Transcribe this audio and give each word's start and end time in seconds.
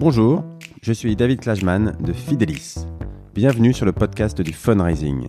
Bonjour, 0.00 0.42
je 0.80 0.94
suis 0.94 1.14
David 1.14 1.40
Klajman 1.40 1.94
de 2.00 2.14
Fidelis. 2.14 2.86
Bienvenue 3.34 3.74
sur 3.74 3.84
le 3.84 3.92
podcast 3.92 4.40
du 4.40 4.54
fundraising. 4.54 5.28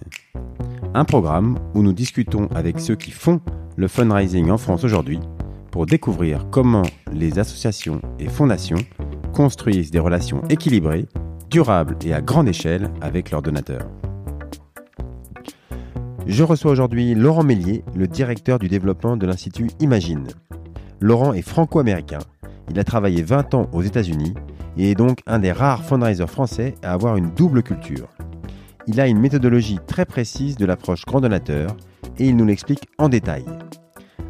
Un 0.93 1.03
programme 1.03 1.59
où 1.73 1.83
nous 1.83 1.91
discutons 1.91 2.47
avec 2.55 2.79
ceux 2.79 2.95
qui 2.95 3.11
font 3.11 3.41
le 3.75 3.89
fundraising 3.89 4.49
en 4.49 4.57
France 4.57 4.85
aujourd'hui 4.85 5.19
pour 5.71 5.87
découvrir 5.87 6.47
comment 6.51 6.85
les 7.11 7.37
associations 7.37 7.99
et 8.17 8.29
fondations 8.29 8.77
construisent 9.33 9.91
des 9.91 9.99
relations 9.99 10.41
équilibrées, 10.47 11.05
durables 11.49 11.97
et 12.05 12.13
à 12.13 12.21
grande 12.21 12.47
échelle 12.47 12.91
avec 13.01 13.29
leurs 13.29 13.41
donateurs. 13.41 13.89
Je 16.27 16.45
reçois 16.45 16.71
aujourd'hui 16.71 17.13
Laurent 17.13 17.43
Mélier, 17.43 17.83
le 17.93 18.07
directeur 18.07 18.57
du 18.57 18.69
développement 18.69 19.17
de 19.17 19.27
l'Institut 19.27 19.69
Imagine. 19.81 20.29
Laurent 21.01 21.33
est 21.33 21.41
franco-américain. 21.41 22.19
Il 22.69 22.79
a 22.79 22.85
travaillé 22.85 23.21
20 23.21 23.53
ans 23.53 23.69
aux 23.73 23.81
États-Unis 23.81 24.33
et 24.77 24.91
est 24.91 24.95
donc 24.95 25.19
un 25.27 25.39
des 25.39 25.51
rares 25.51 25.83
fundraisers 25.83 26.29
français 26.29 26.75
à 26.83 26.93
avoir 26.93 27.17
une 27.17 27.31
double 27.31 27.63
culture. 27.63 28.07
Il 28.87 28.99
a 28.99 29.07
une 29.07 29.19
méthodologie 29.19 29.79
très 29.87 30.05
précise 30.05 30.55
de 30.55 30.65
l'approche 30.65 31.05
grand 31.05 31.21
donateur 31.21 31.75
et 32.17 32.27
il 32.27 32.35
nous 32.35 32.45
l'explique 32.45 32.87
en 32.97 33.09
détail. 33.09 33.45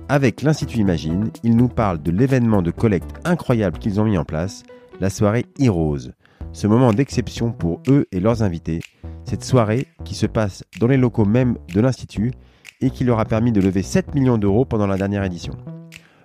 Avec 0.09 0.41
l'Institut 0.41 0.79
Imagine, 0.79 1.31
il 1.43 1.55
nous 1.55 1.69
parle 1.69 2.01
de 2.01 2.11
l'événement 2.11 2.61
de 2.61 2.71
collecte 2.71 3.13
incroyable 3.23 3.79
qu'ils 3.79 4.01
ont 4.01 4.05
mis 4.05 4.17
en 4.17 4.25
place, 4.25 4.63
la 4.99 5.09
soirée 5.09 5.45
Heroes. 5.57 6.11
Ce 6.51 6.67
moment 6.67 6.91
d'exception 6.91 7.51
pour 7.53 7.81
eux 7.87 8.07
et 8.11 8.19
leurs 8.19 8.43
invités, 8.43 8.81
cette 9.23 9.43
soirée 9.43 9.87
qui 10.03 10.15
se 10.15 10.25
passe 10.25 10.65
dans 10.79 10.87
les 10.87 10.97
locaux 10.97 11.23
même 11.23 11.57
de 11.73 11.79
l'Institut 11.79 12.33
et 12.81 12.89
qui 12.89 13.05
leur 13.05 13.19
a 13.19 13.25
permis 13.25 13.53
de 13.53 13.61
lever 13.61 13.83
7 13.83 14.13
millions 14.13 14.37
d'euros 14.37 14.65
pendant 14.65 14.87
la 14.87 14.97
dernière 14.97 15.23
édition. 15.23 15.53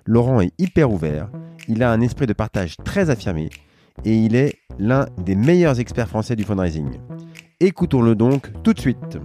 Laurent 0.05 0.41
est 0.41 0.52
hyper 0.59 0.91
ouvert, 0.91 1.29
il 1.68 1.83
a 1.83 1.93
un 1.93 2.01
esprit 2.01 2.27
de 2.27 2.33
partage 2.33 2.77
très 2.85 3.10
affirmé 3.10 3.51
et 4.05 4.16
il 4.16 4.37
est 4.37 4.59
l'un 4.79 5.07
des 5.19 5.35
meilleurs 5.35 5.80
experts 5.80 6.09
français 6.09 6.37
du 6.37 6.45
fundraising. 6.45 6.99
Écoutons-le 7.61 8.15
donc 8.15 8.51
tout 8.63 8.73
de 8.73 8.80
suite. 8.80 9.19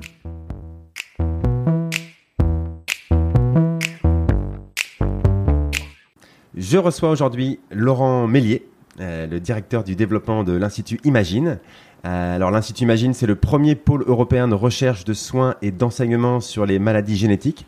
Je 6.56 6.78
reçois 6.78 7.10
aujourd'hui 7.10 7.60
Laurent 7.72 8.28
Mélier, 8.28 8.66
euh, 9.00 9.28
le 9.28 9.40
directeur 9.40 9.84
du 9.84 9.96
développement 9.96 10.44
de 10.44 10.54
l'Institut 10.54 11.00
Imagine. 11.04 11.60
Euh, 12.06 12.36
alors 12.36 12.52
l'Institut 12.52 12.84
Imagine, 12.84 13.14
c'est 13.14 13.26
le 13.26 13.36
premier 13.36 13.76
pôle 13.76 14.04
européen 14.08 14.48
de 14.48 14.54
recherche 14.54 15.04
de 15.04 15.14
soins 15.14 15.56
et 15.62 15.72
d'enseignement 15.72 16.40
sur 16.40 16.66
les 16.66 16.80
maladies 16.80 17.18
génétiques. 17.18 17.66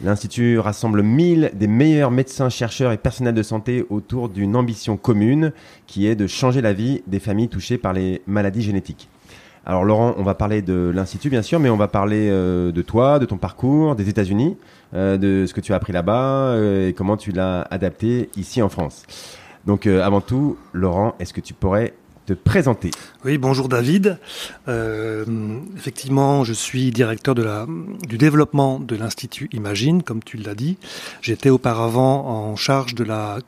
L'Institut 0.00 0.60
rassemble 0.60 1.02
1000 1.02 1.50
des 1.54 1.66
meilleurs 1.66 2.12
médecins, 2.12 2.48
chercheurs 2.48 2.92
et 2.92 2.98
personnels 2.98 3.34
de 3.34 3.42
santé 3.42 3.84
autour 3.90 4.28
d'une 4.28 4.54
ambition 4.54 4.96
commune 4.96 5.52
qui 5.88 6.06
est 6.06 6.14
de 6.14 6.28
changer 6.28 6.60
la 6.60 6.72
vie 6.72 7.02
des 7.08 7.18
familles 7.18 7.48
touchées 7.48 7.78
par 7.78 7.92
les 7.92 8.22
maladies 8.28 8.62
génétiques. 8.62 9.08
Alors 9.66 9.84
Laurent, 9.84 10.14
on 10.16 10.22
va 10.22 10.34
parler 10.34 10.62
de 10.62 10.92
l'Institut 10.94 11.30
bien 11.30 11.42
sûr, 11.42 11.58
mais 11.58 11.68
on 11.68 11.76
va 11.76 11.88
parler 11.88 12.28
euh, 12.30 12.70
de 12.70 12.80
toi, 12.80 13.18
de 13.18 13.26
ton 13.26 13.38
parcours, 13.38 13.96
des 13.96 14.08
États-Unis, 14.08 14.56
euh, 14.94 15.16
de 15.16 15.46
ce 15.46 15.52
que 15.52 15.60
tu 15.60 15.72
as 15.72 15.76
appris 15.76 15.92
là-bas 15.92 16.52
euh, 16.54 16.88
et 16.88 16.92
comment 16.92 17.16
tu 17.16 17.32
l'as 17.32 17.62
adapté 17.62 18.30
ici 18.36 18.62
en 18.62 18.68
France. 18.68 19.04
Donc 19.66 19.86
avant 19.86 20.22
tout, 20.22 20.56
Laurent, 20.72 21.16
est-ce 21.18 21.34
que 21.34 21.42
tu 21.42 21.52
pourrais 21.52 21.92
te 22.28 22.34
présenter. 22.34 22.90
Oui, 23.24 23.38
bonjour 23.38 23.70
David. 23.70 24.18
Euh, 24.68 25.24
effectivement, 25.78 26.44
je 26.44 26.52
suis 26.52 26.90
directeur 26.90 27.34
de 27.34 27.42
la, 27.42 27.66
du 28.06 28.18
développement 28.18 28.78
de 28.80 28.96
l'Institut 28.96 29.48
Imagine, 29.52 30.02
comme 30.02 30.22
tu 30.22 30.36
l'as 30.36 30.54
dit. 30.54 30.76
J'étais 31.22 31.48
auparavant 31.48 32.26
en 32.26 32.54
charge 32.54 32.94
de 32.94 33.02
la 33.02 33.38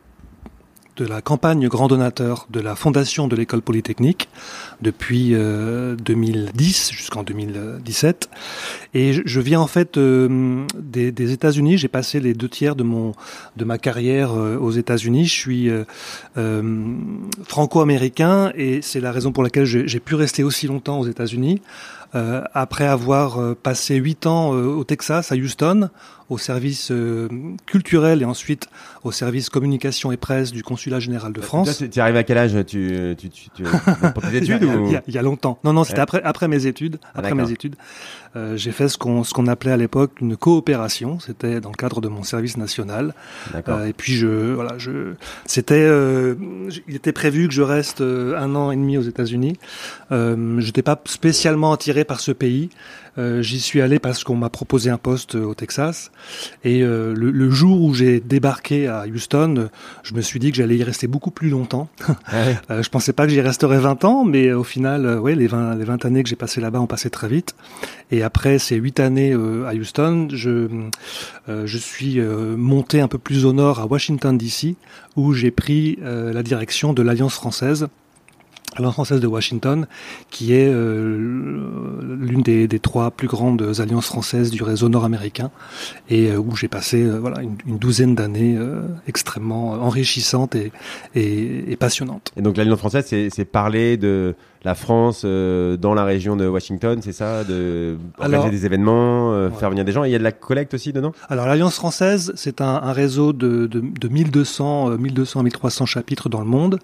de 1.01 1.07
la 1.07 1.23
campagne 1.23 1.67
grand 1.67 1.89
donateur 1.89 2.47
de 2.51 2.61
la 2.61 2.77
fondation 2.77 3.27
de 3.27 3.35
l'école 3.35 3.63
polytechnique 3.63 4.29
depuis 4.83 5.31
2010 5.31 5.35
euh, 5.35 6.95
jusqu'en 6.95 7.23
2017. 7.23 8.29
Et 8.93 9.15
je, 9.25 9.41
viens 9.41 9.61
en 9.61 9.67
fait 9.67 9.97
euh, 9.97 10.67
des, 10.79 11.33
États-Unis. 11.33 11.79
J'ai 11.79 11.89
passé 11.89 12.21
les 12.21 12.35
deux 12.35 12.51
tiers 12.51 12.77
de 12.77 12.83
mon 12.83 13.15
de 13.57 13.65
ma 13.65 13.79
carrière 13.79 14.33
euh, 14.33 14.59
aux 14.59 14.73
États-Unis. 14.73 15.25
Je 15.25 15.33
suis 15.33 15.71
franco-américain 17.49 18.53
et 18.55 18.83
c'est 18.83 19.01
la 19.01 19.11
raison 19.11 19.33
pour 19.33 19.43
laquelle 19.43 19.65
j'ai 19.65 20.01
pu 20.01 20.15
rester 20.15 20.45
aussi 20.45 20.67
longtemps 20.67 21.01
aux 21.01 21.07
États-Unis. 21.07 21.63
après 22.13 22.87
avoir 22.87 23.57
passé 23.57 23.97
huit 23.97 24.27
ans 24.27 24.51
au 24.51 24.85
Texas, 24.85 25.33
à 25.33 25.37
Houston, 25.37 25.89
au 26.31 26.39
service 26.39 26.91
euh, 26.91 27.29
culturel 27.67 28.23
et 28.23 28.25
ensuite 28.25 28.69
au 29.05 29.13
service 29.13 29.51
communication 29.51 30.13
et 30.13 30.17
presse 30.17 30.53
du 30.53 30.63
consulat 30.63 31.01
général 31.01 31.33
de 31.33 31.41
France. 31.41 31.79
Tu 31.79 31.85
es 31.85 31.99
arrivé 31.99 32.21
à 32.21 32.23
quel 32.23 32.39
âge 32.39 32.57
tu, 32.67 33.15
tu, 33.19 33.29
tu, 33.29 33.51
tu 33.51 33.63
pour 33.63 34.23
tes 34.23 34.37
études 34.37 34.63
il, 34.63 34.93
y 34.93 34.97
a, 34.97 35.03
il, 35.07 35.15
y 35.15 35.19
a, 35.19 35.23
longtemps. 35.23 35.59
Non, 35.65 35.73
non, 35.73 35.85
c'était 35.85 36.01
après, 36.01 36.23
après 36.23 36.49
mes 36.49 36.67
études. 36.67 36.99
Ah, 37.05 37.19
après 37.19 37.35
mes 37.35 37.51
études, 37.51 37.77
euh, 38.37 38.57
j'ai 38.57 38.71
fait 38.71 38.89
ce 38.89 38.97
qu'on 38.97 39.25
ce 39.25 39.35
qu'on 39.35 39.49
appelait 39.49 39.73
à 39.73 39.77
l'époque 39.77 40.21
une 40.21 40.37
coopération. 40.37 41.19
C'était 41.19 41.61
dans 41.61 41.71
le 41.71 41.77
cadre 41.77 42.01
de 42.01 42.09
mon 42.09 42.23
service 42.23 42.57
national. 42.57 43.15
Euh, 43.69 43.87
et 43.87 43.93
puis 43.93 44.15
je 44.15 44.53
voilà, 44.53 44.79
je 44.79 45.15
c'était 45.47 45.75
euh, 45.75 46.35
il 46.87 46.95
était 46.95 47.13
prévu 47.13 47.49
que 47.49 47.55
je 47.55 47.63
reste 47.63 48.01
un 48.01 48.55
an 48.55 48.71
et 48.71 48.77
demi 48.77 48.97
aux 48.99 49.03
États-Unis. 49.03 49.59
Euh, 50.13 50.61
J'étais 50.61 50.83
pas 50.83 51.01
spécialement 51.07 51.73
attiré 51.73 52.05
par 52.05 52.21
ce 52.21 52.33
pays. 52.33 52.71
Euh, 53.19 53.43
j'y 53.43 53.61
suis 53.61 53.81
allé 53.81 53.99
parce 53.99 54.25
qu'on 54.25 54.37
m'a 54.37 54.51
proposé 54.51 54.91
un 54.91 54.99
poste 54.99 55.35
au 55.35 55.55
Texas. 55.55 56.11
Et 56.65 56.83
euh, 56.83 57.15
le, 57.15 57.31
le, 57.31 57.51
jour 57.51 57.83
où 57.83 57.95
j'ai 57.95 58.21
débarqué 58.21 58.87
à 58.87 59.05
Houston, 59.07 59.69
je 60.03 60.15
me 60.15 60.21
suis 60.21 60.39
dit 60.39 60.51
que 60.51 60.57
j'allais 60.57 60.77
y 60.77 60.85
rester 60.85 61.07
beaucoup 61.07 61.31
plus 61.31 61.51
longtemps. 61.51 61.89
Ah 62.33 62.83
je 62.83 62.89
pensais 62.89 63.13
pas 63.13 63.27
que 63.27 63.33
j'y 63.33 63.41
resterais 63.41 63.79
20 63.79 64.05
ans, 64.05 64.25
mais 64.25 64.53
au 64.53 64.63
final, 64.63 65.19
ouais, 65.19 65.35
les 65.35 65.47
20, 65.47 65.77
les 65.77 65.85
20 65.85 66.05
années 66.05 66.23
que 66.23 66.29
j'ai 66.29 66.37
passées 66.37 66.61
là-bas 66.61 66.81
ont 66.81 66.87
passé 66.87 67.11
très 67.11 67.29
vite. 67.29 67.55
Et 68.11 68.23
après 68.23 68.59
ces 68.59 68.77
8 68.77 69.01
années 69.01 69.33
à 69.33 69.75
Houston, 69.75 70.29
je, 70.31 70.69
je 71.49 71.79
suis 71.79 72.21
monté 72.21 73.01
un 73.01 73.09
peu 73.09 73.19
plus 73.19 73.45
au 73.47 73.53
nord 73.53 73.81
à 73.81 73.87
Washington 73.87 74.37
DC, 74.39 74.77
où 75.17 75.33
j'ai 75.33 75.51
pris 75.51 75.99
la 76.03 76.43
direction 76.43 76.93
de 76.93 77.03
l'Alliance 77.03 77.35
française 77.35 77.89
Alliance 78.77 78.95
française 78.95 79.21
de 79.21 79.27
Washington, 79.27 79.87
qui 80.31 80.55
est 80.55 80.69
euh, 80.69 81.17
l'une 82.21 82.43
des, 82.43 82.69
trois 82.79 83.11
plus 83.11 83.29
grandes 83.29 83.81
alliances 83.81 84.07
françaises 84.07 84.51
du 84.51 84.63
réseau 84.63 84.89
nord-américain, 84.89 85.51
et 86.09 86.31
euh, 86.31 86.39
où 86.39 86.57
j'ai 86.57 86.69
passé 86.69 87.03
euh, 87.03 87.19
voilà 87.19 87.43
une, 87.43 87.79
douzaine 87.79 88.15
d'années 88.15 88.59
extrêmement 89.07 89.73
enrichissantes 89.73 90.55
et, 90.55 90.73
et, 91.15 91.73
et, 91.73 91.77
passionnantes. 91.77 92.33
Et 92.37 92.43
donc 92.43 92.57
l'alliance 92.57 92.79
française, 92.79 93.07
c'est 93.07 93.45
parler 93.45 93.97
de 93.97 94.35
la 94.63 94.75
France 94.75 95.23
euh, 95.25 95.77
dans 95.77 95.95
la 95.95 96.05
région 96.05 96.37
de 96.37 96.47
Washington, 96.47 97.01
c'est 97.03 97.13
ça 97.13 97.45
De 97.45 97.97
organiser 98.19 98.51
des 98.51 98.67
événements, 98.67 99.33
euh, 99.33 99.51
faire 99.51 99.71
venir 99.71 99.85
des 99.85 99.93
gens. 99.93 100.05
Et 100.05 100.09
il 100.09 100.13
y 100.13 100.17
a 100.17 100.19
de 100.19 100.25
la 100.25 100.33
collecte 100.33 100.75
aussi 100.75 100.93
dedans? 100.93 101.13
Alors 101.29 101.47
l'Alliance 101.47 101.77
française, 101.77 102.33
c'est 102.37 102.61
un, 102.61 102.81
un, 102.83 102.93
réseau 102.93 103.33
de, 103.33 103.67
de, 103.67 103.81
de 103.81 104.09
1200, 104.09 104.99
1200 104.99 105.43
1300 105.43 105.87
chapitres 105.87 106.29
dans 106.29 106.41
le 106.41 106.47
monde. 106.47 106.79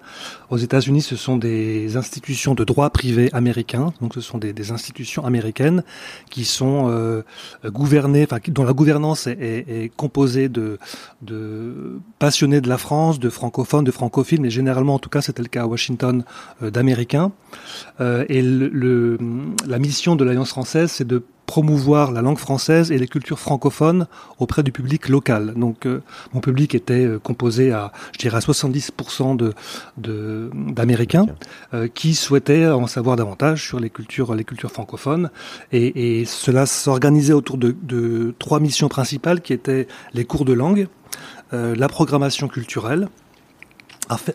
Aux 0.49 0.57
États-Unis, 0.57 1.01
ce 1.01 1.15
sont 1.15 1.37
des 1.37 1.97
institutions 1.97 2.55
de 2.55 2.63
droit 2.63 2.89
privé 2.89 3.29
américains. 3.33 3.93
Donc 4.01 4.13
ce 4.15 4.21
sont 4.21 4.37
des, 4.37 4.53
des 4.53 4.71
institutions 4.71 5.25
américaines 5.25 5.83
qui 6.29 6.45
sont 6.45 6.87
euh, 6.89 7.21
gouvernées, 7.65 8.23
enfin 8.23 8.39
dont 8.47 8.63
la 8.63 8.73
gouvernance 8.73 9.27
est, 9.27 9.37
est, 9.39 9.83
est, 9.83 9.91
composée 9.95 10.49
de, 10.49 10.79
de 11.21 11.99
passionnés 12.19 12.61
de 12.61 12.69
la 12.69 12.77
France, 12.77 13.19
de 13.19 13.29
francophones, 13.29 13.83
de 13.83 13.91
francophiles, 13.91 14.41
mais 14.41 14.49
généralement, 14.49 14.95
en 14.95 14.99
tout 14.99 15.09
cas, 15.09 15.21
c'était 15.21 15.41
le 15.41 15.47
cas 15.47 15.63
à 15.63 15.67
Washington, 15.67 16.23
euh, 16.63 16.71
d'Américains. 16.71 17.31
Euh, 17.99 18.25
et 18.29 18.41
le, 18.41 19.17
la 19.65 19.79
mission 19.79 20.15
de 20.15 20.23
l'Alliance 20.23 20.49
française, 20.49 20.91
c'est 20.91 21.07
de 21.07 21.23
promouvoir 21.47 22.11
la 22.11 22.21
langue 22.21 22.37
française 22.37 22.91
et 22.91 22.97
les 22.99 23.07
cultures 23.07 23.39
francophones 23.39 24.05
auprès 24.37 24.61
du 24.63 24.71
public 24.71 25.07
local. 25.07 25.53
Donc 25.55 25.87
euh, 25.87 26.03
mon 26.33 26.41
public 26.41 26.75
était 26.75 27.05
euh, 27.05 27.19
composé 27.19 27.71
à, 27.71 27.93
je 28.11 28.19
dirais, 28.19 28.37
à 28.37 28.41
70% 28.41 29.35
de 29.37 29.53
d'Américains 29.97 31.25
euh, 31.73 31.87
qui 31.87 32.13
souhaitaient 32.13 32.67
en 32.67 32.85
savoir 32.85 33.15
davantage 33.15 33.65
sur 33.65 33.79
les 33.79 33.89
cultures 33.89 34.35
les 34.35 34.43
cultures 34.43 34.71
francophones. 34.71 35.31
Et, 35.71 36.19
et 36.19 36.25
cela 36.25 36.65
s'organisait 36.65 37.33
autour 37.33 37.57
de, 37.57 37.75
de, 37.81 38.35
trois 38.39 38.59
missions 38.59 38.89
principales 38.89 39.39
qui 39.41 39.53
étaient 39.53 39.87
les 40.13 40.25
cours 40.25 40.43
de 40.43 40.53
langue, 40.53 40.87
la 41.53 41.87
programmation 41.87 42.49
culturelle 42.49 43.07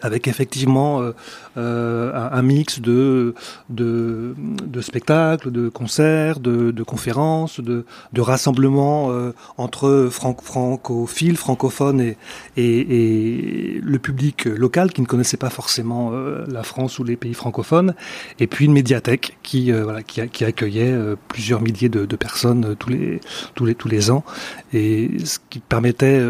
avec 0.02 0.28
effectivement 0.28 1.00
euh, 1.00 1.12
euh 1.56 2.12
un, 2.12 2.42
mix 2.42 2.80
de, 2.80 3.34
de, 3.70 4.34
de, 4.38 4.80
spectacles, 4.80 5.50
de 5.50 5.68
concerts, 5.68 6.40
de, 6.40 6.70
de 6.70 6.82
conférences, 6.82 7.60
de, 7.60 7.84
de 8.12 8.20
rassemblements 8.20 9.10
euh, 9.10 9.32
entre 9.56 10.08
francophiles, 10.10 11.36
francophones 11.36 12.00
et, 12.00 12.16
et, 12.56 13.76
et, 13.76 13.80
le 13.80 13.98
public 13.98 14.44
local 14.44 14.92
qui 14.92 15.00
ne 15.00 15.06
connaissait 15.06 15.36
pas 15.36 15.50
forcément 15.50 16.10
euh, 16.12 16.44
la 16.48 16.62
France 16.62 16.98
ou 16.98 17.04
les 17.04 17.16
pays 17.16 17.34
francophones, 17.34 17.94
et 18.38 18.46
puis 18.46 18.66
une 18.66 18.72
médiathèque 18.72 19.38
qui, 19.42 19.72
voilà, 19.72 20.02
qui, 20.02 20.26
qui 20.28 20.44
accueillait 20.44 20.94
plusieurs 21.28 21.60
milliers 21.60 21.88
de, 21.88 22.04
de 22.04 22.16
personnes 22.16 22.76
tous 22.76 22.90
les, 22.90 23.20
tous, 23.54 23.64
les, 23.64 23.74
tous 23.74 23.88
les 23.88 24.10
ans, 24.10 24.24
et 24.72 25.10
ce 25.24 25.38
qui 25.50 25.60
permettait 25.60 26.22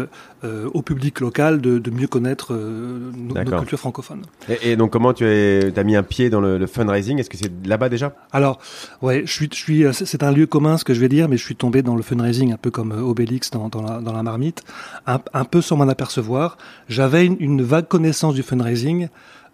au 0.43 0.81
public 0.81 1.19
local 1.19 1.61
de, 1.61 1.89
mieux 1.89 2.07
connaître 2.07 2.53
nos, 2.53 3.33
cultures 3.33 3.79
francophones. 3.79 4.23
Et, 4.61 4.75
donc 4.75 4.91
comment 4.91 5.13
tu 5.13 5.25
as 5.25 5.83
mis 5.83 5.95
un 5.95 6.03
pied 6.03 6.29
dans 6.29 6.41
le, 6.41 6.67
fundraising? 6.67 7.19
Est-ce 7.19 7.29
que 7.29 7.37
c'est 7.37 7.51
là-bas 7.65 7.89
déjà? 7.89 8.13
Alors, 8.31 8.59
ouais, 9.01 9.23
je 9.25 9.31
suis, 9.31 9.49
je 9.51 9.57
suis, 9.57 9.85
c'est 9.93 10.23
un 10.23 10.31
lieu 10.31 10.45
commun 10.45 10.77
ce 10.77 10.83
que 10.83 10.93
je 10.93 10.99
vais 10.99 11.09
dire, 11.09 11.29
mais 11.29 11.37
je 11.37 11.45
suis 11.45 11.55
tombé 11.55 11.81
dans 11.81 11.95
le 11.95 12.01
fundraising 12.01 12.53
un 12.53 12.57
peu 12.57 12.71
comme 12.71 12.91
Obélix 12.91 13.51
dans, 13.51 13.69
dans, 13.69 13.81
la, 13.81 13.99
dans 13.99 14.13
la 14.13 14.23
marmite, 14.23 14.63
un, 15.07 15.19
un 15.33 15.45
peu 15.45 15.61
sans 15.61 15.77
m'en 15.77 15.87
apercevoir. 15.87 16.57
J'avais 16.89 17.25
une, 17.25 17.37
une 17.39 17.61
vague 17.61 17.87
connaissance 17.87 18.33
du 18.33 18.43
fundraising. 18.43 19.07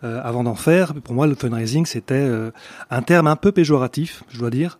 Euh, 0.05 0.21
avant 0.23 0.45
d'en 0.45 0.55
faire. 0.55 0.93
Pour 0.93 1.13
moi, 1.13 1.27
le 1.27 1.35
fundraising, 1.35 1.85
c'était 1.85 2.13
euh, 2.15 2.51
un 2.89 3.01
terme 3.01 3.27
un 3.27 3.35
peu 3.35 3.51
péjoratif, 3.51 4.23
je 4.29 4.39
dois 4.39 4.49
dire. 4.49 4.79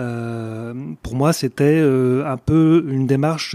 Euh, 0.00 0.74
pour 1.04 1.14
moi, 1.14 1.32
c'était 1.32 1.80
un 1.80 2.36
peu 2.36 2.84
une 2.88 3.06
démarche 3.06 3.54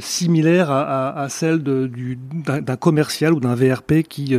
similaire 0.00 0.70
à, 0.70 1.20
à, 1.20 1.28
celle 1.28 1.62
d'un 1.62 2.76
commercial 2.76 3.34
ou 3.34 3.40
d'un 3.40 3.54
VRP 3.54 4.04
qui 4.08 4.36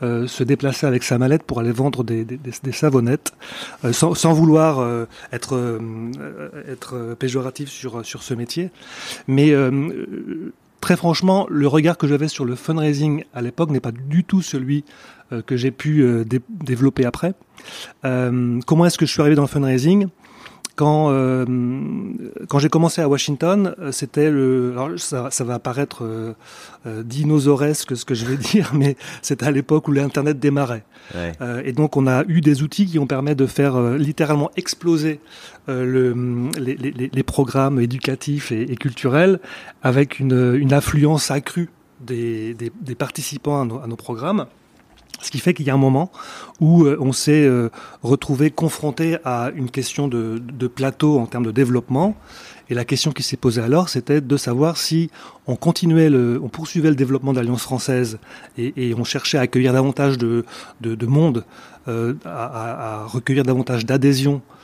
se 0.00 0.42
déplaçait 0.44 0.86
avec 0.86 1.02
sa 1.02 1.18
mallette 1.18 1.42
pour 1.42 1.58
aller 1.58 1.72
vendre 1.72 2.04
des, 2.04 2.24
des, 2.24 2.38
des 2.38 2.72
savonnettes, 2.72 3.32
sans, 3.90 4.14
sans, 4.14 4.32
vouloir 4.32 5.06
être, 5.32 5.78
être 6.68 7.16
péjoratif 7.18 7.68
sur, 7.68 8.06
sur 8.06 8.22
ce 8.22 8.32
métier. 8.32 8.70
Mais 9.26 9.52
très 10.80 10.96
franchement, 10.96 11.46
le 11.50 11.66
regard 11.66 11.98
que 11.98 12.06
j'avais 12.06 12.28
sur 12.28 12.44
le 12.44 12.54
fundraising 12.54 13.24
à 13.34 13.42
l'époque 13.42 13.70
n'est 13.70 13.80
pas 13.80 13.92
du 13.92 14.24
tout 14.24 14.40
celui 14.40 14.84
euh, 14.86 15.17
que 15.46 15.56
j'ai 15.56 15.70
pu 15.70 16.02
euh, 16.02 16.24
développer 16.48 17.04
après. 17.04 17.34
Euh, 18.04 18.60
comment 18.66 18.86
est-ce 18.86 18.98
que 18.98 19.06
je 19.06 19.12
suis 19.12 19.20
arrivé 19.20 19.36
dans 19.36 19.42
le 19.42 19.48
fundraising? 19.48 20.08
Quand 20.76 21.08
quand 22.48 22.60
j'ai 22.60 22.68
commencé 22.68 23.00
à 23.00 23.08
Washington, 23.08 23.74
c'était 23.90 24.30
le 24.30 24.70
alors 24.76 24.90
ça, 24.96 25.28
ça 25.32 25.42
va 25.42 25.58
paraître 25.58 26.04
euh, 26.04 26.34
dinosauresque 27.02 27.96
ce 27.96 28.04
que 28.04 28.14
je 28.14 28.24
vais 28.24 28.36
dire, 28.52 28.70
mais 28.74 28.96
c'était 29.20 29.46
à 29.46 29.50
l'époque 29.50 29.88
où 29.88 29.92
l'internet 29.92 30.38
démarrait. 30.38 30.84
et 31.64 31.72
donc 31.72 31.96
on 31.96 32.06
a 32.06 32.22
eu 32.28 32.40
des 32.40 32.62
outils 32.62 32.86
qui 32.86 33.00
ont 33.00 33.08
permis 33.08 33.34
de 33.34 33.46
faire 33.46 33.76
littéralement 33.96 34.52
exploser 34.56 35.18
le, 35.66 36.14
les, 36.56 36.76
les, 36.76 37.10
les, 37.12 37.22
programmes 37.24 37.80
éducatifs 37.80 38.52
et, 38.52 38.62
et 38.70 38.76
culturels 38.76 39.40
avec 39.82 40.20
une, 40.20 40.54
une 40.54 40.72
affluence 40.72 41.32
accrue 41.32 41.70
des, 42.00 42.54
des, 42.54 42.70
des 42.80 42.94
participants 42.94 43.60
à 43.60 43.64
nos, 43.64 43.80
à 43.80 43.88
nos 43.88 43.96
programmes. 43.96 44.46
Ce 45.20 45.30
qui 45.30 45.38
fait 45.38 45.54
qu'il 45.54 45.66
y 45.66 45.70
a 45.70 45.74
un 45.74 45.78
moment 45.78 46.10
où 46.60 46.84
euh, 46.84 46.96
on 47.00 47.12
s'est 47.12 47.44
euh, 47.44 47.70
retrouvé 48.02 48.50
confronté 48.50 49.18
à 49.24 49.50
une 49.54 49.70
question 49.70 50.08
de, 50.08 50.40
plateau 50.68 51.18
en 51.18 51.26
termes 51.26 51.46
de 51.46 51.50
développement. 51.50 52.16
Et 52.70 52.74
la 52.74 52.84
question 52.84 53.12
qui 53.12 53.22
s'est 53.22 53.38
posée 53.38 53.62
alors, 53.62 53.88
c'était 53.88 54.20
de 54.20 54.36
savoir 54.36 54.76
si 54.76 55.10
on 55.46 55.56
continuait, 55.56 56.10
le, 56.10 56.38
on 56.42 56.48
poursuivait 56.48 56.90
le 56.90 56.96
développement 56.96 57.32
de 57.32 57.38
l'Alliance 57.38 57.62
française 57.62 58.18
et, 58.58 58.94
on 58.96 59.04
cherchait 59.04 59.38
à 59.38 59.42
accueillir 59.42 59.72
davantage 59.72 60.18
de, 60.18 60.44
de, 60.82 60.94
de 60.94 61.06
monde, 61.06 61.44
euh, 61.88 62.14
à, 62.26 63.06
recueillir 63.06 63.44
davantage 63.44 63.86
d'adhésion 63.86 64.42
euh, 64.44 64.57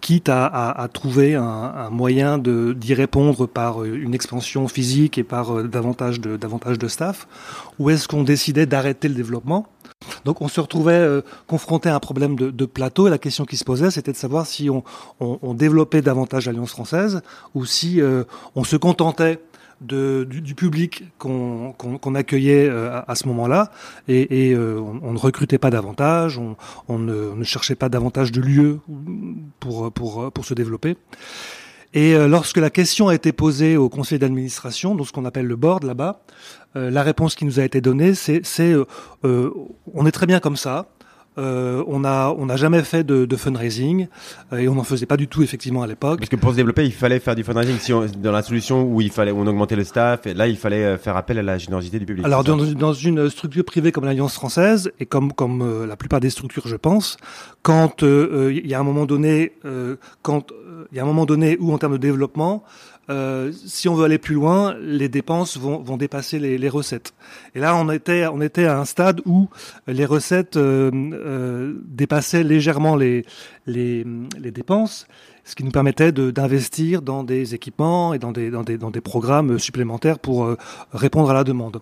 quitte 0.00 0.28
à, 0.28 0.46
à, 0.46 0.82
à 0.82 0.88
trouver 0.88 1.34
un, 1.34 1.42
un 1.42 1.90
moyen 1.90 2.38
d'y 2.38 2.94
répondre 2.94 3.46
par 3.46 3.84
une 3.84 4.14
expansion 4.14 4.68
physique 4.68 5.18
et 5.18 5.24
par 5.24 5.56
euh, 5.56 5.68
davantage 5.68 6.20
de, 6.20 6.36
davantage 6.36 6.78
de 6.78 6.88
staff, 6.88 7.26
ou 7.78 7.90
est-ce 7.90 8.08
qu'on 8.08 8.22
décidait 8.22 8.66
d'arrêter 8.66 9.08
le 9.08 9.14
développement? 9.14 9.66
Donc 10.24 10.42
on 10.42 10.48
se 10.48 10.60
retrouvait 10.60 10.92
euh, 10.92 11.22
confronté 11.46 11.88
à 11.88 11.94
un 11.94 12.00
problème 12.00 12.36
de, 12.36 12.50
de, 12.50 12.66
plateau 12.66 13.06
et 13.06 13.10
la 13.10 13.18
question 13.18 13.44
qui 13.44 13.56
se 13.56 13.64
posait 13.64 13.90
c'était 13.90 14.12
de 14.12 14.16
savoir 14.16 14.46
si 14.46 14.68
on, 14.68 14.84
on, 15.20 15.38
on 15.42 15.54
développait 15.54 16.02
davantage 16.02 16.46
l'Alliance 16.46 16.70
française 16.70 17.22
ou 17.54 17.64
si 17.64 18.00
euh, 18.00 18.24
on 18.54 18.64
se 18.64 18.76
contentait 18.76 19.40
du, 19.80 20.54
public 20.54 21.04
qu'on 21.18 21.72
qu'on 21.72 22.14
accueillait 22.14 22.68
euh, 22.68 23.00
à, 23.06 23.14
ce 23.14 23.26
moment-là, 23.28 23.70
et, 24.08 24.52
euh, 24.54 24.80
on, 24.80 25.12
ne 25.12 25.18
recrutait 25.18 25.58
pas 25.58 25.70
davantage, 25.70 26.40
on, 26.88 26.98
ne, 26.98 27.44
cherchait 27.44 27.74
pas 27.74 27.88
davantage 27.88 28.32
de 28.32 28.40
lieux 28.40 28.80
pour, 29.60 29.92
pour, 29.92 30.32
pour 30.32 30.44
se 30.44 30.54
développer. 30.54 30.96
Et 31.94 32.14
euh, 32.14 32.28
lorsque 32.28 32.58
la 32.58 32.70
question 32.70 33.08
a 33.08 33.14
été 33.14 33.32
posée 33.32 33.76
au 33.76 33.88
conseil 33.88 34.18
d'administration, 34.18 34.94
dans 34.94 35.04
ce 35.04 35.12
qu'on 35.12 35.24
appelle 35.24 35.46
le 35.46 35.56
board 35.56 35.84
là-bas, 35.84 36.20
la 36.74 37.02
réponse 37.02 37.34
qui 37.36 37.46
nous 37.46 37.58
a 37.58 37.64
été 37.64 37.80
donnée, 37.80 38.14
c'est 38.14 38.42
on 39.22 40.06
est 40.06 40.12
très 40.12 40.26
bien 40.26 40.40
comme 40.40 40.58
ça, 40.58 40.90
euh, 41.38 41.84
on 41.86 42.04
a 42.04 42.34
on 42.38 42.46
n'a 42.46 42.56
jamais 42.56 42.82
fait 42.82 43.04
de, 43.04 43.26
de 43.26 43.36
fundraising 43.36 44.08
euh, 44.52 44.58
et 44.58 44.68
on 44.68 44.74
n'en 44.74 44.84
faisait 44.84 45.06
pas 45.06 45.16
du 45.16 45.28
tout 45.28 45.42
effectivement 45.42 45.82
à 45.82 45.86
l'époque. 45.86 46.20
Parce 46.20 46.30
que 46.30 46.36
pour 46.36 46.52
se 46.52 46.56
développer, 46.56 46.84
il 46.84 46.92
fallait 46.92 47.20
faire 47.20 47.34
du 47.34 47.44
fundraising. 47.44 47.76
Si 47.78 47.92
on, 47.92 48.06
dans 48.06 48.32
la 48.32 48.42
solution 48.42 48.84
où 48.84 49.00
il 49.00 49.10
fallait 49.10 49.32
on 49.32 49.46
augmentait 49.46 49.76
le 49.76 49.84
staff, 49.84 50.26
et 50.26 50.34
là 50.34 50.46
il 50.48 50.56
fallait 50.56 50.84
euh, 50.84 50.98
faire 50.98 51.16
appel 51.16 51.38
à 51.38 51.42
la 51.42 51.58
générosité 51.58 51.98
du 51.98 52.06
public. 52.06 52.24
Alors 52.24 52.42
dans, 52.42 52.56
dans, 52.56 52.92
une 52.92 53.28
structure 53.28 53.64
privée 53.64 53.92
comme 53.92 54.04
l'Alliance 54.04 54.34
française 54.34 54.90
et 54.98 55.06
comme 55.06 55.32
comme 55.32 55.62
euh, 55.62 55.86
la 55.86 55.96
plupart 55.96 56.20
des 56.20 56.30
structures, 56.30 56.66
je 56.66 56.76
pense, 56.76 57.18
quand 57.62 58.02
il 58.02 58.66
y 58.66 58.74
a 58.74 58.80
un 58.80 58.84
moment 58.84 59.06
donné, 59.06 59.52
quand 60.22 60.46
il 60.92 60.96
y 60.96 61.00
a 61.00 61.02
un 61.02 61.06
moment 61.06 61.26
donné 61.26 61.56
où 61.60 61.72
en 61.72 61.78
termes 61.78 61.94
de 61.94 61.98
développement 61.98 62.62
euh, 63.08 63.52
si 63.52 63.88
on 63.88 63.94
veut 63.94 64.04
aller 64.04 64.18
plus 64.18 64.34
loin, 64.34 64.74
les 64.80 65.08
dépenses 65.08 65.56
vont, 65.56 65.78
vont 65.78 65.96
dépasser 65.96 66.38
les, 66.38 66.58
les, 66.58 66.68
recettes. 66.68 67.14
Et 67.54 67.60
là, 67.60 67.76
on 67.76 67.90
était, 67.90 68.26
on 68.26 68.40
était 68.40 68.66
à 68.66 68.78
un 68.78 68.84
stade 68.84 69.20
où 69.26 69.48
les 69.86 70.04
recettes 70.04 70.56
euh, 70.56 70.90
euh, 70.92 71.74
dépassaient 71.84 72.42
légèrement 72.42 72.96
les, 72.96 73.24
les, 73.66 74.04
les 74.38 74.50
dépenses 74.50 75.06
ce 75.46 75.54
qui 75.54 75.62
nous 75.62 75.70
permettait 75.70 76.10
d'investir 76.10 77.02
dans 77.02 77.22
des 77.22 77.54
équipements 77.54 78.12
et 78.12 78.18
dans 78.18 78.32
des, 78.32 78.50
dans 78.50 78.64
des, 78.64 78.76
dans 78.76 78.90
des 78.90 79.00
programmes 79.00 79.60
supplémentaires 79.60 80.18
pour 80.18 80.44
euh, 80.44 80.58
répondre 80.92 81.30
à 81.30 81.34
la 81.34 81.44
demande. 81.44 81.80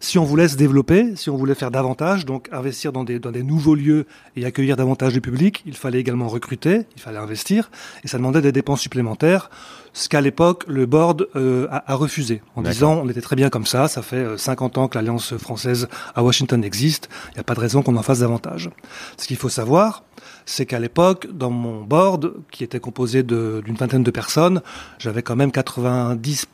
Si 0.00 0.18
on 0.18 0.24
voulait 0.24 0.48
se 0.48 0.56
développer, 0.56 1.16
si 1.16 1.30
on 1.30 1.36
voulait 1.36 1.54
faire 1.54 1.70
davantage, 1.70 2.26
donc 2.26 2.48
investir 2.52 2.92
dans 2.92 3.04
des, 3.04 3.18
dans 3.18 3.30
des 3.30 3.42
nouveaux 3.42 3.74
lieux 3.74 4.06
et 4.36 4.44
accueillir 4.44 4.76
davantage 4.76 5.14
de 5.14 5.20
public, 5.20 5.62
il 5.64 5.74
fallait 5.74 5.98
également 5.98 6.28
recruter, 6.28 6.82
il 6.94 7.00
fallait 7.00 7.16
investir, 7.16 7.70
et 8.04 8.08
ça 8.08 8.18
demandait 8.18 8.42
des 8.42 8.52
dépenses 8.52 8.82
supplémentaires, 8.82 9.48
ce 9.94 10.10
qu'à 10.10 10.20
l'époque 10.20 10.64
le 10.68 10.84
board 10.84 11.26
euh, 11.36 11.68
a, 11.70 11.92
a, 11.92 11.94
refusé, 11.94 12.42
en 12.54 12.60
disant 12.60 13.00
on 13.02 13.08
était 13.08 13.22
très 13.22 13.34
bien 13.34 13.48
comme 13.48 13.64
ça, 13.64 13.88
ça 13.88 14.02
fait 14.02 14.36
50 14.36 14.76
euh, 14.76 14.80
ans 14.82 14.88
que 14.88 14.98
l'Alliance 14.98 15.34
française 15.38 15.88
à 16.14 16.22
Washington 16.22 16.62
existe, 16.62 17.08
il 17.30 17.36
n'y 17.36 17.40
a 17.40 17.44
pas 17.44 17.54
de 17.54 17.60
raison 17.60 17.82
qu'on 17.82 17.96
en 17.96 18.02
fasse 18.02 18.18
davantage. 18.18 18.68
Ce 19.16 19.26
qu'il 19.26 19.38
faut 19.38 19.48
savoir, 19.48 20.04
c'est 20.46 20.64
qu'à 20.64 20.78
l'époque, 20.78 21.26
dans 21.32 21.50
mon 21.50 21.82
board, 21.82 22.34
qui 22.50 22.64
était 22.64 22.80
composé 22.80 23.22
d'une 23.22 23.74
vingtaine 23.78 24.02
de 24.02 24.10
personnes, 24.10 24.62
j'avais 24.98 25.22
quand 25.22 25.36
même 25.36 25.52
90 25.52 26.46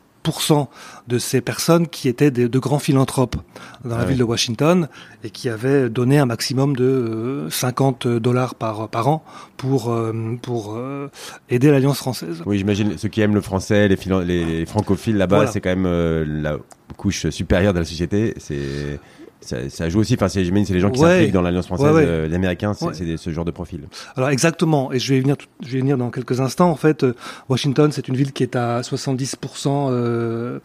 de 1.09 1.19
ces 1.19 1.41
personnes 1.41 1.89
qui 1.89 2.09
étaient 2.09 2.31
de, 2.31 2.59
grands 2.59 2.79
philanthropes 2.79 3.37
dans 3.85 3.97
la 3.97 4.05
ville 4.05 4.19
de 4.19 4.25
Washington 4.25 4.89
et 5.25 5.31
qui 5.31 5.49
avaient 5.49 5.89
donné 5.91 6.19
un 6.19 6.27
maximum 6.27 6.77
de 6.77 7.49
50 7.51 8.07
euh, 8.07 8.21
dollars 8.21 8.55
par, 8.55 8.89
par 8.89 9.09
an 9.09 9.25
pour, 9.57 9.91
euh, 9.91 10.13
pour 10.41 10.77
euh, 10.77 11.11
aider 11.51 11.71
l'Alliance 11.71 11.99
française. 11.99 12.43
Oui, 12.47 12.59
j'imagine 12.59 12.97
ceux 12.99 13.09
qui 13.09 13.21
aiment 13.21 13.35
le 13.35 13.41
français, 13.41 13.89
les, 13.89 13.97
les 14.25 14.67
francophiles 14.67 15.17
là-bas, 15.17 15.49
c'est 15.49 15.61
quand 15.61 15.75
même 15.75 16.43
la 16.43 16.59
couche 16.97 17.29
supérieure 17.31 17.73
de 17.73 17.81
la 17.81 17.85
société. 17.85 18.35
C'est 18.39 19.01
ça, 19.43 19.69
ça, 19.69 19.89
joue 19.89 20.01
aussi. 20.01 20.15
Enfin, 20.15 20.29
j'imagine 20.29 20.67
c'est 20.67 20.75
les 20.75 20.81
gens 20.81 20.91
qui 20.91 21.01
s'impliquent 21.01 21.33
dans 21.33 21.43
l'Alliance 21.43 21.67
française. 21.67 21.93
Ouais, 21.93 22.29
les 22.29 22.35
Américains, 22.35 22.75
c'est 22.75 23.17
ce 23.17 23.31
genre 23.31 23.45
de 23.45 23.51
profil. 23.51 23.81
Alors 24.17 24.31
exactement. 24.31 24.93
Et 24.93 24.99
je 24.99 25.15
vais 25.15 25.21
venir, 25.21 25.37
je 25.63 25.73
vais 25.73 25.81
venir 25.81 25.99
dans 25.99 26.11
quelques 26.11 26.41
instants. 26.41 26.71
En 26.71 26.77
fait, 26.77 27.05
euh, 27.05 27.15
Washington, 27.49 27.91
c'est 27.93 28.09
une 28.09 28.17
ville 28.17 28.33
qui 28.33 28.43
est 28.43 28.57
à 28.57 28.81
70% 28.81 29.89
euh, 29.91 30.59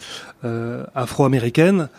euh, 0.45 0.83
afro-américaine. 0.95 1.89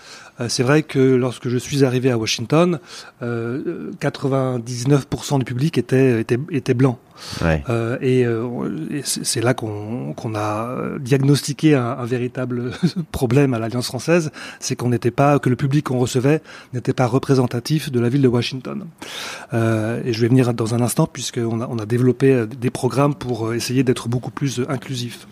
Euh, 0.40 0.48
c'est 0.48 0.62
vrai 0.62 0.82
que 0.82 0.98
lorsque 0.98 1.48
je 1.48 1.58
suis 1.58 1.84
arrivé 1.84 2.10
à 2.10 2.18
Washington, 2.18 2.80
99% 3.22 5.38
du 5.38 5.44
public 5.44 5.78
était 5.78 6.20
était, 6.20 6.38
était 6.50 6.74
blanc. 6.74 6.98
Ouais. 7.42 7.64
Euh, 7.68 7.98
et, 8.00 8.20
et 8.20 9.02
c'est 9.02 9.40
là 9.40 9.52
qu'on 9.52 10.34
a 10.36 10.76
diagnostiqué 11.00 11.74
un, 11.74 11.84
un 11.84 12.04
véritable 12.04 12.70
problème 13.12 13.54
à 13.54 13.58
l'Alliance 13.58 13.86
française, 13.86 14.30
c'est 14.60 14.76
qu'on 14.76 14.90
n'était 14.90 15.10
pas 15.10 15.40
que 15.40 15.50
le 15.50 15.56
public 15.56 15.86
qu'on 15.86 15.98
recevait 15.98 16.40
n'était 16.74 16.92
pas 16.92 17.06
représentatif 17.06 17.90
de 17.90 17.98
la 17.98 18.08
ville 18.08 18.22
de 18.22 18.28
Washington. 18.28 18.84
Euh, 19.52 20.00
et 20.04 20.12
je 20.12 20.20
vais 20.20 20.28
venir 20.28 20.54
dans 20.54 20.74
un 20.74 20.80
instant 20.80 21.06
puisqu'on 21.06 21.60
a 21.60 21.68
on 21.68 21.78
a 21.78 21.86
développé 21.86 22.46
des 22.46 22.70
programmes 22.70 23.14
pour 23.14 23.52
essayer 23.52 23.82
d'être 23.82 24.08
beaucoup 24.08 24.30
plus 24.30 24.62
inclusif. 24.68 25.26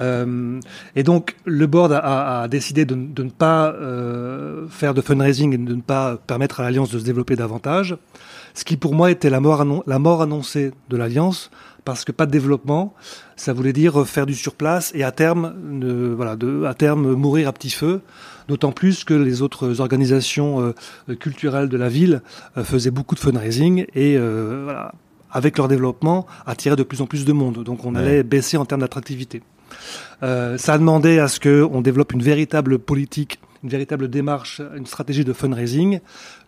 Euh, 0.00 0.60
et 0.96 1.02
donc 1.02 1.36
le 1.44 1.66
board 1.66 1.92
a, 1.92 2.46
décidé 2.48 2.84
de, 2.84 2.94
ne 2.94 3.30
pas 3.30 3.72
euh, 3.72 4.66
faire 4.68 4.94
de 4.94 5.00
fundraising 5.00 5.54
et 5.54 5.58
de 5.58 5.74
ne 5.74 5.80
pas 5.80 6.16
permettre 6.26 6.60
à 6.60 6.62
l'alliance 6.62 6.90
de 6.90 6.98
se 6.98 7.04
développer 7.04 7.36
davantage, 7.36 7.96
ce 8.54 8.64
qui 8.64 8.76
pour 8.76 8.94
moi 8.94 9.10
était 9.10 9.30
la 9.30 9.40
mort, 9.40 9.60
annoncée 10.22 10.72
de 10.88 10.96
l'alliance, 10.96 11.50
parce 11.84 12.04
que 12.04 12.12
pas 12.12 12.26
de 12.26 12.30
développement, 12.30 12.94
ça 13.36 13.52
voulait 13.52 13.72
dire 13.72 14.06
faire 14.06 14.26
du 14.26 14.34
surplace 14.34 14.92
et 14.94 15.02
à 15.02 15.10
terme, 15.10 15.54
voilà, 16.16 16.36
à 16.68 16.74
terme 16.74 17.14
mourir 17.14 17.48
à 17.48 17.52
petit 17.52 17.70
feu. 17.70 18.02
D'autant 18.48 18.72
plus 18.72 19.04
que 19.04 19.14
les 19.14 19.40
autres 19.40 19.80
organisations 19.80 20.60
euh, 21.08 21.14
culturelles 21.14 21.68
de 21.68 21.76
la 21.76 21.88
ville 21.88 22.22
faisaient 22.56 22.90
beaucoup 22.90 23.14
de 23.14 23.20
fundraising 23.20 23.86
et 23.94 24.18
voilà, 24.18 24.92
avec 25.32 25.58
leur 25.58 25.68
développement, 25.68 26.26
attirer 26.46 26.76
de 26.76 26.82
plus 26.82 27.00
en 27.00 27.06
plus 27.06 27.24
de 27.24 27.32
monde. 27.32 27.64
Donc 27.64 27.84
on 27.84 27.94
allait 27.94 28.22
baisser 28.22 28.56
en 28.56 28.64
termes 28.64 28.82
d'attractivité. 28.82 29.42
ça 30.20 30.56
a 30.74 30.78
demandé 30.78 31.18
à 31.18 31.28
ce 31.28 31.40
qu'on 31.40 31.80
développe 31.80 32.12
une 32.12 32.22
véritable 32.22 32.78
politique 32.78 33.38
une 33.62 33.68
véritable 33.68 34.08
démarche, 34.08 34.60
une 34.76 34.86
stratégie 34.86 35.24
de 35.24 35.32
fundraising 35.32 36.00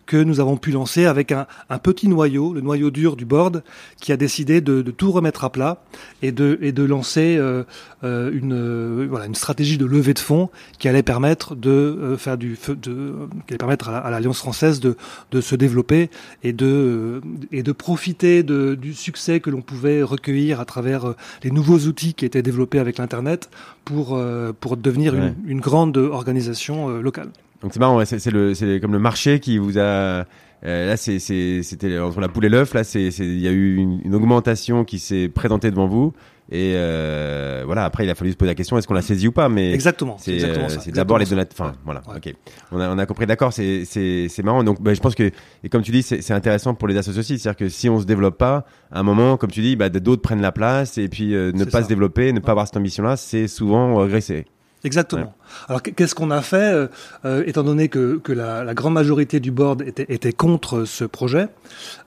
que 0.05 0.17
nous 0.17 0.39
avons 0.39 0.57
pu 0.57 0.71
lancer 0.71 1.05
avec 1.05 1.31
un, 1.31 1.47
un, 1.69 1.77
petit 1.77 2.07
noyau, 2.07 2.53
le 2.53 2.61
noyau 2.61 2.91
dur 2.91 3.15
du 3.15 3.25
board, 3.25 3.63
qui 3.99 4.11
a 4.11 4.17
décidé 4.17 4.61
de, 4.61 4.81
de 4.81 4.91
tout 4.91 5.11
remettre 5.11 5.43
à 5.43 5.51
plat 5.51 5.83
et 6.21 6.31
de, 6.31 6.57
et 6.61 6.71
de 6.71 6.83
lancer 6.83 7.37
euh, 7.37 7.63
euh 8.03 8.31
une, 8.33 8.53
euh, 8.53 9.07
voilà, 9.09 9.25
une 9.25 9.35
stratégie 9.35 9.77
de 9.77 9.85
levée 9.85 10.13
de 10.13 10.19
fonds 10.19 10.49
qui 10.79 10.87
allait 10.87 11.03
permettre 11.03 11.55
de 11.55 11.69
euh, 11.69 12.17
faire 12.17 12.37
du, 12.37 12.57
de, 12.67 13.13
qui 13.47 13.53
allait 13.53 13.57
permettre 13.57 13.89
à 13.89 14.09
l'Alliance 14.09 14.39
française 14.39 14.79
de, 14.79 14.97
de 15.31 15.41
se 15.41 15.55
développer 15.55 16.09
et 16.43 16.53
de, 16.53 17.21
et 17.51 17.63
de 17.63 17.71
profiter 17.71 18.43
de, 18.43 18.75
du 18.75 18.93
succès 18.93 19.39
que 19.39 19.49
l'on 19.49 19.61
pouvait 19.61 20.03
recueillir 20.03 20.59
à 20.59 20.65
travers 20.65 21.13
les 21.43 21.51
nouveaux 21.51 21.79
outils 21.79 22.13
qui 22.13 22.25
étaient 22.25 22.41
développés 22.41 22.79
avec 22.79 22.97
l'Internet 22.97 23.49
pour, 23.83 24.19
pour 24.59 24.77
devenir 24.77 25.15
une, 25.15 25.35
une, 25.45 25.61
grande 25.61 25.97
organisation 25.97 26.89
locale. 26.89 27.29
Donc 27.65 27.73
c'est 27.73 27.79
marrant, 27.79 28.05
c'est 28.05 28.23
le, 28.27 28.53
c'est 28.53 28.79
comme 28.79 28.91
le 28.91 28.99
marché 28.99 29.39
qui 29.39 29.57
vous 29.57 29.79
a. 29.79 29.81
Euh, 29.81 30.85
là, 30.85 30.97
c'était 30.97 31.97
entre 31.97 32.19
la 32.19 32.27
poule 32.27 32.45
et 32.45 32.49
l'œuf. 32.49 32.75
Là, 32.75 32.83
c'est, 32.83 33.07
il 33.07 33.39
y 33.39 33.47
a 33.47 33.51
eu 33.51 33.77
une, 33.77 34.13
augmentation 34.13 34.85
qui 34.85 34.99
s'est 34.99 35.29
présentée 35.29 35.71
devant 35.71 35.87
vous. 35.87 36.13
Et 36.51 36.73
euh, 36.75 37.63
voilà, 37.65 37.85
après, 37.85 38.05
il 38.05 38.09
a 38.11 38.13
fallu 38.13 38.33
se 38.33 38.37
poser 38.37 38.51
la 38.51 38.55
question 38.55 38.77
est-ce 38.77 38.87
qu'on 38.87 38.93
l'a 38.93 39.01
saisi 39.01 39.27
ou 39.27 39.31
pas? 39.31 39.49
Mais 39.49 39.73
exactement. 39.73 40.17
C'est, 40.19 40.43
euh, 40.43 40.67
d'abord 40.93 41.17
les 41.17 41.25
donateurs. 41.25 41.55
Enfin, 41.59 41.73
voilà. 41.85 42.03
Ok. 42.15 42.35
On 42.71 42.79
a, 42.79 42.87
on 42.87 42.99
a 42.99 43.07
compris. 43.07 43.25
D'accord. 43.25 43.51
C'est, 43.51 43.83
c'est, 43.85 44.27
c'est 44.29 44.43
marrant. 44.43 44.63
Donc, 44.63 44.79
bah, 44.79 44.93
je 44.93 44.99
pense 44.99 45.15
que 45.15 45.31
et 45.63 45.69
comme 45.69 45.81
tu 45.81 45.91
dis, 45.91 46.03
c'est, 46.03 46.33
intéressant 46.33 46.75
pour 46.75 46.87
les 46.87 46.97
associés 46.97 47.21
aussi. 47.21 47.39
C'est-à-dire 47.39 47.57
que 47.57 47.69
si 47.69 47.89
on 47.89 47.99
se 47.99 48.05
développe 48.05 48.37
pas, 48.37 48.67
à 48.91 48.99
un 48.99 49.03
moment, 49.03 49.37
comme 49.37 49.49
tu 49.49 49.61
dis, 49.61 49.75
bah, 49.75 49.89
d'autres 49.89 50.21
prennent 50.21 50.43
la 50.43 50.51
place 50.51 50.99
et 50.99 51.07
puis 51.07 51.29
ne 51.29 51.63
pas 51.63 51.81
se 51.81 51.87
développer, 51.87 52.31
ne 52.31 52.41
pas 52.41 52.51
avoir 52.51 52.67
cette 52.67 52.77
ambition-là, 52.77 53.17
c'est 53.17 53.47
souvent 53.47 53.95
régresser. 53.97 54.45
Exactement. 54.85 55.33
Alors 55.67 55.81
qu'est-ce 55.81 56.15
qu'on 56.15 56.31
a 56.31 56.41
fait, 56.41 56.73
euh, 56.73 56.87
euh, 57.25 57.43
étant 57.45 57.63
donné 57.63 57.89
que, 57.89 58.21
la, 58.27 58.73
grande 58.73 58.93
majorité 58.93 59.39
du 59.39 59.51
board 59.51 59.81
était, 59.81 60.33
contre 60.33 60.85
ce 60.85 61.05
projet 61.05 61.47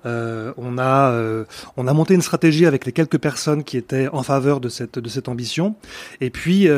euh, 0.07 0.52
On 0.57 0.78
a 0.78 1.45
on 1.76 1.87
a 1.87 1.92
monté 1.92 2.14
une 2.14 2.23
stratégie 2.23 2.66
avec 2.66 2.85
les 2.85 2.92
quelques 2.92 3.18
personnes 3.18 3.64
qui 3.64 3.76
étaient 3.76 4.09
en 4.09 4.23
faveur 4.23 4.61
de 4.61 4.68
cette 4.68 5.28
ambition, 5.28 5.75
et 6.21 6.30
puis 6.30 6.68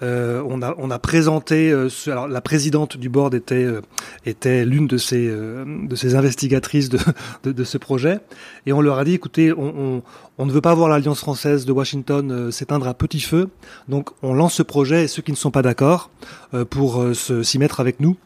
on 0.00 0.90
a 0.90 0.98
présenté. 0.98 1.72
Alors 2.06 2.28
la 2.28 2.40
présidente 2.40 2.96
du 2.96 3.08
board 3.08 3.34
était 3.34 4.64
l'une 4.64 4.86
de 4.86 4.96
ces 4.98 6.14
investigatrices 6.14 6.88
de, 7.44 7.64
ce 7.64 7.78
projet, 7.78 8.20
et 8.66 8.72
on 8.72 8.80
leur 8.80 8.98
a 8.98 9.04
dit 9.04 9.14
écoutez, 9.14 9.52
on, 9.52 10.02
on 10.38 10.46
ne 10.46 10.52
veut 10.52 10.60
pas 10.60 10.74
voir 10.74 10.88
l'Alliance 10.88 11.20
française 11.20 11.66
de 11.66 11.72
Washington 11.72 12.50
s'éteindre 12.50 12.88
à 12.88 12.94
petit 12.94 13.20
feu, 13.20 13.48
donc 13.88 14.10
on 14.22 14.34
lance 14.34 14.54
ce 14.54 14.62
projet 14.62 15.04
et 15.04 15.08
ceux 15.08 15.22
qui 15.22 15.32
ne 15.32 15.36
sont 15.36 15.50
pas 15.50 15.62
d'accord 15.62 15.79
euh, 15.82 16.64
pour 16.64 17.00
euh, 17.00 17.14
s'y 17.14 17.58
mettre 17.58 17.80
avec 17.80 18.00
nous. 18.00 18.16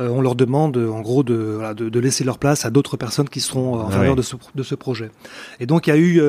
Euh, 0.00 0.08
on 0.08 0.20
leur 0.20 0.34
demande 0.34 0.76
en 0.76 1.00
gros 1.02 1.22
de, 1.22 1.60
de, 1.74 2.00
laisser 2.00 2.24
leur 2.24 2.38
place 2.38 2.64
à 2.64 2.70
d'autres 2.70 2.96
personnes 2.96 3.28
qui 3.28 3.40
seront 3.40 3.80
en 3.80 3.90
faveur 3.90 4.16
de, 4.16 4.22
ce, 4.22 4.36
de 4.54 4.62
ce 4.62 4.74
projet. 4.74 5.10
Et 5.60 5.66
donc 5.66 5.86
il 5.86 5.90
y 5.90 5.92
a 5.92 5.96
eu 5.96 6.20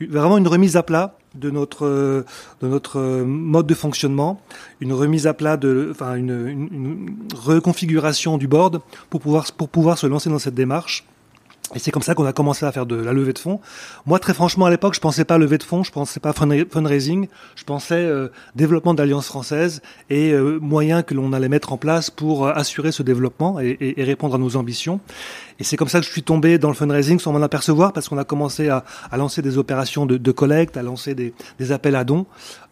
vraiment 0.00 0.38
une 0.38 0.46
remise 0.46 0.76
à 0.76 0.82
plat 0.84 1.16
de 1.34 1.50
notre 1.50 2.24
de 2.60 2.68
notre 2.68 3.00
mode 3.22 3.66
de 3.66 3.74
fonctionnement, 3.74 4.40
une 4.80 4.92
remise 4.92 5.26
à 5.26 5.34
plat 5.34 5.56
de, 5.56 5.88
enfin 5.90 6.14
une, 6.14 6.46
une 6.48 7.16
reconfiguration 7.34 8.38
du 8.38 8.46
board 8.46 8.80
pour 9.08 9.20
pouvoir 9.20 9.46
pour 9.56 9.68
pouvoir 9.68 9.98
se 9.98 10.06
lancer 10.06 10.30
dans 10.30 10.38
cette 10.38 10.54
démarche. 10.54 11.04
Et 11.74 11.78
c'est 11.78 11.92
comme 11.92 12.02
ça 12.02 12.14
qu'on 12.14 12.26
a 12.26 12.32
commencé 12.32 12.66
à 12.66 12.72
faire 12.72 12.84
de 12.84 12.96
la 12.96 13.12
levée 13.12 13.32
de 13.32 13.38
fonds. 13.38 13.60
Moi, 14.04 14.18
très 14.18 14.34
franchement, 14.34 14.66
à 14.66 14.70
l'époque, 14.70 14.94
je 14.94 15.00
pensais 15.00 15.24
pas 15.24 15.38
levée 15.38 15.58
de 15.58 15.62
fonds, 15.62 15.84
je 15.84 15.92
pensais 15.92 16.18
pas 16.18 16.32
fundraising, 16.32 17.28
je 17.54 17.64
pensais 17.64 17.94
euh, 17.94 18.28
développement 18.56 18.92
d'alliance 18.92 19.26
française 19.26 19.80
et 20.08 20.32
euh, 20.32 20.58
moyens 20.60 21.04
que 21.06 21.14
l'on 21.14 21.32
allait 21.32 21.48
mettre 21.48 21.72
en 21.72 21.76
place 21.76 22.10
pour 22.10 22.46
euh, 22.46 22.52
assurer 22.54 22.90
ce 22.90 23.04
développement 23.04 23.60
et, 23.60 23.94
répondre 23.98 24.34
à 24.34 24.38
nos 24.38 24.56
ambitions. 24.56 24.98
Et 25.60 25.64
c'est 25.64 25.76
comme 25.76 25.88
ça 25.88 26.00
que 26.00 26.06
je 26.06 26.10
suis 26.10 26.22
tombé 26.22 26.58
dans 26.58 26.68
le 26.68 26.74
fundraising 26.74 27.20
sans 27.20 27.32
m'en 27.32 27.42
apercevoir, 27.42 27.92
parce 27.92 28.08
qu'on 28.08 28.18
a 28.18 28.24
commencé 28.24 28.68
à, 28.68 28.84
lancer 29.16 29.42
des 29.42 29.58
opérations 29.58 30.06
de, 30.06 30.32
collecte, 30.32 30.76
à 30.76 30.82
lancer 30.82 31.14
des 31.14 31.72
appels 31.72 31.94
à 31.94 32.02
dons 32.04 32.26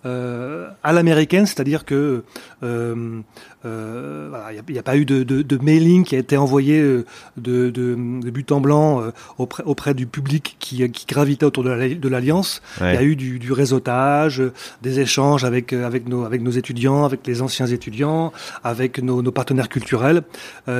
euh, 0.07 0.69
à 0.85 0.93
l'américaine, 0.93 1.45
c'est-à-dire 1.45 1.85
que 1.85 2.23
euh, 2.63 3.21
euh, 3.65 4.31
il 4.51 4.73
n'y 4.73 4.79
a, 4.79 4.81
a, 4.81 4.83
pas 4.85 4.97
eu 4.97 5.05
de, 5.05 5.25
de, 5.25 5.43
de, 5.43 5.59
mailing 5.59 6.05
qui 6.05 6.15
a 6.15 6.21
été 6.21 6.37
envoyé 6.37 6.81
de, 6.81 7.05
de, 7.37 7.71
de 7.71 8.31
but 8.31 8.53
en 8.53 8.61
blanc 8.61 9.03
auprès, 9.39 9.65
auprès 9.65 9.95
du 9.95 10.07
public 10.07 10.55
qui, 10.61 10.89
qui 10.93 11.07
gravitait 11.07 11.45
autour 11.45 11.65
de 11.65 12.09
l'alliance. 12.09 12.63
Il 12.81 12.87
y 12.87 12.97
a 12.97 13.03
eu 13.03 13.17
du, 13.17 13.41
du, 13.41 13.51
réseautage, 13.51 14.41
des 14.83 15.01
échanges 15.01 15.45
avec 15.45 15.73
avec 15.73 16.09
nos 16.09 16.25
avec 16.25 16.43
nos 16.43 16.53
étudiants, 16.53 17.05
avec 17.05 17.27
les 17.27 17.43
anciens 17.43 17.67
étudiants, 17.67 18.33
avec 18.63 19.03
nos, 19.03 19.21
nos 19.21 19.33
partenaires 19.33 19.69
culturels, 19.69 20.23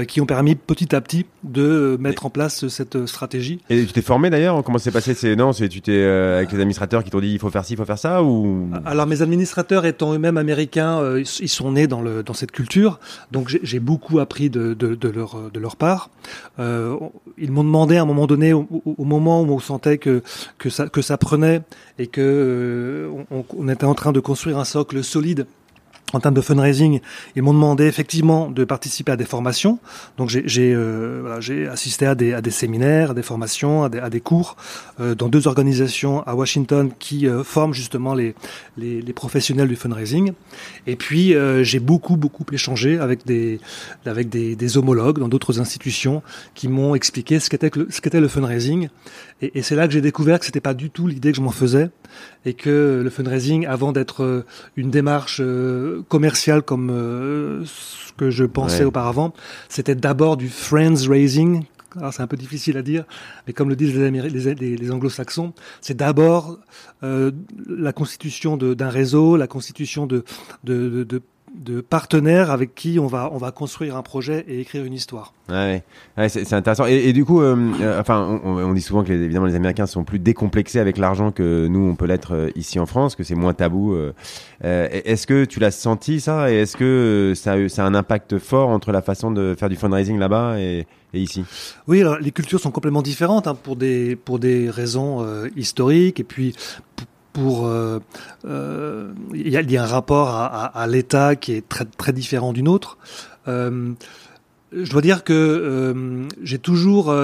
qui 0.07 0.21
ont 0.21 0.27
permis 0.27 0.55
petit 0.55 0.95
à 0.95 1.01
petit 1.01 1.27
de 1.43 1.97
mettre 1.99 2.25
en 2.25 2.31
place 2.31 2.69
cette 2.69 3.07
stratégie. 3.07 3.59
Et 3.69 3.85
tu 3.85 3.93
t'es 3.93 4.03
formé 4.03 4.31
d'ailleurs? 4.31 4.63
Comment 4.63 4.79
s'est 4.79 4.93
passé? 4.93 5.15
C'est 5.15 5.35
non, 5.35 5.53
tu 5.53 5.81
t'es 5.81 6.05
avec 6.05 6.53
les 6.53 6.59
administrateurs 6.59 7.03
qui 7.03 7.11
t'ont 7.11 7.21
dit 7.21 7.33
il 7.33 7.41
faut 7.41 7.51
faire 7.51 7.65
ci, 7.65 7.73
il 7.73 7.77
faut 7.77 7.85
faire 7.85 7.99
ça 7.99 8.23
ou? 8.23 8.71
Mes 9.09 9.23
administrateurs 9.23 9.87
étant 9.87 10.15
eux-mêmes 10.15 10.37
américains, 10.37 11.01
euh, 11.01 11.25
ils 11.41 11.49
sont 11.49 11.73
nés 11.73 11.87
dans, 11.87 12.35
cette 12.35 12.53
culture, 12.53 13.01
donc 13.33 13.49
j'ai 13.63 13.81
beaucoup 13.81 14.19
appris 14.19 14.51
de, 14.51 14.77
leur, 15.59 15.77
part. 15.77 16.11
Euh, 16.59 16.97
ils 17.37 17.51
m'ont 17.51 17.65
demandé 17.65 17.97
à 17.97 18.03
un 18.03 18.05
moment 18.05 18.27
donné, 18.27 18.53
au, 18.53 18.67
moment 18.99 19.43
où 19.43 19.51
on 19.51 19.59
sentait 19.59 19.99
que, 19.99 20.23
ça, 20.69 21.19
prenait 21.19 21.63
et 21.99 22.07
que 22.07 22.21
euh, 22.21 23.45
on 23.57 23.69
était 23.69 23.85
en 23.85 23.95
train 23.95 24.13
de 24.13 24.21
construire 24.21 24.59
un 24.59 24.65
socle 24.65 25.03
solide 25.03 25.47
en 26.13 26.21
termes 26.21 26.35
de 26.35 26.41
fundraising, 26.41 27.01
ils 27.37 27.43
m'ont 27.43 27.53
demandé 27.53 27.85
effectivement 27.85 28.51
de 28.51 28.65
participer 28.65 29.13
à 29.13 29.17
des 29.17 29.25
formations. 29.25 29.79
Donc 30.17 30.31
j'ai 30.31 30.75
euh, 30.75 31.21
voilà, 31.21 31.73
assisté 31.73 32.07
à 32.07 32.15
des, 32.15 32.33
à 32.33 32.41
des 32.41 32.51
séminaires, 32.51 33.11
à 33.11 33.15
des 33.15 33.23
formations, 33.23 33.85
à 33.85 33.89
des, 33.89 33.99
à 33.99 34.09
des 34.09 34.21
cours 34.21 34.57
euh, 35.01 35.15
dans 35.15 35.29
deux 35.29 35.47
organisations 35.47 36.23
à 36.23 36.35
Washington 36.35 36.91
qui 36.99 37.27
euh, 37.27 37.45
forment 37.45 37.75
justement 37.75 38.15
les, 38.15 38.35
les, 38.77 39.03
les, 39.03 39.13
professionnels 39.13 39.69
du 39.69 39.77
fundraising. 39.77 40.33
Et 40.87 40.97
puis 40.97 41.35
euh, 41.35 41.63
j'ai 41.63 41.81
beaucoup 41.81 42.17
beaucoup 42.17 42.45
échangé 42.53 42.99
avec 42.99 43.27
des 43.27 43.61
avec 44.07 44.29
des, 44.29 44.57
des 44.57 44.79
homologues 44.79 45.19
dans 45.19 45.29
d'autres 45.29 45.61
institutions 45.61 46.23
qui 46.55 46.69
m'ont 46.69 46.95
expliqué 46.95 47.39
ce 47.39 47.51
qu'était 47.51 47.71
ce 47.91 48.01
qu'était 48.01 48.21
le 48.21 48.29
fundraising. 48.29 48.89
Et, 49.43 49.59
et 49.59 49.63
c'est 49.63 49.77
là 49.77 49.87
que 49.87 49.93
j'ai 49.93 50.01
découvert 50.01 50.39
que 50.39 50.47
c'était 50.47 50.61
pas 50.61 50.75
du 50.75 50.91
tout 50.91 51.07
l'idée 51.07 51.33
que 51.33 51.37
je 51.37 51.43
m'en 51.43 51.51
faisais 51.51 51.91
et 52.45 52.55
que 52.55 53.01
le 53.05 53.11
fundraising, 53.11 53.67
avant 53.67 53.93
d'être 53.93 54.45
une 54.77 54.91
démarche 54.91 55.43
commercial 56.09 56.63
comme 56.63 56.91
euh, 56.91 57.65
ce 57.65 58.13
que 58.13 58.31
je 58.31 58.45
pensais 58.45 58.85
auparavant. 58.85 59.33
C'était 59.69 59.95
d'abord 59.95 60.37
du 60.37 60.49
friends 60.49 61.09
raising. 61.09 61.65
Alors 61.97 62.13
c'est 62.13 62.23
un 62.23 62.27
peu 62.27 62.37
difficile 62.37 62.77
à 62.77 62.83
dire, 62.83 63.05
mais 63.47 63.55
comme 63.55 63.71
le 63.71 63.77
disent 63.77 63.97
les, 63.97 64.11
les, 64.11 64.77
les 64.77 64.91
anglo-saxons, 64.91 65.55
c'est 65.81 65.97
d'abord 65.97 66.59
euh, 67.03 67.33
la 67.67 67.95
constitution 67.95 68.59
d'un 68.59 68.91
réseau, 68.91 69.37
la 69.37 69.47
constitution 69.47 70.07
de, 70.07 70.23
de, 70.65 70.89
de, 70.91 71.05
de 71.05 71.23
de 71.55 71.81
partenaires 71.81 72.51
avec 72.51 72.75
qui 72.75 72.99
on 72.99 73.07
va 73.07 73.31
on 73.33 73.39
va 73.39 73.51
construire 73.51 73.97
un 73.97 74.03
projet 74.03 74.45
et 74.49 74.61
écrire 74.61 74.85
une 74.85 74.95
histoire. 74.95 75.33
Ouais, 75.49 75.83
ouais 76.17 76.29
c'est 76.29 76.53
intéressant. 76.53 76.87
Et, 76.87 77.09
et, 77.09 77.13
du 77.13 77.25
coup, 77.25 77.41
euh, 77.41 77.57
euh, 77.81 78.01
enfin, 78.01 78.41
on, 78.45 78.59
on, 78.59 78.75
dit 78.75 78.83
souvent 78.83 79.03
que 79.03 79.13
les, 79.13 79.23
évidemment 79.23 79.47
les 79.47 79.55
Américains 79.55 79.87
sont 79.87 80.05
plus 80.05 80.19
décomplexés 80.19 80.79
avec 80.79 80.99
l'argent 80.99 81.33
que 81.33 81.67
nous 81.69 81.81
on 81.81 81.95
peut 81.95 82.05
l'être 82.05 82.35
euh, 82.35 82.51
ici 82.55 82.79
en 82.79 82.87
France, 82.87 83.15
que 83.15 83.25
c'est 83.25 83.35
moins 83.35 83.55
tabou. 83.55 83.95
Euh, 83.95 84.13
est-ce 84.61 85.27
que 85.27 85.45
tu 85.45 85.61
l'as 85.61 85.71
senti 85.71 86.21
ça? 86.21 86.51
Et 86.51 86.57
est-ce 86.57 86.77
que 86.77 87.33
ça, 87.35 87.69
ça 87.69 87.85
a 87.85 87.87
un 87.87 87.95
impact 87.95 88.39
fort 88.39 88.69
entre 88.69 88.93
la 88.93 89.01
façon 89.03 89.31
de 89.31 89.55
faire 89.59 89.69
du 89.69 89.77
fundraising 89.77 90.19
là-bas 90.19 90.59
et, 90.59 90.87
et 91.15 91.21
ici? 91.21 91.45
Oui, 91.87 92.01
alors 92.03 92.19
les 92.19 92.33
cultures 92.33 92.61
sont 92.61 92.71
complètement 92.71 93.03
différentes 93.03 93.47
hein, 93.47 93.55
pour 93.55 93.77
des 93.77 94.17
pour 94.17 94.39
des 94.39 94.69
raisons 94.69 95.25
historiques 95.57 96.21
et 96.21 96.25
puis 96.25 96.55
pour 96.97 97.07
euh, 97.39 98.01
euh, 98.47 99.13
il 99.35 99.49
y, 99.49 99.77
a, 99.77 99.83
un 99.83 99.87
rapport 99.87 100.31
à, 100.31 100.87
l'État 100.87 101.37
qui 101.37 101.53
est 101.53 101.69
très 101.69 101.85
très 101.85 102.13
différent 102.13 102.53
d'une 102.53 102.69
autre. 102.69 102.99
Euh, 103.47 103.93
je 104.73 104.91
dois 104.91 105.01
dire 105.01 105.25
que 105.25 106.27
j'ai 106.43 106.59
toujours 106.59 107.15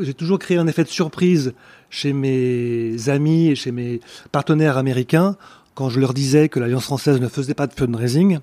j'ai 0.00 0.14
toujours 0.14 0.38
créé 0.38 0.56
un 0.56 0.66
effet 0.66 0.84
de 0.84 0.88
surprise 0.88 1.54
chez 1.90 2.12
mes 2.12 3.08
amis 3.08 3.48
et 3.48 3.54
chez 3.54 3.72
mes 3.72 4.00
partenaires 4.32 4.78
américains 4.78 5.36
quand 5.74 5.88
je 5.90 6.00
leur 6.00 6.14
disais 6.14 6.48
que 6.48 6.60
l'Alliance 6.60 6.84
française 6.84 7.20
ne 7.20 7.28
faisait 7.28 7.54
pas 7.54 7.66
de 7.66 7.74
fundraising. 7.74 8.38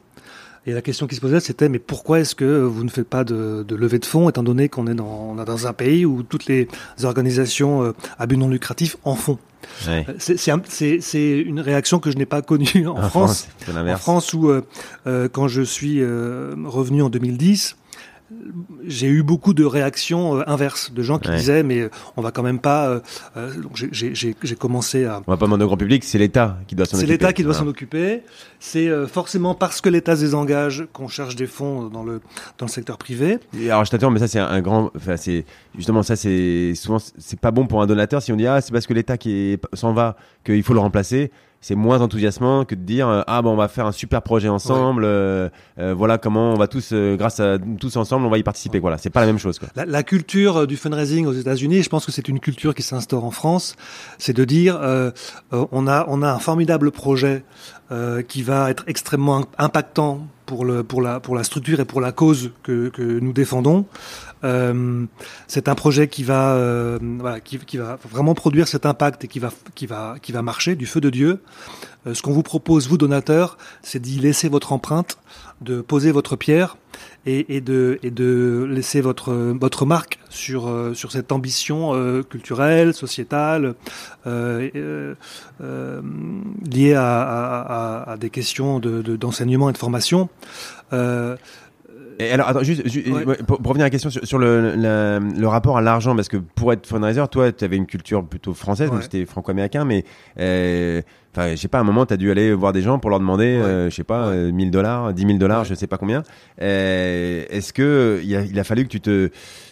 Et 0.67 0.73
la 0.73 0.81
question 0.81 1.07
qui 1.07 1.15
se 1.15 1.21
posait, 1.21 1.39
c'était 1.39 1.69
mais 1.69 1.79
pourquoi 1.79 2.19
est-ce 2.19 2.35
que 2.35 2.61
vous 2.61 2.83
ne 2.83 2.89
faites 2.89 3.07
pas 3.07 3.23
de, 3.23 3.65
de 3.67 3.75
levée 3.75 3.99
de 3.99 4.05
fonds, 4.05 4.29
étant 4.29 4.43
donné 4.43 4.69
qu'on 4.69 4.85
est 4.87 4.93
dans, 4.93 5.33
on 5.35 5.41
est 5.41 5.45
dans 5.45 5.65
un 5.65 5.73
pays 5.73 6.05
où 6.05 6.21
toutes 6.21 6.45
les 6.45 6.67
organisations 7.03 7.93
à 8.19 8.27
but 8.27 8.37
non 8.37 8.47
lucratif 8.47 8.95
en 9.03 9.15
font 9.15 9.39
Ouais. 9.87 10.05
C'est 10.19 11.39
une 11.39 11.59
réaction 11.59 11.99
que 11.99 12.11
je 12.11 12.17
n'ai 12.17 12.25
pas 12.25 12.41
connue 12.41 12.87
en, 12.87 12.97
en 12.97 13.09
France. 13.09 13.47
France 13.59 13.77
en 13.77 13.97
France, 13.97 14.33
où 14.33 14.49
euh, 14.49 14.61
euh, 15.07 15.27
quand 15.31 15.47
je 15.47 15.61
suis 15.61 16.01
euh, 16.01 16.53
revenu 16.65 17.01
en 17.01 17.09
2010, 17.09 17.77
j'ai 18.85 19.07
eu 19.07 19.23
beaucoup 19.23 19.53
de 19.53 19.63
réactions 19.63 20.37
euh, 20.37 20.43
inverses, 20.47 20.91
de 20.91 21.01
gens 21.03 21.19
qui 21.19 21.29
disaient 21.31 21.63
mais 21.63 21.81
euh, 21.81 21.89
on 22.17 22.21
va 22.21 22.31
quand 22.31 22.43
même 22.43 22.59
pas. 22.59 22.87
Euh, 22.89 22.99
euh 23.37 23.51
j'ai 23.91 24.55
commencé 24.55 25.05
à. 25.05 25.21
On 25.27 25.31
va 25.31 25.37
pas 25.37 25.45
demander 25.45 25.63
au 25.63 25.67
grand 25.67 25.77
public, 25.77 26.03
c'est 26.03 26.17
l'État 26.17 26.57
qui 26.67 26.75
doit 26.75 26.85
s'en 26.85 26.97
occuper. 26.97 27.07
C'est 27.07 27.11
l'État 27.11 27.33
qui 27.33 27.43
doit 27.43 27.53
s'en 27.53 27.67
occuper. 27.67 28.23
C'est 28.59 28.89
forcément 29.07 29.55
parce 29.55 29.81
que 29.81 29.89
l'État 29.89 30.15
se 30.15 30.21
désengage 30.21 30.87
qu'on 30.93 31.07
cherche 31.07 31.35
des 31.35 31.47
fonds 31.47 31.87
dans 31.87 32.03
le 32.03 32.21
dans 32.57 32.65
le 32.65 32.71
secteur 32.71 32.97
privé. 32.97 33.39
Et 33.59 33.69
alors 33.69 33.85
je 33.85 33.91
t'attends, 33.91 34.11
mais 34.11 34.19
ça 34.19 34.27
c'est 34.27 34.39
un 34.39 34.61
grand. 34.61 34.91
Enfin 34.95 35.17
c'est 35.17 35.45
justement 35.75 36.03
ça 36.03 36.15
c'est 36.15 36.73
souvent 36.75 36.97
c'est 37.17 37.39
pas 37.39 37.51
bon 37.51 37.67
pour 37.67 37.81
un 37.81 37.87
donateur 37.87 38.21
si 38.21 38.31
on 38.31 38.35
dit 38.35 38.47
ah 38.47 38.61
c'est 38.61 38.71
parce 38.71 38.87
que 38.87 38.93
l'État 38.93 39.17
qui 39.17 39.57
s'en 39.73 39.93
va 39.93 40.15
qu'il 40.43 40.63
faut 40.63 40.73
le 40.73 40.79
remplacer 40.79 41.31
c'est 41.61 41.75
moins 41.75 42.01
enthousiasmant 42.01 42.65
que 42.65 42.73
de 42.73 42.81
dire 42.81 43.07
euh, 43.07 43.21
ah 43.27 43.41
bon 43.43 43.51
on 43.51 43.55
va 43.55 43.67
faire 43.67 43.85
un 43.85 43.91
super 43.91 44.23
projet 44.23 44.49
ensemble 44.49 45.03
euh, 45.05 45.47
euh, 45.79 45.93
voilà 45.93 46.17
comment 46.17 46.53
on 46.53 46.57
va 46.57 46.67
tous 46.67 46.91
grâce 46.91 47.39
à 47.39 47.57
tous 47.79 47.95
ensemble 47.95 48.25
on 48.25 48.29
va 48.29 48.39
y 48.39 48.43
participer 48.43 48.79
voilà. 48.79 48.97
C'est 48.97 49.11
pas 49.11 49.21
la 49.21 49.27
même 49.27 49.37
chose 49.37 49.59
quoi. 49.59 49.69
La, 49.75 49.85
la 49.85 50.03
culture 50.03 50.65
du 50.65 50.75
fundraising 50.75 51.27
aux 51.27 51.33
États-Unis 51.33 51.83
je 51.83 51.89
pense 51.89 52.05
que 52.05 52.11
c'est 52.11 52.27
une 52.27 52.39
culture 52.39 52.73
qui 52.73 52.81
s'instaure 52.81 53.23
en 53.23 53.31
France. 53.31 53.75
C'est 54.17 54.35
de 54.35 54.43
dire 54.43 54.79
on 55.51 55.87
a 55.87 56.05
on 56.07 56.21
a 56.21 56.31
un 56.31 56.39
formidable 56.39 56.91
projet 56.91 57.43
qui 58.27 58.41
va 58.41 58.71
être 58.71 58.83
extrêmement 58.87 59.45
impactant 59.57 60.27
pour 60.45 60.65
le 60.65 60.83
pour 60.83 61.01
la 61.01 61.19
pour 61.19 61.35
la 61.35 61.43
structure 61.43 61.79
et 61.79 61.85
pour 61.85 62.01
la 62.01 62.11
cause 62.11 62.51
que 62.63 62.89
que 62.89 63.19
nous 63.19 63.33
défendons 63.33 63.85
euh, 64.43 65.05
c'est 65.47 65.67
un 65.67 65.75
projet 65.75 66.07
qui 66.07 66.23
va, 66.23 66.55
euh, 66.55 66.97
voilà, 67.01 67.39
qui, 67.39 67.77
va 67.77 67.97
vraiment 68.09 68.33
produire 68.33 68.67
cet 68.67 68.85
impact 68.85 69.25
et 69.25 69.27
qui 69.27 69.39
va, 69.39 69.51
qui 69.75 69.85
va, 69.85 70.15
qui 70.21 70.31
va 70.31 70.41
marcher 70.41 70.75
du 70.75 70.85
feu 70.85 71.01
de 71.01 71.09
Dieu. 71.09 71.41
Euh, 72.07 72.13
ce 72.13 72.21
qu'on 72.21 72.31
vous 72.31 72.43
propose, 72.43 72.87
vous 72.87 72.97
donateurs, 72.97 73.57
c'est 73.83 73.99
d'y 73.99 74.19
laisser 74.19 74.49
votre 74.49 74.73
empreinte, 74.73 75.17
de 75.61 75.81
poser 75.81 76.11
votre 76.11 76.35
pierre 76.35 76.77
et, 77.27 77.55
et, 77.55 77.61
de, 77.61 77.99
et 78.01 78.09
de 78.09 78.67
laisser 78.67 79.01
votre, 79.01 79.33
votre 79.33 79.85
marque 79.85 80.17
sur, 80.29 80.67
euh, 80.67 80.95
sur 80.95 81.11
cette 81.11 81.31
ambition 81.31 81.93
euh, 81.93 82.23
culturelle, 82.23 82.95
sociétale, 82.95 83.75
liée 84.25 85.15
à, 86.95 87.21
à, 87.21 88.11
à, 88.11 88.17
des 88.17 88.31
questions 88.31 88.79
d'enseignement 88.79 89.67
de, 89.67 89.71
et 89.71 89.73
de 89.73 89.77
formation. 89.77 90.29
Et 92.19 92.31
alors, 92.31 92.47
attends, 92.47 92.63
juste, 92.63 92.83
pour, 93.45 93.57
revenir 93.57 93.83
à 93.83 93.87
la 93.87 93.89
question 93.89 94.09
sur, 94.09 94.37
le, 94.37 94.75
le, 94.75 95.47
rapport 95.47 95.77
à 95.77 95.81
l'argent, 95.81 96.15
parce 96.15 96.29
que 96.29 96.37
pour 96.37 96.73
être 96.73 96.87
fundraiser, 96.87 97.23
toi, 97.29 97.51
tu 97.51 97.63
avais 97.63 97.77
une 97.77 97.85
culture 97.85 98.25
plutôt 98.25 98.53
française, 98.53 98.89
donc 98.89 99.03
c'était 99.03 99.25
franco-américain, 99.25 99.85
mais 99.85 100.05
euh, 100.39 101.01
enfin, 101.35 101.51
je 101.51 101.55
sais 101.55 101.67
pas, 101.67 101.79
à 101.79 101.81
un 101.81 101.85
moment, 101.85 102.05
tu 102.05 102.13
as 102.13 102.17
dû 102.17 102.31
aller 102.31 102.53
voir 102.53 102.73
des 102.73 102.81
gens 102.81 102.99
pour 102.99 103.09
leur 103.09 103.19
demander, 103.19 103.45
euh, 103.45 103.89
je 103.89 103.95
sais 103.95 104.03
pas, 104.03 104.31
1000 104.31 104.67
euh, 104.67 104.71
dollars, 104.71 105.13
10 105.13 105.25
000 105.25 105.37
dollars, 105.37 105.65
je 105.65 105.73
sais 105.73 105.87
pas 105.87 105.97
combien. 105.97 106.23
Euh, 106.61 107.45
Est-ce 107.49 107.73
que 107.73 108.21
il 108.23 108.35
a, 108.35 108.41
il 108.41 108.59
a 108.59 108.63
fallu 108.63 108.83
que 108.83 108.89
tu 108.89 109.01
te 109.01 109.29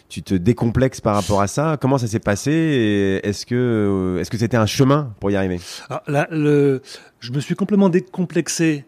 tu 0.08 0.24
te 0.24 0.34
décomplexes 0.34 1.02
par 1.02 1.16
rapport 1.16 1.42
à 1.42 1.48
ça? 1.48 1.78
Comment 1.80 2.00
ça 2.00 2.08
s'est 2.08 2.20
passé? 2.20 3.20
Est-ce 3.24 3.46
que 3.46 4.18
est-ce 4.20 4.32
que 4.32 4.38
c'était 4.38 4.58
un 4.58 4.66
chemin 4.66 5.14
pour 5.20 5.30
y 5.30 5.36
arriver? 5.36 5.60
Alors, 5.90 6.02
là, 6.08 6.28
le, 6.32 6.82
Je 7.20 7.32
me 7.32 7.40
suis 7.40 7.56
complètement 7.56 7.90
décomplexé 7.90 8.86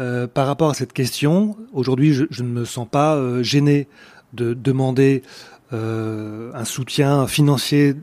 euh, 0.00 0.26
par 0.26 0.46
rapport 0.46 0.70
à 0.70 0.74
cette 0.74 0.94
question, 0.94 1.56
aujourd'hui, 1.72 2.14
je, 2.14 2.42
ne 2.42 2.48
me 2.48 2.64
sens 2.64 2.88
pas 2.90 3.16
euh, 3.16 3.42
gêné 3.42 3.86
de 4.32 4.54
demander 4.54 5.22
euh, 5.74 6.50
un 6.54 6.64
soutien 6.64 7.26
financier 7.26 7.94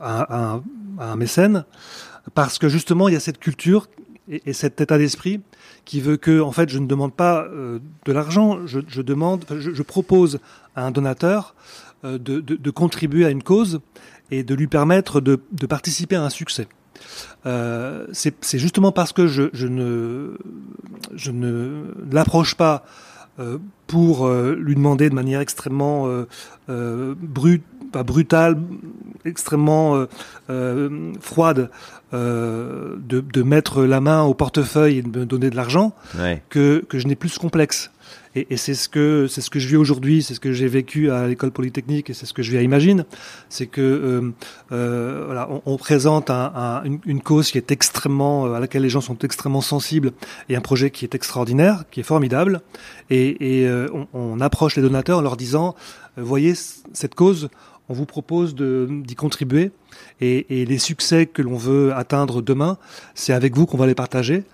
à, 0.00 0.60
un 0.98 1.16
mécène, 1.16 1.64
parce 2.34 2.58
que 2.58 2.68
justement, 2.68 3.08
il 3.08 3.14
y 3.14 3.16
a 3.16 3.20
cette 3.20 3.38
culture 3.38 3.88
et, 4.28 4.42
et 4.46 4.52
cet 4.52 4.80
état 4.80 4.98
d'esprit 4.98 5.40
qui 5.84 6.00
veut 6.00 6.16
que, 6.16 6.40
en 6.40 6.52
fait, 6.52 6.68
je 6.68 6.78
ne 6.78 6.86
demande 6.86 7.12
pas 7.12 7.48
de 7.48 8.12
l'argent, 8.12 8.66
je, 8.66 9.02
demande, 9.02 9.44
je, 9.50 9.82
propose 9.82 10.38
à 10.76 10.86
un 10.86 10.92
donateur 10.92 11.56
de, 12.04 12.70
contribuer 12.70 13.24
à 13.26 13.30
une 13.30 13.42
cause 13.42 13.80
et 14.30 14.44
de 14.44 14.54
lui 14.54 14.68
permettre 14.68 15.20
de 15.20 15.66
participer 15.66 16.14
à 16.14 16.22
un 16.22 16.30
succès. 16.30 16.68
Euh, 17.46 18.06
c'est 18.12 18.58
justement 18.58 18.92
parce 18.92 19.12
que 19.12 19.26
je, 19.26 19.44
je 19.52 19.66
ne, 19.66 20.36
je 21.14 21.30
ne 21.30 21.84
l'approche 22.10 22.54
pas 22.54 22.84
euh, 23.38 23.58
pour 23.86 24.26
euh, 24.26 24.54
lui 24.58 24.74
demander 24.74 25.10
de 25.10 25.14
manière 25.14 25.40
extrêmement 25.40 26.08
brute, 26.68 27.64
pas 27.92 28.02
brutale, 28.02 28.58
extrêmement 29.24 30.06
froide, 31.20 31.70
de, 32.12 32.98
de, 32.98 33.42
mettre 33.42 33.84
la 33.84 34.00
main 34.00 34.22
au 34.22 34.34
portefeuille 34.34 34.98
et 34.98 35.02
de 35.02 35.20
me 35.20 35.26
donner 35.26 35.50
de 35.50 35.56
l'argent, 35.56 35.94
ouais. 36.18 36.42
que, 36.48 36.84
que 36.88 36.98
je 36.98 37.06
n'ai 37.06 37.16
plus 37.16 37.30
ce 37.30 37.38
complexe. 37.38 37.90
Et, 38.34 38.46
et 38.50 38.56
c'est 38.56 38.74
ce 38.74 38.88
que 38.88 39.26
c'est 39.28 39.40
ce 39.40 39.50
que 39.50 39.58
je 39.58 39.68
vis 39.68 39.76
aujourd'hui, 39.76 40.22
c'est 40.22 40.34
ce 40.34 40.40
que 40.40 40.52
j'ai 40.52 40.68
vécu 40.68 41.10
à 41.10 41.26
l'école 41.26 41.50
polytechnique 41.50 42.10
et 42.10 42.14
c'est 42.14 42.26
ce 42.26 42.32
que 42.32 42.42
je 42.42 42.50
vis 42.50 42.58
à 42.58 42.62
Imagine, 42.62 43.04
c'est 43.48 43.66
que 43.66 43.80
euh, 43.80 44.32
euh, 44.72 45.24
voilà, 45.26 45.50
on, 45.50 45.62
on 45.66 45.76
présente 45.76 46.30
un, 46.30 46.52
un, 46.54 46.84
une, 46.84 47.00
une, 47.04 47.20
cause 47.20 47.50
qui 47.50 47.58
est 47.58 47.70
extrêmement 47.70 48.46
euh, 48.46 48.54
à 48.54 48.60
laquelle 48.60 48.82
les 48.82 48.88
gens 48.88 49.00
sont 49.00 49.18
extrêmement 49.18 49.60
sensibles 49.60 50.12
et 50.48 50.56
un 50.56 50.60
projet 50.60 50.90
qui 50.90 51.04
est 51.04 51.14
extraordinaire, 51.14 51.84
qui 51.90 52.00
est 52.00 52.04
formidable, 52.04 52.62
et, 53.10 53.60
et 53.60 53.68
euh, 53.68 53.88
on, 53.92 54.06
on, 54.12 54.40
approche 54.40 54.76
les 54.76 54.82
donateurs 54.82 55.18
en 55.18 55.22
leur 55.22 55.36
disant, 55.36 55.74
euh, 56.18 56.22
voyez 56.22 56.54
cette 56.54 57.14
cause, 57.14 57.48
on 57.88 57.94
vous 57.94 58.06
propose 58.06 58.54
d'y 58.54 59.14
contribuer 59.14 59.70
et, 60.20 60.64
les 60.64 60.78
succès 60.78 61.26
que 61.26 61.42
l'on 61.42 61.56
veut 61.56 61.92
atteindre 61.94 62.42
demain, 62.42 62.78
c'est 63.14 63.32
avec 63.32 63.56
vous 63.56 63.66
qu'on 63.66 63.76
va 63.76 63.86
les 63.86 63.94
partager. 63.94 64.44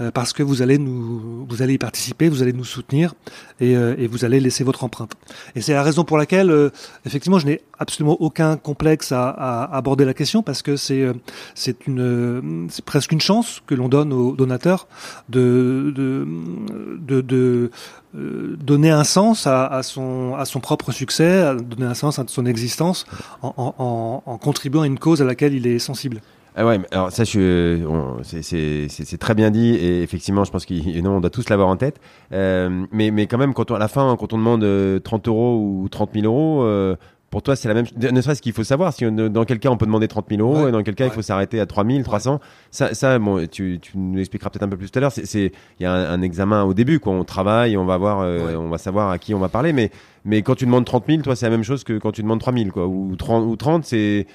Euh, 0.00 0.12
parce 0.12 0.32
que 0.32 0.44
vous 0.44 0.62
allez 0.62 0.78
nous, 0.78 1.44
vous 1.48 1.62
allez 1.62 1.74
y 1.74 1.78
participer, 1.78 2.28
vous 2.28 2.42
allez 2.42 2.52
nous 2.52 2.64
soutenir 2.64 3.14
et, 3.58 3.76
euh, 3.76 4.06
vous 4.08 4.24
allez 4.24 4.38
laisser 4.38 4.62
votre 4.62 4.84
empreinte. 4.84 5.12
Et 5.56 5.60
c'est 5.60 5.72
la 5.72 5.82
raison 5.82 6.04
pour 6.04 6.18
laquelle, 6.18 6.52
euh, 6.52 6.70
effectivement, 7.04 7.40
je 7.40 7.46
n'ai 7.46 7.62
absolument 7.80 8.16
aucun 8.20 8.56
complexe 8.56 9.10
à, 9.10 9.64
aborder 9.64 10.04
la 10.04 10.14
question 10.14 10.42
parce 10.42 10.62
que 10.62 10.76
c'est 10.76 11.06
c'est 11.54 11.86
une 11.86 12.68
c'est 12.70 12.84
presque 12.84 13.12
une 13.12 13.20
chance 13.20 13.60
que 13.66 13.74
l'on 13.74 13.88
donne 13.88 14.12
aux 14.12 14.36
donateurs 14.36 14.88
de 15.28 15.92
de, 15.94 17.20
de, 17.20 17.70
donner 18.14 18.90
un 18.90 19.04
sens 19.04 19.46
à, 19.46 19.80
son 19.82 20.34
à 20.36 20.44
son 20.44 20.60
propre 20.60 20.92
succès, 20.92 21.40
à 21.42 21.54
donner 21.54 21.86
un 21.86 21.94
sens 21.94 22.18
à 22.18 22.24
son 22.26 22.46
existence 22.46 23.06
en, 23.42 24.22
en, 24.26 24.38
contribuant 24.38 24.82
une 24.88 24.98
cause 24.98 25.22
à 25.22 25.24
laquelle 25.24 25.54
il 25.54 25.66
est 25.66 25.78
sensible. 25.78 26.20
Ah 26.60 26.66
ouais, 26.66 26.80
alors 26.90 27.12
ça, 27.12 27.24
c'est 27.24 29.18
très 29.20 29.34
bien 29.36 29.52
dit 29.52 29.76
et 29.76 30.02
effectivement, 30.02 30.42
je 30.42 30.50
pense 30.50 30.66
qu'on 30.66 31.20
doit 31.20 31.30
tous 31.30 31.48
l'avoir 31.50 31.68
en 31.68 31.76
tête. 31.76 32.00
Euh, 32.32 32.84
mais, 32.90 33.12
mais 33.12 33.28
quand 33.28 33.38
même, 33.38 33.54
quand 33.54 33.70
on, 33.70 33.76
à 33.76 33.78
la 33.78 33.86
fin, 33.86 34.16
quand 34.18 34.32
on 34.32 34.38
demande 34.38 34.60
30 35.02 35.28
euh, 35.28 35.30
euros 35.30 35.56
ou 35.56 35.88
30 35.88 36.10
000 36.14 36.26
euros, 36.26 36.64
euh, 36.64 36.96
pour 37.30 37.42
toi, 37.42 37.54
c'est 37.54 37.68
la 37.68 37.74
même. 37.74 37.84
Ne 37.96 38.20
serait-ce 38.20 38.42
qu'il 38.42 38.54
faut 38.54 38.64
savoir 38.64 38.92
si 38.92 39.06
on, 39.06 39.12
dans 39.12 39.44
quel 39.44 39.60
cas 39.60 39.68
on 39.68 39.76
peut 39.76 39.86
demander 39.86 40.08
30 40.08 40.26
000 40.30 40.40
euros 40.40 40.62
ouais, 40.62 40.70
et 40.70 40.72
dans 40.72 40.82
quel 40.82 40.96
cas 40.96 41.04
ouais. 41.04 41.10
il 41.12 41.14
faut 41.14 41.22
s'arrêter 41.22 41.60
à 41.60 41.66
3 41.66 41.84
000, 41.84 42.02
300. 42.02 42.32
Ouais. 42.32 42.38
Ça, 42.72 42.92
ça, 42.92 43.20
bon, 43.20 43.46
tu, 43.46 43.78
tu 43.80 43.96
nous 43.96 44.18
expliqueras 44.18 44.50
peut-être 44.50 44.64
un 44.64 44.68
peu 44.68 44.78
plus 44.78 44.90
tout 44.90 44.98
à 44.98 45.02
l'heure. 45.02 45.12
C'est, 45.12 45.52
il 45.78 45.82
y 45.82 45.86
a 45.86 45.92
un, 45.92 46.10
un, 46.14 46.22
examen 46.22 46.64
au 46.64 46.74
début, 46.74 46.98
quoi. 46.98 47.12
On 47.12 47.22
travaille, 47.22 47.76
on 47.76 47.84
va 47.84 47.98
voir, 47.98 48.20
euh, 48.22 48.56
on 48.56 48.68
va 48.68 48.78
savoir 48.78 49.10
à 49.10 49.18
qui 49.18 49.32
on 49.32 49.38
va 49.38 49.48
parler. 49.48 49.72
Mais, 49.72 49.92
mais 50.24 50.42
quand 50.42 50.56
tu 50.56 50.64
demandes 50.64 50.86
30 50.86 51.04
000, 51.06 51.22
toi, 51.22 51.36
c'est 51.36 51.46
la 51.46 51.50
même 51.50 51.62
chose 51.62 51.84
que 51.84 51.98
quand 51.98 52.10
tu 52.10 52.22
demandes 52.22 52.40
3 52.40 52.52
000, 52.52 52.70
quoi. 52.70 52.88
Ou 52.88 53.14
30, 53.14 53.44
ou 53.46 53.54
30 53.54 53.84
c'est 53.84 54.26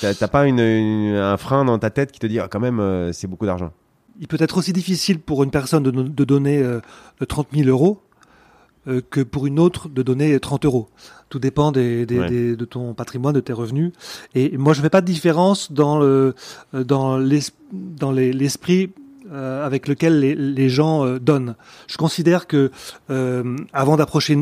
T'as 0.00 0.28
pas 0.28 0.46
une, 0.46 0.60
une, 0.60 1.14
un 1.14 1.36
frein 1.36 1.64
dans 1.64 1.78
ta 1.78 1.90
tête 1.90 2.12
qui 2.12 2.18
te 2.18 2.26
dit 2.26 2.38
ah, 2.40 2.48
quand 2.50 2.60
même 2.60 2.80
euh, 2.80 3.12
c'est 3.12 3.26
beaucoup 3.26 3.46
d'argent. 3.46 3.72
Il 4.20 4.28
peut 4.28 4.38
être 4.40 4.56
aussi 4.56 4.72
difficile 4.72 5.20
pour 5.20 5.44
une 5.44 5.50
personne 5.50 5.82
de, 5.82 5.90
de 5.90 6.24
donner 6.24 6.58
euh, 6.58 6.80
30 7.26 7.48
000 7.54 7.68
euros 7.68 8.00
euh, 8.88 9.00
que 9.10 9.20
pour 9.20 9.46
une 9.46 9.58
autre 9.58 9.88
de 9.88 10.02
donner 10.02 10.38
30 10.38 10.64
euros. 10.64 10.88
Tout 11.28 11.38
dépend 11.38 11.72
des, 11.72 12.06
des, 12.06 12.20
ouais. 12.20 12.28
des, 12.28 12.56
de 12.56 12.64
ton 12.64 12.94
patrimoine, 12.94 13.34
de 13.34 13.40
tes 13.40 13.52
revenus. 13.52 13.92
Et 14.34 14.56
moi, 14.56 14.74
je 14.74 14.78
ne 14.78 14.84
fais 14.84 14.90
pas 14.90 15.00
de 15.00 15.06
différence 15.06 15.72
dans 15.72 15.98
le 15.98 16.34
euh, 16.74 16.84
dans 16.84 17.18
l'esprit 17.18 18.90
euh, 19.32 19.66
avec 19.66 19.88
lequel 19.88 20.20
les, 20.20 20.36
les 20.36 20.68
gens 20.68 21.04
euh, 21.04 21.18
donnent. 21.18 21.56
Je 21.88 21.96
considère 21.96 22.46
que 22.46 22.70
euh, 23.10 23.56
avant 23.72 23.96
d'approcher 23.96 24.38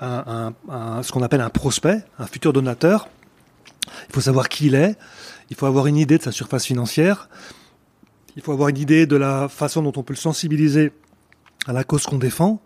un, 0.00 0.24
un, 0.26 0.52
un, 0.68 1.02
ce 1.02 1.12
qu'on 1.12 1.22
appelle 1.22 1.40
un 1.40 1.48
prospect, 1.48 2.04
un 2.18 2.26
futur 2.26 2.52
donateur, 2.52 3.08
il 4.08 4.14
faut 4.14 4.20
savoir 4.20 4.48
qui 4.48 4.66
il 4.66 4.74
est, 4.74 4.96
il 5.50 5.56
faut 5.56 5.66
avoir 5.66 5.86
une 5.86 5.96
idée 5.96 6.18
de 6.18 6.22
sa 6.22 6.32
surface 6.32 6.64
financière, 6.64 7.28
il 8.36 8.42
faut 8.42 8.52
avoir 8.52 8.68
une 8.68 8.78
idée 8.78 9.06
de 9.06 9.16
la 9.16 9.48
façon 9.48 9.82
dont 9.82 9.92
on 9.96 10.02
peut 10.02 10.12
le 10.12 10.18
sensibiliser 10.18 10.92
à 11.66 11.72
la 11.72 11.84
cause 11.84 12.04
qu'on 12.04 12.18
défend, 12.18 12.60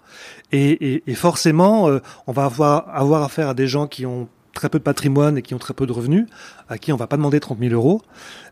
et, 0.52 1.02
forcément, 1.14 1.88
euh, 1.88 2.00
on 2.26 2.32
va 2.32 2.44
avoir, 2.44 3.22
affaire 3.22 3.48
à 3.48 3.54
des 3.54 3.66
gens 3.66 3.86
qui 3.86 4.04
ont 4.04 4.28
très 4.52 4.68
peu 4.68 4.78
de 4.78 4.84
patrimoine 4.84 5.38
et 5.38 5.42
qui 5.42 5.54
ont 5.54 5.58
très 5.58 5.74
peu 5.74 5.86
de 5.86 5.92
revenus, 5.92 6.26
à 6.68 6.76
qui 6.76 6.92
on 6.92 6.96
va 6.96 7.06
pas 7.06 7.16
demander 7.16 7.40
30 7.40 7.58
000 7.60 7.72
euros, 7.72 8.02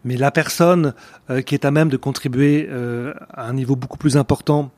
mais 0.05 0.17
la 0.17 0.31
personne 0.31 0.95
euh, 1.29 1.43
qui 1.43 1.55
est 1.55 1.65
à 1.65 1.71
même 1.71 1.89
de 1.89 1.97
contribuer 1.97 2.67
euh, 2.71 3.13
à 3.35 3.47
un 3.47 3.53
niveau 3.53 3.77
beaucoup 3.77 3.99
plus 3.99 4.17
important 4.17 4.71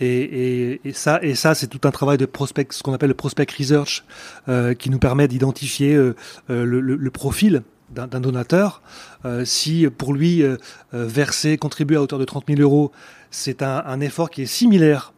et, 0.00 0.06
et, 0.06 0.80
et, 0.84 0.92
ça, 0.92 1.18
et 1.22 1.34
ça, 1.34 1.54
c'est 1.54 1.66
tout 1.66 1.86
un 1.86 1.90
travail 1.90 2.18
de 2.18 2.26
prospect, 2.26 2.66
ce 2.70 2.82
qu'on 2.82 2.92
appelle 2.92 3.10
le 3.10 3.14
prospect 3.14 3.46
research, 3.58 4.04
euh, 4.48 4.74
qui 4.74 4.90
nous 4.90 4.98
permet 4.98 5.28
d'identifier 5.28 5.94
euh, 5.94 6.14
le, 6.48 6.80
le, 6.80 6.96
le, 6.96 7.10
profil 7.10 7.62
d'un 7.90 8.06
donateur. 8.06 8.82
Euh, 9.24 9.44
si 9.44 9.86
pour 9.88 10.14
lui 10.14 10.42
euh, 10.42 10.56
verser, 10.92 11.58
contribuer 11.58 11.96
à 11.96 12.02
hauteur 12.02 12.18
de 12.18 12.24
30 12.24 12.44
000 12.48 12.60
euros, 12.60 12.92
c'est 13.30 13.62
un, 13.62 13.82
un, 13.84 14.00
effort 14.00 14.30
qui 14.30 14.42
est 14.42 14.46
similaire 14.46 15.12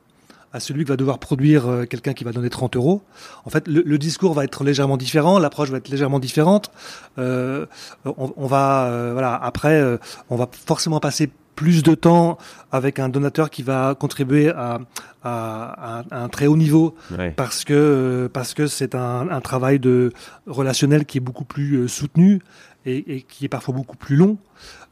à 0.53 0.61
celui 0.61 0.85
qui 0.85 0.90
va 0.90 0.97
devoir 0.97 1.18
produire 1.18 1.66
euh, 1.66 1.85
quelqu'un 1.87 2.12
qui 2.12 2.25
va 2.25 2.33
donner 2.33 2.51
30 2.51 2.77
euros. 2.77 3.03
En 3.45 3.51
fait, 3.51 3.66
le, 3.68 3.99
discours 3.99 4.35
va 4.35 4.45
être 4.45 4.64
légèrement 4.64 4.97
différent, 4.97 5.38
l'approche 5.38 5.71
va 5.71 5.79
être 5.79 5.88
légèrement 5.88 6.18
différente. 6.18 6.71
Euh, 7.18 7.66
on, 8.05 8.47
va, 8.47 8.87
euh, 8.87 9.12
voilà, 9.12 9.35
après, 9.35 9.83
on 10.29 10.37
va 10.37 10.49
forcément 10.66 11.01
passer 11.01 11.31
plus 11.55 11.83
de 11.83 11.95
temps 11.95 12.38
avec 12.71 12.99
un 12.99 13.09
donateur 13.09 13.51
qui 13.51 13.62
va 13.62 13.95
contribuer 13.99 14.51
à, 14.51 14.81
à, 15.23 16.03
un 16.11 16.29
très 16.29 16.47
haut 16.47 16.57
niveau 16.57 16.95
parce 17.37 17.65
que 17.65 18.31
parce 18.33 18.55
que 18.55 18.67
c'est 18.67 18.95
un, 18.95 19.29
un, 19.29 19.41
travail 19.41 19.79
de 19.79 20.12
relationnel 20.47 21.05
qui 21.05 21.19
est 21.19 21.21
beaucoup 21.21 21.45
plus 21.45 21.88
soutenu 21.88 22.41
et, 22.87 23.17
et 23.17 23.23
qui 23.23 23.45
est 23.45 23.49
parfois 23.49 23.75
beaucoup 23.75 23.97
plus 23.97 24.17
long. 24.17 24.38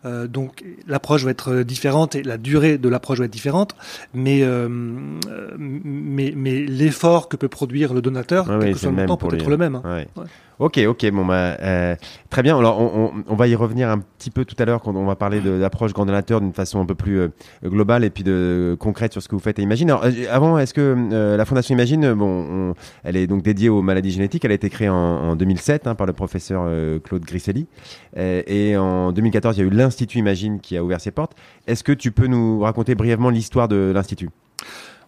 Euh, 0.07 0.27
donc 0.27 0.64
l'approche 0.87 1.25
va 1.25 1.31
être 1.31 1.62
différente 1.62 2.14
et 2.14 2.23
la 2.23 2.38
durée 2.38 2.79
de 2.79 2.88
l'approche 2.88 3.18
va 3.18 3.27
être 3.27 3.31
différente, 3.31 3.77
mais 4.14 4.40
euh, 4.42 4.66
mais, 5.59 6.33
mais 6.35 6.61
l'effort 6.61 7.29
que 7.29 7.37
peut 7.37 7.49
produire 7.49 7.92
le 7.92 8.01
donateur, 8.01 8.46
quel 8.46 8.73
que 8.73 8.79
soit 8.79 8.90
le 8.90 8.96
montant, 8.96 9.18
peut 9.18 9.35
être 9.35 9.51
le 9.51 9.59
même. 9.59 9.75
Hein. 9.75 10.05
Ok, 10.61 10.79
ok, 10.87 11.11
bon 11.11 11.25
bah 11.25 11.57
euh, 11.62 11.96
très 12.29 12.42
bien. 12.42 12.59
Alors 12.59 12.79
on, 12.79 13.12
on, 13.27 13.35
va 13.35 13.49
y 13.49 13.55
revenir 13.55 13.88
un 13.88 13.99
petit 13.99 14.29
peu 14.29 14.44
tout 14.44 14.55
à 14.59 14.66
l'heure 14.66 14.83
quand 14.83 14.94
on 14.94 15.07
va 15.07 15.16
parler 15.16 15.40
de 15.40 15.49
l'approche 15.49 15.94
grand 15.94 16.05
donateur 16.05 16.42
d'une 16.42 16.53
façon 16.53 16.83
un 16.83 16.85
peu 16.85 16.94
plus 16.94 17.18
euh, 17.18 17.29
globale 17.64 18.05
et 18.05 18.11
puis 18.11 18.25
de 18.25 18.77
concrète 18.79 19.12
sur 19.12 19.23
ce 19.23 19.29
que 19.29 19.35
vous 19.35 19.40
faites 19.40 19.59
à 19.59 19.62
Imagine. 19.62 19.88
Alors 19.88 20.05
euh, 20.05 20.11
avant, 20.31 20.59
est-ce 20.59 20.75
que 20.75 20.94
euh, 21.12 21.38
la 21.38 21.46
Fondation 21.46 21.75
Imagine, 21.75 22.12
bon, 22.12 22.75
elle 23.05 23.16
est 23.16 23.27
donc 23.27 23.42
dédiée 23.42 23.70
aux 23.70 23.81
maladies 23.81 24.11
génétiques. 24.11 24.44
Elle 24.44 24.51
a 24.51 24.55
été 24.55 24.68
créée 24.68 24.90
en, 24.90 24.94
en 24.94 25.35
2007 25.35 25.87
hein, 25.87 25.94
par 25.94 26.07
le 26.07 26.12
professeur 26.12 26.68
Claude 27.05 27.25
Griselli 27.25 27.66
et 28.14 28.77
en 28.77 29.12
2014 29.12 29.57
il 29.57 29.61
y 29.61 29.62
a 29.62 29.66
eu 29.66 29.70
l'Institut 29.70 30.18
Imagine 30.18 30.61
qui 30.61 30.77
a 30.77 30.85
ouvert 30.85 31.01
ses 31.01 31.11
portes. 31.11 31.33
Est-ce 31.68 31.83
que 31.83 31.92
tu 31.92 32.12
peux 32.12 32.27
nous 32.27 32.61
raconter 32.61 32.94
brièvement 32.94 33.31
l'histoire 33.31 33.66
de 33.66 33.92
l'Institut? 33.94 34.29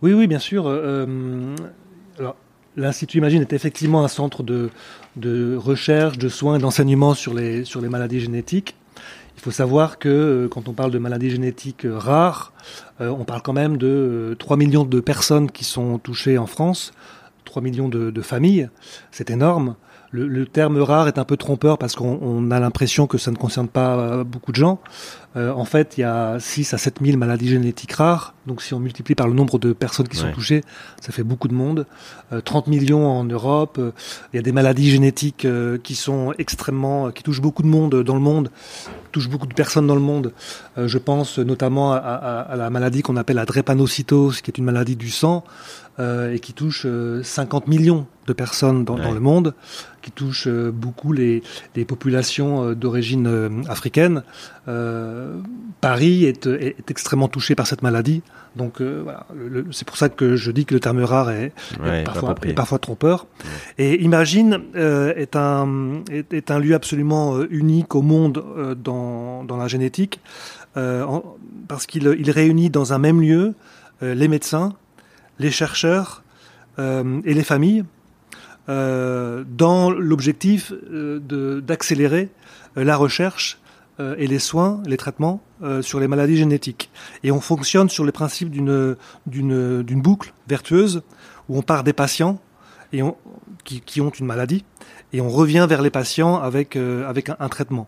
Oui, 0.01 0.15
oui, 0.15 0.27
bien 0.27 0.39
sûr. 0.39 0.65
L'Institut 2.77 3.19
Imagine 3.19 3.43
est 3.43 3.53
effectivement 3.53 4.03
un 4.05 4.09
centre 4.09 4.43
de, 4.43 4.71
recherche, 5.57 6.17
de 6.17 6.29
soins 6.29 6.57
et 6.57 6.59
d'enseignement 6.59 7.15
sur 7.15 7.35
les, 7.35 7.65
maladies 7.91 8.21
génétiques. 8.21 8.77
Il 9.37 9.43
faut 9.43 9.51
savoir 9.51 9.99
que 9.99 10.09
euh, 10.09 10.49
quand 10.49 10.69
on 10.69 10.73
parle 10.73 10.91
de 10.93 10.99
maladies 10.99 11.31
génétiques 11.31 11.85
euh, 11.85 11.99
rares, 11.99 12.53
euh, 13.01 13.09
on 13.09 13.25
parle 13.25 13.43
quand 13.43 13.53
même 13.55 13.77
de 13.77 14.37
3 14.39 14.57
millions 14.57 14.85
de 14.85 15.01
personnes 15.01 15.51
qui 15.51 15.65
sont 15.65 15.99
touchées 15.99 16.39
en 16.39 16.47
France, 16.47 16.93
3 17.45 17.61
millions 17.63 17.89
de 17.89 18.23
familles. 18.23 18.69
C'est 19.11 19.31
énorme 19.31 19.75
le, 20.13 20.47
terme 20.47 20.79
rare 20.79 21.09
est 21.09 21.19
un 21.19 21.25
peu 21.25 21.37
trompeur 21.37 21.79
parce 21.79 21.97
qu'on 21.97 22.51
a 22.51 22.61
l'impression 22.61 23.07
que 23.07 23.17
ça 23.17 23.31
ne 23.31 23.37
concerne 23.37 23.69
pas 23.69 23.97
euh, 23.97 24.25
beaucoup 24.25 24.53
de 24.53 24.57
gens. 24.57 24.79
Euh, 25.37 25.51
en 25.51 25.65
fait, 25.65 25.95
il 25.97 26.03
y 26.03 26.05
a 26.05 26.39
6 26.39 26.75
à 26.75 26.79
7 26.79 26.99
000 27.03 27.17
maladies 27.17 27.49
génétiques 27.49 27.93
rares. 27.93 28.35
Donc 28.47 28.61
si 28.61 28.75
on 28.75 28.81
multiplie 28.81 29.15
par 29.15 29.27
le 29.27 29.33
nombre 29.33 29.59
de 29.59 29.73
personnes 29.73 30.09
qui 30.09 30.19
sont 30.19 30.31
touchées, 30.31 30.63
ça 31.01 31.13
fait 31.13 31.23
beaucoup 31.23 31.49
de 31.49 31.55
monde. 31.55 31.87
30 32.45 32.69
euh, 32.69 32.71
millions 32.71 33.09
en 33.09 33.25
Europe. 33.25 33.81
Il 34.33 34.37
y 34.37 34.39
a 34.39 34.43
des 34.43 34.53
maladies 34.53 34.91
génétiques 34.91 35.47
qui 35.83 35.95
sont 35.95 36.35
extrêmement, 36.39 37.11
qui 37.11 37.23
touchent 37.23 37.41
beaucoup 37.41 37.63
de 37.63 37.69
monde 37.69 38.03
dans 38.03 38.15
le 38.15 38.21
monde, 38.21 38.51
touchent 39.13 39.31
beaucoup 39.31 39.47
de 39.47 39.55
personnes 39.55 39.87
dans 39.87 39.95
le 39.95 40.01
monde. 40.03 40.33
je 40.77 40.99
pense 40.99 41.39
notamment 41.39 41.93
à, 41.93 42.55
la 42.57 42.69
maladie 42.69 43.01
qu'on 43.01 43.17
appelle 43.17 43.37
la 43.37 43.47
drépanocytose, 43.47 44.43
qui 44.43 44.51
est 44.51 44.59
une 44.59 44.65
maladie 44.65 44.97
du 44.97 45.11
sang. 45.11 45.45
Et 45.99 46.39
qui 46.41 46.53
touche 46.53 46.87
50 47.23 47.69
millions 47.69 48.07
de 48.27 48.33
personnes 48.33 48.85
dans, 48.85 48.97
dans 48.97 49.13
le 49.13 49.21
monde 49.21 49.55
qui 50.03 50.11
touche 50.11 50.47
euh, 50.49 50.71
beaucoup 50.71 51.13
les, 51.13 51.43
les 51.77 51.85
populations 51.85 52.65
euh, 52.65 52.75
d'origine 52.75 53.27
euh, 53.27 53.49
africaine. 53.69 54.23
Paris 55.81 56.25
est, 56.25 56.47
est, 56.47 56.91
extrêmement 56.91 57.29
touché 57.29 57.55
par 57.55 57.67
cette 57.67 57.83
maladie. 57.83 58.23
Donc 58.55 58.81
voilà, 58.81 59.27
c'est 59.73 59.85
pour 59.87 59.97
ça 59.97 60.09
que 60.09 60.37
je 60.37 60.53
dis 60.53 60.67
que 60.67 60.75
le 60.75 60.79
terme 60.79 61.03
rare 61.03 61.31
est, 61.31 61.53
parfois, 62.05 62.37
est 62.45 62.53
parfois, 62.53 62.79
trompeur. 62.79 63.27
Et 63.79 64.01
Imagine 64.03 64.61
est, 64.77 65.35
un, 65.35 66.03
est, 66.13 66.33
est, 66.33 66.51
un 66.53 66.61
lieu 66.61 66.75
absolument 66.77 67.43
unique 67.51 67.97
au 67.97 68.03
monde 68.03 68.45
dans, 68.85 69.43
dans 69.43 69.57
la 69.57 69.67
génétique, 69.67 70.21
parce 70.75 71.87
qu'il 71.87 72.15
il 72.17 72.31
réunit 72.31 72.71
dans 72.71 72.93
un 72.93 72.99
même 72.99 73.21
lieu 73.21 73.55
les 74.01 74.29
médecins, 74.29 74.75
les 75.39 75.51
chercheurs 75.51 76.23
et 76.79 77.35
les 77.35 77.45
familles. 77.45 77.85
Euh, 78.69 79.43
dans 79.49 79.91
l'objectif 79.91 80.73
euh, 80.73 81.61
d'accélérer 81.61 82.29
euh, 82.77 82.85
la 82.85 82.97
recherche 82.97 83.59
et 84.17 84.27
les 84.27 84.41
soins, 84.41 84.83
les 84.85 84.97
traitements 84.97 85.41
sur 85.83 86.01
les 86.01 86.09
maladies 86.09 86.37
génétiques. 86.37 86.91
Et 87.23 87.31
on 87.31 87.41
fonctionne 87.41 87.89
sur 87.89 88.05
le 88.05 88.11
principe 88.11 88.51
d'une 88.51 88.97
boucle 89.27 90.33
vertueuse 90.49 91.03
où 91.49 91.59
on 91.59 91.63
part 91.63 91.85
des 91.85 91.93
patients 91.93 92.41
et 92.93 93.03
on, 93.03 93.17
qui, 93.63 93.81
qui, 93.81 94.01
ont 94.01 94.09
une 94.09 94.27
maladie 94.27 94.65
et 95.13 95.21
on 95.21 95.29
revient 95.29 95.67
vers 95.69 95.83
les 95.83 95.91
patients 95.91 96.41
avec 96.41 96.75
avec 96.75 97.29
un, 97.29 97.49
traitement. 97.49 97.87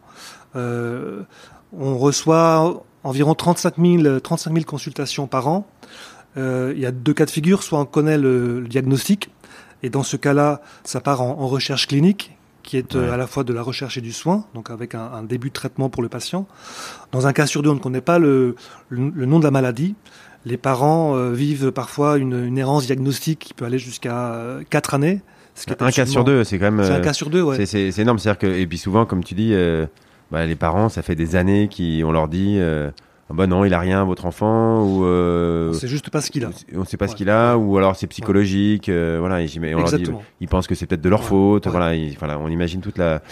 on 0.55 1.99
reçoit 1.99 2.85
environ 3.03 3.35
35 3.35 3.75
000, 3.79 4.21
35 4.21 4.53
000 4.53 4.65
consultations 4.67 5.27
par 5.27 5.49
an. 5.49 5.67
Il 6.37 6.79
y 6.79 6.87
a 6.87 6.93
deux 6.93 7.15
cas 7.15 7.27
de 7.27 7.31
figure, 7.31 7.63
soit 7.63 7.79
on 7.79 7.85
connaît 7.85 8.19
le 8.19 8.65
diagnostic, 8.69 9.31
et 9.85 9.91
dans 9.91 10.03
ce 10.03 10.17
cas-là, 10.17 10.63
ça 10.83 11.03
part 11.03 11.21
en, 11.21 11.47
recherche 11.47 11.87
clinique, 11.89 12.39
qui 12.63 12.79
est 12.79 12.97
euh, 12.97 13.13
à 13.13 13.19
la 13.19 13.27
fois 13.27 13.45
de 13.45 13.53
la 13.53 13.61
recherche 13.61 13.99
et 13.99 14.01
du 14.01 14.13
soin, 14.13 14.47
donc 14.55 14.71
avec 14.71 14.95
un, 14.95 15.23
début 15.23 15.51
de 15.51 15.53
traitement 15.53 15.91
pour 15.91 16.03
le 16.03 16.09
patient. 16.09 16.47
Dans 17.13 17.27
un 17.27 17.35
cas 17.35 17.47
sur 17.47 17.63
deux, 17.63 17.69
on 17.69 17.75
ne 17.75 17.81
connaît 17.81 18.01
pas 18.01 18.19
le, 18.19 18.57
nom 18.91 19.39
de 19.39 19.45
la 19.45 19.51
maladie. 19.51 19.95
Les 20.47 20.57
parents 20.57 21.15
euh, 21.17 21.33
vivent 21.33 21.71
parfois 21.71 22.17
une, 22.17 22.57
errance 22.57 22.87
diagnostique 22.87 23.41
qui 23.41 23.53
peut 23.53 23.67
aller 23.67 23.79
jusqu'à 23.79 24.59
4 24.71 24.95
euh, 24.95 24.97
années. 24.97 25.21
un 25.79 25.91
cas 25.91 26.07
sur 26.07 26.25
deux, 26.25 26.45
c'est 26.45 26.59
quand 26.59 26.73
même. 26.73 26.83
C'est 26.83 26.95
un 26.95 27.01
cas 27.01 27.13
sur 27.13 27.29
deux, 27.29 27.43
ouais. 27.43 27.67
C'est 27.67 27.99
énorme. 27.99 28.19
C'est-à-dire 28.19 28.39
que, 28.39 28.47
et 28.47 28.67
puis 28.67 28.79
souvent, 28.79 29.05
comme 29.05 29.23
tu 29.23 29.35
dis, 29.35 29.55
bah, 30.31 30.47
les 30.47 30.57
parents, 30.57 30.89
ça 30.89 31.03
fait 31.03 31.15
des 31.15 31.37
années 31.37 31.69
qu'on 31.69 32.11
leur 32.11 32.29
dit 32.29 32.59
bah 33.35 33.47
non, 33.47 33.65
il 33.65 33.75
a 33.75 33.81
rien, 33.81 34.05
votre 34.05 34.27
enfant, 34.27 34.85
ou 34.85 35.05
euh, 35.05 35.73
c'est 35.73 35.89
juste 35.89 36.11
pas 36.11 36.21
ce 36.21 36.31
qu'il 36.31 36.45
a. 36.45 36.51
On 36.75 36.85
sait 36.85 36.97
pas 36.97 37.09
ce 37.09 37.17
qu'il 37.17 37.29
a, 37.31 37.57
ou 37.57 37.77
alors 37.77 37.97
c'est 37.97 38.07
psychologique, 38.07 38.89
euh, 38.89 39.17
voilà. 39.19 39.37
on 39.37 39.81
leur 39.81 39.93
dit, 39.93 40.05
ils 40.41 40.49
pensent 40.49 40.67
que 40.67 40.75
c'est 40.75 40.87
peut-être 40.87 41.01
de 41.01 41.09
leur 41.09 41.25
faute, 41.25 41.67
voilà, 41.67 41.95
voilà. 42.19 42.39
On 42.39 42.49
imagine 42.49 42.81
toute 42.81 42.99
la 42.99 43.23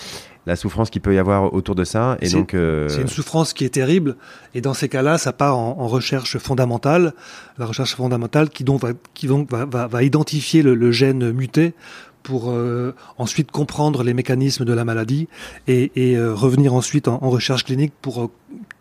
la 0.44 0.56
souffrance 0.56 0.90
qu'il 0.90 1.00
peut 1.00 1.14
y 1.14 1.18
avoir 1.18 1.54
autour 1.54 1.76
de 1.76 1.84
ça, 1.84 2.18
et 2.20 2.28
donc 2.28 2.54
euh... 2.54 2.88
c'est 2.88 3.00
une 3.00 3.06
souffrance 3.08 3.52
qui 3.52 3.64
est 3.64 3.68
terrible. 3.74 4.16
Et 4.54 4.60
dans 4.60 4.74
ces 4.74 4.88
cas-là, 4.88 5.16
ça 5.16 5.32
part 5.32 5.56
en, 5.56 5.78
en, 5.78 5.86
recherche 5.86 6.36
fondamentale, 6.38 7.14
la 7.58 7.66
recherche 7.66 7.94
fondamentale 7.94 8.50
qui 8.50 8.64
donc 8.64 8.80
va 8.80 8.88
qui 9.14 9.28
donc 9.28 9.48
va, 9.50 9.66
va, 9.66 9.86
va 9.86 10.02
identifier 10.02 10.62
le, 10.62 10.74
le 10.74 10.90
gène 10.90 11.30
muté 11.30 11.74
pour 12.22 12.50
euh, 12.50 12.94
ensuite 13.18 13.50
comprendre 13.50 14.02
les 14.02 14.14
mécanismes 14.14 14.64
de 14.64 14.72
la 14.72 14.84
maladie 14.84 15.28
et, 15.66 15.90
euh, 15.96 16.34
revenir 16.34 16.74
ensuite 16.74 17.08
en, 17.08 17.18
en, 17.22 17.30
recherche 17.30 17.64
clinique 17.64 17.92
pour 18.00 18.30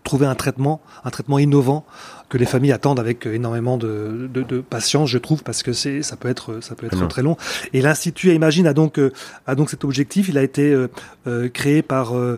trouver 0.03 0.25
un 0.25 0.35
traitement, 0.35 0.81
un 1.03 1.09
traitement 1.09 1.39
innovant 1.39 1.85
que 2.31 2.37
les 2.37 2.45
familles 2.45 2.71
attendent 2.71 2.99
avec 2.99 3.25
énormément 3.25 3.77
de, 3.77 4.29
de, 4.33 4.41
de 4.41 4.61
patience, 4.61 5.09
je 5.09 5.17
trouve, 5.17 5.43
parce 5.43 5.63
que 5.63 5.73
c'est 5.73 6.01
ça 6.01 6.15
peut 6.15 6.29
être 6.29 6.61
ça 6.61 6.75
peut 6.75 6.85
être 6.85 7.05
très 7.09 7.21
long. 7.21 7.35
Et 7.73 7.81
l'institut 7.81 8.31
Imagine 8.33 8.67
a 8.67 8.73
donc 8.73 8.99
euh, 8.99 9.11
a 9.47 9.53
donc 9.53 9.69
cet 9.69 9.83
objectif. 9.83 10.29
Il 10.29 10.37
a 10.37 10.43
été 10.43 10.71
euh, 10.71 10.87
euh 11.27 11.49
créé 11.49 11.81
par 11.81 12.15
euh, 12.15 12.37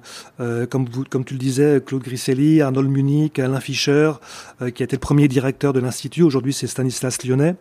comme 0.65 0.85
vous 0.91 1.03
comme 1.07 1.23
tu 1.23 1.35
le 1.35 1.39
disais 1.39 1.79
Claude 1.85 2.01
Griselli, 2.01 2.61
Arnold 2.61 2.89
Munich, 2.89 3.37
Alain 3.37 3.59
Fischer, 3.59 4.13
qui 4.73 4.81
a 4.81 4.85
été 4.85 4.95
le 4.95 4.99
premier 4.99 5.27
directeur 5.27 5.73
de 5.73 5.79
l'institut. 5.79 6.23
Aujourd'hui, 6.23 6.53
c'est 6.53 6.65
Stanislas 6.67 7.23
Lyonnais, 7.23 7.55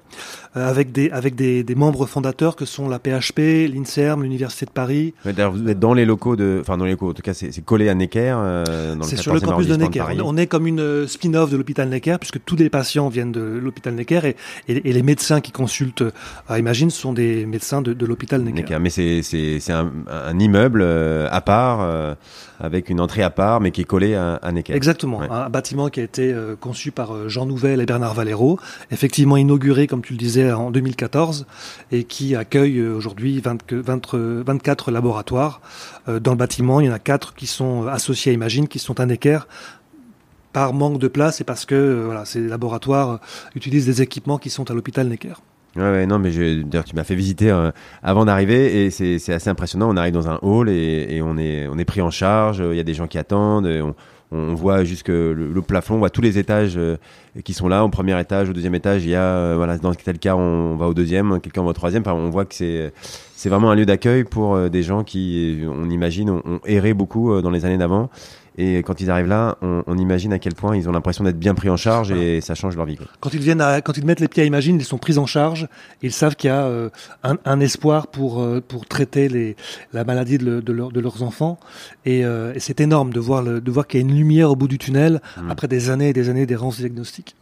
avec 0.55 0.91
des 0.91 1.11
avec 1.11 1.35
des, 1.35 1.63
des, 1.65 1.75
membres 1.75 2.07
fondateurs 2.07 2.57
que 2.57 2.65
sont 2.65 2.89
la 2.89 2.99
PHP, 2.99 3.69
l'Inserm, 3.73 4.23
l'Université 4.23 4.65
de 4.65 4.71
Paris. 4.71 5.13
vous 5.25 5.69
êtes 5.69 5.79
dans 5.79 5.93
les 5.93 6.07
locaux 6.07 6.37
de, 6.37 6.59
enfin 6.63 6.79
dans 6.79 6.87
les 6.87 6.93
locaux. 6.93 7.11
En 7.11 7.15
tout 7.15 7.23
cas, 7.23 7.35
c'est 7.35 7.65
collé 7.65 7.91
à 7.91 7.95
Necker. 7.95 8.37
c'est 9.03 9.19
sur 9.19 9.35
le 9.35 9.41
campus 9.41 9.67
de 9.67 9.77
Necker. 9.77 10.07
On 10.25 10.39
est 10.39 10.47
comme 10.47 10.67
une 10.67 11.07
spin-off 11.07 11.51
de 11.51 11.59
l'hôpital 11.59 11.91
Necker 11.91 12.17
puisque 12.23 12.45
tous 12.45 12.55
les 12.55 12.71
patients 12.71 13.09
viennent 13.09 13.33
de 13.33 13.41
l'hôpital 13.41 13.95
Necker 13.95 14.21
et, 14.25 14.37
et, 14.69 14.93
les 14.93 15.03
médecins 15.03 15.41
qui 15.41 15.51
consultent 15.51 16.05
à 16.49 16.61
Imagine 16.61 16.89
sont 16.89 17.13
des 17.13 17.47
médecins 17.47 17.83
de, 17.83 17.95
de 17.95 18.07
l'hôpital 18.07 18.43
Necker. 18.43 18.79
Mais 18.79 18.91
c'est 18.91 19.73
un, 19.73 19.91
un, 20.07 20.39
immeuble 20.39 20.83
euh, 20.83 21.27
à 21.33 21.41
part, 21.41 21.81
euh, 21.81 22.15
avec 22.61 22.91
une 22.91 23.01
entrée 23.01 23.25
à 23.25 23.31
part, 23.31 23.61
mais 23.61 23.73
qui 23.73 23.81
est 23.81 23.87
collé 23.87 24.15
à, 24.15 24.35
à 24.35 24.53
Necker. 24.53 24.73
Exactement, 24.73 25.21
un 25.21 25.51
bâtiment 25.51 25.89
qui 25.89 25.99
a 25.99 26.05
été 26.05 26.33
euh, 26.33 26.55
conçu 26.55 26.93
par 26.93 27.29
Jean 27.29 27.45
Nouvel 27.45 27.81
et 27.81 27.87
Bernard 27.87 28.15
Valero, 28.15 28.61
effectivement 28.93 29.37
inauguré, 29.37 29.89
comme 29.89 30.03
tu 30.03 30.13
le 30.13 30.19
disais, 30.19 30.53
en 30.53 30.71
2014, 30.71 31.47
et 31.91 32.05
qui 32.05 32.37
accueille 32.37 32.81
aujourd'hui 32.83 33.43
24 33.43 34.93
laboratoires. 34.93 35.61
Dans 36.07 36.31
le 36.33 36.37
bâtiment, 36.37 36.79
il 36.79 36.87
y 36.87 36.89
en 36.89 36.93
a 36.93 37.01
quatre 37.01 37.35
qui 37.35 37.49
sont 37.49 37.89
associés 37.89 38.31
à 38.31 38.35
Imagine, 38.35 38.69
qui 38.69 38.79
sont 38.79 39.01
à 39.01 39.07
Necker, 39.07 39.41
par 40.53 40.73
manque 40.73 40.99
de 40.99 41.09
place 41.09 41.41
et 41.41 41.45
parce 41.45 41.65
que 41.65 41.75
euh, 41.75 42.03
voilà, 42.05 42.25
ces 42.25 42.41
laboratoires 42.41 43.21
utilisent 43.55 43.87
des 43.87 44.03
équipements 44.03 44.39
qui 44.39 44.51
sont 44.51 44.71
à 44.71 44.75
l'hôpital 44.75 45.09
Necker. 45.09 45.35
Ouais, 45.75 45.83
ouais, 45.83 46.07
non, 46.07 46.19
mais 46.19 46.33
je, 46.33 46.63
tu 46.83 46.95
m'as 46.95 47.05
fait 47.05 47.15
visiter 47.15 47.51
euh, 47.51 47.71
avant 48.03 48.27
d'arriver 48.27 48.85
et 48.85 48.91
c'est 48.91 49.33
assez 49.33 49.49
impressionnant. 49.49 49.89
On 49.89 49.97
arrive 49.97 50.13
dans 50.13 50.29
un 50.29 50.39
hall 50.43 50.69
et, 50.69 51.07
et, 51.09 51.23
on 51.23 51.39
est 51.39 51.85
pris 51.87 52.03
en 52.03 52.11
charge. 52.11 52.63
Il 52.71 52.77
y 52.77 52.81
a 52.81 52.85
des 52.85 52.93
gens 52.93 53.07
qui 53.07 53.17
attendent. 53.17 53.67
on, 53.67 53.95
on 54.35 54.55
voit 54.55 54.85
jusque 54.85 55.09
le, 55.09 55.63
plafond, 55.67 55.95
on 55.95 55.99
voit 55.99 56.11
tous 56.11 56.21
les 56.21 56.39
étages 56.39 56.79
qui 57.43 57.55
sont 57.55 57.69
là. 57.69 57.85
Au 57.85 57.89
premier 57.89 58.19
étage, 58.21 58.51
au 58.51 58.53
deuxième 58.53 58.75
étage, 58.75 59.05
il 59.05 59.11
y 59.11 59.15
a, 59.15 59.57
voilà, 59.57 59.79
dans 59.79 59.95
tel 59.95 60.19
cas, 60.19 60.37
on, 60.37 60.77
va 60.77 60.89
au 60.89 60.95
deuxième, 60.95 61.41
quelqu'un 61.41 61.63
va 61.63 61.69
au 61.69 61.73
troisième. 61.73 62.03
Enfin, 62.03 62.15
on 62.15 62.29
voit 62.29 62.45
que 62.45 62.55
c'est 62.55 63.49
vraiment 63.49 63.71
un 63.71 63.75
lieu 63.75 63.87
d'accueil 63.87 64.25
pour 64.25 64.71
des 64.71 64.83
gens 64.83 65.05
qui, 65.05 65.63
on 65.67 65.89
imagine, 65.89 66.29
ont 66.31 66.61
erré 66.67 66.93
beaucoup 66.93 67.41
dans 67.41 67.51
les 67.51 67.65
années 67.65 67.79
d'avant 67.79 68.11
et 68.59 68.79
quand 68.83 69.01
ils 69.01 69.11
arrivent 69.11 69.29
là, 69.29 69.57
on, 69.63 69.83
on 69.87 69.97
imagine 69.97 70.33
à 70.33 70.39
quel 70.39 70.55
point 70.55 70.77
ils 70.77 70.89
ont 70.89 70.93
l'impression 70.93 71.25
d'être 71.25 71.39
bien 71.39 71.55
pris 71.55 71.71
en 71.71 71.77
charge 71.77 72.11
et 72.13 72.41
ça 72.41 72.55
change 72.55 72.77
leur 72.77 72.87
vie. 72.87 72.97
Quoi. 72.97 73.07
Quand 73.21 73.33
ils 73.33 73.41
viennent, 73.41 73.61
à, 73.61 73.81
quand 73.81 73.97
ils 73.97 74.05
mettent 74.05 74.21
les 74.21 74.29
pieds 74.29 74.43
à 74.43 74.47
Imagine, 74.47 74.77
ils 74.77 74.85
sont 74.85 74.99
pris 74.99 75.17
en 75.19 75.27
charge. 75.27 75.69
Ils 76.03 76.13
savent 76.13 76.37
qu'il 76.37 76.49
y 76.49 76.51
a 76.51 76.65
euh, 76.65 76.91
un, 77.23 77.37
un, 77.45 77.61
espoir 77.61 78.09
pour 78.09 78.43
euh, 78.43 78.61
pour 78.67 78.87
traiter 78.87 79.29
les, 79.29 79.57
la 79.93 80.05
maladie 80.05 80.39
de, 80.39 80.61
de, 80.61 80.73
leur, 80.73 80.93
de 80.93 81.01
leurs 81.01 81.23
enfants. 81.23 81.59
Et, 82.05 82.25
euh, 82.25 82.53
et 82.55 82.61
c'est 82.61 82.81
énorme 82.81 83.13
de 83.13 83.21
voir 83.21 83.43
le, 83.43 83.61
de 83.61 83.71
voir 83.71 83.87
qu'il 83.87 84.01
y 84.01 84.03
a 84.03 84.07
une 84.07 84.15
lumière 84.15 84.51
au 84.51 84.57
bout 84.57 84.69
du 84.69 84.79
tunnel 84.79 85.21
mmh. 85.37 85.51
après 85.51 85.69
des 85.69 85.91
années 85.91 86.11
et 86.11 86.13
des 86.13 86.29
années 86.29 86.47
d'errance 86.47 86.79
diagnostique. 86.79 87.35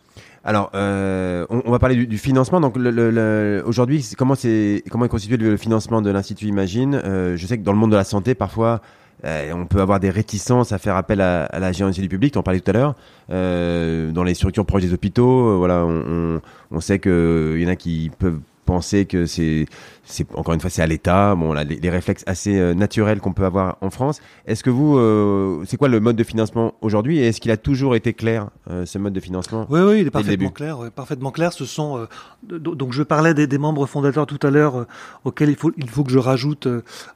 Alors, 0.43 0.71
euh, 0.75 1.45
on, 1.51 1.63
on, 1.67 1.71
va 1.71 1.79
parler 1.79 1.97
du, 1.97 2.07
du 2.07 2.17
financement. 2.17 2.61
Donc, 2.63 2.77
le, 2.79 2.91
le, 2.91 3.63
aujourd'hui, 3.67 4.07
comment 4.17 4.35
est 4.35 5.09
constitué 5.09 5.37
le 5.37 5.57
financement 5.59 6.01
de 6.01 6.11
l'institut 6.11 6.47
Imagine? 6.47 6.95
Euh, 7.05 7.37
Je 7.37 7.47
sais 7.47 7.59
que 7.59 7.63
dans 7.63 7.73
le 7.73 7.79
monde 7.79 7.91
de 7.91 7.97
la 7.97 8.05
santé, 8.05 8.35
parfois, 8.35 8.81
euh, 9.25 9.53
on 9.53 9.67
peut 9.67 9.81
avoir 9.81 10.01
des 10.01 10.11
réticences 10.11 10.73
à 10.73 10.79
faire 10.79 10.97
appel 10.97 11.21
à, 11.21 11.49
la 11.59 11.73
génération 11.73 12.03
du 12.03 12.09
public, 12.09 12.37
en 12.37 12.43
parlais 12.43 12.61
tout 12.61 12.71
à 12.71 12.75
l'heure. 12.75 12.95
Euh, 13.31 14.11
dans 14.13 14.25
les 14.25 14.35
structures 14.35 14.67
proches 14.67 14.83
des 14.83 14.93
hôpitaux, 14.93 15.49
euh, 15.49 15.57
voilà, 15.57 15.85
on, 15.85 16.05
on, 16.37 16.41
on 16.71 16.81
sait 16.81 16.99
qu'il 16.99 17.61
y 17.61 17.67
en 17.67 17.71
a 17.71 17.77
qui 17.77 18.11
peuvent 18.19 18.41
penser 18.71 19.05
que 19.05 19.27
c'est, 19.27 19.67
c'est 20.05 20.25
encore 20.37 20.55
une 20.55 20.61
fois, 20.61 20.71
c'est 20.71 20.81
à 20.81 20.87
l'État. 20.87 21.35
Bon, 21.35 21.53
là, 21.53 21.65
les, 21.65 21.91
réflexes 21.91 22.23
assez 22.27 22.57
euh, 22.57 22.73
naturels 22.73 23.19
qu'on 23.19 23.33
peut 23.33 23.45
avoir 23.45 23.79
en 23.81 23.91
France. 23.91 24.21
Est-ce 24.47 24.63
que 24.63 24.71
vous, 24.71 24.97
euh, 24.97 25.65
c'est 25.67 25.77
quoi 25.77 25.89
le 25.89 25.99
mode 25.99 26.15
de 26.15 26.23
financement 26.23 26.75
aujourd'hui 26.81 27.19
et 27.19 27.27
est-ce 27.27 27.41
qu'il 27.41 27.51
a 27.51 27.57
toujours 27.57 27.97
été 27.97 28.13
clair 28.13 28.51
euh, 28.71 28.87
ce 28.87 28.97
mode 28.99 29.13
de 29.13 29.19
financement 29.19 29.67
Oui, 29.71 29.81
oui, 29.81 30.01
il 30.03 30.07
est 30.07 30.11
parfaitement 30.13 30.51
clair. 30.51 30.79
parfaitement 30.95 31.33
clair. 31.33 31.53
Ce 31.53 31.65
sont 31.65 32.07
donc 32.45 32.93
je 32.93 33.03
parlais 33.03 33.35
des, 33.35 33.49
des, 33.49 33.59
membres 33.59 33.87
fondateurs 33.87 34.27
tout 34.27 34.39
à 34.47 34.51
l'heure 34.51 34.87
auxquels 35.25 35.51
il 35.51 35.57
faut 35.57 35.73
il 35.77 35.91
faut 35.91 36.05
que 36.05 36.13
je 36.13 36.19
rajoute 36.19 36.69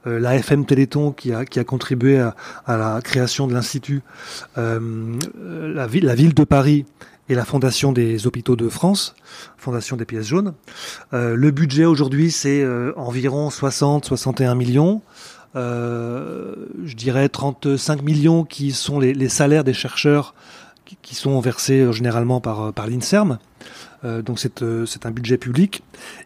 la 0.05 0.35
FM 0.35 0.65
Téléthon 0.65 1.11
qui 1.11 1.31
a 1.31 1.45
qui 1.45 1.59
a 1.59 1.63
contribué 1.63 2.19
à, 2.19 2.35
à 2.65 2.75
la 2.75 3.01
création 3.01 3.47
de 3.47 3.53
l'institut, 3.53 4.01
la 4.57 5.87
ville 5.87 6.05
la 6.05 6.15
ville 6.15 6.33
de 6.33 6.43
Paris 6.43 6.85
et 7.29 7.35
la 7.35 7.45
Fondation 7.45 7.91
des 7.91 8.27
hôpitaux 8.27 8.55
de 8.55 8.69
France, 8.69 9.15
Fondation 9.57 9.97
des 9.97 10.05
pièces 10.05 10.27
jaunes. 10.27 10.53
Euh, 11.13 11.35
le 11.35 11.51
budget 11.51 11.85
aujourd'hui, 11.85 12.31
c'est 12.31 12.61
euh, 12.61 12.93
environ 12.97 13.49
60-61 13.49 14.55
millions. 14.55 15.01
Euh, 15.55 16.53
je 16.83 16.95
dirais 16.95 17.29
35 17.29 18.01
millions 18.01 18.43
qui 18.43 18.71
sont 18.71 18.99
les, 18.99 19.13
les 19.13 19.29
salaires 19.29 19.63
des 19.63 19.73
chercheurs 19.73 20.35
qui, 20.83 20.97
qui, 21.01 21.15
sont 21.15 21.39
versés 21.39 21.79
euh, 21.79 21.91
généralement 21.93 22.41
par, 22.41 22.73
par 22.73 22.87
l'INSERM. 22.87 23.39
Euh, 24.03 24.21
donc 24.21 24.39
c'est 24.39 25.05
un 25.05 25.11
budget 25.11 25.37
public. 25.37 25.81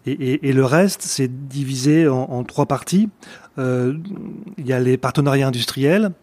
Et, 0.05 0.12
et, 0.12 0.49
et 0.49 0.53
le 0.53 0.65
reste, 0.65 1.03
c'est 1.03 1.47
divisé 1.47 2.07
en, 2.07 2.23
en, 2.23 2.43
trois 2.43 2.65
parties. 2.65 3.09
Il 3.57 4.65
y 4.65 4.71
a 4.71 4.79
les 4.79 4.95
partenariats 4.95 5.47
industriels, 5.47 6.05
euh, 6.05 6.13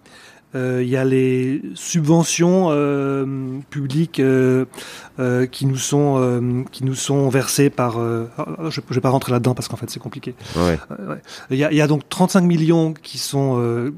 il 0.54 0.88
y 0.88 0.96
a 0.96 1.04
les 1.04 1.60
subventions 1.74 2.68
euh, 2.70 3.58
publiques 3.68 4.20
euh, 4.20 4.66
qui 5.50 5.66
nous 5.66 5.76
sont 5.76 6.64
qui 6.72 6.84
nous 6.84 6.94
sont 6.94 7.28
versées 7.28 7.70
par. 7.70 7.98
je 7.98 8.80
ne 8.80 8.94
vais 8.94 9.00
pas 9.00 9.10
rentrer 9.10 9.32
là-dedans 9.32 9.54
parce 9.54 9.68
qu'en 9.68 9.76
fait 9.76 9.90
c'est 9.90 10.00
compliqué. 10.00 10.34
Ouais. 10.56 10.78
Il, 11.50 11.58
y 11.58 11.64
a, 11.64 11.70
il 11.70 11.76
y 11.76 11.82
a 11.82 11.86
donc 11.86 12.08
35 12.08 12.40
millions 12.42 12.94
qui 12.94 13.18
sont 13.18 13.92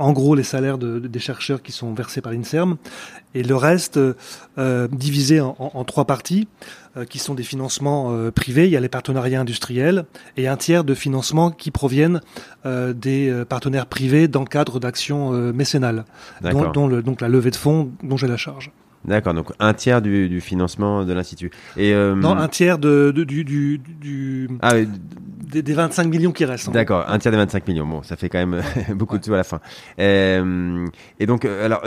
en 0.00 0.12
gros 0.12 0.34
les 0.34 0.42
salaires 0.42 0.78
de, 0.78 0.98
de, 0.98 1.08
des 1.08 1.18
chercheurs 1.18 1.62
qui 1.62 1.72
sont 1.72 1.94
versés 1.94 2.20
par 2.20 2.32
l'INSERM, 2.32 2.76
et 3.34 3.42
le 3.42 3.54
reste 3.54 3.98
euh, 3.98 4.88
divisé 4.90 5.40
en, 5.40 5.54
en, 5.58 5.70
en, 5.74 5.84
trois 5.84 6.04
parties, 6.04 6.48
euh, 6.96 7.04
qui 7.04 7.18
sont 7.18 7.34
des 7.34 7.44
financements 7.44 8.10
euh, 8.10 8.30
privés. 8.30 8.66
Il 8.66 8.72
y 8.72 8.76
a 8.76 8.80
les 8.80 8.88
partenariats 8.88 9.40
industriels 9.40 10.04
et 10.36 10.48
un 10.48 10.56
tiers 10.56 10.82
de 10.82 10.94
financements 10.94 11.50
qui 11.50 11.70
proviennent 11.70 12.20
des 12.64 13.44
partenaires 13.48 13.86
privés 13.86 14.26
dans 14.28 14.40
le 14.40 14.46
cadre 14.46 14.80
d'actions 14.80 15.32
mécénales, 15.52 16.04
dont, 16.42 16.70
dont 16.72 16.88
le, 16.88 17.02
donc 17.02 17.20
la 17.20 17.28
levée 17.28 17.50
de 17.50 17.56
fonds 17.56 17.92
dont 18.02 18.16
j'ai 18.16 18.26
la 18.26 18.36
charge. 18.36 18.72
D'accord, 19.04 19.32
donc 19.32 19.52
un 19.58 19.72
tiers 19.72 20.02
du, 20.02 20.28
du 20.28 20.42
financement 20.42 21.06
de 21.06 21.12
l'institut. 21.14 21.50
Et 21.78 21.94
euh... 21.94 22.14
non, 22.14 22.36
un 22.36 22.48
tiers 22.48 22.78
de, 22.78 23.12
de 23.16 23.24
du, 23.24 23.44
du, 23.44 23.78
du 23.78 24.50
ah, 24.60 24.74
des, 25.50 25.62
des, 25.62 25.72
25 25.74 26.04
millions 26.08 26.32
qui 26.32 26.44
restent. 26.44 26.70
D'accord, 26.70 27.04
un 27.08 27.18
tiers 27.18 27.32
des 27.32 27.38
25 27.38 27.66
millions. 27.68 27.86
Bon, 27.86 28.02
ça 28.02 28.16
fait 28.16 28.28
quand 28.28 28.38
même 28.38 28.62
beaucoup 28.94 29.18
de 29.18 29.24
sous 29.24 29.34
à 29.34 29.38
la 29.38 29.44
fin. 29.44 29.60
Euh, 29.98 30.86
et 31.18 31.26
donc, 31.26 31.44
euh, 31.44 31.64
alors, 31.64 31.82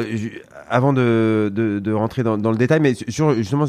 avant 0.69 0.93
de, 0.93 1.51
de, 1.53 1.79
de 1.79 1.91
rentrer 1.91 2.23
dans, 2.23 2.37
dans, 2.37 2.51
le 2.51 2.57
détail, 2.57 2.79
mais 2.79 2.93
sur 2.93 3.33
justement 3.33 3.65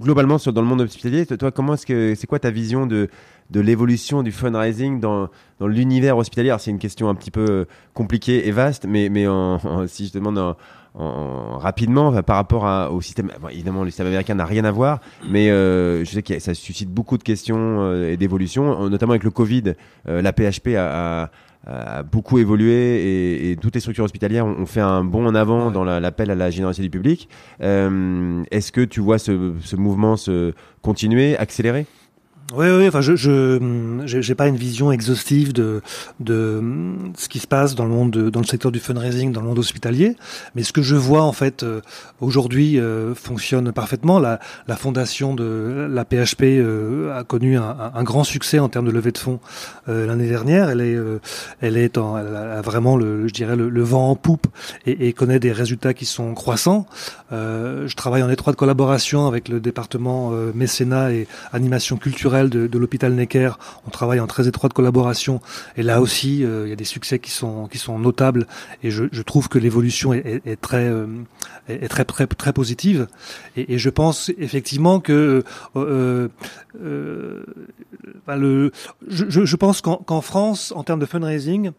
globalement 0.00 0.38
sur 0.38 0.52
dans 0.52 0.62
le 0.62 0.68
monde 0.68 0.82
hospitalier, 0.82 1.26
toi, 1.26 1.50
comment 1.50 1.74
est-ce 1.74 1.86
que 1.86 2.14
c'est 2.14 2.26
quoi 2.26 2.38
ta 2.38 2.50
vision 2.50 2.86
de 2.86 3.08
de 3.50 3.60
l'évolution 3.60 4.22
du 4.22 4.30
fundraising 4.30 5.00
dans, 5.00 5.30
dans 5.58 5.66
l'univers 5.66 6.18
hospitalier? 6.18 6.54
C'est 6.58 6.70
une 6.70 6.78
question 6.78 7.08
un 7.08 7.14
petit 7.14 7.30
peu 7.30 7.66
compliquée 7.94 8.46
et 8.46 8.50
vaste, 8.50 8.84
mais, 8.86 9.08
mais 9.08 9.26
en, 9.26 9.86
si 9.86 10.06
je 10.06 10.12
demande 10.12 10.54
en, 10.98 11.58
rapidement 11.58 12.22
par 12.22 12.36
rapport 12.36 12.66
à, 12.66 12.90
au 12.92 13.00
système. 13.00 13.30
Bon, 13.40 13.48
évidemment, 13.48 13.84
le 13.84 13.90
système 13.90 14.08
américain 14.08 14.34
n'a 14.34 14.44
rien 14.44 14.64
à 14.64 14.70
voir, 14.70 15.00
mais 15.28 15.50
euh, 15.50 16.04
je 16.04 16.10
sais 16.10 16.22
que 16.22 16.38
ça 16.38 16.54
suscite 16.54 16.90
beaucoup 16.90 17.18
de 17.18 17.22
questions 17.22 17.56
euh, 17.58 18.12
et 18.12 18.16
d'évolutions, 18.16 18.88
notamment 18.88 19.12
avec 19.12 19.24
le 19.24 19.30
Covid. 19.30 19.74
Euh, 20.08 20.22
la 20.22 20.32
PHP 20.32 20.74
a, 20.76 21.24
a 21.24 21.30
a 21.66 22.02
beaucoup 22.02 22.38
évolué 22.38 22.72
et, 22.72 23.50
et, 23.50 23.56
toutes 23.56 23.74
les 23.74 23.80
structures 23.80 24.04
hospitalières 24.04 24.46
ont, 24.46 24.64
fait 24.64 24.80
un 24.80 25.04
bond 25.04 25.26
en 25.26 25.34
avant 25.34 25.66
ouais. 25.66 25.72
dans 25.72 25.84
l'appel 25.84 26.30
à 26.30 26.34
la 26.34 26.50
générosité 26.50 26.82
du 26.82 26.90
public. 26.90 27.28
Euh, 27.60 28.42
Est-ce 28.50 28.72
que 28.72 28.80
tu 28.80 29.00
vois 29.00 29.18
ce, 29.18 29.52
ce 29.62 29.76
mouvement 29.76 30.16
se 30.16 30.54
continuer, 30.82 31.36
accélérer? 31.36 31.86
Oui, 32.54 32.66
oui. 32.70 32.88
Enfin, 32.88 33.02
je, 33.02 33.14
je, 33.14 34.02
j'ai 34.06 34.34
pas 34.34 34.48
une 34.48 34.56
vision 34.56 34.90
exhaustive 34.90 35.52
de 35.52 35.82
de 36.20 36.62
ce 37.16 37.28
qui 37.28 37.40
se 37.40 37.46
passe 37.46 37.74
dans 37.74 37.84
le 37.84 37.90
monde, 37.90 38.10
de, 38.10 38.30
dans 38.30 38.40
le 38.40 38.46
secteur 38.46 38.72
du 38.72 38.78
fundraising, 38.80 39.32
dans 39.32 39.40
le 39.42 39.48
monde 39.48 39.58
hospitalier. 39.58 40.16
Mais 40.54 40.62
ce 40.62 40.72
que 40.72 40.82
je 40.82 40.96
vois 40.96 41.22
en 41.22 41.32
fait 41.32 41.62
euh, 41.62 41.80
aujourd'hui 42.20 42.80
euh, 42.80 43.14
fonctionne 43.14 43.72
parfaitement. 43.72 44.18
La, 44.18 44.40
la 44.66 44.76
fondation 44.76 45.34
de 45.34 45.86
la 45.90 46.04
PHP 46.04 46.42
euh, 46.42 47.18
a 47.18 47.24
connu 47.24 47.58
un, 47.58 47.76
un, 47.94 48.02
grand 48.02 48.24
succès 48.24 48.58
en 48.58 48.68
termes 48.68 48.86
de 48.86 48.90
levée 48.90 49.12
de 49.12 49.18
fonds 49.18 49.40
euh, 49.88 50.06
l'année 50.06 50.28
dernière. 50.28 50.70
Elle 50.70 50.80
est, 50.80 50.94
euh, 50.94 51.20
elle 51.60 51.76
est, 51.76 51.98
en, 51.98 52.16
elle 52.18 52.34
a 52.34 52.62
vraiment 52.62 52.96
le, 52.96 53.28
je 53.28 53.32
dirais 53.32 53.56
le, 53.56 53.68
le 53.68 53.82
vent 53.82 54.10
en 54.10 54.16
poupe 54.16 54.46
et, 54.86 55.08
et, 55.08 55.12
connaît 55.12 55.40
des 55.40 55.52
résultats 55.52 55.94
qui 55.94 56.06
sont 56.06 56.34
croissants. 56.34 56.86
je 57.30 57.94
travaille 57.94 58.22
en 58.22 58.30
étroite 58.30 58.56
collaboration 58.56 59.26
avec 59.26 59.48
le 59.48 59.60
département 59.60 60.30
mécénat 60.54 61.12
et 61.12 61.26
animation 61.52 61.96
culturelle 61.96 62.37
de, 62.46 62.78
l'hôpital 62.78 63.12
Necker. 63.12 63.52
On 63.86 63.90
travaille 63.90 64.20
en 64.20 64.26
très 64.26 64.46
étroite 64.46 64.72
collaboration 64.72 65.40
et 65.76 65.82
là 65.82 66.00
aussi, 66.00 66.44
euh, 66.44 66.66
il 66.66 66.70
y 66.70 66.72
a 66.72 66.76
des 66.76 66.84
succès 66.84 67.18
qui 67.18 67.30
sont 67.30 67.66
qui 67.66 67.78
sont 67.78 67.98
notables 67.98 68.46
et 68.82 68.90
je, 68.90 69.22
trouve 69.22 69.48
que 69.48 69.58
l'évolution 69.58 70.12
est, 70.12 70.60
très 70.60 70.84
euh, 70.84 71.06
est 71.68 71.88
très 71.88 72.04
très 72.04 72.26
très 72.26 72.52
positive 72.52 73.08
et, 73.56 73.78
je 73.78 73.90
pense 73.90 74.30
effectivement 74.38 75.00
que 75.00 75.42
euh, 75.76 76.28
le, 78.28 78.72
je, 79.08 79.56
pense 79.56 79.80
qu'en 79.80 79.96
qu 79.96 80.22
France, 80.22 80.72
en 80.76 80.84
termes 80.84 81.00
de 81.00 81.06
fundraising, 81.06 81.72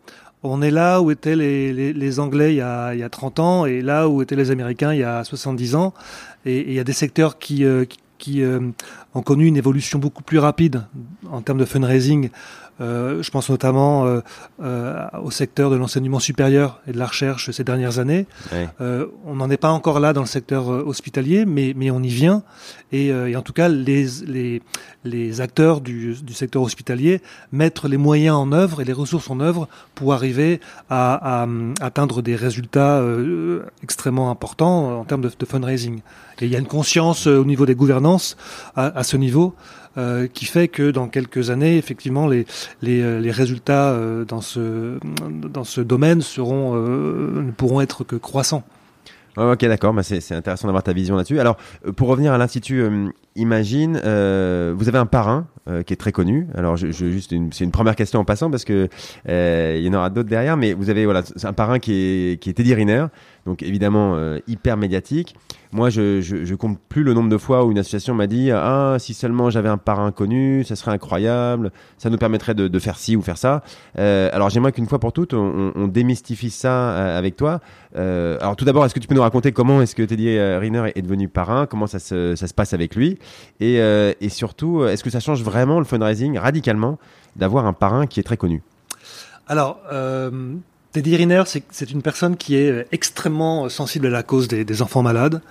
on 0.43 0.61
est 0.61 0.71
là 0.71 1.01
où 1.01 1.11
étaient 1.11 1.35
les, 1.35 1.93
les, 1.93 2.19
Anglais 2.19 2.53
il 2.53 2.57
y, 2.57 2.61
a, 2.61 2.93
il 2.93 2.99
y 2.99 3.03
a 3.03 3.09
30 3.09 3.39
ans 3.39 3.65
et 3.65 3.81
là 3.81 4.07
où 4.07 4.21
étaient 4.21 4.35
les 4.35 4.51
Américains 4.51 4.93
il 4.93 4.99
y 4.99 5.03
a 5.03 5.23
70 5.23 5.75
ans. 5.75 5.93
Et, 6.45 6.67
il 6.67 6.73
y 6.73 6.79
a 6.79 6.83
des 6.83 6.93
secteurs 6.93 7.37
qui, 7.37 7.65
qui 8.19 8.43
euh, 8.43 8.59
ont 9.15 9.23
connu 9.23 9.47
une 9.47 9.57
évolution 9.57 9.97
beaucoup 9.97 10.21
plus 10.21 10.37
rapide 10.37 10.83
en 11.31 11.41
termes 11.41 11.57
de 11.57 11.65
fundraising. 11.65 12.29
Euh, 12.81 13.21
je 13.21 13.31
pense 13.31 13.49
notamment 13.49 14.05
euh, 14.05 14.21
euh, 14.61 15.05
au 15.21 15.31
secteur 15.31 15.69
de 15.69 15.75
l'enseignement 15.75 16.19
supérieur 16.19 16.81
et 16.87 16.91
de 16.91 16.97
la 16.97 17.07
recherche 17.07 17.51
ces 17.51 17.63
dernières 17.63 17.99
années. 17.99 18.25
Ouais. 18.51 18.69
Euh, 18.81 19.07
on 19.25 19.35
n'en 19.35 19.49
est 19.49 19.57
pas 19.57 19.71
encore 19.71 19.99
là 19.99 20.13
dans 20.13 20.21
le 20.21 20.27
secteur 20.27 20.71
euh, 20.71 20.83
hospitalier, 20.85 21.45
mais, 21.45 21.73
mais 21.75 21.91
on 21.91 22.01
y 22.01 22.07
vient. 22.07 22.43
Et, 22.91 23.07
et 23.09 23.35
en 23.35 23.43
tout 23.43 23.53
cas, 23.53 23.69
les, 23.69 24.07
les, 24.25 24.63
les 25.03 25.41
acteurs 25.41 25.79
du, 25.79 26.15
du, 26.23 26.33
secteur 26.33 26.63
hospitalier 26.63 27.21
mettent 27.51 27.83
les 27.83 27.97
moyens 27.97 28.35
en 28.35 28.51
œuvre 28.51 28.81
et 28.81 28.85
les 28.85 28.93
ressources 28.93 29.29
en 29.29 29.39
œuvre 29.39 29.67
pour 29.93 30.11
arriver 30.11 30.59
à, 30.89 31.41
à, 31.41 31.43
à 31.43 31.85
atteindre 31.85 32.23
des 32.23 32.35
résultats 32.35 32.99
extrêmement 33.83 34.31
importants 34.31 34.99
en 34.99 35.03
termes 35.05 35.21
de, 35.21 35.31
de 35.37 35.45
fundraising. 35.45 35.99
Et 36.41 36.45
il 36.45 36.51
y 36.51 36.55
a 36.55 36.59
une 36.59 36.65
conscience 36.65 37.27
au 37.27 37.45
niveau 37.45 37.67
des 37.67 37.75
gouvernances 37.75 38.37
à, 38.75 38.85
à 38.97 39.03
ce 39.03 39.17
niveau 39.17 39.53
euh, 39.97 40.27
qui 40.31 40.45
fait 40.45 40.67
que 40.67 40.91
dans 40.91 41.07
quelques 41.07 41.49
années, 41.49 41.77
effectivement, 41.77 42.27
les, 42.27 42.45
les, 42.81 43.01
euh, 43.01 43.19
les 43.19 43.31
résultats 43.31 43.89
euh, 43.89 44.23
dans, 44.23 44.41
ce, 44.41 44.99
dans 45.29 45.63
ce 45.63 45.81
domaine 45.81 46.21
seront, 46.21 46.75
euh, 46.75 47.41
ne 47.41 47.51
pourront 47.51 47.81
être 47.81 48.03
que 48.03 48.15
croissants. 48.15 48.63
ok, 49.35 49.65
d'accord, 49.65 49.93
bah 49.93 50.03
c'est 50.03 50.31
intéressant 50.31 50.67
d'avoir 50.67 50.83
ta 50.83 50.93
vision 50.93 51.15
là-dessus. 51.15 51.39
Alors, 51.39 51.57
pour 51.95 52.07
revenir 52.07 52.33
à 52.33 52.37
l'Institut 52.37 52.83
Imagine, 53.35 53.93
vous 53.93 54.87
avez 54.89 54.97
un 54.97 55.05
parrain 55.05 55.47
qui 55.85 55.93
est 55.93 55.99
très 55.99 56.11
connu. 56.11 56.47
Alors, 56.55 56.77
c'est 56.77 57.61
une 57.61 57.71
première 57.71 57.95
question 57.95 58.19
en 58.19 58.25
passant 58.25 58.51
parce 58.51 58.65
que 58.65 58.89
il 59.27 59.81
y 59.81 59.89
en 59.89 59.93
aura 59.93 60.09
d'autres 60.09 60.29
derrière, 60.29 60.57
mais 60.57 60.73
vous 60.73 60.89
avez 60.89 61.05
voilà, 61.05 61.23
un 61.43 61.53
parrain 61.53 61.79
qui 61.79 61.93
est 61.93 62.41
qui 62.41 62.49
est 62.49 62.53
Teddy 62.53 62.73
donc 63.49 63.63
évidemment 63.63 64.15
hyper 64.47 64.77
médiatique. 64.77 65.35
Moi, 65.71 65.91
je, 65.91 66.19
je, 66.21 66.55
compte 66.55 66.79
plus 66.89 67.03
le 67.03 67.13
nombre 67.13 67.29
de 67.29 67.37
fois 67.37 67.63
où 67.63 67.71
une 67.71 67.77
association 67.77 68.15
m'a 68.15 68.25
dit 68.25 68.49
ah 68.51 68.95
si 68.97 69.13
seulement 69.13 69.51
j'avais 69.51 69.69
un 69.69 69.77
parrain 69.77 70.11
connu, 70.11 70.63
ça 70.63 70.75
serait 70.75 70.91
incroyable, 70.91 71.71
ça 71.99 72.09
nous 72.09 72.17
permettrait 72.17 72.55
de, 72.55 72.79
faire 72.79 72.97
ci 72.97 73.15
ou 73.15 73.21
faire 73.21 73.37
ça. 73.37 73.61
Euh, 73.99 74.29
alors 74.33 74.49
j'aimerais 74.49 74.71
qu'une 74.71 74.87
fois 74.87 74.99
pour 74.99 75.13
toutes, 75.13 75.35
on, 75.35 75.87
démystifie 75.87 76.49
ça 76.49 76.71
euh, 76.71 77.17
avec 77.17 77.35
toi. 77.35 77.61
Euh, 77.95 78.37
alors 78.41 78.55
tout 78.55 78.65
d'abord, 78.65 78.83
est-ce 78.85 78.95
que 78.95 78.99
tu 78.99 79.07
peux 79.07 79.13
nous 79.13 79.21
raconter 79.21 79.51
comment 79.51 79.79
est-ce 79.81 79.93
que 79.93 80.01
Teddy 80.01 80.29
euh, 80.29 80.57
Riner 80.59 80.91
est 80.95 81.01
devenu 81.03 81.27
parrain, 81.27 81.67
comment 81.67 81.87
ça 81.87 81.99
se, 81.99 82.35
ça 82.35 82.47
se 82.47 82.53
passe 82.53 82.73
avec 82.73 82.95
lui, 82.95 83.19
et, 83.59 83.79
euh, 83.79 84.13
et 84.21 84.29
surtout, 84.29 84.85
est-ce 84.85 85.03
que 85.03 85.09
ça 85.11 85.19
change 85.19 85.43
vraiment 85.43 85.77
le 85.77 85.85
fundraising 85.85 86.37
radicalement 86.39 86.97
d'avoir 87.35 87.67
un 87.67 87.73
parrain 87.73 88.07
qui 88.07 88.19
est 88.19 88.23
très 88.23 88.37
connu? 88.37 88.63
Alors. 89.47 89.79
Teddy 90.91 91.15
Riner, 91.15 91.43
c'est 91.45 91.91
une 91.91 92.01
personne 92.01 92.35
qui 92.35 92.55
est 92.55 92.71
euh, 92.71 92.83
extrêmement 92.91 93.65
euh, 93.65 93.69
sensible 93.69 94.07
à 94.07 94.09
la 94.09 94.23
cause 94.23 94.47
des, 94.47 94.81
enfants 94.81 95.03
malades, 95.03 95.41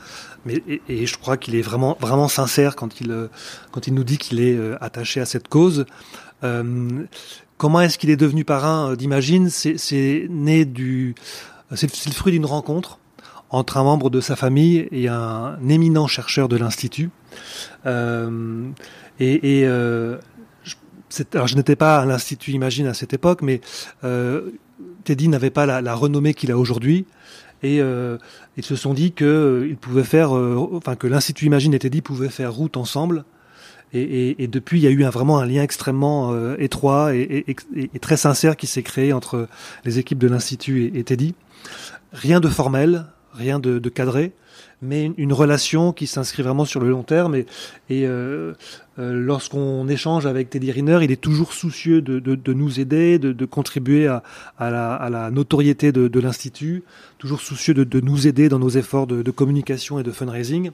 mais 0.44 0.62
et, 0.88 1.06
je 1.06 1.16
crois 1.16 1.36
qu'il 1.36 1.54
est 1.54 1.62
vraiment 1.62 2.28
sincère 2.28 2.74
quand 2.74 3.00
il 3.00 3.12
euh, 3.12 3.28
quand 3.70 3.86
il 3.86 3.94
nous 3.94 4.02
dit 4.02 4.18
qu'il 4.18 4.40
est 4.40 4.58
attaché 4.80 5.20
à 5.20 5.26
cette 5.26 5.48
cause. 5.48 5.86
comment 7.56 7.80
est-ce 7.80 7.98
qu'il 7.98 8.10
est 8.10 8.16
devenu 8.16 8.44
parrain 8.44 8.94
d'Imagine? 8.94 9.48
C'est 9.50 10.26
né 10.28 10.64
du 10.64 11.14
le 11.70 12.12
fruit 12.12 12.32
d'une 12.32 12.46
rencontre 12.46 12.98
entre 13.50 13.76
un 13.76 13.84
membre 13.84 14.10
de 14.10 14.20
sa 14.20 14.36
famille 14.36 14.88
et 14.90 15.08
un, 15.08 15.58
éminent 15.68 16.06
chercheur 16.06 16.48
de 16.48 16.56
l'institut. 16.56 17.10
Et, 17.84 19.64
je 21.10 21.54
n'étais 21.56 21.76
pas 21.76 22.00
à 22.00 22.04
l'Institut 22.04 22.52
Imagine 22.52 22.86
à 22.86 22.94
cette 22.94 23.12
époque, 23.12 23.42
mais 23.42 23.60
Teddy 25.08 25.28
n'avait 25.28 25.48
pas 25.48 25.64
la, 25.64 25.94
renommée 25.94 26.34
qu'il 26.34 26.52
a 26.52 26.58
aujourd'hui. 26.58 27.06
Et 27.62 27.80
euh, 27.80 28.18
ils 28.58 28.64
se 28.64 28.76
sont 28.76 28.92
dit 28.92 29.12
que 29.12 29.24
euh, 29.24 29.74
pouvaient 29.80 30.04
faire, 30.04 30.36
euh, 30.36 30.68
enfin 30.74 30.96
que 30.96 31.06
l'Institut 31.06 31.46
Imagine 31.46 31.72
et 31.72 31.78
Teddy 31.78 32.02
pouvaient 32.02 32.28
faire 32.28 32.52
route 32.52 32.76
ensemble. 32.76 33.24
Et, 33.94 34.46
depuis, 34.48 34.78
il 34.78 34.82
y 34.82 34.86
a 34.86 34.90
eu 34.90 35.04
un, 35.04 35.08
vraiment 35.08 35.38
un 35.38 35.46
lien 35.46 35.62
extrêmement 35.62 36.54
étroit 36.58 37.14
et, 37.14 37.46
très 38.02 38.18
sincère 38.18 38.58
qui 38.58 38.66
s'est 38.66 38.82
créé 38.82 39.14
entre 39.14 39.48
les 39.86 39.98
équipes 39.98 40.18
de 40.18 40.28
l'Institut 40.28 40.92
et, 40.94 41.04
Teddy. 41.04 41.34
Rien 42.12 42.38
de 42.38 42.48
formel, 42.48 43.06
rien 43.32 43.58
de, 43.58 43.78
de 43.78 43.88
cadré, 43.88 44.32
mais 44.80 45.10
une, 45.16 45.32
relation 45.32 45.92
qui 45.92 46.06
s'inscrit 46.06 46.42
vraiment 46.42 46.64
sur 46.64 46.80
le 46.80 46.88
long 46.88 47.02
terme. 47.02 47.34
Et, 47.34 47.46
et 47.90 48.06
euh, 48.06 48.54
euh, 48.98 49.12
lorsqu'on 49.12 49.88
échange 49.88 50.26
avec 50.26 50.50
Teddy 50.50 50.70
Riner, 50.70 51.00
il 51.02 51.10
est 51.10 51.20
toujours 51.20 51.52
soucieux 51.52 52.00
de, 52.00 52.18
de, 52.18 52.34
de 52.34 52.52
nous 52.52 52.80
aider, 52.80 53.18
de, 53.18 53.32
de 53.32 53.44
contribuer 53.44 54.06
à, 54.06 54.22
à, 54.58 54.70
la, 54.70 54.94
à, 54.94 55.10
la, 55.10 55.30
notoriété 55.30 55.92
de, 55.92 56.08
de 56.08 56.20
l'Institut, 56.20 56.84
toujours 57.18 57.40
soucieux 57.40 57.74
de, 57.74 58.00
nous 58.00 58.26
aider 58.26 58.48
dans 58.48 58.58
nos 58.58 58.70
efforts 58.70 59.06
de, 59.06 59.30
communication 59.30 59.98
et 59.98 60.02
de 60.02 60.10
fundraising 60.10 60.70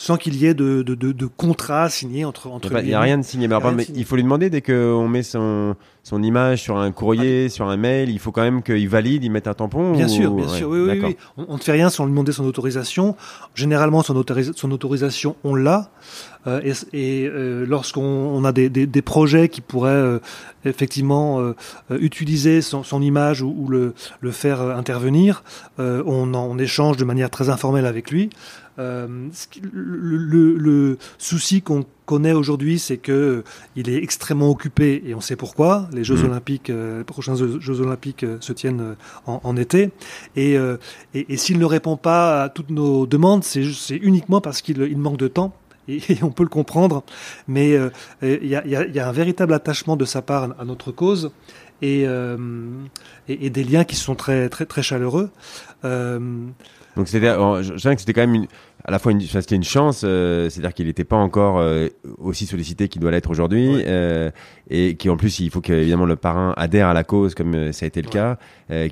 sans 0.00 0.16
qu'il 0.16 0.34
y 0.36 0.46
ait 0.46 0.54
de, 0.54 0.80
de, 0.80 0.94
de, 0.94 1.12
de 1.12 1.26
contrat 1.26 1.90
signé 1.90 2.24
entre 2.24 2.46
entre. 2.48 2.72
Il 2.80 2.86
n'y 2.86 2.94
a, 2.94 3.00
rien 3.00 3.18
de 3.18 3.22
signé. 3.22 3.48
Mais, 3.48 3.84
il 3.94 4.06
faut 4.06 4.16
lui 4.16 4.22
demander 4.22 4.48
dès 4.48 4.62
qu'on 4.62 5.06
met 5.08 5.22
son 5.22 5.76
son 6.02 6.22
image 6.22 6.62
sur 6.62 6.78
un 6.78 6.90
courrier, 6.90 7.44
ah. 7.46 7.48
sur 7.50 7.68
un 7.68 7.76
mail, 7.76 8.08
il 8.08 8.18
faut 8.18 8.32
quand 8.32 8.42
même 8.42 8.62
qu'il 8.62 8.88
valide, 8.88 9.22
il 9.24 9.30
mette 9.30 9.46
un 9.46 9.54
tampon. 9.54 9.92
Bien 9.92 10.08
sûr, 10.08 10.32
bien 10.32 10.48
sûr. 10.48 10.68
Oui, 10.68 10.80
oui, 10.80 11.00
oui. 11.04 11.16
On, 11.36 11.56
ne 11.56 11.60
fait 11.60 11.72
rien 11.72 11.90
sans 11.90 12.04
lui 12.06 12.12
demander 12.12 12.32
son 12.32 12.44
autorisation. 12.44 13.16
Généralement, 13.54 14.02
son, 14.02 14.24
son 14.56 14.70
autorisation, 14.72 15.36
on 15.44 15.54
l'a. 15.54 15.90
Euh, 16.46 16.62
et, 16.64 16.72
et 16.94 17.28
euh, 17.28 17.66
lorsqu'on 17.66 18.42
a 18.46 18.52
des, 18.52 18.70
des, 18.70 18.86
des, 18.86 19.02
projets 19.02 19.50
qui 19.50 19.60
pourraient 19.60 19.90
euh, 19.90 20.20
effectivement 20.64 21.38
euh, 21.38 21.54
utiliser 21.90 22.62
son, 22.62 22.82
son 22.82 23.02
image 23.02 23.42
ou, 23.42 23.54
ou, 23.54 23.68
le, 23.68 23.92
le 24.20 24.30
faire 24.30 24.62
intervenir, 24.62 25.44
on, 25.78 26.32
en, 26.34 26.34
on 26.34 26.58
échange 26.58 26.96
de 26.96 27.04
manière 27.04 27.28
très 27.28 27.50
informelle 27.50 27.84
avec 27.84 28.10
lui. 28.10 28.30
Euh, 28.78 29.28
le, 29.72 30.54
le, 30.54 30.98
souci 31.18 31.62
qu'on 31.62 31.84
connaît 32.06 32.32
aujourd'hui, 32.32 32.78
c'est 32.78 32.96
que 32.96 33.12
euh, 33.12 33.44
il 33.76 33.88
est 33.88 34.02
extrêmement 34.02 34.48
occupé 34.48 35.02
et 35.06 35.14
on 35.14 35.20
sait 35.20 35.36
pourquoi. 35.36 35.88
Les 35.92 36.04
Jeux 36.04 36.16
mmh. 36.16 36.24
Olympiques, 36.30 36.70
euh, 36.70 36.98
les 36.98 37.04
prochains 37.04 37.34
Jeux 37.34 37.80
Olympiques 37.80 38.24
se 38.40 38.52
tiennent 38.52 38.96
en, 39.26 39.40
en 39.42 39.56
été. 39.56 39.90
Et, 40.36 40.54
et, 41.14 41.32
et 41.32 41.36
s'il 41.36 41.58
ne 41.58 41.64
répond 41.64 41.96
pas 41.96 42.44
à 42.44 42.48
toutes 42.48 42.70
nos 42.70 43.06
demandes, 43.06 43.44
c'est 43.44 43.96
uniquement 43.96 44.40
parce 44.40 44.62
qu'il 44.62 44.80
il 44.82 44.98
manque 44.98 45.18
de 45.18 45.28
temps 45.28 45.54
et, 45.88 46.00
on 46.22 46.30
peut 46.30 46.42
le 46.42 46.48
comprendre, 46.48 47.02
mais 47.48 47.76
il 48.22 48.46
y, 48.46 48.54
a, 48.54 48.64
y, 48.66 48.98
a, 48.98 49.08
un 49.08 49.12
véritable 49.12 49.54
attachement 49.54 49.96
de 49.96 50.04
sa 50.04 50.22
part 50.22 50.54
à 50.58 50.64
notre 50.64 50.92
cause 50.92 51.32
et, 51.82 52.04
euh, 52.06 52.36
et, 53.28 53.46
et, 53.46 53.50
des 53.50 53.64
liens 53.64 53.84
qui 53.84 53.96
sont 53.96 54.14
très 54.14 54.48
très 54.48 54.66
très 54.66 54.82
chaleureux. 54.82 55.30
Euh, 55.84 56.46
donc 56.96 57.08
c'était, 57.08 57.28
je 57.28 57.94
que 57.94 58.00
c'était 58.00 58.12
quand 58.12 58.22
même 58.22 58.34
une, 58.34 58.46
à 58.84 58.90
la 58.90 58.98
fois 58.98 59.12
une, 59.12 59.20
c'était 59.20 59.54
une 59.54 59.64
chance, 59.64 60.02
euh, 60.04 60.48
c'est-à-dire 60.50 60.74
qu'il 60.74 60.86
n'était 60.86 61.04
pas 61.04 61.16
encore 61.16 61.58
euh, 61.58 61.88
aussi 62.18 62.46
sollicité 62.46 62.88
qu'il 62.88 63.00
doit 63.00 63.10
l'être 63.10 63.30
aujourd'hui, 63.30 63.82
euh, 63.86 64.30
et 64.68 64.96
qui 64.96 65.08
en 65.08 65.16
plus 65.16 65.40
il 65.40 65.50
faut 65.50 65.60
que 65.60 65.72
évidemment 65.72 66.06
le 66.06 66.16
parrain 66.16 66.54
adhère 66.56 66.88
à 66.88 66.94
la 66.94 67.04
cause 67.04 67.34
comme 67.34 67.72
ça 67.72 67.84
a 67.84 67.86
été 67.86 68.02
le 68.02 68.08
cas, 68.08 68.38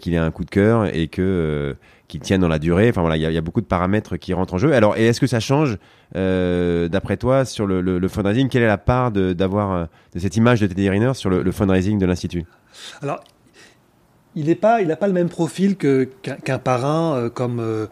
qu'il 0.01 0.15
ait 0.15 0.19
un 0.19 0.31
coup 0.31 0.45
de 0.45 0.51
cœur 0.51 0.95
et 0.95 1.09
que 1.09 1.77
qu'il 2.07 2.21
tienne 2.21 2.41
dans 2.41 2.49
la 2.49 2.59
durée. 2.59 2.89
Enfin 2.89 3.03
voilà, 3.03 3.17
il 3.17 3.23
y 3.23 3.27
a, 3.27 3.31
y 3.31 3.37
a, 3.37 3.43
beaucoup 3.43 3.61
de 3.61 3.67
paramètres 3.67 4.17
qui 4.17 4.33
rentrent 4.33 4.55
en 4.55 4.59
jeu. 4.59 4.73
Alors, 4.73 4.97
et 4.97 5.07
est-ce 5.07 5.21
que 5.21 5.27
ça 5.27 5.41
change 5.41 5.77
d'après 6.15 7.17
toi 7.17 7.45
sur 7.45 7.67
le, 7.67 7.81
le, 7.81 7.99
le, 7.99 8.09
fundraising? 8.09 8.49
Quelle 8.49 8.63
est 8.63 8.67
la 8.69 8.79
part 8.79 9.11
de, 9.11 9.33
d'avoir 9.33 9.89
de 10.15 10.19
cette 10.19 10.37
image 10.37 10.61
de 10.61 10.67
Teddy 10.67 10.89
Riner 10.89 11.15
sur 11.15 11.31
le, 11.31 11.43
le 11.43 11.53
fundraising 11.53 11.99
de 11.99 12.07
l'institut? 12.07 12.45
Alors 13.03 13.21
il 14.35 14.47
n'est 14.47 14.55
pas, 14.55 14.83
n'a 14.83 14.97
pas 14.97 15.07
le 15.07 15.13
même 15.13 15.29
profil 15.29 15.77
que 15.77 16.05
qu'un 16.05 16.59
parrain 16.59 17.17
euh, 17.17 17.31
comme 17.31 17.61
euh, 17.61 17.87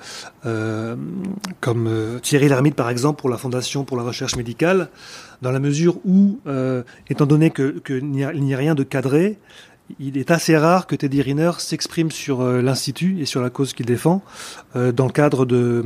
euh, 0.44 2.18
Thierry 2.20 2.49
Lhermitte 2.49 2.75
par 2.77 2.90
exemple 2.90 3.20
pour 3.20 3.31
la 3.31 3.37
Fondation 3.37 3.85
pour 3.85 3.96
la 3.96 4.03
recherche 4.03 4.37
médicale, 4.37 4.88
dans 5.42 5.51
la 5.51 5.59
mesure 5.59 5.99
où, 6.05 6.38
étant 7.11 7.27
donné 7.27 7.51
que 7.51 7.79
qu'il 7.81 8.11
n'y 8.11 8.25
a, 8.25 8.29
a, 8.29 8.57
rien 8.57 8.75
de 8.75 8.83
cadré, 8.83 9.38
il 10.01 10.18
est 10.18 10.31
assez 10.31 10.57
rare 10.57 10.87
que 10.87 10.96
Teddy 10.96 11.22
Riner 11.22 11.53
s'exprime 11.59 12.11
sur 12.11 12.40
euh, 12.40 12.61
l'institut 12.61 13.20
et 13.20 13.25
sur 13.25 13.40
la 13.40 13.51
cause 13.51 13.72
qu'il 13.72 13.87
défend 13.87 14.22
euh, 14.75 14.92
dans 14.92 15.07
le 15.07 15.12
cadre 15.12 15.46
de 15.46 15.83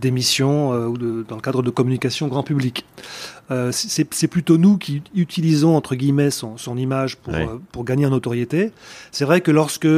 d'émissions 0.00 0.72
euh, 0.72 0.86
ou 0.86 0.96
de, 0.96 1.24
dans 1.28 1.36
le 1.36 1.42
cadre 1.42 1.62
de 1.62 1.70
communication 1.70 2.28
grand 2.28 2.42
public. 2.42 2.84
c'est 3.70 4.28
plutôt 4.28 4.56
nous 4.56 4.78
qui 4.78 5.02
utilisons 5.14 5.76
entre 5.76 5.94
guillemets 5.94 6.30
son, 6.30 6.56
son 6.56 6.78
image 6.78 7.16
pour 7.16 7.34
pour 7.70 7.84
gagner 7.84 8.06
en 8.06 8.10
notoriété. 8.10 8.72
C'est 9.10 9.26
vrai 9.26 9.40
que 9.42 9.50
lorsque 9.50 9.88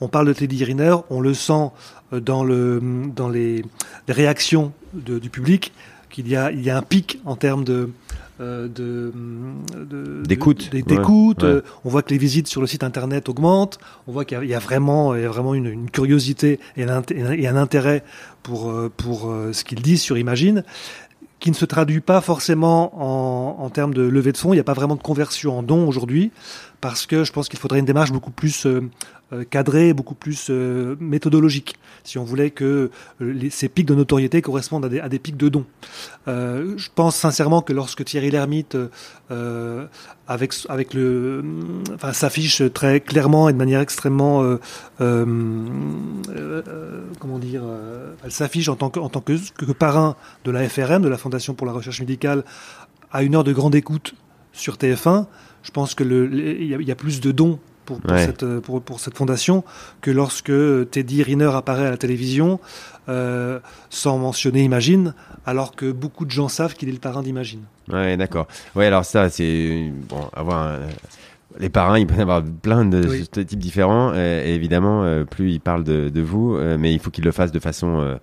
on 0.00 0.08
parle 0.08 0.26
de 0.26 0.32
Teddy 0.32 0.64
Riner, 0.64 0.96
on 1.10 1.20
le 1.20 1.34
sent 1.34 1.70
dans 2.12 2.42
le 2.42 2.80
dans 3.14 3.28
les, 3.28 3.64
les 4.08 4.14
réactions 4.14 4.72
de, 4.94 5.18
du 5.20 5.30
public 5.30 5.72
qu'il 6.10 6.26
y 6.28 6.34
a 6.34 6.50
il 6.50 6.62
y 6.62 6.70
a 6.70 6.76
un 6.76 6.82
pic 6.82 7.20
en 7.24 7.36
termes 7.36 7.64
de 7.64 7.90
euh, 8.40 8.68
de 8.68 10.22
d'écoute. 10.22 11.42
Euh, 11.42 11.62
on 11.84 11.88
voit 11.88 12.02
que 12.02 12.10
les 12.10 12.18
visites 12.18 12.48
sur 12.48 12.60
le 12.60 12.66
site 12.66 12.84
internet 12.84 13.28
augmentent. 13.30 13.78
On 14.06 14.12
voit 14.12 14.26
qu'il 14.26 14.44
y, 14.44 14.54
a 14.54 14.58
vraiment, 14.58 15.14
il 15.14 15.22
y 15.22 15.24
a 15.24 15.28
vraiment 15.28 15.54
une, 15.54 15.66
une 15.66 15.90
curiosité 15.90 16.60
et 16.76 16.84
un, 16.84 17.02
et 17.10 17.48
un, 17.48 17.56
intérêt 17.56 18.04
pour 18.42 18.70
euh, 18.70 18.92
pour 18.94 19.32
ce 19.52 19.64
qu'ils 19.64 19.80
disent 19.80 20.02
sur 20.02 20.18
Imagine 20.18 20.64
qui 21.38 21.50
ne 21.50 21.54
se 21.54 21.64
traduit 21.64 22.00
pas 22.00 22.20
forcément 22.20 22.92
en, 22.96 23.62
en 23.62 23.70
termes 23.70 23.94
de 23.94 24.02
levée 24.02 24.32
de 24.32 24.38
fonds. 24.38 24.52
Il 24.52 24.56
n'y 24.56 24.60
a 24.60 24.64
pas 24.64 24.72
vraiment 24.72 24.96
de 24.96 25.02
conversion 25.02 25.58
en 25.58 25.62
dons 25.62 25.86
aujourd'hui, 25.86 26.30
parce 26.86 27.06
que 27.06 27.24
je 27.24 27.32
pense 27.32 27.48
qu'il 27.48 27.58
faudrait 27.58 27.80
une 27.80 27.84
démarche 27.84 28.12
beaucoup 28.12 28.30
plus 28.30 28.64
euh, 28.64 28.88
cadré, 29.50 29.92
beaucoup 29.92 30.14
plus 30.14 30.46
euh, 30.50 30.94
méthodologique, 31.00 31.74
si 32.04 32.16
on 32.16 32.22
voulait 32.22 32.52
que 32.52 32.92
euh, 33.20 33.48
ces 33.50 33.68
pics 33.68 33.86
de 33.86 33.94
notoriété 33.96 34.40
correspondent 34.40 34.84
à 34.84 35.08
des, 35.08 35.18
pics 35.18 35.36
de 35.36 35.48
dons. 35.48 35.64
je 36.28 36.88
pense 36.94 37.16
sincèrement 37.16 37.60
que 37.60 37.72
lorsque 37.72 38.04
Thierry 38.04 38.30
Lhermitte, 38.30 38.78
avec, 40.28 40.54
avec 40.68 40.94
le, 40.94 41.42
enfin, 41.92 42.12
s'affiche 42.12 42.62
très 42.72 43.00
clairement 43.00 43.48
et 43.48 43.52
de 43.52 43.58
manière 43.58 43.80
extrêmement, 43.80 44.44
comment 45.00 46.20
dire, 47.40 47.64
elle 48.22 48.30
s'affiche 48.30 48.68
en 48.68 48.76
tant 48.76 48.90
que, 48.90 49.00
en 49.00 49.08
tant 49.08 49.22
que 49.22 49.72
parrain 49.72 50.14
de 50.44 50.52
la 50.52 50.68
FRM, 50.68 51.02
de 51.02 51.08
la 51.08 51.18
Fondation 51.18 51.54
pour 51.54 51.66
la 51.66 51.72
recherche 51.72 51.98
médicale, 51.98 52.44
à 53.10 53.24
une 53.24 53.34
heure 53.34 53.42
de 53.42 53.52
grande 53.52 53.74
écoute 53.74 54.14
sur 54.52 54.76
TF1. 54.76 55.26
Je 55.66 55.72
pense 55.72 55.96
que 55.96 56.04
le, 56.04 56.32
il 56.32 56.68
y, 56.68 56.92
a 56.92 56.94
plus 56.94 57.20
de 57.20 57.32
dons 57.32 57.58
pour, 57.86 57.98
cette, 58.16 58.44
euh, 58.44 58.60
pour, 58.60 58.80
pour, 58.80 59.00
cette 59.00 59.16
fondation 59.16 59.64
que 60.00 60.12
lorsque 60.12 60.52
Teddy 60.92 61.24
Riner 61.24 61.50
apparaît 61.54 61.86
à 61.86 61.90
la 61.90 61.96
télévision, 61.96 62.60
euh, 63.08 63.58
sans 63.90 64.16
mentionner 64.16 64.62
Imagine, 64.62 65.12
alors 65.44 65.74
que 65.74 65.90
beaucoup 65.90 66.24
de 66.24 66.30
gens 66.30 66.46
savent 66.46 66.74
qu'il 66.74 66.88
est 66.88 66.92
le 66.92 66.98
parrain 66.98 67.22
d'Imagine. 67.22 67.62
Ouais, 67.88 68.16
d'accord. 68.16 68.46
Ouais, 68.76 68.86
alors 68.86 69.04
ça, 69.04 69.28
c'est 69.28 69.90
bon, 70.08 70.30
avoir 70.36 70.78
les 71.58 71.68
parrains, 71.68 71.98
ils 71.98 72.06
peuvent 72.06 72.20
avoir 72.20 72.44
plein 72.44 72.84
de 72.84 73.24
types 73.24 73.58
différents. 73.58 74.14
Et, 74.14 74.54
évidemment, 74.54 75.02
euh, 75.02 75.24
plus 75.24 75.50
ils 75.50 75.60
parlent 75.60 75.84
de, 75.84 76.10
de 76.10 76.20
vous, 76.20 76.56
mais 76.78 76.94
il 76.94 77.00
faut 77.00 77.10
qu'ils 77.10 77.24
le 77.24 77.32
fassent 77.32 77.50
de 77.50 77.58
façon 77.58 78.16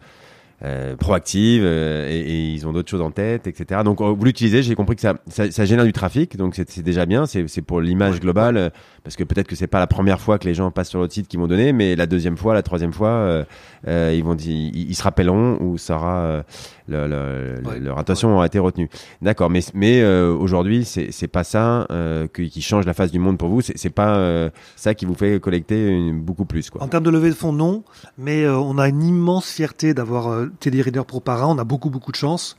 proactive 1.00 1.66
et, 1.66 2.54
ils 2.54 2.66
ont 2.68 2.72
d'autres 2.72 2.90
choses 2.90 3.02
en 3.02 3.12
tête, 3.12 3.48
etc. 3.48 3.82
Donc 3.84 4.02
vous 4.02 4.24
l'utilisez, 4.24 4.64
j'ai 4.64 4.76
compris 4.76 4.96
que 4.96 5.02
ça, 5.02 5.16
ça, 5.28 5.66
génère 5.66 5.86
du 5.86 5.94
trafic, 5.94 6.38
donc 6.38 6.56
c'est 6.56 6.82
déjà 6.82 7.06
bien. 7.06 7.26
C'est 7.26 7.62
pour 7.62 7.82
l'image 7.82 8.20
globale, 8.20 8.72
parce 9.04 9.16
que 9.16 9.24
peut-être 9.24 9.48
que 9.48 9.56
c'est 9.56 9.68
pas 9.68 9.80
la 9.80 9.88
première 9.88 10.20
fois 10.20 10.40
que 10.40 10.48
les 10.48 10.54
gens 10.54 10.72
passent 10.72 10.90
sur 10.90 11.00
l'autre 11.00 11.14
site 11.14 11.28
qu'ils 11.28 11.40
vont 11.40 11.48
donner, 11.48 11.74
mais 11.74 11.96
la 11.96 12.06
deuxième 12.06 12.38
fois, 12.38 12.54
la 12.54 12.64
troisième 12.64 12.94
fois, 12.94 13.46
ils 13.86 14.24
vont 14.24 14.36
ils, 14.36 14.96
se 14.96 15.04
rappelleront 15.04 15.58
ou 15.62 15.78
ça 15.78 15.96
aura 15.96 16.44
leur 16.88 17.98
attention 17.98 18.36
aura 18.36 18.46
été 18.46 18.60
retenue. 18.60 18.90
D'accord, 19.22 19.50
mais 19.50 19.62
mais 19.74 20.04
aujourd'hui 20.06 20.86
c'est 20.86 21.12
c'est 21.12 21.28
pas 21.28 21.44
ça 21.44 21.88
qui, 22.34 22.50
qui 22.50 22.62
change 22.62 22.86
la 22.86 22.94
face 22.94 23.12
du 23.12 23.20
monde 23.20 23.38
pour 23.38 23.50
vous. 23.50 23.62
C'est 23.62 23.90
pas 23.90 24.50
ça 24.76 24.94
qui 24.94 25.06
vous 25.06 25.16
fait 25.16 25.40
collecter 25.40 26.12
beaucoup 26.14 26.46
plus. 26.46 26.70
Quoi. 26.70 26.84
En 26.84 26.88
termes 26.88 27.04
de 27.04 27.10
levée 27.10 27.30
de 27.30 27.36
fonds, 27.36 27.54
non. 27.54 27.84
Mais 28.18 28.44
euh, 28.44 28.58
on 28.58 28.78
a 28.78 28.88
une 28.88 29.04
immense 29.04 29.50
fierté 29.50 29.94
d'avoir 29.94 30.28
euh, 30.30 30.52
Teddy 30.60 30.82
Reader 30.82 31.04
Pro 31.06 31.20
Para. 31.20 31.48
On 31.48 31.58
a 31.58 31.64
beaucoup, 31.64 31.90
beaucoup 31.90 32.12
de 32.12 32.18
chance. 32.18 32.58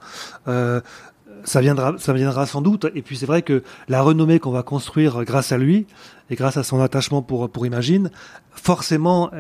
Euh, 0.49 0.81
ça 1.45 1.61
viendra, 1.61 1.95
ça 1.99 2.13
viendra 2.13 2.47
sans 2.47 2.61
doute. 2.61 2.87
Et 2.95 3.03
puis 3.03 3.17
c'est 3.17 3.27
vrai 3.27 3.43
que 3.43 3.63
la 3.89 4.03
renommée 4.03 4.39
qu'on 4.39 4.51
va 4.51 4.63
construire 4.63 5.25
grâce 5.25 5.53
à 5.53 5.59
lui 5.59 5.87
et 6.31 6.37
grâce 6.37 6.57
à 6.57 6.63
son 6.63 6.81
attachement 6.81 7.23
pour 7.23 7.51
pour 7.51 7.67
Imagine, 7.67 8.11
forcément, 8.51 9.31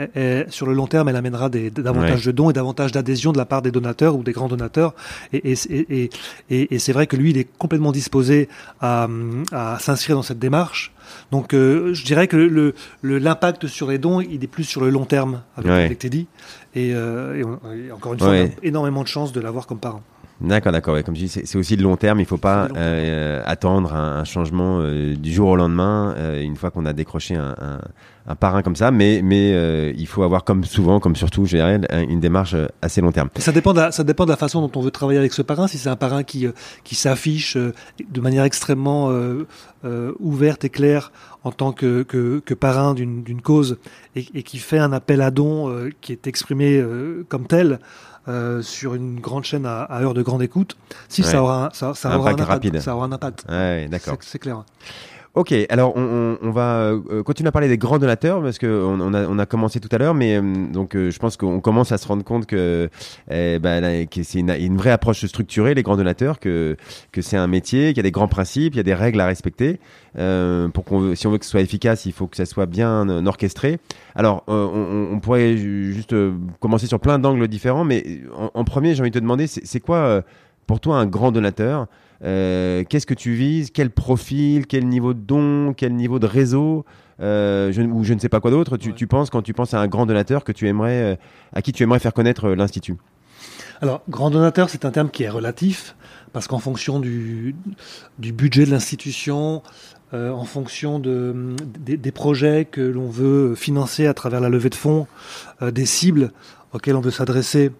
sur 0.48 0.66
le 0.66 0.74
long 0.74 0.86
terme, 0.86 1.08
elle 1.08 1.16
amènera 1.16 1.48
des, 1.48 1.70
davantage 1.70 2.26
de 2.26 2.32
dons 2.32 2.50
et 2.50 2.52
davantage 2.52 2.92
d'adhésion 2.92 3.32
de 3.32 3.38
la 3.38 3.46
part 3.46 3.62
des 3.62 3.70
donateurs 3.70 4.16
ou 4.16 4.22
des 4.22 4.32
grands 4.32 4.48
donateurs. 4.48 4.94
Et, 5.32 5.52
et, 5.52 6.10
et, 6.50 6.74
et 6.74 6.78
c'est 6.78 6.92
vrai 6.92 7.06
que 7.06 7.16
lui, 7.16 7.30
il 7.30 7.38
est 7.38 7.48
complètement 7.58 7.92
disposé 7.92 8.48
à, 8.80 9.08
à 9.52 9.78
s'inscrire 9.78 10.16
dans 10.16 10.22
cette 10.22 10.38
démarche. 10.38 10.92
Donc, 11.30 11.54
euh, 11.54 11.94
je 11.94 12.04
dirais 12.04 12.28
que 12.28 12.36
le 12.36 12.74
l'impact 13.02 13.66
sur 13.66 13.88
les 13.88 13.98
dons, 13.98 14.20
il 14.20 14.42
est 14.42 14.48
plus 14.48 14.64
sur 14.64 14.80
le 14.80 14.90
long 14.90 15.04
terme 15.04 15.42
avec, 15.56 15.98
Teddy. 15.98 16.26
Et, 16.74 16.92
euh, 16.94 17.44
encore 17.94 18.14
une 18.14 18.18
fois, 18.18 18.28
on 18.28 18.44
a 18.44 18.48
énormément 18.62 19.02
de 19.02 19.08
chance 19.08 19.32
de 19.32 19.40
l'avoir 19.40 19.66
comme 19.66 19.78
parent. 19.78 20.02
D'accord, 20.40 20.72
d'accord. 20.72 20.96
Comme 21.04 21.14
je 21.14 21.24
dis, 21.24 21.28
c'est 21.28 21.56
aussi 21.56 21.76
le 21.76 21.84
long 21.84 21.96
terme. 21.96 22.18
Il 22.18 22.24
ne 22.24 22.28
faut 22.28 22.38
pas 22.38 22.68
euh, 22.76 23.40
attendre 23.44 23.94
un, 23.94 24.24
changement 24.24 24.80
euh, 24.80 25.14
du 25.14 25.32
jour 25.32 25.50
au 25.50 25.56
lendemain 25.56 26.14
euh, 26.16 26.42
une 26.42 26.56
fois 26.56 26.70
qu'on 26.70 26.86
a 26.86 26.92
décroché 26.92 27.36
un, 27.36 27.54
un, 27.60 27.80
un, 28.26 28.34
parrain 28.34 28.62
comme 28.62 28.74
ça. 28.74 28.90
Mais, 28.90 29.20
mais 29.22 29.92
il 29.96 30.06
faut 30.06 30.24
avoir, 30.24 30.42
comme 30.44 30.64
souvent, 30.64 30.98
comme 30.98 31.14
surtout, 31.14 31.46
je 31.46 31.56
dirais, 31.56 31.80
une 32.08 32.18
démarche 32.18 32.56
assez 32.82 33.00
long 33.00 33.12
terme. 33.12 33.28
Ça 33.36 33.52
dépend, 33.52 33.72
de 33.72 33.80
la, 33.80 33.92
ça 33.92 34.02
dépend 34.02 34.24
de 34.24 34.30
la 34.30 34.36
façon 34.36 34.60
dont 34.60 34.72
on 34.78 34.82
veut 34.82 34.90
travailler 34.90 35.20
avec 35.20 35.32
ce 35.32 35.42
parrain. 35.42 35.68
Si 35.68 35.78
c'est 35.78 35.88
un 35.88 35.96
parrain 35.96 36.24
qui, 36.24 36.46
qui 36.82 36.94
s'affiche 36.96 37.56
de 37.56 38.20
manière 38.20 38.44
extrêmement 38.44 39.12
ouverte 40.18 40.64
et 40.64 40.70
claire 40.70 41.12
en 41.44 41.52
tant 41.52 41.72
que, 41.72 42.02
que, 42.02 42.40
que 42.44 42.54
parrain 42.54 42.94
d'une 42.94 43.40
cause 43.40 43.78
et, 44.16 44.26
et, 44.34 44.42
qui 44.42 44.58
fait 44.58 44.78
un 44.78 44.92
appel 44.92 45.20
à 45.20 45.30
don 45.30 45.90
qui 46.00 46.10
est 46.10 46.26
exprimé 46.26 46.84
comme 47.28 47.46
tel. 47.46 47.78
Euh, 48.26 48.62
sur 48.62 48.94
une 48.94 49.20
grande 49.20 49.44
chaîne 49.44 49.66
à, 49.66 49.86
heure 50.00 50.14
de 50.14 50.22
grande 50.22 50.42
écoute, 50.42 50.78
si 51.10 51.22
ça 51.22 51.42
aura 51.42 51.66
un, 51.66 51.70
ça, 51.74 51.92
ça 51.94 52.16
aura 52.16 52.30
un 52.30 52.32
impact, 52.32 52.48
rapide. 52.48 52.80
ça 52.80 52.96
aura 52.96 53.04
un 53.04 53.12
impact. 53.12 53.44
Ouais, 53.50 53.86
d'accord. 53.90 54.16
C'est 54.22 54.38
clair. 54.38 54.64
Ok, 55.36 55.52
alors 55.68 55.96
on, 55.96 56.38
on, 56.40 56.50
va 56.52 56.92
euh, 56.92 57.24
continuer 57.24 57.48
à 57.48 57.50
parler 57.50 57.66
des 57.66 57.76
grands 57.76 57.98
donateurs 57.98 58.40
parce 58.40 58.56
que 58.56 58.68
on, 58.68 59.12
a, 59.12 59.26
on 59.26 59.36
a 59.40 59.46
commencé 59.46 59.80
tout 59.80 59.88
à 59.90 59.98
l'heure, 59.98 60.14
mais 60.14 60.36
euh, 60.36 60.42
donc 60.72 60.94
euh, 60.94 61.10
je 61.10 61.18
pense 61.18 61.36
qu'on 61.36 61.58
commence 61.58 61.90
à 61.90 61.98
se 61.98 62.06
rendre 62.06 62.22
compte 62.22 62.46
que, 62.46 62.88
eh, 63.28 63.58
ben, 63.58 64.06
que 64.06 64.22
c'est 64.22 64.38
une, 64.38 64.50
une, 64.50 64.76
vraie 64.76 64.92
approche 64.92 65.26
structurée 65.26 65.74
les 65.74 65.82
grands 65.82 65.96
donateurs, 65.96 66.38
que 66.38 66.76
que 67.10 67.20
c'est 67.20 67.36
un 67.36 67.48
métier, 67.48 67.88
qu'il 67.88 67.96
y 67.96 68.00
a 68.00 68.04
des 68.04 68.12
grands 68.12 68.28
principes, 68.28 68.74
il 68.74 68.76
y 68.76 68.80
a 68.80 68.84
des 68.84 68.94
règles 68.94 69.20
à 69.20 69.26
respecter. 69.26 69.80
pour 70.14 70.84
qu'on, 70.84 71.16
si 71.16 71.26
on 71.26 71.32
veut 71.32 71.38
que 71.38 71.44
ce 71.44 71.50
soit 71.50 71.62
efficace, 71.62 72.06
il 72.06 72.12
faut 72.12 72.28
que 72.28 72.36
ça 72.36 72.46
soit 72.46 72.66
bien 72.66 73.26
orchestré. 73.26 73.80
Alors 74.14 74.44
on, 74.46 75.08
on, 75.14 75.18
pourrait 75.18 75.56
juste 75.56 76.14
commencer 76.60 76.86
sur 76.86 77.00
plein 77.00 77.18
d'angles 77.18 77.48
différents, 77.48 77.82
mais 77.82 78.20
en, 78.36 78.52
en 78.54 78.62
premier, 78.62 78.94
j'ai 78.94 79.00
envie 79.00 79.10
de 79.10 79.18
te 79.18 79.22
demander, 79.24 79.48
c'est 79.48 79.80
quoi 79.80 80.22
pour 80.68 80.78
toi 80.78 80.98
un 80.98 81.06
grand 81.06 81.32
donateur? 81.32 81.88
Euh, 82.22 82.84
qu'est-ce 82.88 83.06
que 83.06 83.14
tu 83.14 83.34
vises? 83.34 83.70
Quel 83.70 83.90
profil? 83.90 84.66
Quel 84.66 84.86
niveau 84.86 85.14
de 85.14 85.20
don? 85.20 85.74
Quel 85.74 85.94
niveau 85.94 86.18
de 86.18 86.26
réseau? 86.26 86.84
Euh, 87.20 87.72
je, 87.72 87.82
ou 87.82 88.04
je 88.04 88.14
ne 88.14 88.18
sais 88.18 88.28
pas 88.28 88.40
quoi 88.40 88.50
d'autre, 88.50 88.76
tu, 88.76 89.06
penses 89.06 89.30
quand 89.30 89.42
tu 89.42 89.52
penses 89.52 89.72
à 89.72 89.78
un 89.78 89.86
grand 89.86 90.04
donateur 90.04 90.42
que 90.42 90.50
tu 90.50 90.66
aimerais, 90.66 91.14
euh, 91.14 91.16
à 91.52 91.62
qui 91.62 91.72
tu 91.72 91.84
aimerais 91.84 92.00
faire 92.00 92.12
connaître 92.12 92.48
l'institut? 92.50 92.96
Alors, 93.80 94.02
grand 94.08 94.30
donateur, 94.30 94.68
c'est 94.68 94.84
un 94.84 94.90
terme 94.90 95.10
qui 95.10 95.22
est 95.22 95.28
relatif 95.28 95.94
parce 96.32 96.48
qu'en 96.48 96.58
fonction 96.58 96.98
du, 96.98 97.54
du, 98.18 98.32
budget 98.32 98.64
de 98.64 98.70
l'institution, 98.70 99.62
en 100.12 100.44
fonction 100.44 101.00
de, 101.00 101.54
des, 101.78 102.12
projets 102.12 102.64
que 102.64 102.80
l'on 102.80 103.08
veut 103.08 103.54
financer 103.56 104.06
à 104.06 104.14
travers 104.14 104.40
la 104.40 104.48
levée 104.48 104.70
de 104.70 104.76
fonds, 104.76 105.06
des 105.60 105.86
cibles 105.86 106.30
auxquelles 106.72 106.96
on 106.96 107.00
veut 107.00 107.10
s'adresser 107.10 107.70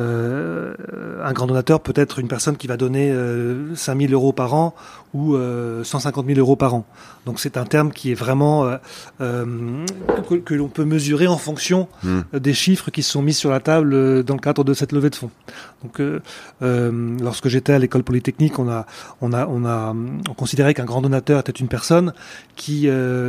euh, 0.00 0.74
un 1.22 1.32
grand 1.32 1.46
donateur 1.46 1.80
peut 1.80 1.92
être 1.96 2.18
une 2.18 2.28
personne 2.28 2.56
qui 2.56 2.66
va 2.66 2.76
donner 2.76 3.10
euh, 3.12 3.74
5000 3.74 4.12
euros 4.12 4.32
par 4.32 4.54
an 4.54 4.74
ou 5.14 5.36
euh, 5.36 5.84
150 5.84 6.26
000 6.26 6.38
euros 6.38 6.56
par 6.56 6.74
an. 6.74 6.84
Donc 7.24 7.38
c'est 7.38 7.56
un 7.56 7.64
terme 7.64 7.92
qui 7.92 8.10
est 8.10 8.14
vraiment 8.14 8.64
euh, 8.64 8.76
euh, 9.20 9.84
que, 10.44 10.54
l'on 10.54 10.68
peut 10.68 10.84
mesurer 10.84 11.28
en 11.28 11.38
fonction 11.38 11.88
hmm. 12.02 12.22
des 12.34 12.52
chiffres 12.52 12.90
qui 12.90 13.02
sont 13.02 13.22
mis 13.22 13.32
sur 13.32 13.50
la 13.50 13.60
table 13.60 14.24
dans 14.24 14.34
le 14.34 14.40
cadre 14.40 14.64
de 14.64 14.74
cette 14.74 14.92
levée 14.92 15.10
de 15.10 15.14
fonds. 15.14 15.30
Donc 15.82 16.02
lorsque 16.60 17.48
j'étais 17.48 17.72
à 17.72 17.78
l'école 17.78 18.02
polytechnique, 18.02 18.58
on 18.58 18.68
a 18.68 18.86
on 19.20 19.32
a 19.32 19.46
on 19.46 19.64
a 19.64 19.94
on 20.28 20.34
considérait 20.34 20.74
qu'un 20.74 20.84
grand 20.84 21.02
donateur 21.02 21.40
était 21.40 21.52
une 21.52 21.68
personne 21.68 22.12
qui 22.56 22.88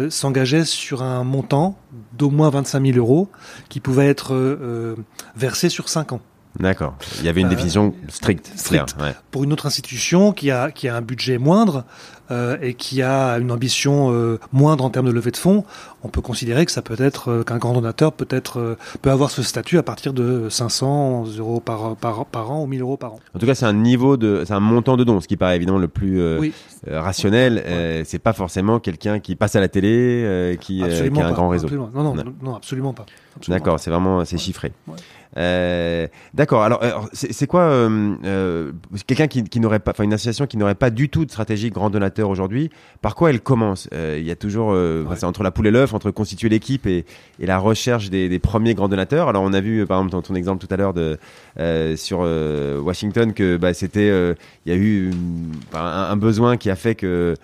s'engageait 0.09 0.65
sur 0.65 1.03
un 1.03 1.23
montant 1.23 1.77
d'au 2.13 2.29
moins 2.29 2.49
25 2.49 2.85
000 2.85 2.97
euros 2.97 3.29
qui 3.69 3.79
pouvait 3.79 4.07
être 4.07 4.95
versé 5.35 5.69
sur 5.69 5.89
5 5.89 6.13
ans. 6.13 6.21
D'accord. 6.59 6.95
Il 7.19 7.25
y 7.25 7.29
avait 7.29 7.41
une 7.41 7.47
euh, 7.47 7.49
définition 7.49 7.93
stricte, 8.07 8.51
stricte. 8.55 8.95
Pour 9.31 9.43
une 9.43 9.51
autre 9.51 9.65
institution 9.65 10.31
qui 10.31 10.51
a, 10.51 10.71
qui 10.71 10.87
a 10.87 10.95
un 10.95 11.01
budget 11.01 11.37
moindre 11.37 11.83
euh, 12.31 12.57
et 12.61 12.73
qui 12.73 13.01
a 13.01 13.37
une 13.37 13.51
ambition 13.51 14.11
euh, 14.11 14.39
moindre 14.51 14.85
en 14.85 14.89
termes 14.89 15.07
de 15.07 15.11
levée 15.11 15.31
de 15.31 15.37
fonds, 15.37 15.65
on 16.05 16.09
peut 16.09 16.21
considérer 16.21 16.65
que 16.65 16.71
ça 16.71 16.81
peut 16.81 16.95
être 16.99 17.43
qu'un 17.43 17.57
grand 17.57 17.73
donateur 17.73 18.13
peut 18.13 18.27
être 18.29 18.77
peut 19.01 19.11
avoir 19.11 19.31
ce 19.31 19.43
statut 19.43 19.77
à 19.77 19.83
partir 19.83 20.13
de 20.13 20.47
500 20.49 21.25
euros 21.37 21.59
par, 21.59 21.95
par, 21.95 22.25
par 22.25 22.51
an 22.51 22.63
ou 22.63 22.67
1000 22.67 22.81
euros 22.81 22.97
par 22.97 23.13
an. 23.13 23.19
En 23.33 23.39
tout 23.39 23.45
cas, 23.45 23.55
c'est 23.55 23.65
un 23.65 23.73
niveau 23.73 24.17
de, 24.17 24.43
c'est 24.45 24.53
un 24.53 24.59
montant 24.59 24.97
de 24.97 25.03
don, 25.03 25.19
ce 25.19 25.27
qui 25.27 25.37
paraît 25.37 25.55
évidemment 25.55 25.79
le 25.79 25.87
plus 25.87 26.21
rationnel. 26.87 28.03
c'est 28.05 28.19
pas 28.19 28.33
forcément 28.33 28.79
quelqu'un 28.79 29.19
qui 29.19 29.35
passe 29.35 29.55
à 29.55 29.59
la 29.59 29.67
télé, 29.67 30.57
qui, 30.61 30.83
qui, 30.83 30.83
a 30.83 31.27
un 31.27 31.31
grand 31.31 31.49
réseau. 31.49 31.67
Non, 31.69 32.13
non, 32.13 32.15
non, 32.41 32.55
absolument 32.55 32.93
pas. 32.93 33.05
D'accord, 33.47 33.79
c'est 33.79 33.89
vraiment 33.89 34.23
c'est 34.25 34.37
chiffré. 34.37 34.71
Euh, 35.37 36.07
D'accord. 36.33 36.63
Alors, 36.63 37.09
c'est 37.13 37.47
quoi 37.47 37.61
euh, 37.61 38.15
euh, 38.23 38.71
quelqu'un 39.07 39.27
qui, 39.27 39.43
qui 39.43 39.59
n'aurait 39.59 39.79
pas, 39.79 39.91
enfin 39.91 40.03
une 40.03 40.13
association 40.13 40.47
qui 40.47 40.57
n'aurait 40.57 40.75
pas 40.75 40.89
du 40.89 41.09
tout 41.09 41.25
de 41.25 41.31
stratégie 41.31 41.69
grand 41.69 41.89
donateur 41.89 42.29
aujourd'hui 42.29 42.69
Par 43.01 43.15
quoi 43.15 43.29
elle 43.29 43.41
commence? 43.41 43.89
Euh, 43.93 44.17
Il 44.19 44.25
y 44.25 44.31
a 44.31 44.35
toujours, 44.35 44.71
euh, 44.71 45.05
c'est 45.15 45.25
entre 45.25 45.43
la 45.43 45.51
poule 45.51 45.67
et 45.67 45.71
l'œuf, 45.71 45.93
entre 45.95 46.11
constituer 46.11 46.49
l'équipe 46.49 46.85
et, 46.85 47.05
la 47.39 47.57
recherche 47.57 48.09
des, 48.09 48.39
premiers 48.39 48.73
grands 48.73 48.89
donateurs. 48.89 49.29
Alors, 49.29 49.43
on 49.43 49.53
a 49.53 49.61
vu 49.61 49.85
par 49.85 49.99
exemple 49.99 50.11
dans 50.11 50.21
ton 50.21 50.35
exemple 50.35 50.65
tout 50.65 50.73
à 50.73 50.77
l'heure 50.77 50.93
de 50.93 51.17
sur 51.95 52.19
Washington 52.19 53.33
que 53.33 53.57
bah, 53.57 53.73
c'était, 53.73 54.07
il 54.65 54.71
y 54.71 54.75
a 54.75 54.77
eu 54.77 55.11
un, 55.73 56.17
besoin 56.17 56.57
qui 56.57 56.69
a 56.69 56.75
fait 56.75 56.95
que 56.95 57.05
euh, 57.15 57.35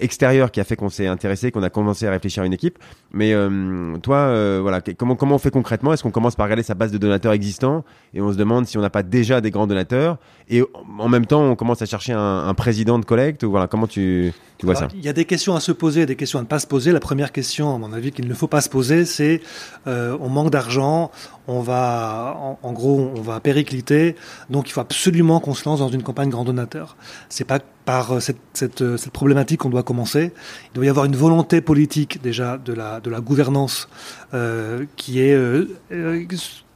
extérieur 0.00 0.50
qui 0.50 0.60
a 0.60 0.64
fait 0.64 0.76
qu'on 0.76 0.88
s'est 0.88 1.06
intéressé, 1.06 1.50
qu'on 1.50 1.62
a 1.62 1.70
commencé 1.70 2.06
à 2.06 2.10
réfléchir 2.10 2.42
à 2.42 2.46
une 2.46 2.52
équipe. 2.52 2.78
Mais 3.12 3.32
euh, 3.32 3.96
toi, 3.98 4.16
euh, 4.16 4.58
voilà, 4.60 4.80
comment 4.96 5.16
comment 5.16 5.36
on 5.36 5.38
fait 5.38 5.50
concrètement? 5.50 5.92
Est-ce 5.92 6.02
qu'on 6.02 6.10
commence 6.10 6.36
par 6.36 6.44
regarder 6.44 6.62
sa 6.62 6.74
base 6.74 6.92
de 6.92 6.98
donateurs 6.98 7.32
existants 7.32 7.84
et 8.14 8.20
on 8.20 8.32
se 8.32 8.36
demande 8.36 8.66
si 8.66 8.76
on 8.78 8.80
n'a 8.80 8.90
pas 8.90 9.02
déjà 9.02 9.40
des 9.40 9.50
grands 9.50 9.66
donateurs? 9.66 10.18
Et 10.50 10.62
en 10.98 11.08
même 11.08 11.26
temps 11.26 11.42
on 11.42 11.56
commence 11.56 11.82
à 11.82 11.86
chercher 11.86 12.12
un, 12.12 12.54
président 12.54 12.98
de 12.98 13.04
collecte 13.04 13.44
ou 13.44 13.50
voilà 13.50 13.66
comment 13.66 13.86
tu 13.86 14.32
tu 14.58 14.66
vois 14.66 14.74
ça? 14.74 14.88
Il 14.94 15.04
y 15.04 15.08
a 15.08 15.12
des 15.12 15.24
questions 15.24 15.54
à 15.54 15.60
se 15.60 15.70
poser, 15.70 16.02
et 16.02 16.06
des 16.06 16.16
questions 16.16 16.40
à 16.40 16.42
ne 16.42 16.48
pas 16.48 16.58
se 16.58 16.66
poser. 16.66 16.90
La 16.90 16.98
première 16.98 17.30
question, 17.30 17.74
à 17.74 17.78
mon 17.78 17.92
avis, 17.92 18.10
qu'il 18.10 18.26
ne 18.26 18.34
faut 18.34 18.48
pas 18.48 18.60
se 18.60 18.68
poser, 18.68 19.04
c'est 19.04 19.40
on 19.86 20.28
manque 20.28 20.50
d'argent, 20.50 21.12
on 21.48 21.60
va, 21.60 22.36
en, 22.62 22.72
gros, 22.72 23.10
on 23.16 23.22
va 23.22 23.40
péricliter, 23.40 24.16
donc 24.50 24.68
il 24.68 24.72
faut 24.72 24.82
absolument 24.82 25.40
qu'on 25.40 25.54
se 25.54 25.66
lance 25.66 25.78
dans 25.78 25.88
une 25.88 26.02
campagne 26.02 26.28
grand 26.28 26.44
donateur. 26.44 26.96
C'est 27.30 27.44
pas 27.44 27.58
par 27.86 28.12
euh, 28.12 28.18
euh, 28.18 28.96
cette 28.98 29.12
problématique 29.12 29.60
qu'on 29.60 29.70
doit 29.70 29.82
commencer. 29.82 30.32
Il 30.66 30.74
doit 30.74 30.84
y 30.84 30.90
avoir 30.90 31.06
une 31.06 31.16
volonté 31.16 31.62
politique 31.62 32.20
déjà 32.20 32.58
de 32.58 32.74
la, 32.74 33.00
de 33.00 33.08
la 33.08 33.20
gouvernance 33.22 33.88
euh, 34.34 34.84
qui 34.96 35.20
est 35.20 35.34
euh, 35.34 36.26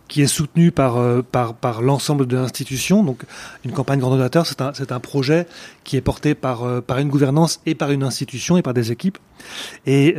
qui 0.09 0.23
est 0.23 0.27
soutenue 0.27 0.73
par, 0.73 0.99
par, 1.25 1.55
par 1.55 1.81
l'ensemble 1.81 2.27
de 2.27 2.37
l'institution. 2.37 3.03
Donc, 3.03 3.23
une 3.65 3.73
campagne 3.73 3.99
grand 3.99 4.11
donateur, 4.11 4.45
c'est 4.45 4.61
un, 4.61 4.75
c'est 4.75 4.93
un 4.93 5.01
projet 5.01 5.47
qui 5.85 5.97
est 5.97 6.03
porté 6.03 6.35
par, 6.35 6.83
par 6.83 6.99
une 6.99 7.09
gouvernance 7.09 7.63
et 7.65 7.75
par 7.75 7.91
une 7.93 8.03
institution 8.03 8.59
et 8.59 8.63
par 8.63 8.75
des 8.75 8.93
équipes. 8.93 9.17
Et 9.87 10.15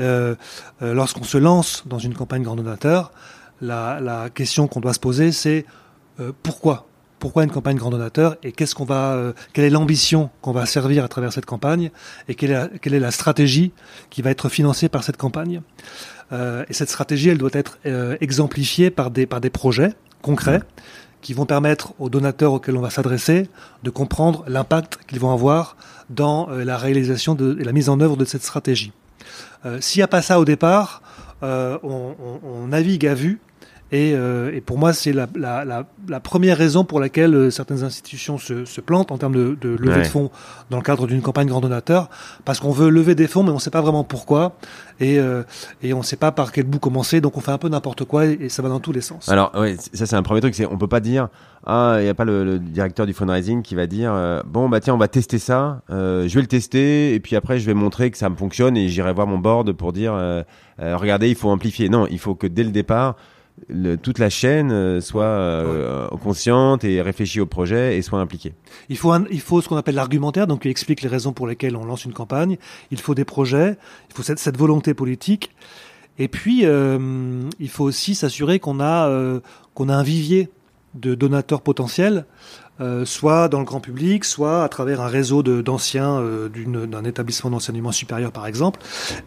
lorsqu'on 0.81 1.23
se 1.23 1.37
lance 1.37 1.83
dans 1.85 1.99
une 1.99 2.15
campagne 2.15 2.41
grand 2.41 2.55
donateur, 2.55 3.11
la, 3.63 4.29
question 4.33 4.67
qu'on 4.67 4.79
doit 4.79 4.93
se 4.93 4.99
poser, 4.99 5.31
c'est 5.31 5.65
euh, 6.19 6.31
pourquoi? 6.43 6.87
Pourquoi 7.19 7.43
une 7.43 7.51
campagne 7.51 7.77
grand 7.77 7.89
donateur? 7.89 8.35
Et 8.43 8.51
qu'est-ce 8.51 8.75
qu'on 8.75 8.83
va, 8.83 9.13
euh, 9.13 9.33
quelle 9.53 9.63
est 9.65 9.69
l'ambition 9.69 10.29
qu'on 10.41 10.51
va 10.51 10.65
servir 10.65 11.05
à 11.05 11.07
travers 11.07 11.31
cette 11.31 11.45
campagne? 11.45 11.89
Et 12.27 12.35
quelle 12.35 12.51
est 12.51 12.99
la, 12.99 13.11
stratégie 13.11 13.71
qui 14.09 14.21
va 14.21 14.29
être 14.29 14.49
financée 14.49 14.89
par 14.89 15.03
cette 15.03 15.17
campagne? 15.17 15.61
Euh, 16.33 16.65
et 16.67 16.73
cette 16.73 16.89
stratégie, 16.89 17.29
elle 17.29 17.37
doit 17.37 17.51
être 17.53 17.77
exemplifiée 18.19 18.91
par 18.91 19.09
des, 19.09 19.25
projets 19.25 19.93
concrets 20.21 20.61
qui 21.21 21.33
vont 21.33 21.45
permettre 21.45 21.93
aux 21.99 22.09
donateurs 22.09 22.51
auxquels 22.51 22.75
on 22.75 22.81
va 22.81 22.89
s'adresser 22.89 23.47
de 23.83 23.89
comprendre 23.89 24.43
l'impact 24.47 24.99
qu'ils 25.07 25.21
vont 25.21 25.31
avoir 25.31 25.77
dans 26.09 26.47
la 26.49 26.77
réalisation 26.77 27.37
et 27.37 27.63
la 27.63 27.71
mise 27.71 27.87
en 27.87 28.01
œuvre 28.01 28.17
de 28.17 28.25
cette 28.25 28.43
stratégie. 28.43 28.91
S'il 29.79 29.99
n'y 29.99 30.03
a 30.03 30.09
pas 30.09 30.21
ça 30.21 30.41
au 30.41 30.43
départ, 30.43 31.01
on, 31.41 32.67
navigue 32.67 33.07
à 33.07 33.13
vue 33.13 33.39
euh, 33.93 34.51
et, 34.53 34.61
pour 34.61 34.77
moi, 34.77 34.93
c'est 34.93 35.13
la, 35.13 36.19
première 36.23 36.57
raison 36.57 36.83
pour 36.83 36.99
laquelle 36.99 37.35
euh, 37.35 37.49
certaines 37.51 37.83
institutions 37.83 38.37
se, 38.37 38.81
plantent 38.81 39.11
en 39.11 39.17
termes 39.17 39.33
de, 39.33 39.57
levée 39.79 40.01
de 40.01 40.07
fonds 40.07 40.31
dans 40.69 40.77
le 40.77 40.83
cadre 40.83 41.05
d'une 41.07 41.21
campagne 41.21 41.47
grand 41.47 41.61
donateur, 41.61 42.09
parce 42.43 42.59
qu'on 42.59 42.71
veut 42.71 42.89
lever 42.89 43.15
des 43.15 43.27
fonds, 43.27 43.43
mais 43.43 43.51
on 43.51 43.55
ne 43.55 43.59
sait 43.59 43.69
pas 43.69 43.81
vraiment 43.81 44.03
pourquoi, 44.03 44.55
et, 44.99 45.19
euh, 45.19 45.43
on 45.83 45.97
ne 45.97 46.03
sait 46.03 46.15
pas 46.15 46.31
par 46.31 46.51
quel 46.51 46.65
bout 46.65 46.79
commencer, 46.79 47.21
donc 47.21 47.37
on 47.37 47.41
fait 47.41 47.51
un 47.51 47.57
peu 47.57 47.69
n'importe 47.69 48.03
quoi, 48.05 48.25
et, 48.25 48.49
ça 48.49 48.61
va 48.61 48.69
dans 48.69 48.79
tous 48.79 48.93
les 48.93 49.01
sens. 49.01 49.29
Alors, 49.29 49.51
oui, 49.55 49.77
ça 49.93 50.05
c'est 50.05 50.15
un 50.15 50.23
premier 50.23 50.41
truc, 50.41 50.55
c'est 50.55 50.65
on 50.65 50.77
peut 50.77 50.87
pas 50.87 50.99
dire, 50.99 51.29
ah, 51.65 51.97
il 51.99 52.03
n'y 52.03 52.09
a 52.09 52.15
pas 52.15 52.25
le, 52.25 52.59
directeur 52.59 53.05
du 53.05 53.13
fundraising 53.13 53.61
qui 53.61 53.75
va 53.75 53.85
dire, 53.85 54.43
bon, 54.47 54.69
bah 54.69 54.79
tiens, 54.79 54.95
on 54.95 54.97
va 54.97 55.07
tester 55.07 55.37
ça, 55.37 55.81
je 55.89 56.33
vais 56.33 56.41
le 56.41 56.47
tester, 56.47 57.13
et 57.13 57.19
puis 57.19 57.35
après, 57.35 57.59
je 57.59 57.65
vais 57.65 57.75
montrer 57.75 58.09
que 58.09 58.17
ça 58.17 58.29
me 58.29 58.35
fonctionne, 58.35 58.75
et 58.75 58.87
j'irai 58.87 59.13
voir 59.13 59.27
mon 59.27 59.37
board 59.37 59.71
pour 59.73 59.93
dire, 59.93 60.13
regardez, 60.79 61.29
il 61.29 61.35
faut 61.35 61.49
amplifier. 61.49 61.89
Non, 61.89 62.07
il 62.09 62.19
faut 62.19 62.35
que 62.35 62.47
dès 62.47 62.63
le 62.63 62.71
départ, 62.71 63.15
toute 64.01 64.19
la 64.19 64.29
chaîne 64.29 64.71
euh, 64.71 65.01
soit 65.01 65.23
euh, 65.23 66.07
consciente 66.21 66.83
et 66.83 67.01
réfléchit 67.01 67.39
au 67.39 67.45
projet 67.45 67.97
et 67.97 68.01
soit 68.01 68.19
impliquée. 68.19 68.53
Il 68.89 68.97
faut, 68.97 69.13
il 69.31 69.41
faut 69.41 69.61
ce 69.61 69.69
qu'on 69.69 69.77
appelle 69.77 69.95
l'argumentaire, 69.95 70.47
donc 70.47 70.63
qui 70.63 70.69
explique 70.69 71.01
les 71.01 71.09
raisons 71.09 71.33
pour 71.33 71.47
lesquelles 71.47 71.75
on 71.75 71.85
lance 71.85 72.05
une 72.05 72.13
campagne. 72.13 72.57
Il 72.91 72.99
faut 72.99 73.15
des 73.15 73.25
projets, 73.25 73.77
il 74.09 74.15
faut 74.15 74.23
cette, 74.23 74.39
cette 74.39 74.57
volonté 74.57 74.93
politique. 74.93 75.51
Et 76.19 76.27
puis, 76.27 76.65
euh, 76.65 77.41
il 77.59 77.69
faut 77.69 77.83
aussi 77.83 78.15
s'assurer 78.15 78.59
qu'on 78.59 78.79
a, 78.79 79.39
qu'on 79.73 79.89
a 79.89 79.95
un 79.95 80.03
vivier 80.03 80.49
de 80.93 81.15
donateurs 81.15 81.61
potentiels 81.61 82.25
euh, 82.81 83.05
soit 83.05 83.49
dans 83.49 83.59
le 83.59 83.65
grand 83.65 83.79
public, 83.79 84.25
soit 84.25 84.63
à 84.63 84.67
travers 84.67 84.99
un 84.99 85.07
réseau 85.07 85.43
d'anciens 85.43 86.19
euh, 86.19 86.49
d'un 86.49 87.03
établissement 87.03 87.51
d'enseignement 87.51 87.91
supérieur, 87.91 88.31
par 88.31 88.47
exemple. 88.47 88.79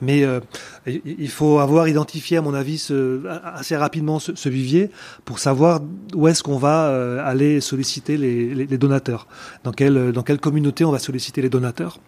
Mais 0.02 0.24
euh, 0.24 0.40
il 0.86 1.28
faut 1.28 1.60
avoir 1.60 1.86
identifié, 1.86 2.38
à 2.38 2.42
mon 2.42 2.54
avis, 2.54 2.78
ce, 2.78 3.24
assez 3.44 3.76
rapidement 3.76 4.18
ce, 4.18 4.48
vivier 4.48 4.90
pour 5.24 5.38
savoir 5.38 5.80
où 6.14 6.26
est-ce 6.26 6.42
qu'on 6.42 6.58
va 6.58 7.22
aller 7.24 7.60
solliciter 7.60 8.16
les, 8.16 8.54
les, 8.54 8.66
les, 8.66 8.78
donateurs, 8.78 9.28
dans 9.62 9.72
quelle, 9.72 10.12
dans 10.12 10.22
quelle 10.22 10.40
communauté 10.40 10.84
on 10.84 10.90
va 10.90 10.98
solliciter 10.98 11.40
les 11.40 11.48
donateurs. 11.48 11.98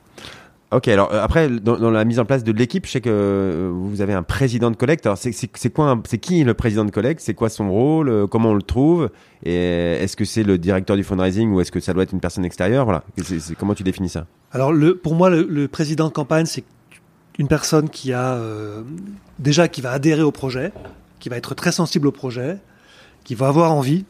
Ok, 0.70 0.86
alors 0.88 1.10
euh, 1.14 1.24
après, 1.24 1.48
dans, 1.48 1.90
la 1.90 2.04
mise 2.04 2.18
en 2.18 2.26
place 2.26 2.44
de 2.44 2.52
l'équipe, 2.52 2.84
je 2.84 2.90
sais 2.90 3.00
que 3.00 3.08
euh, 3.10 3.70
vous 3.72 4.02
avez 4.02 4.12
un 4.12 4.22
président 4.22 4.70
de 4.70 4.76
collecte. 4.76 5.06
Alors, 5.06 5.16
c'est 5.16 5.30
qui 5.30 6.44
le 6.44 6.54
président 6.54 6.84
de 6.84 6.90
collecte? 6.90 7.22
C'est 7.22 7.32
quoi 7.32 7.48
son 7.48 7.70
rôle? 7.70 8.10
Euh, 8.10 8.26
Comment 8.26 8.50
on 8.50 8.54
le 8.54 8.62
trouve? 8.62 9.08
Est-ce 9.44 10.14
que 10.14 10.26
c'est 10.26 10.42
le 10.42 10.58
directeur 10.58 10.96
du 10.96 11.04
fundraising 11.04 11.50
ou 11.52 11.60
est-ce 11.62 11.72
que 11.72 11.80
ça 11.80 11.94
doit 11.94 12.02
être 12.02 12.12
une 12.12 12.20
personne 12.20 12.44
extérieure? 12.44 12.84
Voilà. 12.84 13.02
comment 13.58 13.74
tu 13.74 13.82
définis 13.82 14.10
ça? 14.10 14.26
Alors, 14.52 14.72
le, 14.72 14.94
pour 14.94 15.14
moi, 15.14 15.30
le, 15.30 15.68
président 15.68 16.08
de 16.08 16.12
campagne, 16.12 16.44
c'est 16.44 16.64
une 17.38 17.48
personne 17.48 17.88
qui 17.88 18.12
a 18.12 18.38
déjà 19.38 19.68
qui 19.68 19.80
va 19.80 19.92
adhérer 19.92 20.22
au 20.22 20.32
projet, 20.32 20.72
qui 21.18 21.30
va 21.30 21.36
être 21.36 21.54
très 21.54 21.72
sensible 21.72 22.08
au 22.08 22.12
projet, 22.12 22.58
qui 23.24 23.34
va 23.34 23.48
avoir 23.48 23.72
envie 23.72 24.04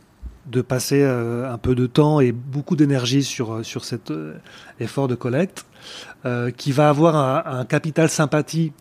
de 0.47 0.63
passer 0.63 1.05
un 1.05 1.59
peu 1.59 1.75
de 1.75 1.87
temps 1.87 2.21
et 2.21 2.33
beaucoup 2.33 2.75
d'énergie 2.75 3.23
sur 3.23 3.65
sur 3.65 3.85
cet 3.85 4.13
effort 4.81 5.07
de 5.07 5.15
collecte 5.15 5.67
euh, 6.25 6.51
qui 6.51 6.73
va 6.73 6.89
avoir 6.89 7.15
un, 7.47 7.65
capital 7.65 8.09
sympathie 8.09 8.73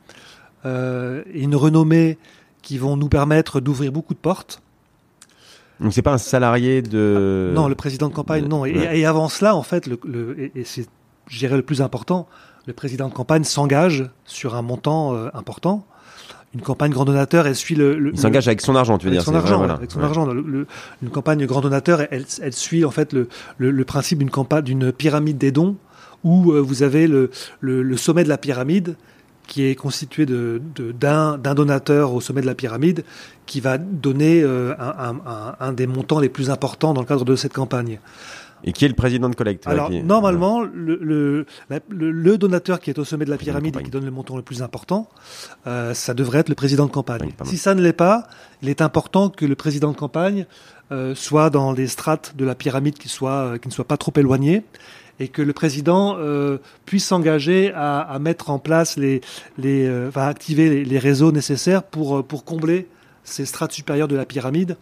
euh, 0.65 1.21
et 1.31 1.43
une 1.43 1.55
renommée 1.55 2.17
qui 2.61 2.77
vont 2.77 2.97
nous 2.97 3.09
permettre 3.09 3.59
d'ouvrir 3.59 3.91
beaucoup 3.91 4.15
de 4.15 4.19
portes. 4.19 4.61
Donc 5.79 5.93
c'est 5.93 6.01
pas 6.01 6.13
un 6.13 6.17
salarié 6.17 6.81
de. 6.81 7.51
Non, 7.53 7.67
le 7.67 7.75
président 7.75 8.09
de 8.09 8.13
campagne, 8.13 8.47
non. 8.47 8.65
Et, 8.65 9.05
avant 9.05 9.29
cela, 9.29 9.55
en 9.55 9.61
fait, 9.61 9.85
le, 9.85 9.99
et, 10.55 10.63
c'est, 10.63 10.87
je 11.27 11.37
dirais, 11.37 11.55
le 11.55 11.61
plus 11.61 11.83
important, 11.83 12.27
le 12.65 12.73
président 12.73 13.07
de 13.07 13.13
campagne 13.13 13.43
s'engage 13.43 14.09
sur 14.25 14.55
un 14.55 14.63
montant 14.63 15.13
euh, 15.13 15.29
important. 15.35 15.85
Une 16.55 16.61
campagne 16.61 16.91
grand 16.91 17.05
donateur, 17.05 17.45
elle 17.45 17.55
suit 17.55 17.75
le. 17.75 18.11
il 18.13 18.19
s'engage 18.19 18.47
avec 18.47 18.61
son 18.61 18.75
argent, 18.75 18.97
tu 18.97 19.05
veux 19.05 19.11
avec 19.11 19.19
dire 19.19 19.25
son 19.25 19.35
argent, 19.35 19.61
Avec 19.61 19.91
son 19.91 20.01
argent. 20.01 20.27
une 20.31 21.09
campagne 21.11 21.45
grand 21.45 21.61
donateur, 21.61 22.01
elle, 22.09 22.25
elle 22.41 22.53
suit 22.53 22.83
en 22.83 22.89
fait 22.89 23.13
le, 23.13 23.83
principe 23.83 24.19
d'une 24.19 24.31
campagne, 24.31 24.63
d'une 24.63 24.91
pyramide 24.91 25.37
des 25.37 25.51
dons 25.51 25.75
où 26.28 26.51
euh, 26.51 26.59
vous 26.59 26.84
avez 26.84 27.07
le, 27.07 27.32
le, 27.61 27.97
sommet 27.97 28.23
de 28.23 28.30
la 28.30 28.38
pyramide 28.38 28.95
qui 29.47 29.63
est 29.63 29.75
constitué 29.75 30.25
de, 30.25 30.61
d'un, 30.99 31.38
donateur 31.38 32.13
au 32.13 32.19
sommet 32.19 32.41
de 32.41 32.45
la 32.45 32.55
pyramide 32.55 33.05
qui 33.45 33.61
va 33.61 33.78
donner 33.78 34.41
euh, 34.41 34.73
un, 34.78 35.55
un, 35.59 35.71
des 35.71 35.88
montants 35.88 36.19
les 36.19 36.28
plus 36.28 36.49
importants 36.49 36.93
dans 36.93 36.99
le 36.99 37.07
cadre 37.07 37.23
de 37.23 37.36
cette 37.38 37.53
campagne. 37.53 37.99
Et 38.63 38.73
qui 38.73 38.84
est 38.84 38.88
le 38.89 38.95
président 38.95 39.30
de 39.30 39.36
collecte 39.36 39.67
Alors, 39.67 39.89
normalement, 39.91 40.63
le, 40.63 41.45
le, 41.89 42.38
donateur 42.38 42.80
qui 42.80 42.89
est 42.89 42.97
au 42.99 43.05
sommet 43.05 43.23
de 43.23 43.30
la 43.30 43.38
pyramide 43.38 43.78
et 43.80 43.84
qui 43.84 43.91
donne 43.91 44.03
le 44.03 44.11
montant 44.11 44.36
le 44.36 44.41
plus 44.41 44.63
important, 44.63 45.07
euh, 45.67 45.93
ça 45.93 46.15
devrait 46.15 46.39
être 46.39 46.49
le 46.49 46.55
président 46.55 46.88
de 46.88 46.91
campagne. 46.91 47.32
si 47.45 47.57
ça 47.57 47.75
ne 47.75 47.82
l'est 47.82 47.93
pas, 47.93 48.28
il 48.63 48.67
est 48.69 48.82
important 48.82 49.30
que 49.30 49.45
le 49.45 49.55
président 49.55 49.91
de 49.91 49.97
campagne 49.97 50.45
soit 51.15 51.49
dans 51.49 51.73
les 51.73 51.88
strates 51.88 52.36
de 52.38 52.45
la 52.45 52.55
pyramide 52.55 52.97
qui, 52.97 53.09
soit, 53.09 53.59
qui 53.59 53.67
ne 53.67 53.73
soient 53.73 53.88
pas 53.88 53.97
trop 53.97 54.13
éloignées 54.15 54.63
et 55.20 55.28
que 55.28 55.41
le 55.41 55.53
président 55.53 56.15
euh, 56.18 56.57
puisse 56.86 57.07
s'engager 57.07 57.72
à, 57.76 58.18
mettre 58.20 58.49
en 58.49 58.59
place 58.59 58.97
les, 58.97 59.22
les 59.57 59.86
euh, 59.88 60.11
activer 60.15 60.70
les, 60.70 60.86
les, 60.86 60.99
réseaux 60.99 61.32
nécessaires 61.32 61.84
pour, 61.84 62.18
euh, 62.18 62.24
pour 62.24 62.43
combler 62.43 62.88
ces 63.28 63.45
strates 63.45 63.73
supérieures 63.73 64.07
de 64.07 64.15
la 64.15 64.25
pyramide. 64.25 64.78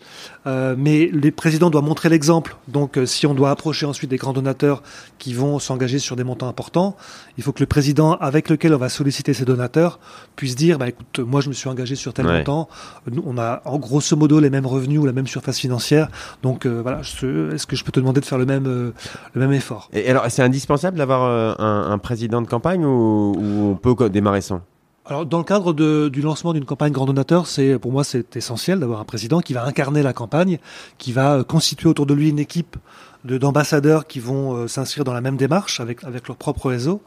Euh, 0.45 0.75
mais 0.77 1.07
le 1.07 1.31
président 1.31 1.69
doit 1.69 1.81
montrer 1.81 2.09
l'exemple. 2.09 2.55
Donc, 2.67 2.97
euh, 2.97 3.05
si 3.05 3.25
on 3.25 3.33
doit 3.33 3.49
approcher 3.49 3.85
ensuite 3.85 4.09
des 4.09 4.17
grands 4.17 4.33
donateurs 4.33 4.83
qui 5.17 5.33
vont 5.33 5.57
s'engager 5.59 5.99
sur 5.99 6.15
des 6.15 6.23
montants 6.23 6.47
importants, 6.47 6.95
il 7.37 7.43
faut 7.43 7.51
que 7.51 7.59
le 7.59 7.65
président 7.65 8.13
avec 8.13 8.49
lequel 8.49 8.73
on 8.73 8.77
va 8.77 8.89
solliciter 8.89 9.33
ces 9.33 9.45
donateurs 9.45 9.99
puisse 10.35 10.55
dire, 10.55 10.77
bah, 10.77 10.89
écoute, 10.89 11.19
moi 11.19 11.41
je 11.41 11.49
me 11.49 11.53
suis 11.53 11.69
engagé 11.69 11.95
sur 11.95 12.13
tel 12.13 12.27
montant. 12.27 12.69
Nous, 13.11 13.23
on 13.25 13.37
a 13.37 13.61
en 13.65 13.79
grosso 13.79 14.15
modo 14.15 14.39
les 14.39 14.51
mêmes 14.51 14.67
revenus 14.67 14.99
ou 14.99 15.05
la 15.05 15.13
même 15.13 15.27
surface 15.27 15.59
financière. 15.59 16.09
Donc, 16.43 16.65
euh, 16.65 16.81
voilà, 16.81 16.99
est-ce 16.99 17.65
que 17.65 17.75
je 17.75 17.83
peux 17.83 17.91
te 17.91 17.99
demander 17.99 18.21
de 18.21 18.25
faire 18.25 18.37
le 18.37 18.45
même, 18.45 18.65
le 18.65 18.93
même 19.39 19.53
effort? 19.53 19.89
Et 19.91 20.09
alors, 20.09 20.23
c'est 20.29 20.43
indispensable 20.43 20.97
d'avoir 20.97 21.23
un, 21.59 21.91
un, 21.91 21.97
président 21.97 22.41
de 22.41 22.47
campagne 22.47 22.85
ou, 22.85 23.33
ou 23.37 23.71
on 23.71 23.75
peut 23.75 24.09
démarrer 24.09 24.41
sans? 24.41 24.61
Alors, 25.07 25.25
dans 25.27 25.37
le 25.37 25.43
cadre 25.43 25.73
de, 25.73 26.09
du 26.09 26.21
lancement 26.21 26.51
d'une 26.53 26.65
campagne 26.65 26.91
grand 26.91 27.05
donateur, 27.05 27.45
c'est 27.45 27.77
pour 27.77 27.91
moi 27.91 28.03
c'est 28.03 28.35
essentiel 28.35 28.79
d'avoir 28.79 28.99
un 28.99 29.03
président 29.03 29.39
qui 29.39 29.53
va 29.53 29.63
incarner 29.63 30.01
la 30.01 30.13
campagne, 30.13 30.57
qui 30.97 31.11
va 31.11 31.35
euh, 31.35 31.43
constituer 31.43 31.87
autour 31.87 32.07
de 32.07 32.15
lui 32.15 32.29
une 32.29 32.39
équipe 32.39 32.75
d'ambassadeurs 33.23 34.07
qui 34.07 34.19
vont 34.19 34.55
euh, 34.55 34.67
s'inscrire 34.67 35.03
dans 35.03 35.13
la 35.13 35.21
même 35.21 35.37
démarche 35.37 35.79
avec 35.79 36.03
avec 36.03 36.27
leur 36.27 36.37
propre 36.37 36.69
réseau 36.69 37.01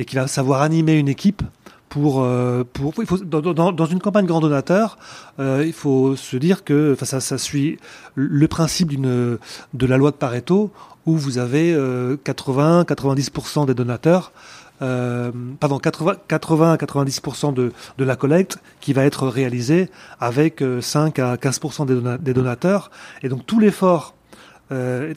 et 0.00 0.04
qui 0.04 0.16
va 0.16 0.26
savoir 0.26 0.62
animer 0.62 0.94
une 0.94 1.08
équipe 1.08 1.42
pour, 1.88 2.22
euh, 2.22 2.64
pour 2.72 2.92
il 2.98 3.06
faut, 3.06 3.18
dans, 3.18 3.40
dans, 3.72 3.86
une 3.86 4.00
campagne 4.00 4.26
grand 4.26 4.40
donateur, 4.40 4.98
il 5.38 5.72
faut 5.72 6.16
se 6.16 6.36
dire 6.36 6.64
que 6.64 6.92
enfin, 6.94 7.06
ça, 7.06 7.20
ça 7.20 7.38
suit 7.38 7.78
le 8.16 8.48
principe 8.48 8.88
d'une 8.88 9.38
de 9.72 9.86
la 9.86 9.96
loi 9.96 10.10
de 10.10 10.16
Pareto 10.16 10.72
où 11.06 11.16
vous 11.16 11.38
avez 11.38 11.72
80-90% 11.74 13.66
des 13.66 13.74
donateurs 13.74 14.32
euh, 14.82 15.32
pardon, 15.58 15.78
80, 15.78 16.16
80 16.28 16.72
à 16.72 16.76
90% 16.76 17.54
de, 17.54 17.72
de 17.96 18.04
la 18.04 18.16
collecte 18.16 18.58
qui 18.80 18.92
va 18.92 19.04
être 19.04 19.26
réalisée 19.26 19.90
avec 20.20 20.62
5 20.80 21.18
euh, 21.18 21.32
à 21.32 21.36
15% 21.36 21.86
des, 21.86 22.18
des 22.18 22.34
donateurs. 22.34 22.90
Et 23.22 23.28
donc 23.28 23.46
tout 23.46 23.58
l'effort 23.58 24.14
euh, 24.72 25.14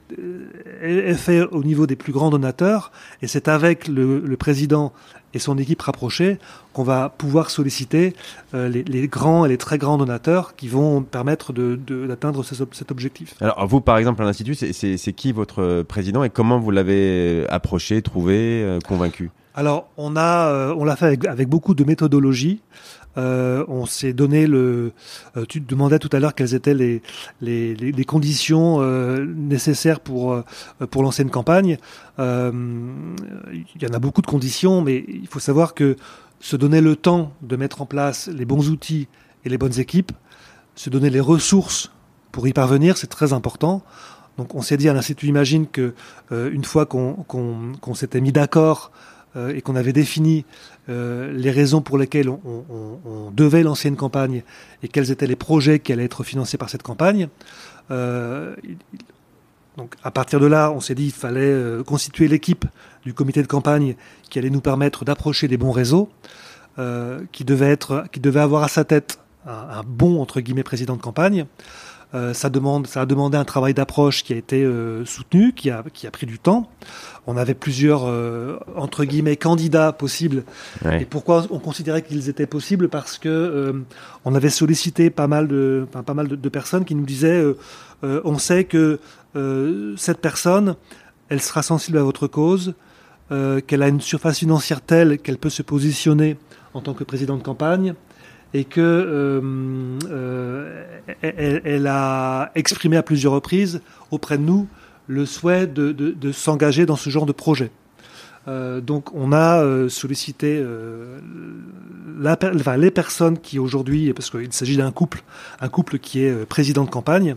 est 0.82 1.14
fait 1.16 1.42
au 1.42 1.64
niveau 1.64 1.88
des 1.88 1.96
plus 1.96 2.14
grands 2.14 2.30
donateurs, 2.30 2.92
et 3.22 3.28
c'est 3.28 3.48
avec 3.48 3.88
le, 3.88 4.20
le, 4.20 4.38
président 4.38 4.94
et 5.34 5.40
son 5.40 5.58
équipe 5.58 5.82
rapprochée 5.82 6.38
qu'on 6.74 6.84
va 6.84 7.10
pouvoir 7.10 7.50
solliciter 7.50 8.14
euh, 8.54 8.70
les, 8.70 8.84
les, 8.84 9.08
grands 9.08 9.46
et 9.46 9.50
les 9.50 9.58
très 9.58 9.78
grands 9.78 9.98
donateurs 9.98 10.56
qui 10.56 10.68
vont 10.68 11.02
permettre 11.02 11.52
d'atteindre 11.52 12.44
de, 12.44 12.68
cet 12.72 12.92
objectif. 12.92 13.36
Alors 13.42 13.66
vous, 13.68 13.82
par 13.82 13.98
exemple, 13.98 14.22
à 14.22 14.26
l'Institut, 14.26 14.56
c'est 14.56 15.14
qui 15.14 15.32
votre 15.32 15.84
président 15.84 16.24
et 16.24 16.30
comment 16.30 16.60
vous 16.60 16.72
l'avez 16.72 17.46
approché, 17.50 18.02
trouvé, 18.02 18.64
euh, 18.64 18.80
convaincu? 18.88 19.32
Alors, 19.56 19.90
on 19.98 20.16
a, 20.16 20.48
euh, 20.48 20.76
on 20.78 20.86
l'a 20.86 20.96
fait 20.96 21.20
avec, 21.28 21.50
beaucoup 21.50 21.74
de 21.74 21.84
méthodologie. 21.84 22.62
Euh, 23.18 23.66
on 23.68 23.86
s'est 23.86 24.14
donné 24.14 24.46
le. 24.48 24.94
Euh, 25.36 25.46
tu 25.48 25.62
te 25.62 25.70
demandais 25.70 26.00
tout 26.00 26.10
à 26.12 26.20
l'heure 26.20 26.36
quelles 26.36 26.54
étaient 26.54 26.74
les, 26.74 27.02
les, 27.42 27.74
les, 27.76 28.06
conditions 28.06 28.82
nécessaires 29.26 30.00
pour, 30.00 30.42
pour 30.92 31.04
lancer 31.04 31.24
une 31.24 31.30
campagne. 31.30 31.78
Il 32.18 32.24
y 33.82 33.86
en 33.86 33.94
a 33.94 34.00
beaucoup 34.00 34.22
de 34.22 34.28
conditions, 34.28 34.82
mais 34.82 35.04
il 35.08 35.28
faut 35.28 35.40
savoir 35.40 35.74
que 35.74 35.96
se 36.40 36.56
donner 36.56 36.82
le 36.82 36.96
temps 36.96 37.34
de 37.42 37.56
mettre 37.56 37.82
en 37.82 37.86
place 37.86 38.28
les 38.28 38.46
bons 38.46 38.70
outils 38.70 39.08
et 39.44 39.50
les 39.50 39.58
bonnes 39.58 39.80
équipes, 39.80 40.12
se 40.76 40.90
donner 40.90 41.10
les 41.10 41.20
ressources 41.20 41.92
pour 42.32 42.48
y 42.48 42.54
parvenir, 42.54 42.98
c'est 42.98 43.08
très 43.08 43.34
important. 43.34 43.82
Donc 44.38 44.56
on 44.56 44.62
s'est 44.62 44.78
dit 44.78 44.88
à 44.88 44.94
l'Institut 44.94 45.28
Imagine 45.28 45.68
que 45.68 45.94
une 46.32 46.64
fois 46.64 46.86
qu'on 46.86 47.96
s'était 47.96 48.22
mis 48.22 48.32
d'accord 48.32 48.92
euh, 49.36 49.54
et 49.54 49.62
qu'on 49.62 49.76
avait 49.76 49.94
défini 49.94 50.44
euh, 50.90 51.32
les 51.34 51.52
raisons 51.52 51.82
pour 51.82 52.00
lesquelles 52.00 52.30
on, 52.30 53.32
devait 53.32 53.62
lancer 53.62 53.88
une 53.88 53.96
campagne 53.96 54.42
et 54.82 54.88
quels 54.88 55.12
étaient 55.12 55.28
les 55.28 55.36
projets 55.36 55.80
qui 55.80 55.94
allaient 55.94 56.06
être 56.06 56.24
financés 56.24 56.58
par 56.58 56.70
cette 56.70 56.82
campagne, 56.82 57.30
euh, 57.92 58.56
donc 59.78 59.96
à 60.04 60.10
partir 60.10 60.40
de 60.40 60.48
là, 60.48 60.72
on 60.72 60.80
s'est 60.82 60.96
dit 60.96 61.04
qu'il 61.04 61.14
fallait 61.14 61.84
constituer 61.86 62.28
l'équipe 62.28 62.66
du 63.06 63.14
comité 63.14 63.42
de 63.44 63.48
campagne 63.48 63.96
qui 64.30 64.40
allait 64.40 64.50
nous 64.50 64.62
permettre 64.62 65.06
d'approcher 65.06 65.48
des 65.48 65.58
bons 65.58 65.72
réseaux, 65.72 66.10
qui 67.32 67.46
devait 67.46 68.40
avoir 68.40 68.64
à 68.64 68.68
sa 68.68 68.84
tête 68.84 69.20
un, 69.46 69.52
un 69.52 69.84
bon 69.86 70.22
entre 70.22 70.42
guillemets 70.42 70.64
président 70.64 70.96
de 70.96 71.02
campagne. 71.02 71.46
Euh, 72.16 72.34
ça, 72.34 72.50
demande, 72.50 72.88
ça 72.88 73.02
a 73.02 73.06
demandé 73.06 73.38
un 73.38 73.46
travail 73.46 73.76
d'approche 73.76 74.24
qui 74.24 74.34
a 74.34 74.36
été 74.36 74.64
euh, 74.64 75.06
soutenu, 75.06 75.54
qui 75.54 75.70
a, 75.70 75.84
qui 75.94 76.08
a 76.08 76.12
pris 76.12 76.26
du 76.26 76.40
temps. 76.40 76.70
On 77.28 77.38
avait 77.38 77.54
plusieurs, 77.54 78.06
euh, 78.08 78.58
entre 78.76 79.06
guillemets, 79.06 79.36
candidats 79.36 79.92
possibles. 79.92 80.44
Et 80.92 81.06
pourquoi 81.06 81.46
on 81.52 81.60
considérait 81.60 82.02
qu'ils 82.02 82.28
étaient 82.28 82.48
possibles? 82.48 82.90
Parce 82.90 83.20
que 83.20 83.84
on 84.26 84.34
avait 84.34 84.50
sollicité 84.50 85.12
pas 85.12 85.28
mal 85.28 85.48
de, 85.48 85.86
enfin, 85.90 86.02
pas 86.02 86.16
mal 86.16 86.28
de, 86.28 86.36
de, 86.36 86.50
personnes 86.50 86.86
qui 86.86 86.96
nous 86.96 87.06
disaient 87.06 87.44
on 88.02 88.40
sait 88.40 88.64
que 88.64 89.00
cette 89.96 90.22
personne, 90.22 90.76
elle 91.28 91.42
sera 91.42 91.62
sensible 91.62 92.00
à 92.00 92.04
votre 92.04 92.26
cause, 92.26 92.74
qu'elle 93.30 93.84
a 93.84 93.88
une 93.88 94.02
surface 94.02 94.40
financière 94.40 94.82
telle 94.82 95.20
qu'elle 95.20 95.38
peut 95.38 95.52
se 95.52 95.62
positionner 95.62 96.38
en 96.74 96.82
tant 96.82 96.96
que 96.96 97.04
président 97.04 97.38
de 97.38 97.44
campagne, 97.44 97.94
et 98.54 98.66
que 98.66 98.82
euh, 98.82 99.42
euh, 100.10 101.62
elle, 101.64 101.88
a 101.88 102.52
exprimé 102.56 102.98
à 102.98 103.04
plusieurs 103.04 103.34
reprises 103.34 103.82
auprès 104.12 104.38
de 104.38 104.44
nous 104.44 104.68
le 105.08 105.26
souhait 105.26 105.68
de, 105.68 105.92
de, 105.92 106.12
de 106.12 106.32
s'engager 106.32 106.86
dans 106.86 106.96
ce 106.96 107.10
genre 107.10 107.26
de 107.26 107.32
projet. 107.32 107.72
Euh, 108.48 108.80
donc 108.80 109.14
on 109.14 109.34
a 109.34 109.90
sollicité 109.90 110.64
la, 112.20 112.38
enfin, 112.56 112.78
les 112.78 112.92
personnes 112.92 113.38
qui 113.38 113.60
aujourd'hui, 113.60 114.14
parce 114.14 114.30
qu'il 114.30 114.54
s'agit 114.54 114.78
d'un 114.78 114.92
couple, 114.92 115.24
un 115.62 115.70
couple 115.70 116.00
qui 116.00 116.22
est 116.22 116.46
président 116.46 116.84
de 116.84 116.90
campagne, 116.90 117.36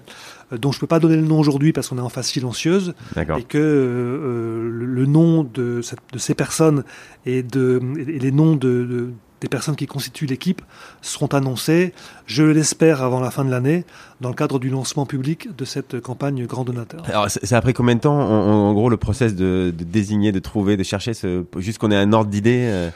dont 0.51 0.71
je 0.71 0.77
ne 0.77 0.81
peux 0.81 0.87
pas 0.87 1.01
donner 1.01 1.17
le 1.17 1.23
nom 1.23 1.39
aujourd'hui 1.39 1.73
parce 1.73 1.89
qu'on 1.89 1.99
est 1.99 2.03
en 2.03 2.11
phase 2.11 2.27
silencieuse, 2.27 2.95
et 3.17 3.43
que 3.43 3.59
le, 3.59 4.85
le, 4.87 5.07
nom 5.07 5.45
de, 5.45 5.81
ces 6.17 6.35
personnes 6.35 6.85
et, 7.25 7.43
de, 7.43 7.81
et 7.99 8.19
les 8.19 8.33
noms 8.33 8.55
de 8.55 9.13
des 9.43 9.49
personnes 9.49 9.77
qui 9.77 9.87
constituent 9.87 10.27
l'équipe 10.27 10.63
seront 11.03 11.27
annoncées, 11.27 11.93
je 12.27 12.45
l'espère, 12.45 13.03
avant 13.03 13.21
la 13.21 13.31
fin 13.31 13.45
de 13.45 13.51
l'année, 13.51 13.85
dans 14.21 14.29
le 14.29 14.35
cadre 14.35 14.59
du 14.59 14.71
lancement 14.71 15.05
public 15.05 15.55
de 15.57 15.65
cette 15.65 16.01
campagne 16.01 16.47
Grand 16.47 16.65
Donateur. 16.65 17.03
Alors, 17.07 17.29
c'est 17.29 17.53
après 17.53 17.73
combien 17.73 17.97
de 17.97 18.01
temps, 18.01 18.19
en, 18.19 18.73
gros, 18.73 18.89
le 18.89 18.97
process 18.97 19.35
de, 19.35 19.75
désigner, 19.77 20.31
de 20.31 20.39
trouver, 20.39 20.77
de 20.77 20.85
chercher, 20.85 21.13
ce, 21.13 21.45
juste 21.59 21.79
qu'on 21.79 21.91
ait 21.91 21.97
un 21.97 22.13
ordre 22.13 22.31
d'idée 22.31 22.69
euh? 22.71 22.91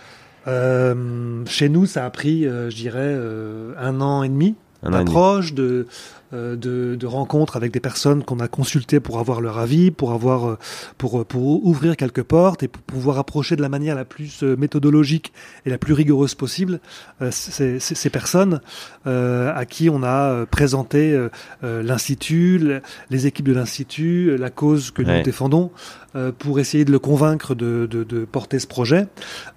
Euh, 0.47 1.45
Chez 1.47 1.69
nous, 1.69 1.87
ça 1.87 2.07
a 2.07 2.11
pris, 2.11 2.47
euh, 2.47 2.71
je 2.71 2.77
dirais, 2.77 3.19
un 3.79 4.01
an 4.01 4.23
et 4.23 4.29
demi 4.29 4.55
d'approche, 4.85 5.53
de, 5.53 5.89
de, 6.57 6.97
de, 6.97 7.07
rencontres 7.07 7.57
avec 7.57 7.73
des 7.73 7.81
personnes 7.81 8.25
qu'on 8.25 8.41
a 8.41 8.49
consultées 8.49 9.01
pour 9.01 9.19
avoir 9.19 9.41
leur 9.41 9.59
avis, 9.59 9.91
pour 9.91 10.13
avoir 10.13 10.49
euh, 10.49 10.59
pour 10.99 11.25
pour 11.25 11.65
ouvrir 11.65 11.97
quelques 11.97 12.23
portes 12.23 12.63
et 12.63 12.69
pour 12.69 12.83
pouvoir 12.83 13.19
approcher 13.19 13.57
de 13.57 13.63
la 13.63 13.69
manière 13.69 13.95
la 13.95 14.05
plus 14.05 14.43
euh, 14.43 14.57
méthodologique 14.57 15.33
et 15.65 15.71
la 15.71 15.79
plus 15.79 15.93
rigoureuse 15.93 16.35
possible 16.35 16.81
ces, 17.31 17.79
ces, 17.81 18.11
personnes 18.11 18.61
à 19.05 19.65
qui 19.69 19.89
on 19.91 20.03
a 20.03 20.47
présenté 20.47 21.19
l'institut, 21.63 22.81
les 23.11 23.27
équipes 23.27 23.47
de 23.47 23.53
l'institut, 23.53 24.37
la 24.37 24.51
cause 24.51 24.91
que 24.91 25.03
nous 25.03 25.23
défendons 25.23 25.71
pour 26.39 26.59
essayer 26.61 26.85
de 26.85 26.93
le 26.93 26.99
convaincre 26.99 27.55
de, 27.55 27.87
de, 27.91 28.05
de 28.05 28.25
porter 28.25 28.59
ce 28.59 28.67
projet. 28.67 29.07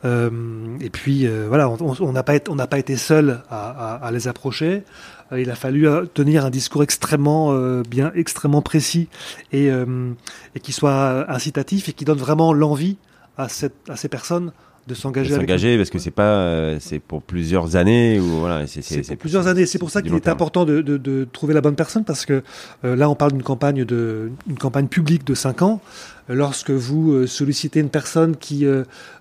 et 0.03 0.89
puis 0.91 1.27
voilà, 1.47 1.69
on 1.69 2.11
n'a 2.11 2.23
pas 2.23 2.33
on 2.49 2.55
n'a 2.55 2.67
pas 2.67 2.79
été 2.79 2.95
seul 2.95 3.41
à, 3.49 3.95
à, 3.95 4.07
à 4.07 4.11
les 4.11 4.27
approcher. 4.27 4.83
Euh, 5.31 5.41
il 5.41 5.49
a 5.49 5.55
fallu 5.55 5.87
euh, 5.87 6.05
tenir 6.05 6.45
un 6.45 6.49
discours 6.49 6.83
extrêmement 6.83 7.51
euh, 7.51 7.83
bien, 7.87 8.11
extrêmement 8.15 8.61
précis 8.61 9.07
et, 9.51 9.67
et 9.67 10.59
qui 10.59 10.71
soit 10.71 11.29
incitatif 11.31 11.89
et 11.89 11.93
qui 11.93 12.05
donne 12.05 12.17
vraiment 12.17 12.53
l'envie 12.53 12.97
à, 13.37 13.49
cette, 13.49 13.75
à 13.89 13.95
ces 13.95 14.09
personnes 14.09 14.51
de 14.87 14.93
s'engager. 14.95 15.35
S'engager 15.35 15.77
parce 15.77 15.89
que 15.89 15.99
c'est 15.99 16.11
pas, 16.11 16.79
c'est 16.79 16.99
pour 16.99 17.21
plusieurs 17.21 17.75
années 17.75 18.19
ou 18.19 18.39
voilà. 18.39 18.65
C'est 18.67 19.03
pour 19.03 19.17
plusieurs 19.17 19.47
années. 19.47 19.65
C'est 19.65 19.77
pour 19.77 19.91
ça 19.91 20.01
qu'il 20.01 20.13
est 20.15 20.27
important 20.27 20.65
de, 20.65 20.81
de, 20.81 20.97
de, 20.97 21.27
trouver 21.31 21.53
la 21.53 21.61
bonne 21.61 21.75
personne 21.75 22.05
parce 22.05 22.25
que 22.25 22.43
là 22.83 23.09
on 23.09 23.15
parle 23.15 23.33
d'une 23.33 23.43
campagne 23.43 23.85
de, 23.85 24.31
une 24.47 24.57
campagne 24.57 24.87
publique 24.87 25.25
de 25.25 25.35
5 25.35 25.61
ans. 25.61 25.81
Lorsque 26.27 26.71
vous 26.71 27.27
sollicitez 27.27 27.79
une 27.79 27.89
personne 27.89 28.35
qui 28.35 28.65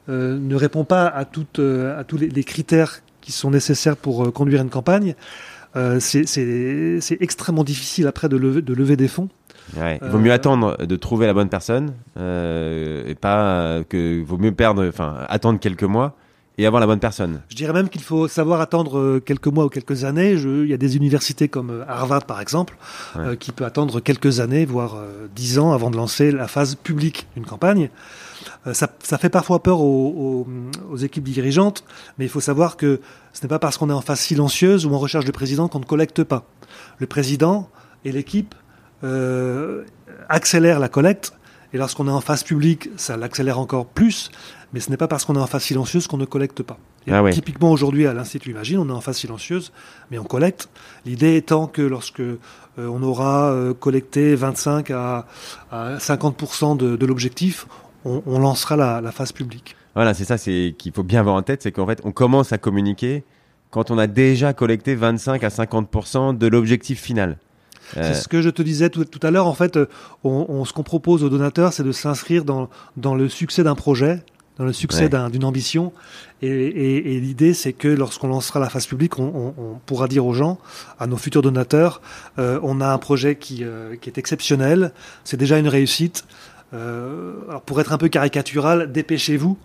ne 0.09 0.55
répond 0.55 0.85
pas 0.85 1.07
à 1.07 1.25
toutes, 1.25 1.61
à 1.61 2.05
tous 2.05 2.17
les, 2.17 2.29
les, 2.29 2.45
critères 2.45 3.01
qui 3.21 3.33
sont 3.33 3.51
nécessaires 3.51 3.97
pour 3.97 4.33
conduire 4.33 4.63
une 4.63 4.71
campagne, 4.71 5.15
euh, 5.77 5.99
c'est 6.01 7.19
extrêmement 7.21 7.65
difficile 7.65 8.07
après 8.07 8.29
de 8.29 8.37
lever, 8.37 8.63
de 8.63 8.75
lever 8.75 8.97
des 8.97 9.09
fonds. 9.09 9.29
Il 9.77 9.99
vaut 10.09 10.19
mieux 10.19 10.31
euh, 10.31 10.35
attendre 10.35 10.79
de 10.79 10.97
trouver 10.97 11.27
la 11.27 11.35
bonne 11.35 11.51
personne 11.51 11.93
euh, 12.17 13.07
et 13.07 13.15
pas 13.15 13.81
que 13.89 14.23
vaut 14.23 14.39
mieux 14.39 14.53
perdre, 14.53 14.87
enfin 14.89 15.17
attendre 15.29 15.61
quelques 15.61 15.85
mois 15.85 16.17
et 16.57 16.67
avoir 16.67 16.81
la 16.81 16.87
bonne 16.87 16.99
personne. 16.99 17.43
Je 17.51 17.55
dirais 17.55 17.75
même 17.75 17.89
qu'il 17.89 18.01
faut 18.01 18.27
savoir 18.29 18.61
attendre 18.61 19.19
quelques 19.19 19.47
mois 19.47 19.67
ou 19.67 19.69
quelques 19.69 20.05
années. 20.05 20.39
Je, 20.39 20.65
il 20.65 20.71
y 20.71 20.75
a 20.75 20.79
des 20.79 20.97
universités 20.97 21.49
comme 21.49 21.85
Harvard 21.87 22.25
par 22.25 22.41
exemple 22.41 22.77
qui 23.39 23.53
peut 23.53 23.65
attendre 23.65 24.01
quelques 24.01 24.41
années, 24.41 24.65
voire 24.65 24.97
dix 25.37 25.59
ans 25.59 25.73
avant 25.73 25.91
de 25.91 25.97
lancer 25.97 26.33
la 26.33 26.49
phase 26.49 26.75
publique 26.75 27.29
d'une 27.37 27.47
campagne. 27.47 27.91
Euh, 28.67 28.75
ça, 28.75 28.89
ça, 29.03 29.19
fait 29.19 29.29
parfois 29.29 29.63
peur 29.63 29.81
aux, 29.81 30.47
aux, 30.47 30.93
aux, 30.93 30.97
équipes 30.97 31.25
dirigeantes, 31.25 31.85
mais 32.19 32.25
il 32.25 32.29
faut 32.29 32.41
savoir 32.41 32.77
que 32.77 33.01
ce 33.33 33.43
n'est 33.43 33.49
pas 33.49 33.59
parce 33.59 33.79
qu'on 33.79 33.91
est 33.91 33.95
en 33.95 34.01
phase 34.01 34.21
silencieuse 34.21 34.87
ou 34.87 34.95
en 34.95 34.99
recherche 34.99 35.25
de 35.25 35.31
président 35.33 35.69
qu'on 35.69 35.81
ne 35.81 35.85
collecte 35.85 36.25
pas. 36.25 36.45
Le 36.99 37.07
président 37.07 37.69
et 38.05 38.13
l'équipe 38.13 38.55
euh, 39.05 39.85
accélèrent 40.29 40.79
la 40.79 40.89
collecte, 40.89 41.33
et 41.73 41.79
lorsqu'on 41.79 42.09
est 42.09 42.13
en 42.13 42.21
phase 42.21 42.45
publique, 42.45 42.89
ça 42.97 43.17
l'accélère 43.17 43.59
encore 43.59 43.87
plus, 43.87 44.31
mais 44.73 44.81
ce 44.81 44.91
n'est 44.91 44.97
pas 44.97 45.09
parce 45.09 45.25
qu'on 45.25 45.37
est 45.37 45.41
en 45.41 45.47
phase 45.47 45.65
silencieuse 45.65 46.07
qu'on 46.07 46.17
ne 46.17 46.25
collecte 46.25 46.63
pas. 46.63 46.79
Ah 47.11 47.23
Typiquement 47.31 47.71
aujourd'hui 47.71 48.07
à 48.07 48.13
l'Institut 48.13 48.51
Imagine, 48.51 48.79
on 48.79 48.89
est 48.89 48.93
en 48.93 49.01
phase 49.01 49.17
silencieuse, 49.17 49.73
mais 50.11 50.19
on 50.19 50.25
collecte. 50.25 50.69
L'idée 51.07 51.37
étant 51.37 51.67
que 51.67 51.81
lorsque 51.81 52.21
euh, 52.21 52.37
on 52.79 53.03
aura 53.03 53.51
euh, 53.51 53.75
collecté 53.75 54.35
25 54.35 54.91
à, 54.91 55.27
à 55.71 55.97
50% 55.97 56.77
de, 56.77 56.97
de 56.97 57.07
l'objectif, 57.07 57.67
on, 58.05 58.39
lancera 58.39 58.77
la, 58.77 59.13
phase 59.13 59.33
publique. 59.33 59.77
Voilà, 59.95 60.15
c'est 60.15 60.25
ça 60.25 60.39
c'est 60.39 60.75
qu'il 60.79 60.93
faut 60.93 61.03
bien 61.03 61.21
avoir 61.21 61.35
en 61.35 61.43
tête, 61.43 61.63
c'est 61.63 61.73
qu'en 61.73 61.87
fait, 61.87 62.01
on 62.05 62.13
commence 62.13 62.53
à 62.53 62.59
communiquer 62.59 63.25
quand 63.71 63.91
on 63.91 63.99
a 63.99 64.07
déjà 64.07 64.53
collecté 64.53 64.95
25 64.95 65.45
à 65.45 65.49
50% 65.49 66.39
de 66.39 66.47
l'objectif 66.47 67.01
final. 67.01 67.39
Euh, 67.97 68.03
c'est 68.03 68.21
ce 68.21 68.29
que 68.29 68.43
je 68.43 68.51
te 68.51 68.63
disais 68.63 68.91
tout, 68.91 69.07
à 69.23 69.31
l'heure. 69.31 69.47
En 69.47 69.55
fait, 69.55 69.79
on, 70.25 70.65
ce 70.65 70.73
qu'on 70.73 70.83
propose 70.83 71.25
aux 71.25 71.29
donateurs, 71.31 71.73
c'est 71.73 71.83
de 71.83 71.93
s'inscrire 71.93 72.45
dans, 72.45 72.69
dans 72.97 73.15
le 73.15 73.29
succès 73.29 73.65
d'un 73.65 73.75
projet, 73.75 74.23
dans 74.59 74.65
le 74.65 74.73
succès 74.73 75.09
d'une 75.09 75.45
ambition. 75.45 75.93
Et, 76.43 77.21
l'idée, 77.21 77.55
c'est 77.55 77.73
que 77.73 77.89
lorsqu'on 77.89 78.29
lancera 78.29 78.61
la 78.61 78.69
phase 78.69 78.87
publique, 78.87 79.19
on, 79.19 79.55
pourra 79.87 80.09
dire 80.09 80.27
aux 80.27 80.35
gens, 80.35 80.59
à 80.99 81.07
nos 81.07 81.17
futurs 81.17 81.43
donateurs, 81.43 82.01
euh, 82.39 82.59
on 82.63 82.81
a 82.81 82.89
un 82.89 82.99
projet 82.99 83.37
qui, 83.37 83.65
euh, 83.65 83.97
qui 83.97 84.11
est 84.11 84.19
exceptionnel, 84.19 84.93
c'est 85.25 85.37
déjà 85.37 85.59
une 85.59 85.69
réussite. 85.69 86.25
Euh, 86.75 87.35
alors 87.49 87.63
pour 87.63 87.81
être 87.81 87.93
un 87.93 87.99
peu 87.99 88.09
caricatural, 88.09 88.93
dépêchez-vous. 88.93 89.57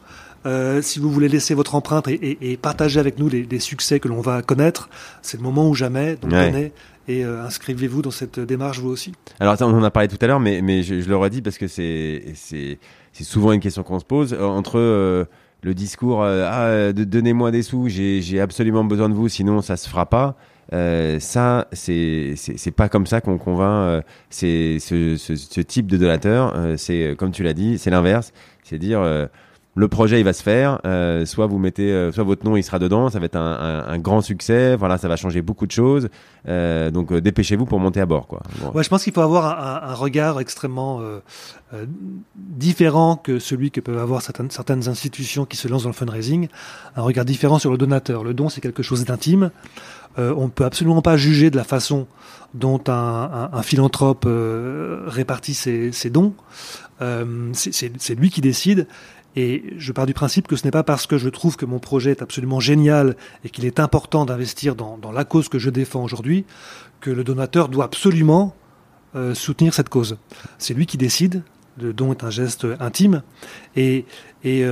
Euh, 0.46 0.82
si 0.82 1.00
vous 1.00 1.10
voulez 1.10 1.30
laisser 1.30 1.54
votre 1.54 1.74
empreinte 1.76 2.10
et, 2.10 2.58
partager 2.62 3.00
avec 3.00 3.18
nous 3.18 3.30
les, 3.30 3.60
succès 3.60 4.00
que 4.02 4.10
l'on 4.10 4.20
va 4.20 4.42
connaître, 4.42 4.90
c'est 5.22 5.38
le 5.38 5.44
moment 5.44 5.70
ou 5.70 5.74
jamais. 5.74 6.18
Donc 6.18 6.32
venez 6.32 6.72
et 7.10 7.26
euh, 7.26 7.44
inscrivez-vous 7.44 8.02
dans 8.02 8.12
cette 8.12 8.40
démarche 8.40 8.80
vous 8.80 8.90
aussi. 8.90 9.14
Alors 9.40 9.56
on 9.62 9.66
en 9.66 9.84
a 9.84 9.92
parlé 9.92 10.08
tout 10.08 10.18
à 10.22 10.28
l'heure, 10.28 10.40
mais, 10.40 10.62
mais 10.62 10.84
je, 10.84 10.96
le 10.96 11.18
redis 11.18 11.42
parce 11.42 11.58
que 11.58 11.68
c'est 11.68 12.34
c'est 12.36 13.24
souvent 13.24 13.52
une 13.52 13.60
question 13.60 13.84
qu'on 13.84 14.00
se 14.00 14.06
pose 14.06 14.34
entre 14.34 14.80
le 15.62 15.74
discours 15.74 16.24
ah 16.24 16.92
donnez-moi 16.94 17.52
des 17.52 17.64
sous, 17.64 17.88
j'ai 17.88 18.42
absolument 18.42 18.84
besoin 18.84 19.08
de 19.08 19.14
vous, 19.14 19.30
sinon 19.30 19.62
ça 19.62 19.78
se 19.78 19.90
fera 19.90 20.06
pas. 20.06 20.36
Euh, 20.74 21.20
ça, 21.20 21.68
c'est 21.72 22.74
pas 22.76 22.90
comme 22.90 23.06
ça 23.06 23.22
qu'on 23.22 23.38
convainc 23.38 23.88
euh, 23.88 24.02
ce, 24.30 25.18
ce, 25.18 25.62
type 25.62 25.88
de 25.88 25.98
donateur. 25.98 26.54
Euh, 26.56 26.78
c'est 26.78 27.16
comme 27.18 27.32
tu 27.32 27.44
l'as 27.44 27.54
dit, 27.54 27.78
c'est 27.78 27.92
l'inverse. 27.92 28.34
C'est 28.64 28.80
dire 28.80 29.02
le 29.76 29.88
projet 29.88 30.20
il 30.20 30.24
va 30.24 30.34
se 30.34 30.44
faire, 30.44 30.80
euh, 30.86 31.26
soit 31.26 31.48
vous 31.48 31.58
mettez, 31.58 31.92
euh, 31.92 32.12
soit 32.12 32.24
votre 32.24 32.46
nom 32.46 32.56
il 32.56 32.64
sera 32.64 32.78
dedans, 32.78 33.10
ça 33.10 33.18
va 33.20 33.26
être 33.26 33.36
un, 33.36 33.98
grand 33.98 34.22
succès, 34.22 34.76
voilà, 34.76 34.98
ça 34.98 35.08
va 35.08 35.16
changer 35.16 35.42
beaucoup 35.42 35.66
de 35.66 35.72
choses. 35.72 36.10
Euh, 36.48 36.92
donc 36.92 37.14
dépêchez-vous 37.14 37.66
pour 37.66 37.80
monter 37.80 38.00
à 38.00 38.06
bord, 38.06 38.28
quoi. 38.28 38.42
Ouais, 38.74 38.84
je 38.84 38.90
pense 38.90 39.04
qu'il 39.04 39.14
faut 39.14 39.22
avoir 39.22 39.84
un, 39.84 39.94
regard 39.96 40.40
extrêmement 40.40 41.02
différent 42.36 43.16
que 43.16 43.40
celui 43.40 43.72
que 43.72 43.82
peuvent 43.82 43.98
avoir 43.98 44.22
certaines, 44.22 44.88
institutions 44.88 45.46
qui 45.46 45.58
se 45.58 45.68
lancent 45.68 45.84
dans 45.84 45.90
le 45.90 45.96
fundraising, 45.96 46.50
un 46.96 47.02
regard 47.02 47.26
différent 47.26 47.58
sur 47.58 47.72
le 47.72 47.78
donateur. 47.78 48.24
Le 48.24 48.34
don 48.34 48.50
c'est 48.50 48.62
quelque 48.62 48.84
chose 48.84 49.06
d'intime. 49.06 49.50
on 50.18 50.46
ne 50.46 50.52
peut 50.52 50.66
absolument 50.66 51.02
pas 51.02 51.18
juger 51.18 51.50
de 51.50 51.58
la 51.58 51.64
façon 51.64 52.06
dont 52.54 52.82
un, 52.88 53.62
philanthrope 53.64 54.28
répartit 55.08 55.56
ses 55.56 56.10
dons. 56.12 56.34
c'est 57.54 58.16
lui 58.16 58.30
qui 58.30 58.42
décide 58.42 58.88
et 59.36 59.64
je 59.78 59.92
pars 59.92 60.06
du 60.06 60.14
principe 60.14 60.48
que 60.48 60.56
ce 60.56 60.66
n'est 60.66 60.72
pas 60.72 60.84
parce 60.84 61.08
que 61.08 61.18
je 61.18 61.30
trouve 61.30 61.56
que 61.56 61.66
mon 61.66 61.80
projet 61.80 62.12
est 62.12 62.22
absolument 62.22 62.60
génial 62.60 63.16
et 63.44 63.50
qu'il 63.50 63.66
est 63.66 63.80
important 63.80 64.26
d'investir 64.26 64.76
dans, 64.76 65.12
la 65.12 65.26
cause 65.26 65.50
que 65.50 65.60
je 65.60 65.70
défends 65.70 66.04
aujourd'hui 66.04 66.46
que 67.02 67.10
le 67.10 67.24
donateur 67.24 67.70
doit 67.70 67.86
absolument 67.86 68.56
soutenir 69.34 69.74
cette 69.74 69.90
cause. 69.90 70.18
C'est 70.58 70.74
lui 70.74 70.86
qui 70.86 70.98
décide. 70.98 71.44
Le 71.80 71.94
don 71.94 72.12
est 72.12 72.24
un 72.24 72.30
geste 72.30 72.68
intime 72.80 73.24
et, 73.76 74.06
et 74.44 74.64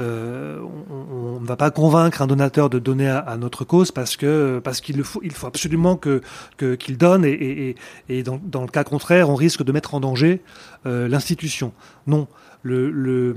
euh, 0.00 0.60
on 0.90 1.40
ne 1.40 1.46
va 1.46 1.56
pas 1.56 1.72
convaincre 1.72 2.22
un 2.22 2.28
donateur 2.28 2.70
de 2.70 2.78
donner 2.78 3.08
à, 3.08 3.36
notre 3.36 3.64
cause 3.64 3.90
parce 3.90 4.16
que 4.16 4.60
parce 4.62 4.80
qu'il 4.80 5.02
faut 5.02 5.20
il 5.24 5.32
faut 5.32 5.48
absolument 5.48 5.96
qu'il 5.96 6.98
donne 6.98 7.24
et, 7.24 7.74
dans, 8.22 8.62
le 8.62 8.68
cas 8.68 8.84
contraire 8.84 9.28
on 9.28 9.34
risque 9.34 9.64
de 9.64 9.72
mettre 9.72 9.94
en 9.94 10.00
danger 10.00 10.40
euh, 10.86 11.08
l'institution. 11.08 11.72
Non, 12.06 12.28
le, 12.62 12.90
le, 12.90 13.34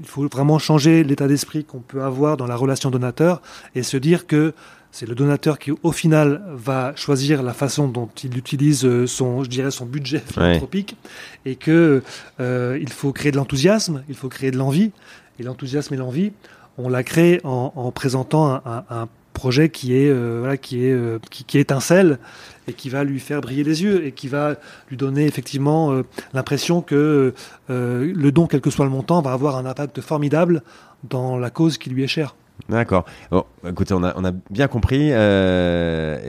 il 0.00 0.06
faut 0.06 0.26
vraiment 0.28 0.58
changer 0.58 1.04
l'état 1.04 1.28
d'esprit 1.28 1.64
qu'on 1.64 1.80
peut 1.80 2.02
avoir 2.02 2.36
dans 2.36 2.46
la 2.46 2.56
relation 2.56 2.90
donateur 2.90 3.40
et 3.74 3.82
se 3.82 3.96
dire 3.96 4.26
que 4.26 4.52
c'est 4.94 5.08
le 5.08 5.16
donateur 5.16 5.58
qui, 5.58 5.72
au 5.82 5.90
final, 5.90 6.40
va 6.54 6.94
choisir 6.94 7.42
la 7.42 7.52
façon 7.52 7.88
dont 7.88 8.08
il 8.22 8.38
utilise 8.38 8.84
euh, 8.84 9.08
son, 9.08 9.42
je 9.42 9.50
dirais, 9.50 9.72
son 9.72 9.86
budget 9.86 10.20
philanthropique, 10.20 10.96
et 11.44 11.56
que 11.56 12.04
euh, 12.38 12.78
il 12.80 12.92
faut 12.92 13.12
créer 13.12 13.32
de 13.32 13.36
l'enthousiasme, 13.36 14.04
il 14.08 14.14
faut 14.14 14.28
créer 14.28 14.52
de 14.52 14.56
l'envie, 14.56 14.92
et 15.40 15.42
l'enthousiasme 15.42 15.94
et 15.94 15.96
l'envie, 15.96 16.30
on 16.78 16.88
l'a 16.88 17.02
créé 17.02 17.40
en, 17.42 17.90
présentant 17.90 18.62
un, 18.64 19.08
projet 19.34 19.68
qui 19.68 19.94
est 19.94 20.08
euh, 20.08 20.38
voilà, 20.40 20.56
qui 20.56 20.86
est 20.86 20.92
euh, 20.92 21.18
qui, 21.30 21.58
étincelle 21.58 22.18
et 22.66 22.72
qui 22.72 22.88
va 22.88 23.04
lui 23.04 23.20
faire 23.20 23.42
briller 23.42 23.64
les 23.64 23.82
yeux 23.82 24.06
et 24.06 24.12
qui 24.12 24.28
va 24.28 24.54
lui 24.88 24.96
donner 24.96 25.26
effectivement 25.26 25.92
euh, 25.92 26.04
l'impression 26.32 26.80
que 26.80 27.34
le 27.68 28.30
don, 28.30 28.46
quel 28.46 28.62
que 28.62 28.70
soit 28.70 28.86
le 28.86 28.90
montant, 28.90 29.20
va 29.20 29.32
avoir 29.32 29.56
un 29.56 29.66
impact 29.66 30.00
formidable 30.00 30.62
dans 31.02 31.36
la 31.36 31.50
cause 31.50 31.76
qui 31.76 31.90
lui 31.90 32.02
est 32.02 32.08
chère. 32.08 32.34
D'accord. 32.68 33.04
Bon, 33.32 33.44
écoutez, 33.68 33.94
on 33.94 34.04
a, 34.04 34.14
on 34.16 34.24
a 34.24 34.30
bien 34.48 34.68
compris. 34.68 35.08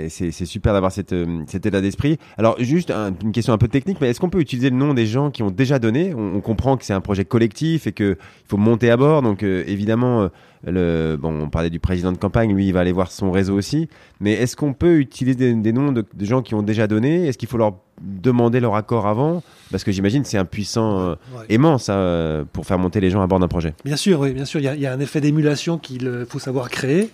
C'est 0.10 0.46
super 0.46 0.74
d'avoir 0.74 0.92
cette, 0.92 1.16
cet 1.48 1.66
état 1.68 1.82
d'esprit. 1.82 2.18
Alors, 2.38 2.56
juste 2.60 2.92
une 2.92 3.32
question 3.32 3.54
un 3.54 3.60
peu 3.60 3.68
technique, 3.68 4.00
mais 4.02 4.10
est-ce 4.10 4.20
qu'on 4.20 4.30
peut 4.30 4.42
utiliser 4.42 4.72
le 4.72 4.76
nom 4.76 4.94
des 4.96 5.06
gens 5.06 5.30
qui 5.30 5.44
ont 5.44 5.52
déjà 5.52 5.78
donné? 5.78 6.14
On, 6.16 6.42
comprend 6.42 6.78
que 6.78 6.84
c'est 6.84 6.94
un 6.94 7.02
projet 7.02 7.26
collectif 7.26 7.86
et 7.86 7.92
qu'il 7.92 8.18
faut 8.48 8.58
monter 8.58 8.90
à 8.90 8.98
bord. 8.98 9.22
Donc, 9.22 9.44
évidemment, 9.44 10.30
le, 10.72 11.16
bon, 11.20 11.42
on 11.42 11.50
parlait 11.50 11.70
du 11.70 11.80
président 11.80 12.12
de 12.12 12.18
campagne, 12.18 12.54
lui, 12.54 12.68
il 12.68 12.74
va 12.74 12.80
aller 12.80 12.92
voir 12.92 13.12
son 13.12 13.32
réseau 13.32 13.56
aussi. 13.56 13.88
Mais 14.20 14.34
est-ce 14.34 14.56
qu'on 14.56 14.74
peut 14.74 14.98
utiliser 14.98 15.54
des, 15.54 15.74
noms 15.74 15.92
de, 15.92 16.06
gens 16.22 16.42
qui 16.42 16.56
ont 16.56 16.64
déjà 16.64 16.88
donné? 16.88 17.28
Est-ce 17.28 17.38
qu'il 17.38 17.48
faut 17.48 17.58
leur 17.58 17.76
demander 18.02 18.60
leur 18.60 18.76
accord 18.76 19.08
avant? 19.08 19.44
Parce 19.72 19.84
que 19.84 19.92
j'imagine 19.92 20.26
c'est 20.26 20.38
un 20.38 20.46
puissant 20.46 21.00
euh, 21.00 21.16
aimant, 21.50 21.78
ça, 21.78 21.94
euh, 21.94 22.46
pour 22.52 22.66
faire 22.66 22.80
monter 22.80 23.00
les 23.00 23.10
gens 23.10 23.22
à 23.22 23.28
bord 23.28 23.40
d'un 23.40 23.48
projet. 23.48 23.74
Bien 23.86 23.96
sûr, 23.96 24.20
oui, 24.20 24.34
bien 24.34 24.46
sûr. 24.46 24.60
Il 24.60 24.82
y, 24.82 24.88
a, 24.88 24.94
un 24.94 25.00
effet 25.00 25.22
d'émulation 25.22 25.78
qu'il 25.78 26.08
euh, 26.08 26.26
faut 26.26 26.40
savoir 26.40 26.70
créer. 26.70 27.10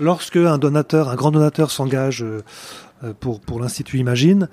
Lorsque 0.00 0.36
un 0.36 0.58
donateur, 0.58 1.10
un 1.10 1.16
grand 1.16 1.30
donateur 1.30 1.70
s'engage 1.70 2.24
pour, 3.20 3.40
pour 3.40 3.60
l'Institut 3.60 3.98
Imagine, 3.98 4.48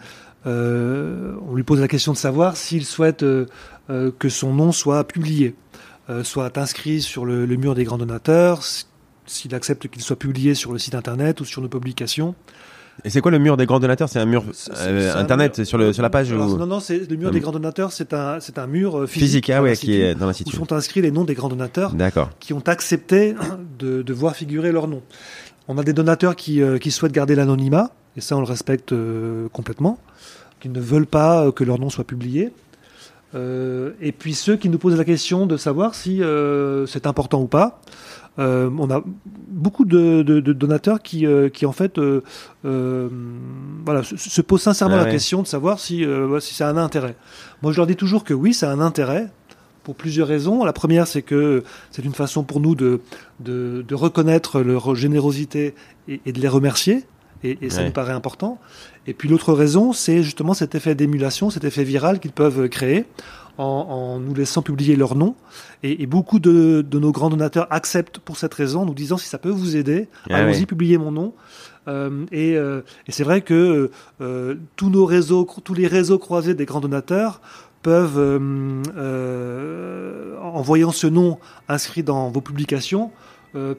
on 0.46 1.56
lui 1.56 1.64
pose 1.64 1.80
la 1.80 1.88
question 1.88 2.12
de 2.12 2.18
savoir 2.18 2.58
s'il 2.58 2.84
souhaite 2.84 3.24
que 3.88 4.30
son 4.30 4.54
nom 4.54 4.74
soit 4.74 5.06
publié. 5.06 5.56
Euh, 6.10 6.24
soit 6.26 6.58
inscrit 6.58 7.02
sur 7.02 7.26
le, 7.26 7.46
mur 7.46 7.76
des 7.76 7.86
grands 7.86 7.98
donateurs, 7.98 8.62
s'il 9.26 9.56
accepte 9.56 9.88
qu'il 9.88 10.02
soit 10.02 10.18
publié 10.18 10.54
sur 10.54 10.74
le 10.74 10.80
site 10.80 10.96
internet 10.96 11.40
ou 11.40 11.46
sur 11.46 11.62
nos 11.62 11.70
publications. 11.70 12.36
Et 13.06 13.10
c'est 13.10 13.22
quoi 13.22 13.32
le 13.32 13.40
mur 13.40 13.56
des 13.56 13.66
grands 13.66 13.80
donateurs? 13.80 14.10
C'est 14.10 14.20
un 14.20 14.26
mur 14.26 14.44
euh, 14.78 15.16
internet 15.16 15.64
sur, 15.64 15.78
le, 15.78 15.94
sur 15.94 16.04
la 16.04 16.10
page 16.10 16.34
Non, 16.34 16.66
non, 16.68 16.82
c'est 16.82 17.10
le 17.10 17.16
mur 17.16 17.32
des 17.32 17.40
grands 17.40 17.54
donateurs, 17.54 17.94
c'est 17.94 18.14
un, 18.14 18.42
c'est 18.42 18.60
un 18.60 18.68
mur 18.68 19.00
euh, 19.00 19.08
physique, 19.08 19.46
physique 19.46 19.50
ah 19.52 19.64
ouais, 19.64 19.78
qui 19.78 19.94
est 19.94 20.14
dans 20.14 20.28
l'institut. 20.28 20.54
Où 20.54 20.60
sont 20.60 20.74
inscrits 20.74 21.02
les 21.02 21.10
noms 21.10 21.24
des 21.24 21.36
grands 21.36 21.48
donateurs 21.48 21.94
qui 22.42 22.52
ont 22.52 22.68
accepté 22.68 23.34
de, 23.80 24.02
de, 24.02 24.14
voir 24.14 24.36
figurer 24.36 24.74
leur 24.74 24.90
nom. 24.90 25.02
On 25.70 25.78
a 25.78 25.84
des 25.84 25.94
donateurs 25.94 26.36
qui, 26.36 26.62
qui 26.82 26.92
souhaitent 26.92 27.14
garder 27.14 27.36
l'anonymat, 27.36 27.92
et 28.18 28.22
ça 28.22 28.36
on 28.36 28.42
le 28.42 28.46
respecte 28.46 28.94
complètement, 29.54 29.98
qui 30.60 30.68
ne 30.68 30.82
veulent 30.82 31.08
pas 31.08 31.50
que 31.54 31.64
leur 31.64 31.80
nom 31.80 31.90
soit 31.90 32.04
publié. 32.04 32.52
Euh, 33.36 33.92
et 34.00 34.12
puis 34.12 34.34
ceux 34.34 34.56
qui 34.56 34.70
nous 34.70 34.78
posent 34.78 34.98
la 34.98 35.06
question 35.06 35.46
de 35.46 35.58
savoir 35.58 35.96
si 35.96 36.22
euh, 36.22 36.86
c'est 36.86 37.08
important 37.08 37.42
ou 37.42 37.48
pas. 37.48 37.82
Euh, 38.40 38.70
on 38.80 38.90
a 38.90 39.04
beaucoup 39.26 39.86
de, 39.86 40.24
donateurs 40.40 41.02
qui, 41.02 41.28
qui 41.54 41.66
en 41.66 41.72
fait 41.72 42.00
voilà, 42.64 44.02
se, 44.04 44.42
posent 44.42 44.64
sincèrement 44.64 44.98
la 44.98 45.10
question 45.10 45.42
de 45.42 45.48
savoir 45.48 45.80
si, 45.80 46.06
si 46.40 46.54
ça 46.54 46.68
a 46.68 46.72
un 46.72 46.78
intérêt. 46.78 47.16
Moi, 47.62 47.72
je 47.72 47.78
leur 47.78 47.88
dis 47.88 47.96
toujours 47.96 48.24
que 48.24 48.34
oui, 48.34 48.54
ça 48.54 48.72
a 48.72 48.74
un 48.74 48.82
intérêt 48.82 49.30
pour 49.84 49.96
plusieurs 49.96 50.28
raisons. 50.28 50.64
La 50.64 50.74
première, 50.74 51.08
c'est 51.08 51.22
que 51.22 51.64
c'est 51.92 52.04
une 52.04 52.14
façon 52.14 52.44
pour 52.44 52.60
nous 52.60 52.74
de, 52.74 53.02
de, 53.40 53.96
reconnaître 53.96 54.62
leur 54.62 54.96
générosité 54.96 55.76
et, 56.08 56.32
de 56.32 56.40
les 56.40 56.48
remercier. 56.48 57.06
Et, 57.44 57.58
et 57.62 57.70
ça 57.70 57.84
nous 57.84 57.92
paraît 57.92 58.14
important. 58.14 58.58
Et 59.08 59.14
puis 59.14 59.28
l'autre 59.30 59.54
raison, 59.54 59.94
c'est 59.94 60.24
justement 60.24 60.54
cet 60.54 60.76
effet 60.76 60.96
d'émulation, 60.96 61.50
cet 61.50 61.64
effet 61.64 61.84
viral 61.84 62.20
qu'ils 62.20 62.32
peuvent 62.32 62.70
créer 62.70 63.06
en, 63.58 63.64
en, 63.64 64.20
nous 64.20 64.34
laissant 64.34 64.62
publier 64.62 64.96
leur 64.96 65.16
nom. 65.16 65.36
Et, 65.84 66.04
et 66.04 66.06
beaucoup 66.06 66.40
de, 66.40 66.82
de, 66.82 67.00
nos 67.00 67.12
grands 67.12 67.30
donateurs 67.30 67.68
acceptent 67.70 68.20
pour 68.20 68.38
cette 68.38 68.54
raison, 68.54 68.86
nous 68.86 68.94
disant 68.94 69.18
si 69.18 69.28
ça 69.28 69.38
peut 69.38 69.50
vous 69.50 69.76
aider, 69.76 70.08
ah 70.30 70.38
allons-y, 70.38 70.66
publier 70.66 70.98
mon 70.98 71.12
nom. 71.12 71.34
Euh, 71.88 72.26
et, 72.32 72.56
euh, 72.58 72.82
et 73.08 73.12
c'est 73.12 73.24
vrai 73.24 73.42
que 73.42 73.92
euh, 74.22 74.56
tous 74.76 74.90
nos 74.90 75.06
réseaux, 75.06 75.48
tous 75.64 75.74
les 75.74 75.88
réseaux 75.88 76.20
croisés 76.20 76.54
des 76.54 76.66
grands 76.66 76.82
donateurs 76.82 77.42
peuvent, 77.82 78.18
en 80.42 80.62
voyant 80.62 80.92
ce 80.92 81.08
nom 81.08 81.38
inscrit 81.68 82.04
dans 82.04 82.30
vos 82.30 82.40
publications, 82.40 83.12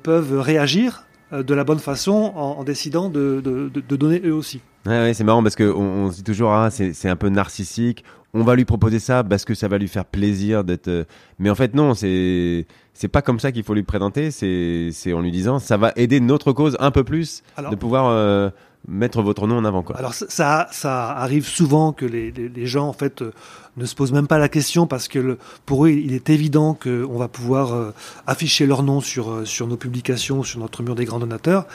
peuvent 0.02 0.38
réagir 0.38 1.06
de 1.42 1.54
la 1.54 1.64
bonne 1.64 1.78
façon 1.78 2.32
en, 2.36 2.58
en 2.58 2.64
décidant 2.64 3.08
de, 3.08 3.40
de, 3.42 3.68
de 3.68 3.96
donner 3.96 4.20
eux 4.24 4.34
aussi. 4.34 4.60
Ouais, 4.86 5.14
c'est 5.14 5.24
marrant 5.24 5.42
parce 5.42 5.56
qu'on 5.56 5.64
on 5.64 6.10
se 6.10 6.16
dit 6.16 6.24
toujours, 6.24 6.52
ah, 6.52 6.70
c'est 6.70 7.08
un 7.08 7.16
peu 7.16 7.28
narcissique. 7.28 8.04
On 8.34 8.42
va 8.42 8.56
lui 8.56 8.64
proposer 8.64 8.98
ça 8.98 9.22
parce 9.22 9.44
que 9.44 9.54
ça 9.54 9.68
va 9.68 9.78
lui 9.78 9.88
faire 9.88 10.04
plaisir 10.04 10.64
d'être. 10.64 10.88
Euh, 10.88 11.04
mais 11.38 11.50
en 11.50 11.54
fait, 11.54 11.74
non, 11.74 11.94
c'est 11.94 12.66
c'est 12.92 13.08
pas 13.08 13.22
comme 13.22 13.38
ça 13.38 13.52
qu'il 13.52 13.62
faut 13.62 13.74
lui 13.74 13.84
présenter. 13.84 14.30
C'est 14.30 15.12
en 15.12 15.20
lui 15.20 15.30
disant, 15.30 15.58
ça 15.58 15.76
va 15.76 15.92
aider 15.96 16.20
notre 16.20 16.52
cause 16.52 16.76
un 16.80 16.90
peu 16.90 17.04
plus 17.04 17.42
de 17.70 17.76
pouvoir 17.76 18.08
euh, 18.08 18.50
mettre 18.88 19.22
votre 19.22 19.46
nom 19.46 19.58
en 19.58 19.64
avant. 19.64 19.82
Quoi. 19.82 19.96
Alors 19.96 20.14
ça, 20.14 20.68
ça 20.70 21.10
arrive 21.12 21.46
souvent 21.46 21.92
que 21.92 22.04
les, 22.04 22.30
les, 22.30 22.66
gens 22.66 22.88
en 22.88 22.92
fait 22.92 23.22
euh, 23.22 23.32
ne 23.76 23.86
se 23.86 23.94
posent 23.94 24.12
même 24.12 24.26
pas 24.26 24.38
la 24.38 24.48
question 24.48 24.86
parce 24.86 25.08
que 25.08 25.18
le, 25.18 25.38
pour 25.66 25.86
eux 25.86 25.90
il 25.90 26.12
est 26.12 26.30
évident 26.30 26.74
qu'on 26.74 27.18
va 27.18 27.28
pouvoir 27.28 27.72
euh, 27.72 27.90
afficher 28.26 28.66
leur 28.66 28.82
nom 28.82 29.00
sur 29.00 29.30
euh, 29.30 29.44
sur 29.44 29.66
nos 29.66 29.76
publications, 29.76 30.42
sur 30.42 30.60
notre 30.60 30.82
mur 30.82 30.94
des 30.94 31.04
grands 31.04 31.18
donateurs. 31.18 31.66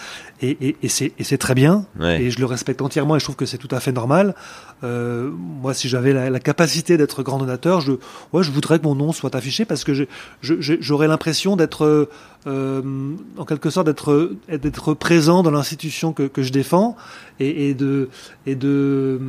Et, 0.41 0.57
et, 0.61 0.77
et 0.81 0.87
c'est 0.89 1.37
très 1.37 1.53
bien. 1.53 1.85
Et 2.01 2.31
je 2.31 2.39
le 2.39 2.45
respecte 2.45 2.81
entièrement 2.81 3.17
et 3.17 3.19
je 3.19 3.25
trouve 3.25 3.35
que 3.35 3.45
c'est 3.45 3.57
tout 3.57 3.73
à 3.75 3.81
fait 3.81 3.91
normal. 3.91 4.35
moi 4.81 5.73
si 5.73 5.89
j'avais 5.89 6.13
la, 6.13 6.29
la, 6.29 6.39
capacité 6.39 6.95
d'être 6.95 7.23
grand 7.23 7.39
donateur, 7.39 7.81
je 7.81 7.93
ouais, 8.31 8.43
je 8.43 8.51
voudrais 8.51 8.79
que 8.79 8.85
mon 8.85 8.95
nom 8.95 9.11
soit 9.11 9.35
affiché 9.35 9.65
parce 9.65 9.83
que 9.83 10.07
j'aurais 10.41 11.07
l'impression 11.09 11.57
d'être 11.57 12.09
en 12.45 13.45
quelque 13.45 13.69
sorte 13.69 13.87
d'être 13.87 14.31
d'être 14.47 14.93
présent 14.93 15.43
dans 15.43 15.51
l'institution 15.51 16.13
que, 16.13 16.23
que 16.23 16.41
je 16.41 16.53
défends 16.53 16.95
et, 17.39 17.73
de 17.73 18.09
et 18.45 18.55
de 18.55 19.19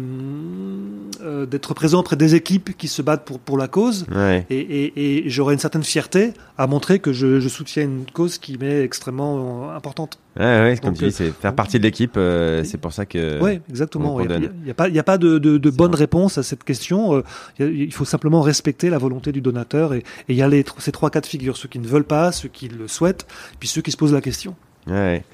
euh, 1.22 1.46
d'être 1.46 1.74
présent 1.74 2.00
auprès 2.00 2.16
des 2.16 2.34
équipes 2.34 2.76
qui 2.76 2.88
se 2.88 3.02
battent 3.02 3.24
pour 3.24 3.38
pour 3.38 3.58
la 3.58 3.68
cause 3.68 4.06
et, 4.50 4.92
et, 4.96 5.30
j'aurais 5.30 5.54
une 5.54 5.60
certaine 5.60 5.82
fierté 5.82 6.32
à 6.58 6.66
montrer 6.66 6.98
que 6.98 7.12
je, 7.12 7.48
soutiens 7.48 7.84
une 7.84 8.04
cause 8.12 8.38
qui 8.38 8.58
m'est 8.58 8.82
extrêmement 8.82 9.70
importante. 9.70 10.18
Ouais, 10.38 10.44
ouais 10.44 10.78
comme 10.80 10.94
tu 10.94 11.06
dis, 11.06 11.12
c'est 11.12 11.30
faire 11.32 11.54
partie 11.54 11.78
de 11.78 11.82
l'équipe. 11.82 12.14
Euh, 12.16 12.62
c'est 12.64 12.78
pour 12.78 12.92
ça 12.92 13.06
que. 13.06 13.42
Oui, 13.42 13.60
exactement. 13.68 14.20
Il 14.20 14.50
n'y 14.64 14.70
a, 14.70 14.74
pas, 14.74 14.88
il 14.88 14.98
a 14.98 15.02
pas 15.02 15.18
de, 15.18 15.38
de, 15.38 15.58
de 15.58 15.70
bonne 15.70 15.94
réponse 15.94 16.38
à 16.38 16.42
cette 16.42 16.64
question. 16.64 17.16
Euh, 17.16 17.22
il 17.58 17.92
faut 17.92 18.04
simplement 18.04 18.40
respecter 18.42 18.90
la 18.90 18.98
volonté 18.98 19.32
du 19.32 19.40
donateur 19.40 19.94
et 19.94 20.04
il 20.28 20.36
y 20.36 20.42
a 20.42 20.48
les, 20.48 20.64
ces 20.78 20.92
trois 20.92 21.10
cas 21.10 21.20
de 21.20 21.26
figure 21.26 21.56
ceux 21.56 21.68
qui 21.68 21.78
ne 21.78 21.86
veulent 21.86 22.04
pas, 22.04 22.32
ceux 22.32 22.48
qui 22.48 22.68
le 22.68 22.88
souhaitent, 22.88 23.26
puis 23.58 23.68
ceux 23.68 23.82
qui 23.82 23.90
se 23.90 23.96
posent 23.96 24.12
la 24.12 24.20
question. 24.20 24.54
Ouais. 24.90 25.24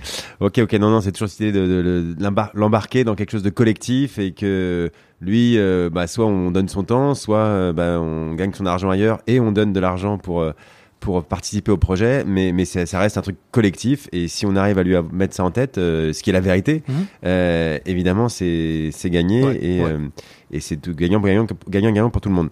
Ok, 0.40 0.58
ok. 0.58 0.72
Non, 0.74 0.90
non, 0.90 1.00
c'est 1.00 1.12
toujours 1.12 1.28
cette 1.28 1.40
idée 1.40 1.52
de, 1.52 1.66
de, 1.66 2.16
l'embarquer 2.54 3.04
dans 3.04 3.14
quelque 3.14 3.30
chose 3.30 3.42
de 3.42 3.50
collectif 3.50 4.18
et 4.18 4.32
que 4.32 4.90
lui, 5.20 5.56
euh, 5.56 5.88
bah, 5.90 6.06
soit 6.06 6.26
on 6.26 6.50
donne 6.50 6.68
son 6.68 6.84
temps, 6.84 7.14
soit 7.14 7.38
euh, 7.38 7.72
bah, 7.72 7.98
on 8.00 8.34
gagne 8.34 8.52
son 8.52 8.66
argent 8.66 8.90
ailleurs 8.90 9.18
et 9.26 9.40
on 9.40 9.52
donne 9.52 9.72
de 9.72 9.80
l'argent 9.80 10.18
pour 10.18 10.40
euh, 10.40 10.52
pour 10.98 11.22
participer 11.24 11.70
au 11.70 11.76
projet, 11.76 12.24
mais, 12.26 12.52
mais 12.52 12.64
ça 12.64 12.98
reste 12.98 13.18
un 13.18 13.22
truc 13.22 13.36
collectif. 13.52 14.08
Et 14.12 14.28
si 14.28 14.46
on 14.46 14.56
arrive 14.56 14.78
à 14.78 14.82
lui 14.82 14.96
mettre 15.12 15.34
ça 15.34 15.44
en 15.44 15.50
tête, 15.50 15.76
ce 15.76 16.20
qui 16.22 16.30
est 16.30 16.32
la 16.32 16.40
vérité, 16.40 16.82
mhm. 16.88 17.80
évidemment, 17.84 18.28
c'est 18.30 18.90
gagné 19.04 19.42
et, 19.62 19.82
et 20.50 20.58
c'est 20.58 20.88
gagnant-gagnant 20.88 21.46
gagnant, 21.68 22.10
pour 22.10 22.22
tout 22.22 22.30
le 22.30 22.34
monde. 22.34 22.48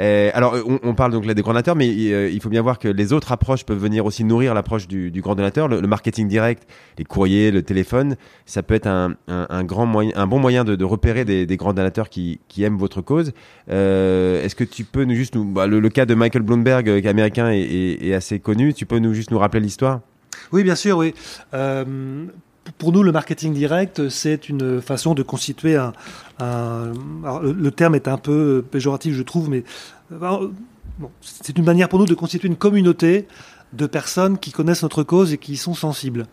Euh, 0.00 0.30
alors, 0.34 0.56
on, 0.82 0.94
parle 0.94 1.12
donc 1.12 1.24
là 1.24 1.34
des 1.34 1.42
grands 1.42 1.52
donateurs, 1.52 1.76
mais 1.76 1.88
euh, 1.88 2.28
il 2.28 2.40
faut 2.40 2.48
bien 2.48 2.62
voir 2.62 2.78
que 2.78 2.88
les 2.88 3.12
autres 3.12 3.32
approches 3.32 3.64
peuvent 3.64 3.78
venir 3.78 4.04
aussi 4.04 4.24
nourrir 4.24 4.54
l'approche 4.54 4.88
du, 4.88 5.10
grand 5.20 5.34
donateur. 5.34 5.68
Le, 5.68 5.80
marketing 5.82 6.28
direct, 6.28 6.68
les 6.98 7.04
courriers, 7.04 7.50
le 7.50 7.62
téléphone, 7.62 8.16
ça 8.46 8.62
peut 8.62 8.74
être 8.74 8.88
un, 8.88 9.64
grand 9.64 9.86
moyen, 9.86 10.12
un 10.16 10.26
bon 10.26 10.38
moyen 10.38 10.64
de, 10.64 10.84
repérer 10.84 11.24
des, 11.24 11.56
grands 11.56 11.74
donateurs 11.74 12.08
qui, 12.08 12.40
aiment 12.58 12.78
votre 12.78 13.00
cause. 13.00 13.32
Euh, 13.70 14.42
Est-ce 14.42 14.56
que 14.56 14.64
tu 14.64 14.84
peux 14.84 15.04
nous 15.04 15.14
juste 15.14 15.34
nous, 15.34 15.44
bah, 15.44 15.66
le, 15.66 15.88
cas 15.88 16.06
de 16.06 16.14
Michael 16.14 16.42
Bloomberg, 16.42 16.84
qui 17.00 17.06
est 17.06 17.10
américain 17.10 17.50
et, 17.52 18.14
assez 18.14 18.40
connu, 18.40 18.74
tu 18.74 18.86
peux 18.86 18.98
nous 18.98 19.14
juste 19.14 19.30
nous 19.30 19.38
rappeler 19.38 19.60
l'histoire? 19.60 20.00
Oui, 20.52 20.64
bien 20.64 20.74
sûr, 20.74 20.98
oui. 20.98 21.14
Pour 22.78 22.92
nous, 22.92 23.02
le 23.02 23.12
marketing 23.12 23.52
direct, 23.52 24.08
c'est 24.08 24.48
une 24.48 24.80
façon 24.80 25.14
de 25.14 25.22
constituer 25.22 25.76
un. 25.76 25.92
le 26.40 27.70
terme 27.70 27.94
est 27.94 28.08
un 28.08 28.18
peu 28.18 28.64
péjoratif, 28.70 29.14
je 29.14 29.22
trouve, 29.22 29.50
mais 29.50 29.64
bon, 30.10 31.10
c'est 31.20 31.56
une 31.58 31.64
manière 31.64 31.88
pour 31.88 31.98
nous 31.98 32.06
de 32.06 32.14
constituer 32.14 32.48
une 32.48 32.56
communauté 32.56 33.26
de 33.74 33.86
personnes 33.86 34.38
qui 34.38 34.52
connaissent 34.52 34.82
notre 34.82 35.02
cause 35.02 35.32
et 35.32 35.38
qui 35.38 35.56
sont 35.56 35.74
sensibles. 35.74 36.26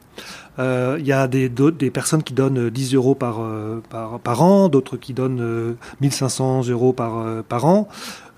Euh, 0.60 0.98
il 1.00 1.06
y 1.06 1.12
a 1.12 1.28
des, 1.28 1.50
des 1.50 1.90
personnes 1.90 2.24
qui 2.24 2.34
donnent 2.34 2.70
10 2.70 2.94
euros 2.94 3.16
par, 3.16 3.42
euh, 3.42 3.82
par, 3.90 4.20
par 4.20 4.42
an, 4.44 4.70
d'autres 4.70 4.98
qui 4.98 5.14
donnent 5.14 5.76
1500 6.02 6.68
euh, 6.68 6.72
euros 6.72 6.94
par, 6.94 7.44
par 7.44 7.66
an. 7.66 7.88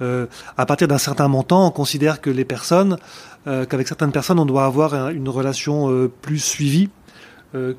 à 0.02 0.66
partir 0.66 0.88
d'un 0.88 0.98
certain 0.98 1.28
montant, 1.28 1.68
on 1.68 1.72
considère 1.72 2.22
que 2.22 2.30
les 2.30 2.46
personnes, 2.46 2.98
qu'avec 3.46 3.88
certaines 3.88 4.12
personnes, 4.12 4.40
on 4.40 4.46
doit 4.46 4.66
avoir 4.66 5.10
une 5.10 5.30
relation 5.30 6.10
plus 6.22 6.40
suivie 6.40 6.90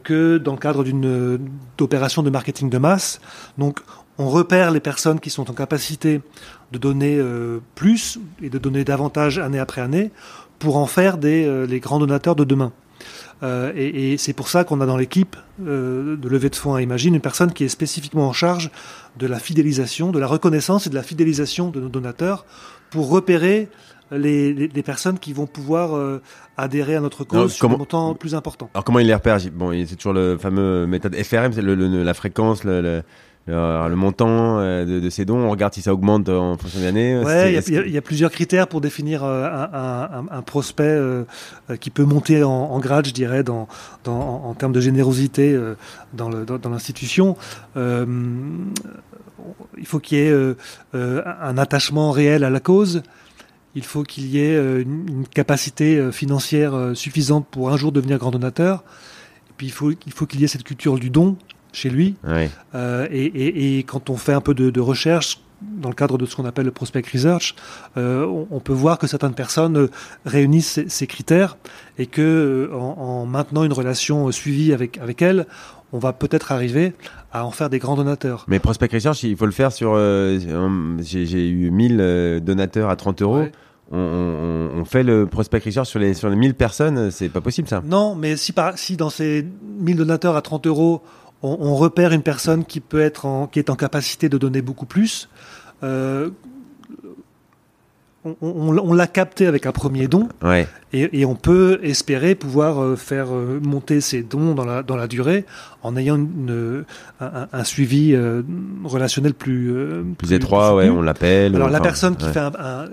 que 0.03 0.39
dans 0.39 0.53
le 0.53 0.59
cadre 0.59 0.85
d'une 0.85 1.39
opération 1.81 2.23
de 2.23 2.31
marketing 2.31 2.71
de 2.71 2.79
masse. 2.79 3.21
Donc, 3.59 3.81
on 4.19 4.29
repère 4.29 4.71
les 4.71 4.81
personnes 4.81 5.19
qui 5.19 5.31
sont 5.31 5.51
en 5.51 5.55
capacité 5.55 6.21
de 6.71 6.79
donner 6.79 7.21
plus 7.75 8.19
et 8.41 8.51
de 8.51 8.59
donner 8.59 8.85
davantage 8.85 9.39
année 9.39 9.59
après 9.59 9.81
année 9.81 10.13
pour 10.59 10.77
en 10.77 10.87
faire 10.87 11.19
des, 11.19 11.45
euh, 11.45 11.67
les 11.67 11.81
grands 11.81 11.99
donateurs 11.99 12.37
de 12.37 12.45
demain. 12.45 12.73
Euh, 13.43 13.73
et, 13.77 14.17
c'est 14.17 14.33
pour 14.33 14.49
ça 14.49 14.65
qu'on 14.65 14.81
a 14.81 14.87
dans 14.87 14.97
l'équipe 14.97 15.37
euh, 15.67 16.17
de 16.17 16.29
levée 16.29 16.49
de 16.49 16.57
fonds 16.57 16.75
à 16.75 16.81
Imagine 16.81 17.15
une 17.15 17.21
personne 17.21 17.53
qui 17.53 17.65
est 17.65 17.69
spécifiquement 17.69 18.29
en 18.29 18.33
charge 18.33 18.71
de 19.19 19.27
la 19.27 19.39
fidélisation, 19.39 20.13
de 20.13 20.19
la 20.19 20.27
reconnaissance 20.27 20.87
et 20.87 20.91
de 20.91 20.95
la 20.95 21.03
fidélisation 21.03 21.71
de 21.71 21.81
nos 21.81 21.89
donateurs 21.89 22.47
pour 22.91 23.11
repérer 23.11 23.69
les, 24.17 24.69
personnes 24.85 25.19
qui 25.19 25.33
vont 25.33 25.47
pouvoir 25.47 26.21
adhérer 26.57 26.97
à 26.97 27.01
notre 27.01 27.25
cause 27.25 27.53
sur 27.53 27.71
un 27.71 27.77
montant 27.77 28.15
plus 28.15 28.35
important. 28.35 28.71
Alors 28.75 28.85
comment 28.85 28.99
il 28.99 29.07
les 29.07 29.15
repère? 29.15 29.39
Bon, 29.53 29.73
c'est 29.87 29.97
toujours 29.97 30.13
le 30.13 30.39
fameux 30.39 30.87
méthode 30.87 31.15
FRM, 31.17 31.53
c'est 31.53 31.63
la 31.63 32.15
fréquence, 32.15 32.65
le 32.65 33.03
le 33.47 33.95
montant 33.95 34.59
euh, 34.59 35.01
de, 35.01 35.11
ces 35.11 35.25
dons, 35.25 35.39
on 35.39 35.51
regarde 35.51 35.75
si 35.75 35.83
ça 35.83 35.93
augmente 35.93 36.29
en 36.29 36.57
fonction 36.57 36.81
de 36.81 36.85
l'année. 36.85 37.19
Ouais, 37.19 37.53
il 37.53 37.91
y, 37.91 37.99
a 37.99 38.03
plusieurs 38.03 38.31
critères 38.31 38.69
pour 38.69 38.81
définir 38.81 39.25
euh, 39.25 39.49
un, 40.31 40.43
prospect 40.43 40.85
euh, 40.85 41.25
qui 41.81 41.91
peut 41.91 42.05
monter 42.05 42.43
en, 42.43 42.79
grade, 42.79 43.07
je 43.07 43.13
dirais, 43.13 43.43
dans, 43.43 43.69
en, 44.07 44.55
termes 44.55 44.73
de 44.73 44.81
générosité 44.81 45.59
dans 46.13 46.31
l'institution. 46.71 47.37
il 47.77 47.83
faut 49.85 50.01
qu'il 50.01 50.19
y 50.19 50.23
ait 50.23 50.55
un 50.95 51.59
attachement 51.59 52.11
réel 52.11 52.45
à 52.45 52.51
la 52.51 52.61
cause. 52.61 53.03
Il 53.75 53.85
faut 53.85 54.03
qu'il 54.03 54.27
y 54.27 54.39
ait 54.41 54.57
une, 54.83 55.25
capacité 55.33 56.13
financière 56.13 56.93
suffisante 56.95 57.47
pour 57.51 57.71
un 57.71 57.77
jour 57.77 57.93
devenir 57.93 58.19
grand 58.19 58.31
donateur. 58.31 58.85
Et 59.51 59.53
puis 59.57 59.67
il 59.67 59.73
faut 59.73 59.91
il 59.91 60.13
faut 60.13 60.27
qu'il 60.27 60.41
y 60.41 60.45
ait 60.45 60.49
cette 60.49 60.63
culture 60.63 60.99
du 60.99 61.11
don 61.11 61.37
chez 61.75 61.91
lui. 61.91 62.15
Euh, 62.75 63.07
et, 63.11 63.79
quand 63.87 64.09
on 64.11 64.17
fait 64.17 64.33
un 64.33 64.41
peu 64.41 64.55
de, 64.55 64.81
recherche 64.81 65.41
dans 65.63 65.89
le 65.89 65.95
cadre 65.95 66.19
de 66.19 66.27
ce 66.27 66.37
qu'on 66.37 66.45
appelle 66.45 66.67
le 66.67 66.71
prospect 66.71 67.03
research, 67.13 67.55
euh, 67.97 68.27
on, 68.51 68.61
peut 68.61 68.73
voir 68.73 68.99
que 68.99 69.07
certaines 69.07 69.35
personnes 69.35 69.77
euh, 69.77 69.91
réunissent 70.27 70.81
ces, 70.89 71.07
critères 71.07 71.57
et 71.99 72.07
que 72.07 72.71
en, 72.73 73.25
maintenant 73.25 73.65
une 73.65 73.73
relation 73.73 74.31
suivie 74.31 74.73
avec 74.73 74.99
avec 74.99 75.23
elle, 75.23 75.47
on 75.93 75.99
va 75.99 76.13
peut-être 76.13 76.53
arriver 76.53 76.93
à 77.33 77.47
en 77.47 77.51
faire 77.51 77.71
des 77.71 77.79
grands 77.79 77.97
donateurs. 77.97 78.45
Mais 78.47 78.59
prospect 78.59 78.89
research, 78.93 79.23
il 79.23 79.37
faut 79.37 79.47
le 79.47 79.53
faire 79.53 79.73
sur. 79.73 79.97
J'ai 81.01 81.49
eu 81.49 81.71
1000 81.71 82.41
donateurs 82.45 82.91
à 82.91 82.97
30 82.97 83.23
euros. 83.23 83.47
On, 83.93 84.85
fait 84.87 85.03
le 85.03 85.27
prospect 85.27 85.61
sur 85.85 85.99
les 85.99 86.13
sur 86.15 86.29
les 86.29 86.37
1000 86.37 86.55
personnes, 86.55 87.11
c'est 87.11 87.29
pas 87.29 87.41
possible 87.41 87.69
ça. 87.69 87.83
Non, 87.87 88.15
mais 88.15 88.37
si 88.37 88.53
par, 88.53 88.77
si 88.77 88.97
dans 88.97 89.09
ces 89.09 89.47
1000 89.79 89.97
donateurs 89.97 90.37
à 90.37 90.43
30 90.43 90.67
euros 90.67 91.03
on, 91.43 91.75
repère 91.75 92.13
une 92.13 92.23
personne 92.23 92.65
qui 92.65 92.81
peut 92.81 93.01
être 93.01 93.27
en, 93.27 93.47
qui 93.47 93.59
est 93.59 93.69
en 93.71 93.77
capacité 93.77 94.29
de 94.29 94.39
donner 94.39 94.63
beaucoup 94.63 94.87
plus. 94.87 95.29
Euh, 95.83 96.31
on, 98.41 98.93
l'a 98.93 99.07
capté 99.07 99.47
avec 99.47 99.67
un 99.67 99.73
premier 99.73 100.09
don. 100.09 100.29
Et, 100.93 101.25
on 101.25 101.35
peut 101.35 101.81
espérer 101.83 102.35
pouvoir 102.35 102.81
euh, 102.81 102.97
faire 102.97 103.35
euh, 103.35 103.59
monter 103.61 104.01
ces 104.01 104.23
dons 104.23 104.55
dans 104.55 104.65
la, 104.65 104.83
dans 104.83 104.97
la 104.97 105.09
durée 105.09 105.45
en 105.83 105.97
ayant 105.97 106.19
un, 107.21 107.65
suivi 107.65 108.17
relationnel 108.85 109.35
plus, 109.35 109.75
plus, 110.17 110.33
étroit, 110.33 110.75
ouais, 110.75 110.89
on 110.89 111.03
l'appelle. 111.03 111.57
Alors 111.57 111.69
la 111.69 111.81
personne 111.81 112.17
qui 112.17 112.27
fait 112.27 112.41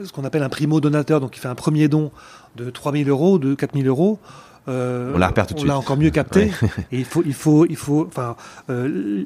ce 0.04 0.12
qu'on 0.12 0.24
appelle 0.24 0.44
un 0.44 0.50
primo 0.50 0.82
donateur, 0.82 1.22
donc 1.22 1.32
qui 1.32 1.40
fait 1.40 1.48
un 1.48 1.56
premier 1.56 1.88
don 1.88 2.12
de 2.56 2.70
3000 2.70 3.08
euros, 3.10 3.40
de 3.40 3.56
4000 3.56 3.88
euros, 3.88 4.20
euh, 4.22 4.51
on 4.68 5.18
la 5.18 5.28
repère 5.28 5.48
tout 5.48 5.54
de 5.54 5.60
suite. 5.60 5.70
On 5.70 5.74
l'a 5.74 5.80
encore 5.80 5.98
mieux 5.98 6.12
capté. 6.12 6.52
Et 6.92 7.00
il 7.00 7.06
faut, 7.06 7.24
il 7.26 7.34
faut, 7.34 7.66
il 7.66 7.76
faut, 7.76 8.06
enfin, 8.08 8.36
euh, 8.70 9.24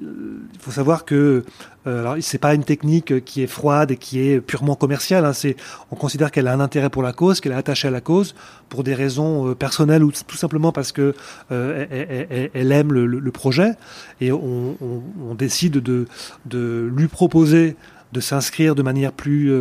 il 0.53 0.59
faut 0.59 0.71
savoir 0.71 1.05
que 1.05 1.43
euh, 1.87 1.99
alors 1.99 2.15
c'est 2.21 2.37
pas 2.37 2.55
une 2.55 2.63
technique 2.63 3.23
qui 3.25 3.43
est 3.43 3.47
froide 3.47 3.91
et 3.91 3.97
qui 3.97 4.19
est 4.19 4.41
purement 4.41 4.75
commerciale. 4.75 5.25
Hein, 5.25 5.33
c'est, 5.33 5.55
on 5.91 5.95
considère 5.95 6.31
qu'elle 6.31 6.47
a 6.47 6.53
un 6.53 6.59
intérêt 6.59 6.89
pour 6.89 7.03
la 7.03 7.13
cause, 7.13 7.41
qu'elle 7.41 7.51
est 7.51 7.55
attachée 7.55 7.87
à 7.87 7.91
la 7.91 8.01
cause 8.01 8.35
pour 8.69 8.83
des 8.83 8.93
raisons 8.93 9.49
euh, 9.49 9.55
personnelles 9.55 10.03
ou 10.03 10.11
tout 10.11 10.37
simplement 10.37 10.71
parce 10.71 10.91
que 10.91 11.13
euh, 11.51 11.85
elle, 11.91 12.49
elle, 12.53 12.71
aime 12.71 12.91
le, 12.91 13.05
le, 13.05 13.31
projet 13.31 13.73
et 14.21 14.31
on, 14.31 14.75
on, 14.81 15.03
on, 15.29 15.35
décide 15.35 15.73
de, 15.73 16.07
de 16.45 16.89
lui 16.95 17.07
proposer 17.07 17.75
de 18.13 18.19
s'inscrire 18.21 18.75
de 18.75 18.81
manière 18.81 19.11
plus, 19.11 19.51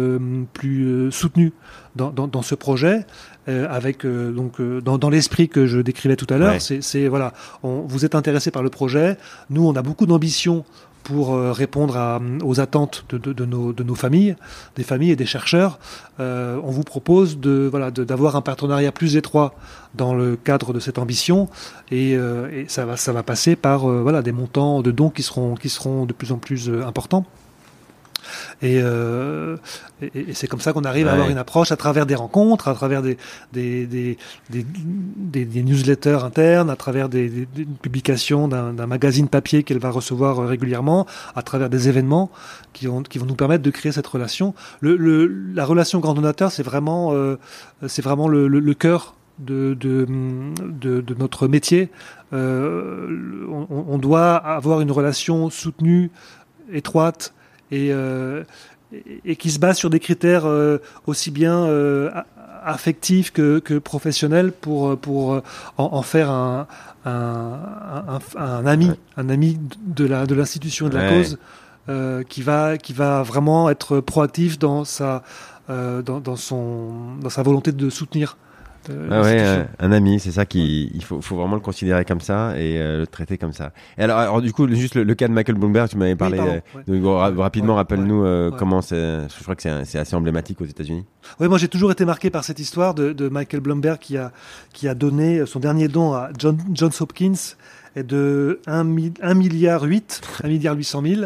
plus 0.53 1.11
soutenue 1.11 1.53
dans, 1.97 2.11
dans, 2.11 2.29
dans 2.29 2.43
ce 2.43 2.55
projet. 2.55 3.05
Euh, 3.47 3.66
avec 3.68 4.07
euh, 4.07 4.32
donc 4.32 4.59
euh, 4.59 4.80
dans, 4.80 4.97
dans 4.97 5.11
l'esprit 5.11 5.51
que 5.51 5.66
je 5.66 5.78
décrivais 5.78 6.16
tout 6.16 6.26
à 6.30 6.38
l'heure. 6.38 6.55
C'est 6.61 7.09
voilà, 7.09 7.34
on, 7.62 7.80
vous 7.80 8.07
êtes 8.07 8.14
intéressé 8.14 8.51
par 8.51 8.62
le 8.62 8.70
projet. 8.70 9.18
Nous, 9.51 9.66
on 9.66 9.74
a 9.76 9.82
beaucoup 9.82 10.07
d'ambition 10.07 10.64
pour 11.03 11.38
répondre 11.38 11.99
à, 11.99 12.18
aux 12.42 12.61
attentes 12.61 13.05
de, 13.11 13.18
de, 13.18 13.34
de, 13.34 13.45
nos, 13.45 13.74
de, 13.74 13.82
nos, 13.82 13.95
familles, 13.95 14.36
des 14.74 14.84
familles 14.84 15.11
et 15.11 15.16
des 15.16 15.26
chercheurs. 15.26 15.78
Euh, 16.18 16.59
on 16.64 16.70
vous 16.70 16.82
propose 16.82 17.38
de 17.38 17.68
voilà 17.70 17.90
d'avoir 17.90 18.36
un 18.36 18.40
partenariat 18.40 18.90
plus 18.90 19.16
étroit 19.16 19.55
dans 19.95 20.14
le 20.14 20.36
cadre 20.36 20.72
de 20.72 20.80
cette 20.80 20.99
ambition 20.99 21.51
et, 21.90 22.12
et 22.12 22.64
ça 22.68 22.86
va 22.86 22.97
ça 22.97 23.12
va 23.12 23.22
passer 23.22 23.55
par 23.55 23.86
voilà 23.86 24.22
des 24.22 24.32
montants 24.32 24.80
de 24.80 24.90
dons 24.90 25.11
qui 25.11 25.22
seront 25.22 25.57
qui 25.57 25.68
seront 25.68 26.07
de 26.07 26.14
plus 26.14 26.32
en 26.32 26.38
plus 26.38 26.70
importants. 26.70 27.26
Euh, 28.62 29.57
et, 30.03 30.31
et, 30.31 30.35
c'est 30.35 30.47
comme 30.47 30.61
ça 30.61 30.72
qu'on 30.72 30.85
arrive 30.85 31.09
à 31.09 31.12
avoir 31.12 31.29
une 31.29 31.39
approche 31.39 31.72
à 31.72 31.77
travers 31.77 32.07
des 32.07 32.14
rencontres, 32.14 32.68
à 32.68 32.75
travers 32.75 33.03
des, 33.03 33.16
des, 33.53 33.87
des, 33.87 34.16
des, 34.51 35.62
newsletters 35.62 36.25
internes, 36.25 36.70
à 36.70 36.77
travers 36.77 37.09
des, 37.09 37.47
publications 37.83 38.49
d'un 38.49 38.87
magazine 38.87 39.29
papier 39.29 39.62
qu'elle 39.62 39.79
va 39.79 39.91
recevoir 39.91 40.39
euh, 40.39 40.47
régulièrement, 40.47 41.07
à 41.35 41.43
travers 41.43 41.68
des 41.70 41.89
événements 41.89 42.31
qui 42.72 42.87
vont, 42.87 43.03
qui 43.03 43.18
vont 43.18 43.27
nous 43.27 43.35
permettre 43.35 43.62
de 43.62 43.70
créer 43.70 43.93
cette 43.93 44.07
relation. 44.07 44.55
Le, 44.81 44.97
le, 44.97 45.27
la 45.55 45.64
relation 45.64 46.01
grand 46.01 46.14
donateur, 46.14 46.51
c'est 46.51 46.62
vraiment, 46.62 47.12
euh, 47.12 47.39
c'est 47.87 48.03
vraiment 48.03 48.29
le, 48.29 48.49
le, 48.49 48.75
cœur 48.75 49.14
de, 49.39 49.75
de, 49.75 50.07
de, 50.81 51.14
notre 51.14 51.49
métier. 51.49 51.91
on, 52.33 53.66
on, 53.70 53.99
doit 53.99 54.35
avoir 54.37 54.81
une 54.81 54.91
relation 54.91 55.51
soutenue, 55.51 56.11
étroite, 56.72 57.35
et, 57.71 57.93
et 59.25 59.37
qui 59.37 59.51
se 59.51 59.59
base 59.59 59.79
sur 59.79 59.91
des 59.91 60.01
critères 60.01 60.47
euh, 60.47 60.79
aussi 61.07 61.31
bien 61.31 61.65
euh, 61.65 62.11
affectifs 62.65 63.31
que, 63.33 63.59
que, 63.59 63.79
professionnels 63.79 64.53
pour, 64.53 64.97
pour 64.99 65.43
en, 65.77 66.03
faire 66.03 66.31
un, 66.31 66.67
un, 67.05 68.19
un, 68.37 68.67
ami, 68.67 68.91
un 69.17 69.29
ami 69.29 69.59
de 69.85 70.07
la 70.07 70.27
de 70.27 70.35
l'institution 70.35 70.87
et 70.87 70.91
de 70.91 70.97
la 70.97 71.11
cause 71.11 71.39
qui 72.31 72.41
va 72.41 72.79
qui 72.79 72.95
va 72.95 73.23
vraiment 73.23 73.69
être 73.69 74.01
proactif 74.01 74.59
dans 74.59 74.85
sa 74.87 75.23
dans, 75.69 76.21
dans, 76.21 76.37
son 76.37 77.17
dans 77.21 77.29
sa 77.29 77.43
volonté 77.43 77.73
de 77.73 77.91
soutenir 77.91 78.39
ah 79.11 79.22
ouais, 79.22 79.66
un, 79.78 79.93
ami, 79.93 80.20
c'est 80.20 80.32
ça 80.32 80.45
qui, 80.47 80.91
il 80.95 81.05
faut, 81.05 81.20
faut, 81.20 81.37
vraiment 81.37 81.55
le 81.55 81.61
considérer 81.61 82.05
comme 82.05 82.20
ça 82.20 82.59
et 82.59 82.78
euh, 82.78 83.01
le 83.01 83.07
traiter 83.07 83.39
comme 83.39 83.53
ça. 83.53 83.72
Et 83.99 84.03
alors, 84.03 84.18
alors 84.18 84.43
du 84.43 84.53
coup, 84.53 84.68
juste 84.68 84.95
le, 84.95 85.14
cas 85.14 85.28
de 85.28 85.32
Michael 85.32 85.57
Bloomberg, 85.57 85.89
tu 85.89 85.97
m'avais 85.97 86.16
parlé. 86.16 86.39
Euh, 86.41 87.30
rapidement, 87.37 87.76
rappelle-nous 87.76 88.24
euh, 88.24 88.51
comment 88.51 88.82
c'est. 88.82 88.97
Je 88.97 89.43
crois 89.43 89.55
que 89.55 89.62
c'est 89.62 89.99
assez 89.99 90.16
emblématique 90.16 90.61
aux 90.61 90.66
États-Unis. 90.66 91.05
Oui, 91.41 91.49
moi 91.49 91.59
j'ai 91.59 91.68
toujours 91.68 91.91
été 91.91 92.05
marqué 92.05 92.30
par 92.30 92.45
cette 92.45 92.59
histoire 92.59 92.95
de, 92.95 93.12
de, 93.12 93.28
Michael 93.28 93.61
Bloomberg 93.61 93.99
qui 93.99 94.16
a, 94.16 94.32
qui 94.72 94.89
a 94.89 94.95
donné 94.95 95.47
son 95.47 95.61
dernier 95.61 95.89
don 95.89 96.12
à 96.12 96.30
John, 96.39 96.59
Johns 96.72 96.91
Hopkins 97.01 97.57
et 97.97 98.03
de 98.03 98.61
1, 98.66 98.85
milliard 99.35 99.82
8, 99.82 100.20
1 100.43 100.49
milliard 100.49 100.76
800 100.76 101.03
000. 101.03 101.22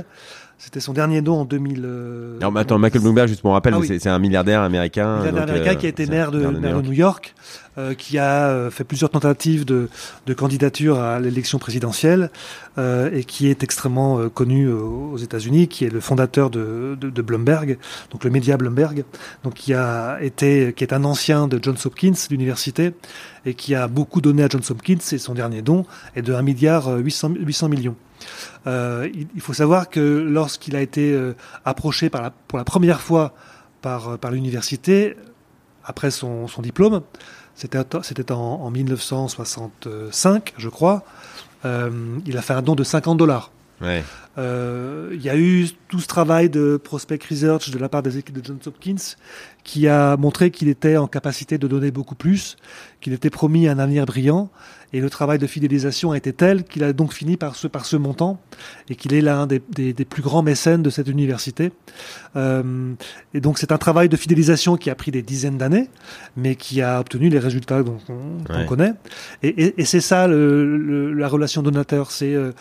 C'était 0.61 0.81
son 0.81 0.93
dernier 0.93 1.23
don 1.23 1.41
en 1.41 1.45
2000. 1.45 1.83
Euh... 1.85 2.39
attends, 2.57 2.79
Michael 2.79 3.03
Bloomberg, 3.03 3.29
juste 3.29 3.43
pour 3.43 3.53
rappel, 3.53 3.75
ah 3.75 3.81
c'est 3.87 4.09
un 4.09 4.19
milliardaire 4.19 4.61
américain. 4.63 5.19
Milliardaire 5.19 5.45
américain 5.45 5.75
qui 5.77 5.87
a 5.87 5.89
été 5.89 6.07
maire 6.07 6.33
de, 6.33 6.41
New 6.41 6.93
York. 6.93 7.35
Euh, 7.79 7.95
qui 7.95 8.19
a 8.19 8.49
euh, 8.49 8.71
fait 8.71 8.83
plusieurs 8.83 9.11
tentatives 9.11 9.65
de, 9.65 9.89
de 10.27 10.35
candidature 10.35 10.99
à 10.99 11.21
l'élection 11.21 11.59
présidentielle 11.59 12.31
euh, 12.77 13.09
et 13.13 13.23
qui 13.23 13.49
est 13.49 13.63
extrêmement 13.63 14.19
euh, 14.19 14.29
connu 14.29 14.69
aux 14.69 15.17
États-Unis, 15.17 15.69
qui 15.69 15.85
est 15.85 15.91
le 15.91 16.01
fondateur 16.01 16.51
de, 16.51 16.97
de, 17.01 17.09
de, 17.09 17.23
Bloomberg, 17.23 17.79
donc 18.11 18.25
le 18.25 18.31
média 18.31 18.57
Bloomberg, 18.57 19.05
donc 19.45 19.55
qui 19.55 19.75
a 19.75 20.19
été, 20.21 20.73
qui 20.73 20.83
est 20.83 20.93
un 20.93 21.05
ancien 21.05 21.47
de 21.47 21.61
Johns 21.63 21.77
Hopkins, 21.85 22.15
l'université, 22.31 22.95
et 23.47 23.55
qui 23.55 23.75
a 23.75 23.87
beaucoup 23.87 24.21
donné 24.21 24.43
à 24.43 24.49
Johns 24.49 24.71
Hopkins. 24.71 24.99
Et 25.13 25.19
son 25.19 25.35
dernier 25.35 25.63
don 25.63 25.87
est 26.17 26.23
de 26.23 26.35
1 26.35 26.43
milliard 26.43 26.97
800, 26.97 27.35
800 27.39 27.69
millions. 27.69 27.97
Euh, 28.67 29.09
il, 29.15 29.29
il, 29.37 29.41
faut 29.41 29.53
savoir 29.53 29.89
que 29.89 30.01
lorsqu'il 30.01 30.75
a 30.75 30.81
été 30.81 31.17
approché 31.65 32.11
par 32.11 32.23
la, 32.23 32.31
pour 32.31 32.59
la 32.59 32.65
première 32.65 33.01
fois 33.01 33.35
par, 33.83 34.19
par 34.19 34.33
l'université, 34.33 35.17
après 35.89 36.11
son, 36.11 36.47
diplôme, 36.59 37.01
c'était 37.55 38.31
en, 38.31 38.37
en, 38.37 38.71
1965, 38.71 40.55
je 40.57 40.69
crois. 40.69 41.03
Euh, 41.65 42.19
il 42.27 42.37
a 42.37 42.43
fait 42.43 42.53
un 42.53 42.63
don 42.63 42.77
de 42.77 42.85
50 42.85 43.19
dollars. 43.19 43.51
Euh, 44.39 45.11
il 45.13 45.21
y 45.23 45.29
a 45.29 45.37
eu 45.37 45.69
tout 45.89 45.99
ce 45.99 46.07
travail 46.07 46.49
de 46.49 46.77
prospect 46.77 47.19
research 47.29 47.71
de 47.71 47.79
la 47.79 47.89
part 47.89 48.03
des 48.03 48.19
équipes 48.19 48.41
de 48.41 48.45
Johns 48.45 48.61
Hopkins 48.67 49.17
qui 49.65 49.89
a 49.89 50.17
montré 50.17 50.51
qu'il 50.51 50.69
était 50.69 50.97
en 50.97 51.09
capacité 51.09 51.59
de 51.59 51.67
donner 51.67 51.91
beaucoup 51.91 52.15
plus, 52.15 52.57
qu'il 53.01 53.13
était 53.13 53.31
promis 53.31 53.69
un 53.69 53.79
avenir 53.79 54.07
brillant 54.07 54.51
et 54.93 55.01
le 55.01 55.11
travail 55.11 55.39
de 55.39 55.47
fidélisation 55.47 56.13
a 56.13 56.17
été 56.17 56.33
tel 56.33 56.65
qu'il 56.65 56.83
a 56.83 56.95
donc 56.95 57.13
fini 57.13 57.37
par 57.37 57.57
ce, 57.57 57.67
par 57.67 57.85
ce 57.85 57.97
montant 57.97 58.41
et 58.89 58.95
qu'il 58.95 59.13
est 59.13 59.21
l'un 59.21 59.47
des, 59.47 59.61
des, 59.71 59.93
des, 59.93 60.05
plus 60.07 60.23
grands 60.23 60.43
mécènes 60.43 60.83
de 60.83 60.89
cette 60.89 61.09
université. 61.09 61.73
Euh, 62.37 62.95
et 63.35 63.41
donc 63.41 63.59
c'est 63.59 63.71
un 63.71 63.77
travail 63.77 64.09
de 64.09 64.17
fidélisation 64.17 64.79
qui 64.79 64.89
a 64.89 64.95
pris 64.95 65.11
des 65.11 65.21
dizaines 65.21 65.59
d'années, 65.59 65.91
mais 66.37 66.57
qui 66.57 66.81
a 66.81 67.01
obtenu 67.01 67.29
les 67.29 67.39
résultats 67.39 67.83
qu'on 67.83 68.55
ouais. 68.55 68.65
connaît. 68.67 68.95
Et, 69.43 69.49
et, 69.49 69.81
et 69.83 69.85
c'est 69.85 70.01
ça 70.01 70.27
le, 70.27 70.79
le, 70.79 71.13
la 71.13 71.29
relation 71.29 71.63
donateur. 71.63 72.11
C'est 72.11 72.35
euh, 72.35 72.53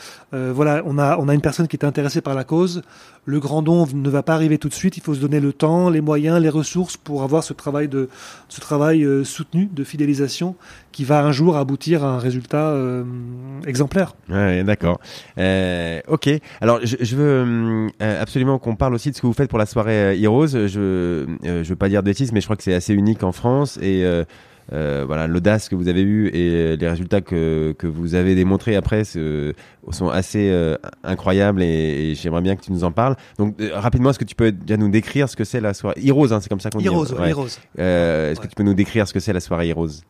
voilà, 0.53 0.81
on 0.85 0.97
a 0.97 1.17
on 1.17 1.29
a 1.29 1.33
une 1.33 1.41
personne 1.41 1.66
qui 1.67 1.75
est 1.75 1.85
intéressée 1.85 2.21
par 2.21 2.35
la 2.35 2.43
cause. 2.43 2.81
Le 3.25 3.39
grand 3.39 3.61
don 3.61 3.85
ne 3.93 4.09
va 4.09 4.23
pas 4.23 4.33
arriver 4.33 4.57
tout 4.57 4.69
de 4.69 4.73
suite. 4.73 4.97
Il 4.97 5.03
faut 5.03 5.13
se 5.13 5.19
donner 5.19 5.39
le 5.39 5.53
temps, 5.53 5.89
les 5.89 6.01
moyens, 6.01 6.41
les 6.41 6.49
ressources 6.49 6.97
pour 6.97 7.23
avoir 7.23 7.43
ce 7.43 7.53
travail 7.53 7.87
de 7.87 8.09
ce 8.47 8.61
travail 8.61 9.03
euh, 9.03 9.23
soutenu 9.23 9.69
de 9.71 9.83
fidélisation 9.83 10.55
qui 10.91 11.03
va 11.03 11.23
un 11.23 11.31
jour 11.31 11.57
aboutir 11.57 12.03
à 12.03 12.07
un 12.07 12.17
résultat 12.17 12.69
euh, 12.69 13.03
exemplaire. 13.67 14.15
Ouais, 14.29 14.63
d'accord. 14.63 14.99
Euh, 15.37 15.99
ok. 16.07 16.29
Alors, 16.61 16.79
je, 16.83 16.95
je 16.99 17.15
veux 17.15 17.89
euh, 18.01 18.21
absolument 18.21 18.57
qu'on 18.59 18.75
parle 18.75 18.95
aussi 18.95 19.11
de 19.11 19.15
ce 19.15 19.21
que 19.21 19.27
vous 19.27 19.33
faites 19.33 19.49
pour 19.49 19.59
la 19.59 19.65
soirée 19.65 20.19
Heroes. 20.19 20.47
Je, 20.47 20.67
je 21.43 21.69
veux 21.69 21.75
pas 21.75 21.89
dire 21.89 22.01
de 22.01 22.05
bêtises, 22.07 22.31
mais 22.31 22.41
je 22.41 22.45
crois 22.45 22.55
que 22.55 22.63
c'est 22.63 22.73
assez 22.73 22.93
unique 22.93 23.23
en 23.23 23.31
France 23.31 23.77
et 23.81 24.03
euh, 24.73 25.03
voilà 25.05 25.27
l'audace 25.27 25.69
que 25.69 25.75
vous 25.75 25.87
avez 25.87 26.01
eue 26.01 26.27
et 26.27 26.75
les 26.77 26.89
résultats 26.89 27.21
que, 27.21 27.73
que 27.77 27.87
vous 27.87 28.15
avez 28.15 28.35
démontrés 28.35 28.75
après 28.75 29.03
ce, 29.03 29.53
sont 29.91 30.09
assez 30.09 30.49
euh, 30.49 30.75
incroyables 31.03 31.61
et, 31.61 32.11
et 32.11 32.15
j'aimerais 32.15 32.41
bien 32.41 32.55
que 32.55 32.61
tu 32.61 32.71
nous 32.71 32.83
en 32.83 32.91
parles. 32.91 33.15
Donc 33.37 33.59
euh, 33.61 33.69
rapidement, 33.73 34.09
est-ce 34.09 34.19
que 34.19 34.25
tu 34.25 34.35
peux 34.35 34.51
déjà 34.51 34.77
nous 34.77 34.89
décrire 34.89 35.29
ce 35.29 35.35
que 35.35 35.43
c'est 35.43 35.61
la 35.61 35.73
soirée? 35.73 35.99
Heroes 36.03 36.33
hein, 36.33 36.39
C'est 36.41 36.49
comme 36.49 36.59
ça 36.59 36.69
qu'on 36.69 36.79
dit. 36.79 36.85
Heroes, 36.85 37.13
ouais. 37.13 37.29
Heroes. 37.29 37.47
Euh, 37.79 38.31
est-ce 38.31 38.39
ouais. 38.39 38.45
que 38.45 38.49
tu 38.49 38.55
peux 38.55 38.63
nous 38.63 38.73
décrire 38.73 39.07
ce 39.07 39.13
que 39.13 39.19
c'est 39.19 39.33
la 39.33 39.39
soirée 39.39 39.69
Heroes? 39.69 40.01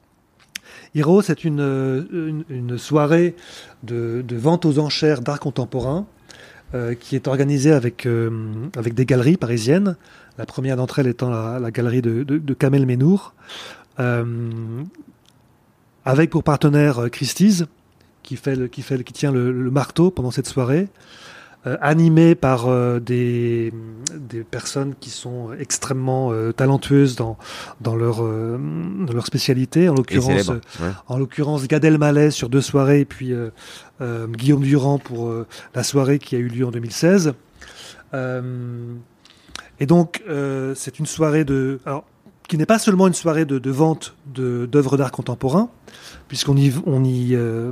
Heroes, 0.96 1.22
c'est 1.22 1.44
une, 1.44 1.60
une, 2.12 2.44
une, 2.50 2.78
soirée 2.78 3.36
de, 3.84 4.24
de, 4.28 4.36
vente 4.36 4.66
aux 4.66 4.80
enchères 4.80 5.22
d'art 5.22 5.40
contemporain 5.40 6.08
euh, 6.74 6.96
qui 6.96 7.16
est 7.16 7.28
organisée 7.28 7.72
avec, 7.72 8.06
euh, 8.06 8.30
avec 8.76 8.94
des 8.94 9.06
galeries 9.06 9.38
parisiennes. 9.38 9.96
La 10.38 10.46
première 10.46 10.78
d'entre 10.78 11.00
elles 11.00 11.08
étant 11.08 11.30
la, 11.30 11.60
la 11.60 11.72
galerie 11.72 12.02
de, 12.02 12.24
de, 12.24 12.38
de 12.38 12.54
Kamel 12.54 12.86
Menour. 12.86 13.34
Euh, 14.00 14.84
avec 16.06 16.30
pour 16.30 16.44
partenaire 16.44 17.00
euh, 17.00 17.10
Christie's, 17.10 17.66
qui, 18.24 18.36
fait 18.36 18.56
le, 18.56 18.68
qui, 18.68 18.82
fait, 18.82 19.04
qui 19.04 19.14
tient 19.14 19.32
le, 19.32 19.52
le 19.52 19.72
marteau 19.72 20.12
pendant 20.12 20.32
cette 20.32 20.48
soirée, 20.48 20.88
euh, 21.68 21.76
animé 21.82 22.36
par 22.36 22.68
euh, 22.68 23.00
des, 23.00 23.74
des 24.16 24.44
personnes 24.44 24.94
qui 25.00 25.10
sont 25.10 25.50
extrêmement 25.60 26.32
euh, 26.32 26.54
talentueuses 26.54 27.16
dans, 27.16 27.38
dans, 27.82 27.96
leur, 27.96 28.18
dans 28.18 29.14
leur 29.14 29.26
spécialité, 29.26 29.90
en 29.90 29.96
l'occurrence 29.96 30.48
ouais. 30.50 30.92
en 31.08 31.18
l'occurrence 31.18 31.68
Gad 31.68 31.84
Elmaleh 31.84 32.32
sur 32.32 32.50
deux 32.50 32.62
soirées, 32.62 33.02
et 33.02 33.06
puis 33.06 33.34
Guillaume 34.02 34.62
Durand 34.62 35.00
pour 35.00 35.34
la 35.74 35.84
soirée 35.84 36.20
qui 36.20 36.36
a 36.36 36.40
eu 36.40 36.48
lieu 36.48 36.66
en 36.66 36.72
2016. 36.72 37.34
et 38.14 39.86
donc, 39.86 40.24
c'est 40.76 41.00
une 41.00 41.06
soirée 41.06 41.44
de... 41.44 41.80
Alors, 41.86 42.06
qui 42.48 42.58
n'est 42.58 42.66
pas 42.66 42.80
seulement 42.80 43.08
une 43.08 43.14
soirée 43.14 43.46
de, 43.46 43.60
de 43.60 43.72
vente 43.72 44.16
d'œuvres 44.26 44.98
d'art 44.98 45.12
contemporain, 45.12 45.70
puisqu'on 46.28 46.56
y, 46.56 46.74
on 46.86 47.04
y, 47.04 47.36
euh, 47.36 47.72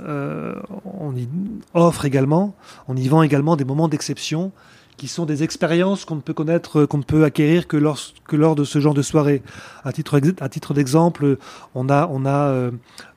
euh, 0.00 0.54
on 0.84 1.14
y 1.14 1.28
offre 1.74 2.04
également, 2.04 2.54
on 2.88 2.96
y 2.96 3.06
vend 3.08 3.22
également 3.22 3.56
des 3.56 3.64
moments 3.64 3.88
d'exception 3.88 4.52
qui 4.96 5.06
sont 5.06 5.26
des 5.26 5.44
expériences 5.44 6.04
qu'on 6.04 6.16
ne 6.16 6.20
peut 6.20 6.34
connaître, 6.34 6.84
qu'on 6.84 6.98
ne 6.98 7.04
peut 7.04 7.22
acquérir 7.22 7.68
que 7.68 7.76
lors, 7.76 8.56
de 8.56 8.64
ce 8.64 8.80
genre 8.80 8.94
de 8.94 9.02
soirée. 9.02 9.42
À 9.84 9.92
titre, 9.92 10.74
d'exemple, 10.74 11.36
on 11.76 11.88
a, 11.88 12.08
euh, 12.26 12.72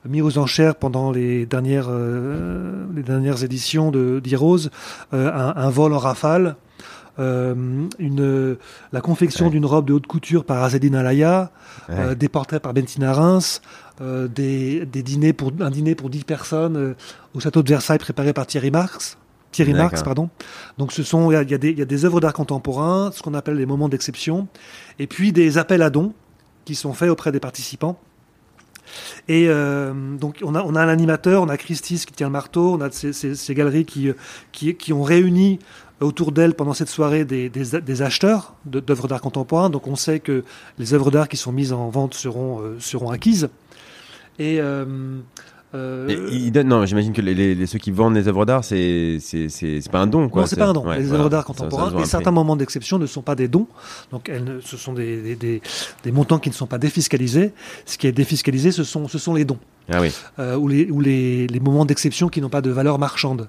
mis 0.08 0.22
aux 0.22 0.38
enchères 0.38 0.76
pendant 0.76 1.10
les 1.10 1.44
dernières, 1.44 1.88
euh, 1.90 2.86
éditions 3.42 3.90
de 3.90 4.20
d'Heroes 4.22 4.68
un, 5.10 5.52
un 5.56 5.70
vol 5.70 5.92
en 5.92 5.98
rafale 5.98 6.56
euh, 7.18 7.86
une, 7.98 8.56
la 8.92 9.00
confection 9.00 9.46
ouais. 9.46 9.50
d'une 9.50 9.66
robe 9.66 9.86
de 9.86 9.92
haute 9.92 10.06
couture 10.06 10.44
par 10.44 10.62
Azedine 10.62 10.94
Alaya, 10.94 11.50
ouais. 11.88 11.94
euh, 11.98 12.14
des 12.14 12.28
portraits 12.28 12.62
par 12.62 12.72
Bentina 12.72 13.12
Reims, 13.12 13.60
euh, 14.00 14.28
des, 14.28 14.86
des, 14.86 15.02
dîners 15.02 15.32
pour, 15.32 15.52
un 15.60 15.70
dîner 15.70 15.94
pour 15.94 16.10
10 16.10 16.24
personnes 16.24 16.94
au 17.34 17.40
château 17.40 17.62
de 17.62 17.68
Versailles 17.68 17.98
préparé 17.98 18.32
par 18.32 18.46
Thierry 18.46 18.70
Marx. 18.70 19.18
Thierry 19.50 19.74
Marx, 19.74 20.02
pardon. 20.02 20.30
Donc 20.78 20.92
ce 20.92 21.02
sont, 21.02 21.30
il 21.30 21.34
y, 21.34 21.50
y, 21.50 21.54
a 21.54 21.58
des, 21.58 21.70
il 21.70 21.78
y 21.78 21.82
a 21.82 21.86
des 21.86 22.04
œuvres 22.06 22.20
d'art 22.20 22.32
contemporain, 22.32 23.10
ce 23.12 23.20
qu'on 23.22 23.34
appelle 23.34 23.56
les 23.56 23.66
moments 23.66 23.90
d'exception, 23.90 24.48
et 24.98 25.06
puis 25.06 25.32
des 25.32 25.58
appels 25.58 25.82
à 25.82 25.90
dons 25.90 26.14
qui 26.64 26.74
sont 26.74 26.94
faits 26.94 27.10
auprès 27.10 27.32
des 27.32 27.40
participants. 27.40 27.98
Et 29.28 29.46
euh, 29.48 29.92
donc 30.16 30.38
on 30.42 30.54
a, 30.54 30.62
on 30.62 30.74
a 30.74 30.82
un 30.82 30.88
animateur, 30.88 31.42
on 31.42 31.48
a 31.48 31.56
Christis 31.56 32.04
qui 32.06 32.12
tient 32.12 32.26
le 32.28 32.32
marteau, 32.32 32.74
on 32.74 32.80
a 32.80 32.90
ces, 32.90 33.54
galeries 33.54 33.84
qui, 33.84 34.10
qui, 34.52 34.74
qui, 34.74 34.92
ont 34.92 35.02
réuni 35.02 35.58
autour 36.00 36.32
d'elle 36.32 36.54
pendant 36.54 36.74
cette 36.74 36.88
soirée 36.88 37.24
des, 37.24 38.02
acheteurs 38.02 38.54
d'œuvres 38.64 39.08
d'art 39.08 39.20
contemporain. 39.20 39.70
Donc 39.70 39.86
on 39.86 39.96
sait 39.96 40.20
que 40.20 40.44
les 40.78 40.94
œuvres 40.94 41.10
d'art 41.10 41.28
qui 41.28 41.36
sont 41.36 41.52
mises 41.52 41.72
en 41.72 41.88
vente 41.88 42.14
seront, 42.14 42.60
euh, 42.60 42.76
seront 42.80 43.10
acquises. 43.10 43.48
Et 44.38 44.60
euh, 44.60 45.18
euh... 45.74 46.62
non, 46.64 46.84
j'imagine 46.84 47.12
que 47.12 47.22
les, 47.22 47.54
les, 47.54 47.66
ceux 47.66 47.78
qui 47.78 47.90
vendent 47.90 48.14
les 48.14 48.28
œuvres 48.28 48.44
d'art, 48.44 48.64
c'est 48.64 49.18
c'est 49.20 49.90
pas 49.90 50.00
un 50.00 50.06
don, 50.06 50.28
quoi. 50.28 50.42
Non, 50.42 50.46
c'est 50.46 50.56
pas 50.56 50.66
un 50.66 50.72
don. 50.72 50.86
Ouais, 50.86 50.98
les 50.98 51.12
œuvres 51.12 51.30
d'art 51.30 51.44
contemporains 51.44 51.98
et 51.98 52.04
certains 52.04 52.30
moments 52.30 52.56
d'exception 52.56 52.98
ne 52.98 53.06
sont 53.06 53.22
pas 53.22 53.34
des 53.34 53.48
dons. 53.48 53.66
Donc, 54.10 54.28
elles, 54.28 54.58
ce 54.62 54.76
sont 54.76 54.92
des, 54.92 55.22
des, 55.22 55.36
des, 55.36 55.62
des, 56.02 56.12
montants 56.12 56.38
qui 56.38 56.50
ne 56.50 56.54
sont 56.54 56.66
pas 56.66 56.78
défiscalisés. 56.78 57.52
Ce 57.86 57.96
qui 57.96 58.06
est 58.06 58.12
défiscalisé, 58.12 58.72
ce 58.72 58.84
sont, 58.84 59.08
ce 59.08 59.18
sont 59.18 59.34
les 59.34 59.44
dons. 59.44 59.58
Ah 59.90 60.00
oui. 60.00 60.12
Euh, 60.38 60.56
ou 60.56 60.68
les, 60.68 60.90
ou 60.90 61.00
les, 61.00 61.46
les 61.46 61.60
moments 61.60 61.84
d'exception 61.84 62.28
qui 62.28 62.40
n'ont 62.40 62.50
pas 62.50 62.62
de 62.62 62.70
valeur 62.70 62.98
marchande. 62.98 63.48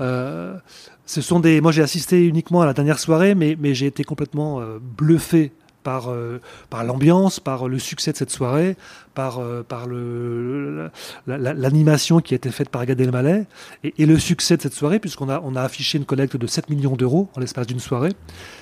Euh, 0.00 0.56
ce 1.04 1.20
sont 1.20 1.40
des. 1.40 1.60
Moi, 1.60 1.72
j'ai 1.72 1.82
assisté 1.82 2.26
uniquement 2.26 2.62
à 2.62 2.66
la 2.66 2.72
dernière 2.72 2.98
soirée, 2.98 3.34
mais, 3.34 3.56
mais 3.60 3.74
j'ai 3.74 3.86
été 3.86 4.04
complètement 4.04 4.62
bluffé 4.96 5.52
par, 5.82 6.10
euh, 6.10 6.40
par 6.68 6.84
l'ambiance, 6.84 7.40
par 7.40 7.68
le 7.68 7.78
succès 7.78 8.12
de 8.12 8.16
cette 8.16 8.30
soirée, 8.30 8.76
par, 9.14 9.40
euh, 9.40 10.90
l'animation 11.26 12.16
la, 12.16 12.20
la, 12.20 12.22
qui 12.22 12.34
a 12.34 12.36
été 12.36 12.50
faite 12.50 12.68
par 12.68 12.84
Gad 12.86 13.00
Elmaleh, 13.00 13.46
et, 13.84 13.94
et, 13.98 14.06
le 14.06 14.18
succès 14.18 14.56
de 14.56 14.62
cette 14.62 14.74
soirée, 14.74 14.98
puisqu'on 14.98 15.28
a, 15.28 15.40
on 15.44 15.56
a 15.56 15.62
affiché 15.62 15.98
une 15.98 16.04
collecte 16.04 16.36
de 16.36 16.46
7 16.46 16.70
millions 16.70 16.96
d'euros 16.96 17.28
en 17.36 17.40
l'espace 17.40 17.66
d'une 17.66 17.80
soirée, 17.80 18.12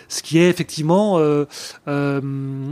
ce 0.08 0.22
qui 0.22 0.38
est 0.38 0.48
effectivement, 0.48 1.18
euh, 1.18 1.44
je 1.86 2.70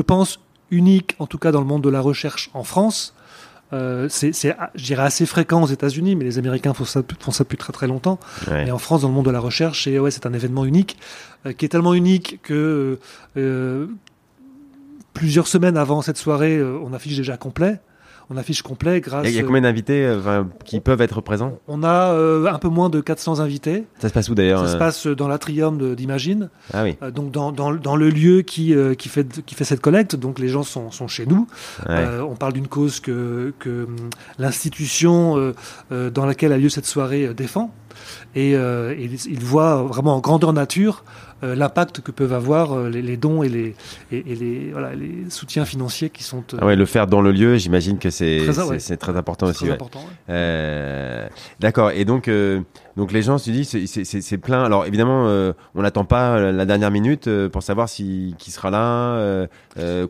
pense, 0.00 0.40
unique, 0.70 1.16
en 1.18 1.26
tout 1.26 1.38
cas 1.38 1.52
dans 1.52 1.60
le 1.60 1.66
monde 1.66 1.82
de 1.82 1.88
la 1.88 2.00
recherche 2.00 2.50
en 2.54 2.62
France, 2.62 3.14
euh, 3.72 4.08
c'est, 4.08 4.32
je 4.32 4.84
dirais, 4.84 5.02
assez 5.02 5.26
fréquent 5.26 5.62
aux 5.62 5.66
États-Unis, 5.66 6.16
mais 6.16 6.24
les 6.24 6.38
Américains 6.38 6.74
font 6.74 6.84
ça, 6.84 7.02
font 7.20 7.30
ça 7.30 7.44
depuis 7.44 7.58
très 7.58 7.72
très 7.72 7.86
longtemps. 7.86 8.18
Ouais. 8.50 8.68
Et 8.68 8.70
en 8.70 8.78
France, 8.78 9.02
dans 9.02 9.08
le 9.08 9.14
monde 9.14 9.26
de 9.26 9.30
la 9.30 9.40
recherche, 9.40 9.84
c'est, 9.84 9.98
ouais, 9.98 10.10
un 10.24 10.32
événement 10.32 10.64
unique, 10.64 10.96
euh, 11.46 11.52
qui 11.52 11.64
est 11.64 11.68
tellement 11.68 11.94
unique 11.94 12.40
que 12.42 12.98
euh, 13.36 13.86
plusieurs 15.12 15.46
semaines 15.46 15.76
avant 15.76 16.02
cette 16.02 16.16
soirée, 16.16 16.56
euh, 16.56 16.78
on 16.82 16.92
affiche 16.92 17.16
déjà 17.16 17.36
complet 17.36 17.80
on 18.30 18.36
affiche 18.36 18.62
complet 18.62 19.00
grâce. 19.00 19.26
Il 19.26 19.34
y 19.34 19.38
a 19.38 19.42
combien 19.42 19.62
d'invités 19.62 20.04
euh, 20.04 20.44
qui 20.64 20.80
peuvent 20.80 21.00
être 21.00 21.20
présents? 21.22 21.58
On 21.66 21.82
a 21.82 22.12
euh, 22.12 22.46
un 22.46 22.58
peu 22.58 22.68
moins 22.68 22.90
de 22.90 23.00
400 23.00 23.40
invités. 23.40 23.84
Ça 24.00 24.08
se 24.08 24.12
passe 24.12 24.28
où 24.28 24.34
d'ailleurs 24.34 24.66
Ça 24.66 24.72
se 24.72 24.76
passe 24.76 25.06
dans 25.06 25.28
l'atrium 25.28 25.94
d'Imagine. 25.94 26.50
Ah 26.74 26.82
oui. 26.84 26.96
Euh, 27.02 27.10
donc 27.10 27.30
dans, 27.30 27.52
dans, 27.52 27.72
dans, 27.72 27.96
le 27.96 28.10
lieu 28.10 28.42
qui, 28.42 28.74
euh, 28.74 28.94
qui, 28.94 29.08
fait, 29.08 29.42
qui 29.44 29.54
fait 29.54 29.64
cette 29.64 29.80
collecte. 29.80 30.14
Donc 30.14 30.38
les 30.38 30.48
gens 30.48 30.62
sont, 30.62 30.90
sont 30.90 31.08
chez 31.08 31.24
nous. 31.24 31.46
Ouais. 31.88 31.94
Euh, 31.96 32.22
on 32.22 32.34
parle 32.34 32.52
d'une 32.52 32.68
cause 32.68 33.00
que, 33.00 33.54
que 33.58 33.86
l'institution 34.38 35.54
euh, 35.92 36.10
dans 36.10 36.26
laquelle 36.26 36.52
a 36.52 36.58
lieu 36.58 36.68
cette 36.68 36.86
soirée 36.86 37.32
défend. 37.34 37.72
Et, 38.36 38.52
et 38.52 39.10
il 39.28 39.40
voit 39.40 39.82
vraiment 39.82 40.16
en 40.16 40.20
grandeur 40.20 40.52
nature 40.52 41.02
l'impact 41.42 42.00
que 42.00 42.10
peuvent 42.10 42.32
avoir 42.32 42.88
les, 42.88 43.16
dons 43.16 43.42
et 43.42 43.48
les, 43.48 43.74
et, 44.12 44.22
les, 44.22 44.70
voilà, 44.72 44.94
les 44.94 45.30
soutiens 45.30 45.64
financiers 45.64 46.10
qui 46.10 46.22
sont. 46.22 46.42
Ah 46.60 46.66
ouais, 46.66 46.76
le 46.76 46.86
faire 46.86 47.06
dans 47.06 47.20
le 47.20 47.32
lieu, 47.32 47.56
j'imagine 47.56 47.98
que 47.98 48.10
c'est 48.10 48.46
très, 48.48 48.96
très 48.96 49.16
important 49.16 49.46
aussi. 49.46 49.64
Très 49.64 49.72
important, 49.72 50.04
D'accord. 51.60 51.90
Et 51.92 52.04
donc, 52.04 52.30
donc 52.96 53.12
les 53.12 53.22
gens 53.22 53.38
se 53.38 53.50
disent, 53.50 53.76
c'est 53.86 54.38
plein. 54.38 54.64
Alors 54.64 54.86
évidemment, 54.86 55.24
on 55.74 55.82
n'attend 55.82 56.04
pas 56.04 56.52
la 56.52 56.66
dernière 56.66 56.90
minute 56.90 57.28
pour 57.48 57.62
savoir 57.62 57.88
si 57.88 58.34
qui 58.38 58.50
sera 58.50 58.70
là, 58.70 59.46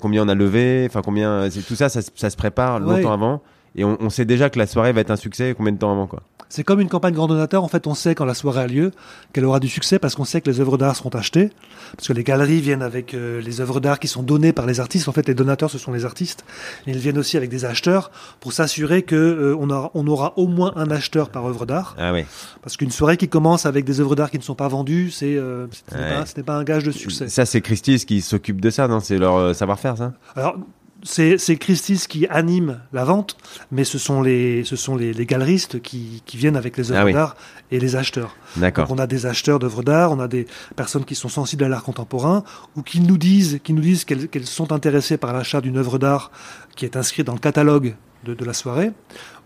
combien 0.01 0.25
on 0.25 0.29
a 0.29 0.35
levé, 0.35 0.87
enfin 0.89 1.03
combien. 1.03 1.49
Tout 1.67 1.77
ça, 1.77 1.89
ça, 1.89 2.01
ça, 2.15 2.31
se 2.31 2.37
prépare 2.37 2.81
longtemps 2.81 3.13
avant 3.13 3.43
et 3.79 3.85
on, 3.85 4.11
sait 4.11 4.25
déjà 4.25 4.51
que 4.51 4.59
la 4.59 4.67
soirée 4.67 4.93
va 4.93 5.01
être 5.01 5.11
un 5.11 5.17
succès 5.17 5.55
combien 5.57 5.73
de 5.73 5.79
temps 5.79 5.93
avant 5.93 6.07
quoi 6.07 6.23
C'est 6.49 6.65
comme 6.65 6.81
une 6.81 6.89
campagne 6.89 7.15
grand 7.15 7.29
donateur, 7.29 7.63
en 7.63 7.69
fait 7.69 7.87
on 7.87 7.95
sait 7.95 8.15
quand 8.15 8.25
la 8.25 8.35
soirée 8.35 8.63
a 8.63 8.67
lieu 8.67 8.93
qu'elle 9.33 9.45
aura 9.45 9.61
du 9.61 9.69
succès 9.69 9.99
parce 9.99 10.15
qu'on 10.15 10.25
sait 10.25 10.41
que 10.41 10.51
les 10.51 10.61
œuvres 10.61 10.79
d'art 10.79 10.97
seront 10.97 11.11
achetées, 11.11 11.51
parce 11.97 12.09
que 12.09 12.13
les 12.13 12.25
galeries 12.25 12.61
viennent 12.61 12.83
avec 12.83 13.13
euh, 13.15 13.41
les 13.41 13.61
œuvres 13.61 13.81
d'art 13.81 13.99
qui 13.99 14.09
sont 14.09 14.23
données 14.23 14.53
par 14.53 14.67
les 14.67 14.81
artistes, 14.81 15.09
en 15.09 15.13
fait 15.13 15.29
les 15.29 15.35
donateurs 15.35 15.71
ce 15.71 15.79
sont 15.79 15.93
les 15.93 16.05
artistes, 16.05 16.45
et 16.87 16.93
ils 16.93 16.99
viennent 16.99 17.19
aussi 17.19 17.37
avec 17.37 17.51
des 17.51 17.65
acheteurs 17.65 18.11
pour 18.41 18.53
s'assurer 18.53 19.03
que 19.03 19.15
euh, 19.15 19.57
on, 19.59 19.69
aura, 19.71 19.91
on, 19.95 20.07
aura, 20.07 20.33
au 20.37 20.47
moins 20.47 20.73
un 20.77 20.91
acheteur 20.91 21.29
par 21.29 21.45
œuvre 21.47 21.67
d'art. 21.67 21.95
Ah 21.99 22.13
oui. 22.13 22.25
Parce 22.63 22.77
qu'une 22.77 22.91
soirée 22.91 23.17
qui 23.17 23.29
commence 23.29 23.67
avec 23.67 23.85
des 23.85 24.01
œuvres 24.01 24.17
d'art 24.17 24.31
qui 24.31 24.39
ne 24.39 24.43
sont 24.43 24.55
pas 24.55 24.69
vendues, 24.69 25.11
c'est 25.11 25.37
euh, 25.37 25.67
ce 25.91 26.37
n'est 26.37 26.43
pas, 26.43 26.57
un 26.57 26.65
gage 26.65 26.85
de 26.85 26.91
succès. 26.91 27.29
Ça 27.29 27.45
c'est 27.45 27.61
Christie's 27.61 28.05
qui 28.05 28.23
s'occupe 28.23 28.61
de 28.61 28.71
ça, 28.71 28.89
non? 28.89 29.01
C'est 29.01 29.19
leur 29.19 29.55
savoir-faire 29.55 29.97
ça? 29.97 30.15
Alors 30.35 30.57
c'est 31.05 31.57
Christie's 31.57 32.07
qui 32.07 32.27
anime 32.27 32.81
la 32.93 33.05
vente, 33.05 33.37
mais 33.71 33.85
ce 33.85 33.99
sont 33.99 34.21
les, 34.21 34.65
ce 34.65 34.77
sont 34.77 34.97
les, 34.97 35.13
galeristes 35.27 35.81
qui, 35.81 36.23
viennent 36.35 36.57
avec 36.57 36.77
les 36.77 36.91
œuvres 36.91 37.09
ah 37.09 37.13
d'art 37.13 37.37
et 37.71 37.79
les 37.79 37.97
acheteurs. 37.97 38.35
D'accord. 38.57 38.89
on 38.91 38.99
a 38.99 39.07
des 39.07 39.27
acheteurs 39.27 39.59
d'œuvres 39.59 39.83
d'art, 39.83 40.11
on 40.11 40.19
a 40.19 40.29
des 40.29 40.47
personnes 40.75 41.05
qui 41.05 41.15
sont 41.15 41.29
sensibles 41.29 41.65
à 41.65 41.69
l'art 41.69 41.85
contemporain 41.85 42.43
ou 42.77 42.83
qui 42.83 43.01
nous 43.01 43.19
disent, 43.19 43.61
qui 43.63 43.73
nous 43.73 43.83
disent 43.83 44.05
qu'elles 44.05 44.47
sont 44.47 44.73
intéressées 44.73 45.19
par 45.19 45.33
l'achat 45.33 45.61
d'une 45.61 45.77
œuvre 45.77 45.99
d'art 45.99 46.33
qui 46.75 46.85
est 46.85 46.97
inscrite 46.97 47.27
dans 47.27 47.35
le 47.35 47.39
catalogue 47.39 47.95
de, 48.25 48.45
la 48.45 48.53
soirée 48.53 48.91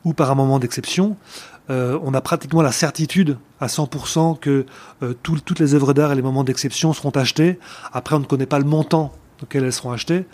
ou 0.05 0.15
par 0.15 0.31
un 0.31 0.35
moment 0.35 0.59
d'exception. 0.59 1.17
Euh, 1.71 1.99
on 2.03 2.15
a 2.15 2.21
pratiquement 2.21 2.63
la 2.63 2.73
certitude 2.73 3.39
à 3.61 3.67
100% 3.67 4.39
que 4.39 4.67
euh, 5.03 5.15
toutes 5.23 5.61
les 5.61 5.75
œuvres 5.75 5.93
d'art 5.93 6.13
et 6.13 6.17
les 6.17 6.23
moments 6.23 6.45
d'exception 6.45 6.93
seront 6.93 7.11
achetés. 7.11 7.59
Après, 7.93 8.17
on 8.17 8.21
ne 8.21 8.25
connaît 8.25 8.47
pas 8.47 8.59
le 8.59 8.65
montant 8.65 9.13
auxquelles 9.43 9.65
elles 9.65 9.73
seront 9.73 9.93
achetées. 9.93 10.25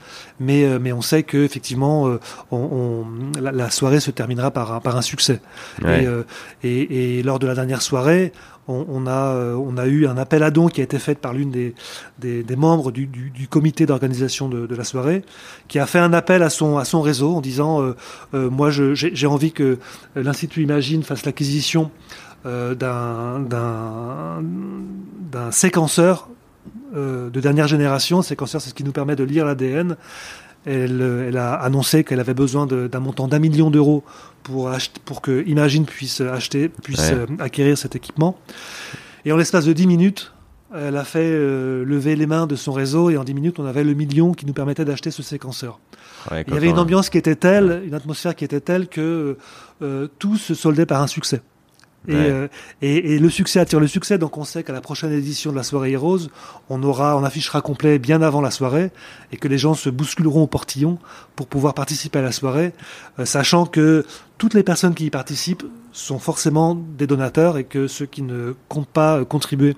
Mais, 0.41 0.65
euh, 0.65 0.79
mais 0.81 0.93
on 0.93 1.03
sait 1.03 1.23
que 1.23 1.39
effectivement, 1.39 2.09
euh, 2.09 2.21
on, 2.51 3.05
la, 3.41 3.71
soirée 3.71 4.01
se 4.01 4.11
terminera 4.11 4.51
par, 4.51 4.81
par 4.81 4.97
un 4.97 5.03
succès. 5.03 5.41
Euh, 5.85 6.23
et, 6.63 7.19
et, 7.19 7.23
lors 7.23 7.39
de 7.39 7.47
la 7.47 7.55
dernière 7.55 7.83
soirée, 7.83 8.33
on, 8.71 9.07
a, 9.07 9.35
on 9.57 9.79
a 9.79 9.87
eu 9.87 10.07
un 10.07 10.19
appel 10.19 10.43
à 10.43 10.51
dons 10.51 10.69
qui 10.69 10.83
a 10.83 10.85
été 10.85 10.99
fait 10.99 11.15
par 11.15 11.33
l'une 11.33 11.51
des, 11.51 11.75
des, 12.19 12.57
membres 12.57 12.93
du, 12.93 13.07
du, 13.07 13.49
comité 13.49 13.87
d'organisation 13.87 14.51
de, 14.51 14.67
de, 14.67 14.75
la 14.75 14.85
soirée, 14.85 15.23
qui 15.69 15.79
a 15.79 15.87
fait 15.87 15.99
un 15.99 16.13
appel 16.13 16.43
à 16.43 16.51
son, 16.51 16.77
à 16.77 16.85
son 16.85 17.01
réseau 17.01 17.35
en 17.35 17.41
disant 17.41 17.95
Moi, 18.35 18.69
j'ai 18.71 19.27
envie 19.27 19.53
que 19.53 19.79
l'Institut 20.17 20.63
Imagine 20.63 21.03
fasse 21.03 21.25
l'acquisition 21.25 21.91
d'un 22.45 23.47
d'un 25.31 25.51
séquenceur 25.51 26.29
euh, 26.95 27.31
de 27.31 27.41
dernière 27.41 27.69
génération. 27.69 28.23
Séquenceur, 28.23 28.61
c'est 28.61 28.71
ce 28.71 28.75
qui 28.75 28.85
nous 28.85 28.93
permet 28.93 29.17
de 29.17 29.25
lire 29.25 29.45
l'ADN. 29.45 29.97
Elle, 30.67 31.01
elle, 31.27 31.37
a 31.37 31.55
annoncé 31.55 32.05
qu'elle 32.05 32.21
avait 32.21 32.35
besoin 32.35 32.67
d'un 32.67 33.01
montant 33.01 33.29
d'un 33.29 33.39
million 33.39 33.71
d'euros 33.71 34.05
pour, 34.43 34.71
pour 35.05 35.23
que 35.23 35.45
Imagine 35.47 35.87
puisse 35.87 36.21
acheter, 36.21 36.69
puisse 36.69 37.11
euh, 37.13 37.27
acquérir 37.39 37.79
cet 37.79 37.97
équipement. 37.97 38.39
Et 39.25 39.33
en 39.33 39.37
l'espace 39.37 39.65
de 39.65 39.73
10 39.73 39.87
minutes, 39.87 40.33
elle 40.75 40.97
a 40.97 41.05
fait 41.05 41.21
euh, 41.23 41.85
lever 41.85 42.17
les 42.17 42.27
mains 42.27 42.47
de 42.47 42.57
son 42.57 42.73
réseau 42.73 43.09
et 43.09 43.17
en 43.17 43.25
10 43.25 43.35
minutes, 43.35 43.59
on 43.59 43.67
avait 43.67 43.85
le 43.85 43.95
million 43.95 44.35
qui 44.35 44.45
nous 44.45 44.53
permettait 44.53 44.85
d'acheter 44.85 45.11
ce 45.11 45.23
séquenceur. 45.23 45.79
Il 46.31 46.53
y 46.53 46.57
avait 46.57 46.69
une 46.69 46.79
ambiance 46.79 47.09
qui 47.09 47.17
était 47.17 47.37
telle, 47.37 47.83
une 47.87 47.95
atmosphère 47.95 48.35
qui 48.35 48.45
était 48.45 48.61
telle 48.61 48.89
que 48.89 49.39
tout 50.19 50.37
se 50.37 50.55
soldait 50.55 50.85
par 50.85 51.01
un 51.01 51.07
succès. 51.07 51.41
Euh, 52.09 52.49
et, 52.81 53.15
et, 53.15 53.19
le 53.19 53.29
succès 53.29 53.61
attire 53.61 53.81
le 53.81 53.87
succès, 53.87 54.19
donc 54.19 54.39
on 54.39 54.45
sait 54.45 54.63
qu'à 54.63 54.73
la 54.73 54.81
prochaine 54.81 55.13
édition 55.13 55.51
de 55.51 55.57
la 55.57 55.63
soirée 55.63 55.93
Heroes, 55.93 56.29
on 56.71 56.83
aura, 56.83 57.17
on 57.17 57.25
affichera 57.25 57.61
complet 57.61 57.99
bien 57.99 58.23
avant 58.23 58.41
la 58.41 58.51
soirée, 58.51 58.91
et 59.33 59.37
que 59.37 59.49
les 59.49 59.59
gens 59.59 59.75
se 59.75 59.91
bousculeront 59.91 60.43
au 60.43 60.47
portillon 60.47 60.99
pour 61.37 61.47
pouvoir 61.47 61.75
participer 61.75 62.21
à 62.21 62.23
la 62.23 62.33
soirée, 62.33 62.73
euh, 63.19 63.25
sachant 63.25 63.67
que 63.67 64.07
toutes 64.39 64.55
les 64.55 64.63
personnes 64.63 64.95
qui 64.95 65.07
y 65.07 65.11
participent 65.11 65.65
sont 65.93 66.19
forcément 66.19 66.75
des 66.75 67.07
donateurs 67.07 67.59
et 67.59 67.65
que 67.65 67.89
ceux 67.89 68.07
qui 68.07 68.23
ne 68.23 68.55
comptent 68.69 68.89
pas 68.89 69.25
contribuer 69.25 69.77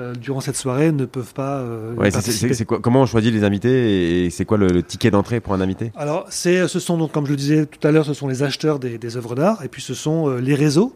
euh, 0.00 0.14
durant 0.14 0.40
cette 0.40 0.54
soirée 0.54 0.92
ne 0.92 1.06
peuvent 1.06 1.34
pas 1.34 1.58
euh, 1.58 1.96
quoi, 1.96 2.78
Comment 2.78 3.00
on 3.00 3.06
choisit 3.06 3.34
les 3.34 3.42
invités 3.42 4.26
et 4.26 4.30
c'est 4.30 4.44
quoi 4.44 4.56
le, 4.56 4.80
ticket 4.80 5.10
d'entrée 5.10 5.40
pour 5.40 5.54
un 5.54 5.60
invité? 5.60 5.90
Alors, 5.96 6.26
ce 6.30 6.68
sont 6.68 6.96
donc, 6.96 7.10
comme 7.10 7.26
je 7.26 7.32
le 7.32 7.36
disais 7.36 7.66
tout 7.66 7.84
à 7.84 7.90
l'heure, 7.90 8.04
ce 8.04 8.14
sont 8.14 8.28
les 8.28 8.44
acheteurs 8.44 8.78
des, 8.78 8.96
des 8.96 9.16
œuvres 9.16 9.34
d'art 9.34 9.64
et 9.64 9.68
puis 9.68 9.82
ce 9.82 9.94
sont 9.94 10.28
euh, 10.28 10.38
les 10.38 10.54
réseaux 10.54 10.94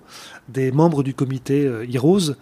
des 0.48 0.72
membres 0.72 1.02
du 1.02 1.14
comité 1.14 1.70
Heroes 1.92 2.34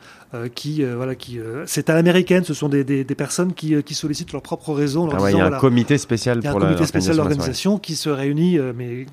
qui, 0.54 0.84
voilà, 0.84 1.14
qui, 1.14 1.38
c'est 1.66 1.90
à 1.90 1.94
l'américaine, 1.94 2.44
ce 2.44 2.54
sont 2.54 2.68
des, 2.68 2.84
des, 2.84 3.04
des 3.04 3.14
personnes 3.14 3.52
qui, 3.52 3.82
qui, 3.82 3.94
sollicitent 3.94 4.32
leur 4.32 4.42
propre 4.42 4.72
réseau. 4.72 5.08
Ah 5.12 5.30
il 5.30 5.36
y 5.36 5.40
a 5.40 5.46
un 5.46 5.58
comité 5.58 5.98
spécial 5.98 6.40
pour 6.40 6.56
un 6.56 6.66
comité 6.66 6.86
spécial 6.86 7.16
d'organisation 7.16 7.78
qui 7.78 7.96
se 7.96 8.08
réunit, 8.08 8.58
mais 8.76 9.06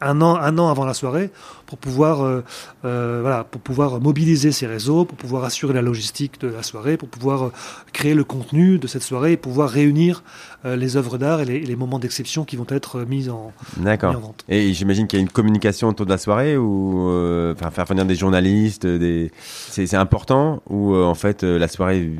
un 0.00 0.20
an, 0.20 0.36
un 0.36 0.58
an 0.58 0.68
avant 0.68 0.84
la 0.84 0.94
soirée 0.94 1.30
pour 1.66 1.78
pouvoir, 1.78 2.22
euh, 2.22 2.44
euh, 2.84 3.18
voilà, 3.22 3.44
pour 3.44 3.60
pouvoir 3.60 4.00
mobiliser 4.00 4.52
ces 4.52 4.66
réseaux, 4.66 5.04
pour 5.04 5.16
pouvoir 5.16 5.44
assurer 5.44 5.74
la 5.74 5.82
logistique 5.82 6.40
de 6.40 6.48
la 6.48 6.62
soirée, 6.62 6.96
pour 6.96 7.08
pouvoir 7.08 7.44
euh, 7.44 7.52
créer 7.92 8.14
le 8.14 8.24
contenu 8.24 8.78
de 8.78 8.86
cette 8.86 9.02
soirée 9.02 9.32
et 9.32 9.36
pouvoir 9.36 9.70
réunir 9.70 10.22
les 10.64 10.96
œuvres 10.96 11.16
d'art 11.16 11.40
et 11.40 11.44
les, 11.44 11.76
moments 11.76 12.00
d'exception 12.00 12.44
qui 12.44 12.56
vont 12.56 12.66
être 12.68 13.00
mis 13.00 13.28
en, 13.28 13.52
D'accord. 13.76 14.34
Et 14.48 14.72
j'imagine 14.72 15.06
qu'il 15.06 15.18
y 15.18 15.22
a 15.22 15.22
une 15.22 15.30
communication 15.30 15.88
autour 15.88 16.06
de 16.06 16.10
la 16.10 16.18
soirée 16.18 16.56
ou 16.56 17.08
enfin 17.52 17.70
faire 17.70 17.84
venir 17.84 18.04
des 18.04 18.16
journalistes, 18.16 18.84
des... 18.84 19.30
c'est 19.36 19.94
important 19.94 20.62
ou 20.68 20.96
en 20.96 21.14
fait 21.14 21.44
la 21.44 21.68
soirée 21.68 22.10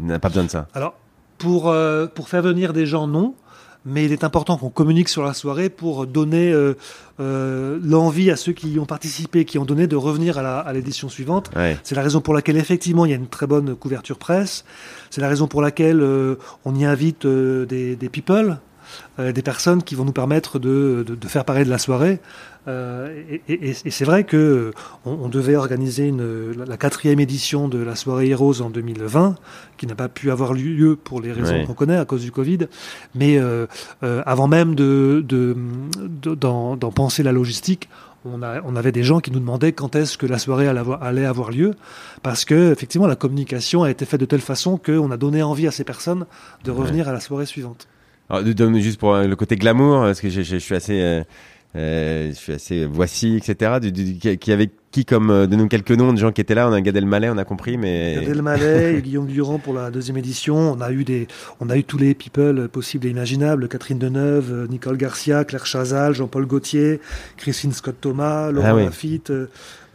n'a 0.00 0.18
pas 0.18 0.28
besoin 0.28 0.44
de 0.44 0.50
ça? 0.50 0.68
Alors 0.74 0.94
pour 1.38 1.74
pour 2.14 2.28
faire 2.28 2.42
venir 2.42 2.74
des 2.74 2.84
gens 2.84 3.06
non 3.06 3.34
mais 3.86 4.04
il 4.04 4.12
est 4.12 4.24
important 4.24 4.58
qu'on 4.58 4.68
communique 4.68 5.08
sur 5.08 5.24
la 5.24 5.32
soirée 5.32 5.70
pour 5.70 6.06
donner 6.06 6.52
euh, 6.52 6.74
euh, 7.20 7.78
l'envie 7.82 8.30
à 8.32 8.36
ceux 8.36 8.52
qui 8.52 8.72
y 8.72 8.78
ont 8.80 8.84
participé, 8.84 9.44
qui 9.44 9.58
ont 9.58 9.64
donné 9.64 9.86
de 9.86 9.96
revenir 9.96 10.38
à 10.38 10.72
l'édition 10.72 11.08
suivante. 11.08 11.50
C'est 11.84 11.94
la 11.94 12.02
raison 12.02 12.20
pour 12.20 12.34
laquelle 12.34 12.56
effectivement 12.56 13.06
il 13.06 13.10
y 13.10 13.14
a 13.14 13.16
une 13.16 13.28
très 13.28 13.46
bonne 13.46 13.76
couverture 13.76 14.18
presse. 14.18 14.64
C'est 15.10 15.20
la 15.20 15.28
raison 15.28 15.46
pour 15.46 15.62
laquelle 15.62 16.00
euh, 16.00 16.34
on 16.64 16.74
y 16.74 16.84
invite 16.84 17.26
des, 17.26 17.94
des 17.94 18.08
people, 18.08 18.58
des 19.18 19.42
personnes 19.42 19.82
qui 19.82 19.94
vont 19.94 20.04
nous 20.04 20.12
permettre 20.12 20.58
de, 20.58 21.04
de, 21.06 21.14
de 21.14 21.28
faire 21.28 21.44
parler 21.44 21.64
de 21.64 21.70
la 21.70 21.78
soirée. 21.78 22.20
Euh, 22.68 23.36
et, 23.48 23.74
c'est 23.74 24.04
vrai 24.04 24.24
que 24.24 24.72
on, 25.04 25.28
devait 25.28 25.54
organiser 25.54 26.08
une, 26.08 26.52
la 26.52 26.76
quatrième 26.76 27.20
édition 27.20 27.68
de 27.68 27.78
la 27.78 27.94
soirée 27.94 28.28
Heroes 28.30 28.60
en 28.60 28.70
2020, 28.70 29.36
qui 29.76 29.86
n'a 29.86 29.94
pas 29.94 30.08
pu 30.08 30.30
avoir 30.30 30.52
lieu 30.52 30.96
pour 30.96 31.20
les 31.20 31.32
raisons 31.32 31.64
qu'on 31.64 31.74
connaît 31.74 31.96
à 31.96 32.04
cause 32.04 32.22
du 32.22 32.32
Covid. 32.32 32.66
Mais 33.14 33.38
euh, 33.38 33.66
euh, 34.02 34.22
avant 34.26 34.48
même 34.48 34.74
de, 34.74 35.24
d'en, 36.24 36.76
penser 36.76 37.22
la 37.22 37.32
logistique, 37.32 37.88
on, 38.24 38.42
a, 38.42 38.60
on, 38.64 38.74
avait 38.74 38.92
des 38.92 39.04
gens 39.04 39.20
qui 39.20 39.30
nous 39.30 39.38
demandaient 39.38 39.72
quand 39.72 39.94
est-ce 39.94 40.18
que 40.18 40.26
la 40.26 40.38
soirée 40.38 40.66
allait 40.66 40.80
avoir, 40.80 41.02
allait 41.04 41.26
avoir 41.26 41.52
lieu, 41.52 41.74
parce 42.24 42.44
que 42.44 42.72
effectivement 42.72 43.06
la 43.06 43.14
communication 43.14 43.84
a 43.84 43.90
été 43.90 44.04
faite 44.04 44.20
de 44.20 44.26
telle 44.26 44.40
façon 44.40 44.76
qu'on 44.78 45.12
a 45.12 45.16
donné 45.16 45.44
envie 45.44 45.68
à 45.68 45.70
ces 45.70 45.84
personnes 45.84 46.26
de 46.64 46.72
revenir 46.72 47.08
à 47.08 47.12
la 47.12 47.20
soirée 47.20 47.46
suivante. 47.46 47.86
Alors, 48.28 48.44
juste 48.80 48.98
pour 48.98 49.16
le 49.16 49.36
côté 49.36 49.56
glamour, 49.56 50.00
parce 50.02 50.20
que 50.20 50.28
je, 50.28 50.42
je 50.42 50.56
suis 50.56 50.74
assez 50.74 51.24
euh, 51.76 52.28
je 52.30 52.34
suis 52.34 52.52
assez 52.52 52.86
voici, 52.86 53.36
etc. 53.36 53.78
Du, 53.80 54.18
qui 54.38 54.52
avait 54.52 54.70
qui 54.96 55.04
comme 55.04 55.30
euh, 55.30 55.46
de 55.46 55.56
nous 55.56 55.68
quelques 55.68 55.90
noms 55.90 56.14
de 56.14 56.18
gens 56.18 56.32
qui 56.32 56.40
étaient 56.40 56.54
là 56.54 56.70
On 56.70 56.72
a 56.72 56.80
Gad 56.80 56.96
Elmaleh, 56.96 57.28
on 57.28 57.36
a 57.36 57.44
compris, 57.44 57.76
mais 57.76 58.14
Gad 58.14 58.30
Elmaleh 58.30 58.96
et 58.96 59.02
Guillaume 59.02 59.26
Durand 59.26 59.58
pour 59.58 59.74
la 59.74 59.90
deuxième 59.90 60.16
édition. 60.16 60.56
On 60.56 60.80
a 60.80 60.90
eu 60.90 61.04
des, 61.04 61.28
on 61.60 61.68
a 61.68 61.76
eu 61.76 61.84
tous 61.84 61.98
les 61.98 62.14
people 62.14 62.66
possibles 62.68 63.06
et 63.06 63.10
imaginables 63.10 63.68
Catherine 63.68 63.98
Deneuve, 63.98 64.50
euh, 64.50 64.66
Nicole 64.68 64.96
Garcia, 64.96 65.44
Claire 65.44 65.66
Chazal, 65.66 66.14
Jean-Paul 66.14 66.46
Gaultier, 66.46 67.00
Christine 67.36 67.72
Scott 67.72 67.96
Thomas, 68.00 68.50
Laurent 68.50 68.78
ah 68.78 68.84
Lafitte. 68.84 69.30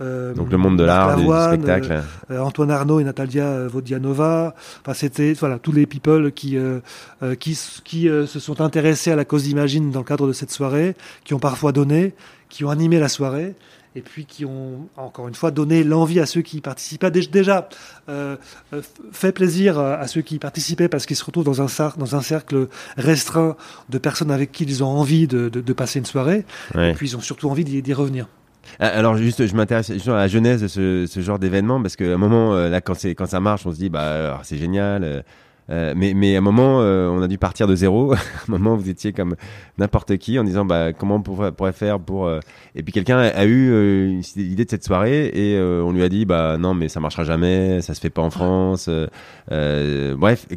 Euh, 0.01 0.33
Donc 0.35 0.51
le 0.51 0.57
monde 0.57 0.77
de 0.77 0.83
l'art, 0.83 1.17
du 1.17 1.25
spectacle. 1.25 2.03
Antoine 2.29 2.69
Arnaud 2.69 2.99
et 2.99 3.03
Natalia 3.03 3.67
Vodianova. 3.67 4.53
Enfin, 4.81 4.93
c'était 4.93 5.33
voilà 5.33 5.57
tous 5.57 5.71
les 5.71 5.87
people 5.87 6.31
qui 6.31 6.57
qui 7.39 7.59
qui 7.83 8.07
se 8.07 8.39
sont 8.39 8.61
intéressés 8.61 9.11
à 9.11 9.15
la 9.15 9.25
cause 9.25 9.43
d'Imagine 9.43 9.89
dans 9.89 9.99
le 9.99 10.05
cadre 10.05 10.27
de 10.27 10.33
cette 10.33 10.51
soirée, 10.51 10.95
qui 11.23 11.33
ont 11.33 11.39
parfois 11.39 11.71
donné, 11.71 12.13
qui 12.49 12.65
ont 12.65 12.69
animé 12.69 12.99
la 12.99 13.09
soirée 13.09 13.55
et 13.95 14.01
puis 14.01 14.25
qui 14.25 14.45
ont 14.45 14.87
encore 14.97 15.27
une 15.27 15.33
fois 15.33 15.51
donné 15.51 15.83
l'envie 15.83 16.19
à 16.19 16.25
ceux 16.25 16.41
qui 16.41 16.57
y 16.57 16.61
participaient. 16.61 17.11
Déjà, 17.11 17.69
euh, 18.09 18.37
euh 18.73 18.81
fait 19.11 19.31
plaisir 19.31 19.79
à 19.79 20.07
ceux 20.07 20.21
qui 20.21 20.35
y 20.35 20.39
participaient 20.39 20.89
parce 20.89 21.05
qu'ils 21.05 21.17
se 21.17 21.25
retrouvent 21.25 21.45
dans 21.45 21.61
un, 21.61 21.67
cercle, 21.67 21.99
dans 21.99 22.15
un 22.15 22.21
cercle 22.21 22.67
restreint 22.97 23.55
de 23.89 23.97
personnes 23.97 24.31
avec 24.31 24.51
qui 24.51 24.63
ils 24.63 24.83
ont 24.83 24.87
envie 24.87 25.27
de, 25.27 25.49
de, 25.49 25.61
de 25.61 25.73
passer 25.73 25.99
une 25.99 26.05
soirée, 26.05 26.45
et 26.75 26.93
puis 26.93 27.09
ils 27.09 27.17
ont 27.17 27.21
surtout 27.21 27.49
envie 27.49 27.63
d'y 27.65 27.93
revenir. 27.93 28.27
Ah, 28.79 28.87
Alors 28.87 29.17
juste, 29.17 29.45
je 29.45 29.55
m'intéresse 29.55 29.89
à 29.89 30.11
la 30.11 30.27
genèse 30.27 30.61
de 30.61 30.67
ce, 30.67 31.05
ce 31.07 31.19
genre 31.19 31.39
d'événement 31.39 31.81
parce 31.81 31.95
qu'à 31.95 32.05
un 32.05 32.17
moment, 32.17 32.53
euh, 32.55 32.69
là, 32.69 32.81
quand 32.81 32.95
ça 32.95 33.39
marche, 33.39 33.65
on 33.65 33.71
se 33.71 33.77
dit 33.77 33.89
bah 33.89 34.03
euh, 34.03 34.35
c'est 34.43 34.57
génial. 34.57 35.03
euh, 35.03 35.21
euh, 35.69 35.93
mais, 35.95 36.13
mais 36.13 36.35
à 36.35 36.39
un 36.39 36.41
moment, 36.41 36.81
euh, 36.81 37.07
on 37.09 37.21
a 37.21 37.27
dû 37.27 37.37
partir 37.37 37.67
de 37.67 37.75
zéro. 37.75 38.13
à 38.13 38.17
un 38.17 38.19
moment, 38.47 38.75
vous 38.75 38.89
étiez 38.89 39.13
comme 39.13 39.35
n'importe 39.77 40.17
qui 40.17 40.37
en 40.39 40.43
disant 40.43 40.65
bah 40.65 40.91
comment 40.93 41.15
on 41.15 41.21
pourrait, 41.21 41.51
pourrait 41.51 41.71
faire 41.71 41.99
pour. 41.99 42.25
euh, 42.27 42.39
Et 42.75 42.83
puis 42.83 42.91
quelqu'un 42.91 43.17
a, 43.19 43.27
a 43.27 43.45
eu 43.45 44.19
l'idée 44.35 44.65
de 44.65 44.69
cette 44.69 44.83
soirée 44.83 45.27
et 45.33 45.59
on 45.59 45.91
lui 45.91 46.03
a 46.03 46.09
dit 46.09 46.25
bah 46.25 46.57
non 46.59 46.73
mais 46.73 46.89
ça 46.89 46.99
marchera 46.99 47.23
jamais, 47.23 47.81
ça 47.81 47.93
se 47.93 47.99
fait 48.01 48.09
pas 48.09 48.21
en 48.21 48.29
France. 48.31 48.89
bref, 49.49 50.47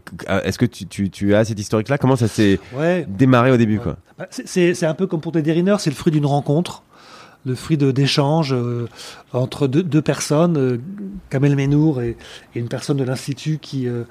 est-ce 0.45 0.59
que 0.59 0.67
tu, 0.67 0.87
tu, 0.87 1.11
tu 1.11 1.35
as 1.35 1.45
cette 1.45 1.61
historique 1.61 1.89
là 1.89 1.99
Comment 1.99 2.17
ça 2.17 2.29
s'est 2.29 2.59
Ouais. 2.75 3.07
démarré 3.09 3.51
au 3.51 3.57
début 3.57 3.79
quoi? 3.79 3.97
Bah, 4.19 4.27
c'est 4.31 4.85
un 4.85 4.95
peu 4.95 5.07
comme 5.07 5.21
pour 5.21 5.33
Teddy 5.33 5.53
Riner, 5.53 5.77
c'est 5.79 5.91
le 5.91 5.97
fruit 5.97 6.13
d'une 6.13 6.27
rencontre, 6.27 6.83
le 7.45 7.55
fruit 7.55 7.77
d'échanges 7.77 8.53
euh, 8.55 8.89
entre 9.33 9.67
deux, 9.67 9.83
deux 9.83 10.03
personnes, 10.03 10.57
euh, 10.57 10.79
Kamel 11.31 11.57
Menour 11.57 12.01
et, 12.01 12.17
et 12.55 12.59
une 12.59 12.69
personne 12.69 12.97
de 12.97 13.05
l'Institut 13.05 13.59
qui, 13.59 13.87
euh, 13.87 14.05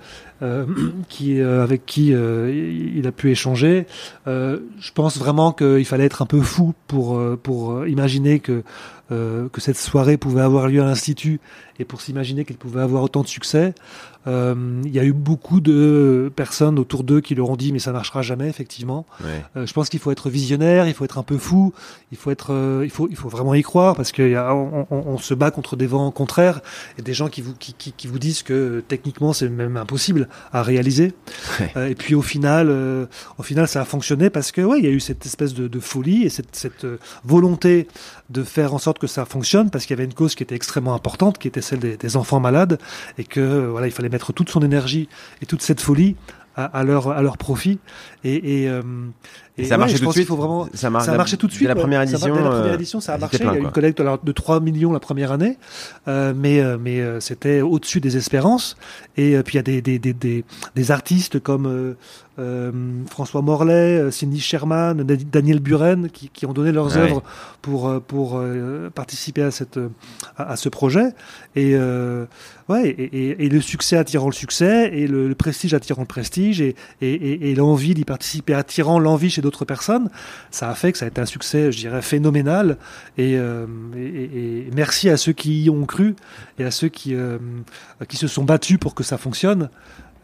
euh, 0.43 0.65
qui, 1.10 1.39
euh, 1.39 1.64
avec 1.64 1.85
qui 1.85 2.14
euh, 2.14 2.51
il 2.95 3.07
a 3.07 3.11
pu 3.11 3.31
échanger. 3.31 3.88
Je 4.26 4.91
pense 4.93 5.18
vraiment 5.18 5.51
qu'il 5.51 5.85
fallait 5.85 6.05
être 6.05 6.22
un 6.22 6.26
peu 6.26 6.41
fou 6.41 6.73
pour, 6.88 7.19
pour 7.41 7.88
imaginer 7.88 8.39
que, 8.39 8.64
que 9.10 9.61
cette 9.61 9.77
soirée 9.77 10.18
pouvait 10.18 10.41
avoir 10.41 10.68
lieu 10.68 10.81
à 10.81 10.85
l'Institut 10.85 11.39
et 11.80 11.85
pour 11.85 12.01
s'imaginer 12.01 12.45
qu'elle 12.45 12.57
pouvait 12.57 12.81
avoir 12.81 13.03
autant 13.03 13.22
de 13.22 13.27
succès. 13.27 13.73
Euh, 14.28 14.82
Il 14.86 14.91
y 14.91 15.00
a 15.00 15.04
eu 15.04 15.14
beaucoup 15.14 15.60
de 15.62 16.32
personnes 16.36 16.80
autour 16.80 17.04
d'eux 17.04 17.22
qui 17.22 17.36
leur 17.36 17.50
ont 17.50 17.56
dit 17.56 17.72
mais 17.74 17.80
ça 17.80 17.91
marchera 17.91 18.22
jamais 18.22 18.48
effectivement. 18.48 19.06
ouais. 19.24 19.44
Euh, 19.58 19.66
je 19.66 19.74
pense 19.74 19.90
qu'il 19.90 20.00
faut 20.00 20.12
être 20.12 20.30
visionnaire, 20.30 20.88
il 20.88 20.94
faut 20.94 21.06
être 21.06 21.18
un 21.18 21.24
peu 21.24 21.38
fou, 21.38 21.74
il 22.12 22.18
faut 22.18 22.32
être, 22.32 22.54
euh, 22.54 22.82
il 22.84 22.90
faut, 22.90 23.08
il 23.10 23.16
faut 23.16 23.30
vraiment 23.30 23.54
y 23.54 23.62
croire 23.64 23.95
parce 23.95 24.12
qu'on 24.12 24.24
on, 24.24 24.88
on, 24.90 24.98
on 25.08 25.18
se 25.18 25.34
bat 25.34 25.52
contre 25.52 25.76
des 25.76 25.88
vents 25.88 26.10
contraires 26.12 26.62
et 26.98 27.02
des 27.02 27.14
gens 27.14 27.28
qui 27.28 27.41
vous, 27.41 27.54
qui, 27.54 27.74
qui, 27.74 27.91
qui 27.91 28.08
vous 28.08 28.20
disent 28.20 28.44
que 28.44 28.84
techniquement 28.88 29.34
c'est 29.34 29.50
même 29.50 29.78
impossible 29.78 30.30
à 30.52 30.64
réaliser. 30.64 31.14
Ouais. 31.76 31.91
Et 31.91 31.95
puis 31.95 32.16
au 32.16 32.22
final, 32.22 32.70
au 33.38 33.44
final 33.44 33.68
ça 33.68 33.82
a 33.82 33.86
fonctionné 33.86 34.30
parce 34.30 34.52
que 34.52 34.62
ouais, 34.62 34.80
il 34.80 34.86
y 34.86 34.88
a 34.88 34.91
eu 34.91 35.00
cette 35.00 35.26
espèce 35.26 35.54
de, 35.54 35.68
de 35.68 35.80
folie 35.80 36.24
et 36.24 36.30
cette, 36.30 36.56
cette 36.56 36.86
volonté 37.24 37.88
de 38.30 38.44
faire 38.44 38.74
en 38.74 38.78
sorte 38.78 39.00
que 39.00 39.08
ça 39.08 39.26
fonctionne 39.26 39.70
parce 39.70 39.86
qu'il 39.86 39.95
y 39.95 40.00
avait 40.00 40.06
une 40.06 40.14
cause 40.14 40.36
qui 40.36 40.44
était 40.44 40.56
extrêmement 40.56 40.94
importante, 40.94 41.38
qui 41.38 41.48
était 41.48 41.62
celle 41.62 41.80
des, 41.80 42.18
enfants 42.18 42.40
malades 42.40 42.80
et 43.18 43.24
que 43.24 43.66
voilà, 43.66 43.88
il 43.88 43.91
fallait 43.91 44.10
mettre 44.10 44.34
toute 44.34 44.50
son 44.50 44.62
énergie 44.62 45.10
et 45.41 45.45
toute 45.45 45.62
cette 45.62 45.82
folie 45.82 46.16
à 46.56 46.84
leur 46.84 47.10
à 47.10 47.24
leur 47.24 47.38
profit 47.38 47.80
et, 48.24 48.64
et, 48.64 48.70
euh, 48.70 48.82
Et 49.58 49.66
ça 49.66 49.76
a 49.76 49.78
ouais, 49.78 49.80
marché 49.86 50.00
tout 50.00 50.06
de 50.08 50.12
suite. 50.12 50.28
faut 50.28 50.36
vraiment 50.36 50.68
Ça, 50.74 50.90
mar- 50.90 51.04
ça 51.04 51.14
a 51.14 51.18
marché 51.18 51.38
tout 51.38 51.48
de 51.48 51.52
suite. 51.52 51.68
La 51.68 51.76
première 51.76 52.08
Ça 52.08 52.18
mar- 52.18 52.28
édition. 52.30 52.36
dès 52.36 52.41
la 52.41 52.50
première 52.50 52.72
euh, 52.72 52.76
édition, 52.76 53.00
ça 53.02 53.14
a 53.14 53.18
marché. 53.18 53.38
plein, 53.40 53.52
il 53.52 53.56
y 53.56 53.58
a 53.58 53.62
eu 53.62 53.64
une 53.66 53.72
collecte 53.72 54.02
de 54.02 54.32
3 54.32 54.60
millions 54.62 54.91
la 54.94 55.00
première 55.00 55.32
année, 55.32 55.58
euh, 56.08 56.34
mais 56.36 56.62
mais 56.78 57.02
euh, 57.02 57.20
c'était 57.20 57.62
au-dessus 57.62 58.00
des 58.02 58.18
espérances. 58.18 58.78
Et 59.18 59.38
puis 59.44 59.54
il 59.54 59.58
y 59.58 59.60
a 59.60 59.64
des 59.64 59.82
des, 59.82 60.00
des, 60.00 60.14
des, 60.14 60.44
des 60.76 60.91
artistes 60.91 61.40
comme 61.40 61.95
François 63.10 63.41
Morlaix, 63.44 64.10
Cindy 64.12 64.40
Sherman, 64.40 65.04
Da- 65.04 65.16
Daniel 65.16 65.60
Buren 65.60 66.10
qui, 66.10 66.30
qui 66.30 66.45
ont 66.48 66.54
donné 66.54 66.72
leurs 66.72 66.98
œuvres 66.98 67.22
pour 67.62 68.02
pour 68.08 68.41
participer 68.95 69.44
à 69.44 69.52
cette 69.52 69.80
à, 70.38 70.52
à 70.52 70.56
ce 70.56 70.70
projet. 70.70 71.10
Et 71.56 71.76
ouais, 72.70 72.90
et, 72.90 73.50
le 73.50 73.62
succès 73.62 73.98
attirant 73.98 74.28
le 74.28 74.34
succès 74.34 74.90
et 74.94 75.06
le, 75.08 75.28
le 75.28 75.36
prestige 75.36 75.74
attirant 75.76 76.02
le 76.02 76.08
prestige 76.08 76.60
et 76.62 76.76
et, 77.02 77.14
et, 77.14 77.52
et 77.52 77.56
l'envie 77.56 77.94
d'y 77.94 78.04
participer 78.14 78.53
attirant 78.53 78.99
l'envie 78.99 79.31
chez 79.31 79.41
d'autres 79.41 79.65
personnes, 79.65 80.07
ça 80.52 80.69
a 80.69 80.76
fait 80.76 80.91
que 80.91 80.98
ça 80.99 81.06
a 81.06 81.07
été 81.07 81.19
un 81.19 81.26
succès, 81.26 81.72
je 81.72 81.77
dirais, 81.80 82.03
phénoménal. 82.03 82.77
Et, 83.18 83.38
euh, 83.38 83.65
merci 84.72 85.10
à 85.10 85.18
ceux 85.18 85.34
qui 85.34 85.64
y 85.64 85.69
ont 85.72 85.85
cru 85.85 86.15
et 86.60 86.64
à 86.64 86.69
ceux 86.72 86.90
qui, 86.90 87.15
euh, 87.15 87.40
qui 88.07 88.18
se 88.18 88.27
sont 88.27 88.44
battus 88.44 88.77
pour 88.77 88.94
que 88.94 89.03
ça 89.03 89.18
fonctionne. 89.18 89.69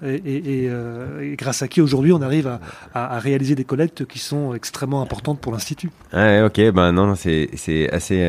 Et, 0.01 0.67
euh, 0.69 1.35
grâce 1.35 1.61
à 1.61 1.67
qui 1.67 1.81
aujourd'hui 1.81 2.13
on 2.13 2.21
arrive 2.21 2.47
à, 2.47 2.59
à- 2.93 3.19
réaliser 3.19 3.55
des 3.55 3.65
collectes 3.65 4.05
qui 4.05 4.19
sont 4.19 4.53
extrêmement 4.53 5.01
importantes 5.01 5.41
pour 5.41 5.51
l'Institut. 5.51 5.89
Ouais, 6.13 6.41
ok, 6.41 6.71
ben 6.71 6.93
non, 6.93 7.07
non, 7.07 7.15
c'est 7.15 7.89
assez 7.91 8.21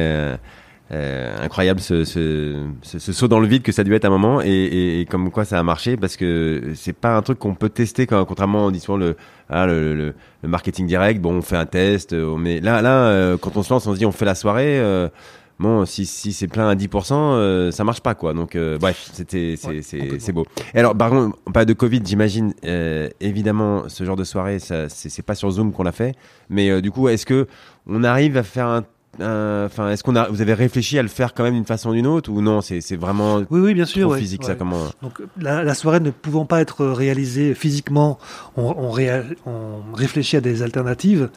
euh, 0.93 1.37
incroyable 1.45 1.81
ce, 1.81 2.05
ce, 2.05 2.65
ce, 2.83 2.99
ce 2.99 3.13
saut 3.13 3.29
dans 3.29 3.39
le 3.41 3.47
vide 3.47 3.63
que 3.63 3.71
ça 3.73 3.83
a 3.83 3.85
dû 3.85 3.95
être 3.95 4.05
à 4.05 4.09
un 4.09 4.11
moment 4.11 4.43
et, 4.43 4.49
et, 4.49 5.01
et 5.01 5.05
comme 5.07 5.31
quoi 5.31 5.45
ça 5.45 5.59
a 5.59 5.63
marché 5.63 5.97
parce 5.97 6.17
que 6.17 6.73
c'est 6.75 6.93
pas 6.93 7.17
un 7.17 7.23
truc 7.23 7.39
qu'on 7.39 7.55
peut 7.55 7.69
tester 7.69 8.07
quand, 8.07 8.25
contrairement 8.25 8.67
on 8.67 8.71
dit 8.73 8.81
souvent 8.81 8.99
le, 8.99 9.17
ah, 9.49 9.67
le, 9.67 9.95
le, 9.95 10.15
le 10.43 10.49
marketing 10.49 10.87
direct. 10.87 11.21
Bon, 11.21 11.35
on 11.35 11.43
fait 11.43 11.57
un 11.57 11.67
test, 11.67 12.13
euh, 12.13 12.27
on 12.27 12.39
met 12.39 12.61
là 12.61 12.83
là 12.83 13.05
euh, 13.07 13.37
quand 13.37 13.57
on 13.57 13.63
se 13.63 13.73
lance, 13.73 13.87
on 13.87 13.93
se 13.95 13.99
dit 13.99 14.07
on 14.07 14.13
fait 14.13 14.25
la 14.25 14.35
soirée. 14.35 14.79
euh, 14.81 15.09
Bon, 15.61 15.85
si, 15.85 16.07
si 16.07 16.33
c'est 16.33 16.49
plein 16.49 16.71
à 16.71 16.75
10%, 16.75 17.13
euh, 17.13 17.71
ça 17.71 17.85
marche 17.85 18.01
pas, 18.01 18.15
quoi. 18.15 18.33
Donc, 18.33 18.57
euh, 18.57 18.79
bref, 18.79 19.11
c'était, 19.13 19.57
c'est, 19.59 20.01
Ouais, 20.01 20.33
beau. 20.33 20.47
Et 20.73 20.79
alors, 20.79 20.97
par 20.97 21.11
contre, 21.11 21.37
on 21.47 21.53
parle 21.53 21.67
de 21.67 21.75
Covid, 21.75 22.01
j'imagine, 22.03 22.55
euh, 22.65 23.11
évidemment, 23.21 23.87
ce 23.91 24.03
genre 24.05 24.17
de 24.17 24.25
soirée, 24.25 24.59
ça, 24.59 24.89
c'est, 24.89 25.21
pas 25.21 25.35
sur 25.35 25.51
Zoom 25.51 25.73
qu'on 25.73 25.83
l'a 25.83 25.93
fait. 25.93 26.15
Mais 26.49 26.71
euh, 26.71 26.81
du 26.81 26.91
coup, 26.91 27.11
est-ce 27.11 27.27
que 27.27 27.47
on 27.87 28.05
arrive 28.05 28.39
à 28.39 28.43
faire 28.43 28.69
un- 28.69 28.85
enfin, 29.19 29.91
est-ce 29.91 30.03
qu'on 30.03 30.17
a, 30.17 30.29
vous 30.29 30.41
avez 30.41 30.55
réfléchi 30.55 30.99
à 30.99 31.03
le 31.03 31.09
faire 31.09 31.35
quand 31.35 31.43
même 31.43 31.55
d'une 31.55 31.65
façon 31.65 31.91
ou 31.91 31.95
d'une 31.95 32.07
autre 32.07 32.31
ou 32.31 32.41
non 32.41 32.61
C'est, 32.61 32.81
vraiment 32.97 33.39
Oui, 33.51 33.61
oui, 33.61 33.75
bien 33.75 33.85
sûr. 33.85 34.03
trop 34.07 34.13
ouais, 34.15 34.19
physique, 34.21 34.45
ça, 34.45 34.55
comment 34.55 34.87
Donc 35.03 35.21
la, 35.39 35.65
la 35.65 35.75
soirée 35.75 36.01
ne 36.01 36.11
pouvant 36.11 36.45
pas 36.47 36.61
être 36.61 36.87
réalisée 36.87 37.55
physiquement, 37.55 38.19
on, 38.57 38.63
on, 38.79 38.91
réa- 38.93 39.25
on 39.47 39.81
réfléchit 39.95 40.37
à 40.37 40.41
des 40.41 40.63
alternatives. 40.63 41.29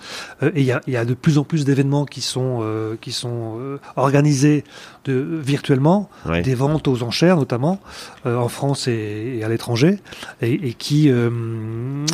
Euh, 0.44 0.52
et 0.56 0.62
il 0.62 0.66
y 0.66 0.72
a, 0.72 0.82
il 0.88 0.94
y 0.94 0.98
a 0.98 1.06
de 1.06 1.14
plus 1.14 1.38
en 1.38 1.44
plus 1.44 1.66
d'événements 1.66 2.06
qui 2.06 2.22
sont 2.22 2.60
euh, 2.62 2.96
qui 3.02 3.12
sont 3.12 3.58
euh, 3.60 3.80
organisés 3.96 4.64
de, 5.06 5.14
virtuellement, 5.44 6.10
Ouais. 6.26 6.42
des 6.42 6.56
ventes 6.56 6.88
aux 6.88 7.04
enchères 7.04 7.36
notamment 7.38 7.80
euh, 8.26 8.38
en 8.38 8.48
France 8.48 8.88
et, 8.88 9.38
et 9.40 9.44
à 9.44 9.50
l'étranger, 9.50 10.00
et, 10.42 10.70
et 10.70 10.74
qui 10.74 11.10
euh, 11.10 11.30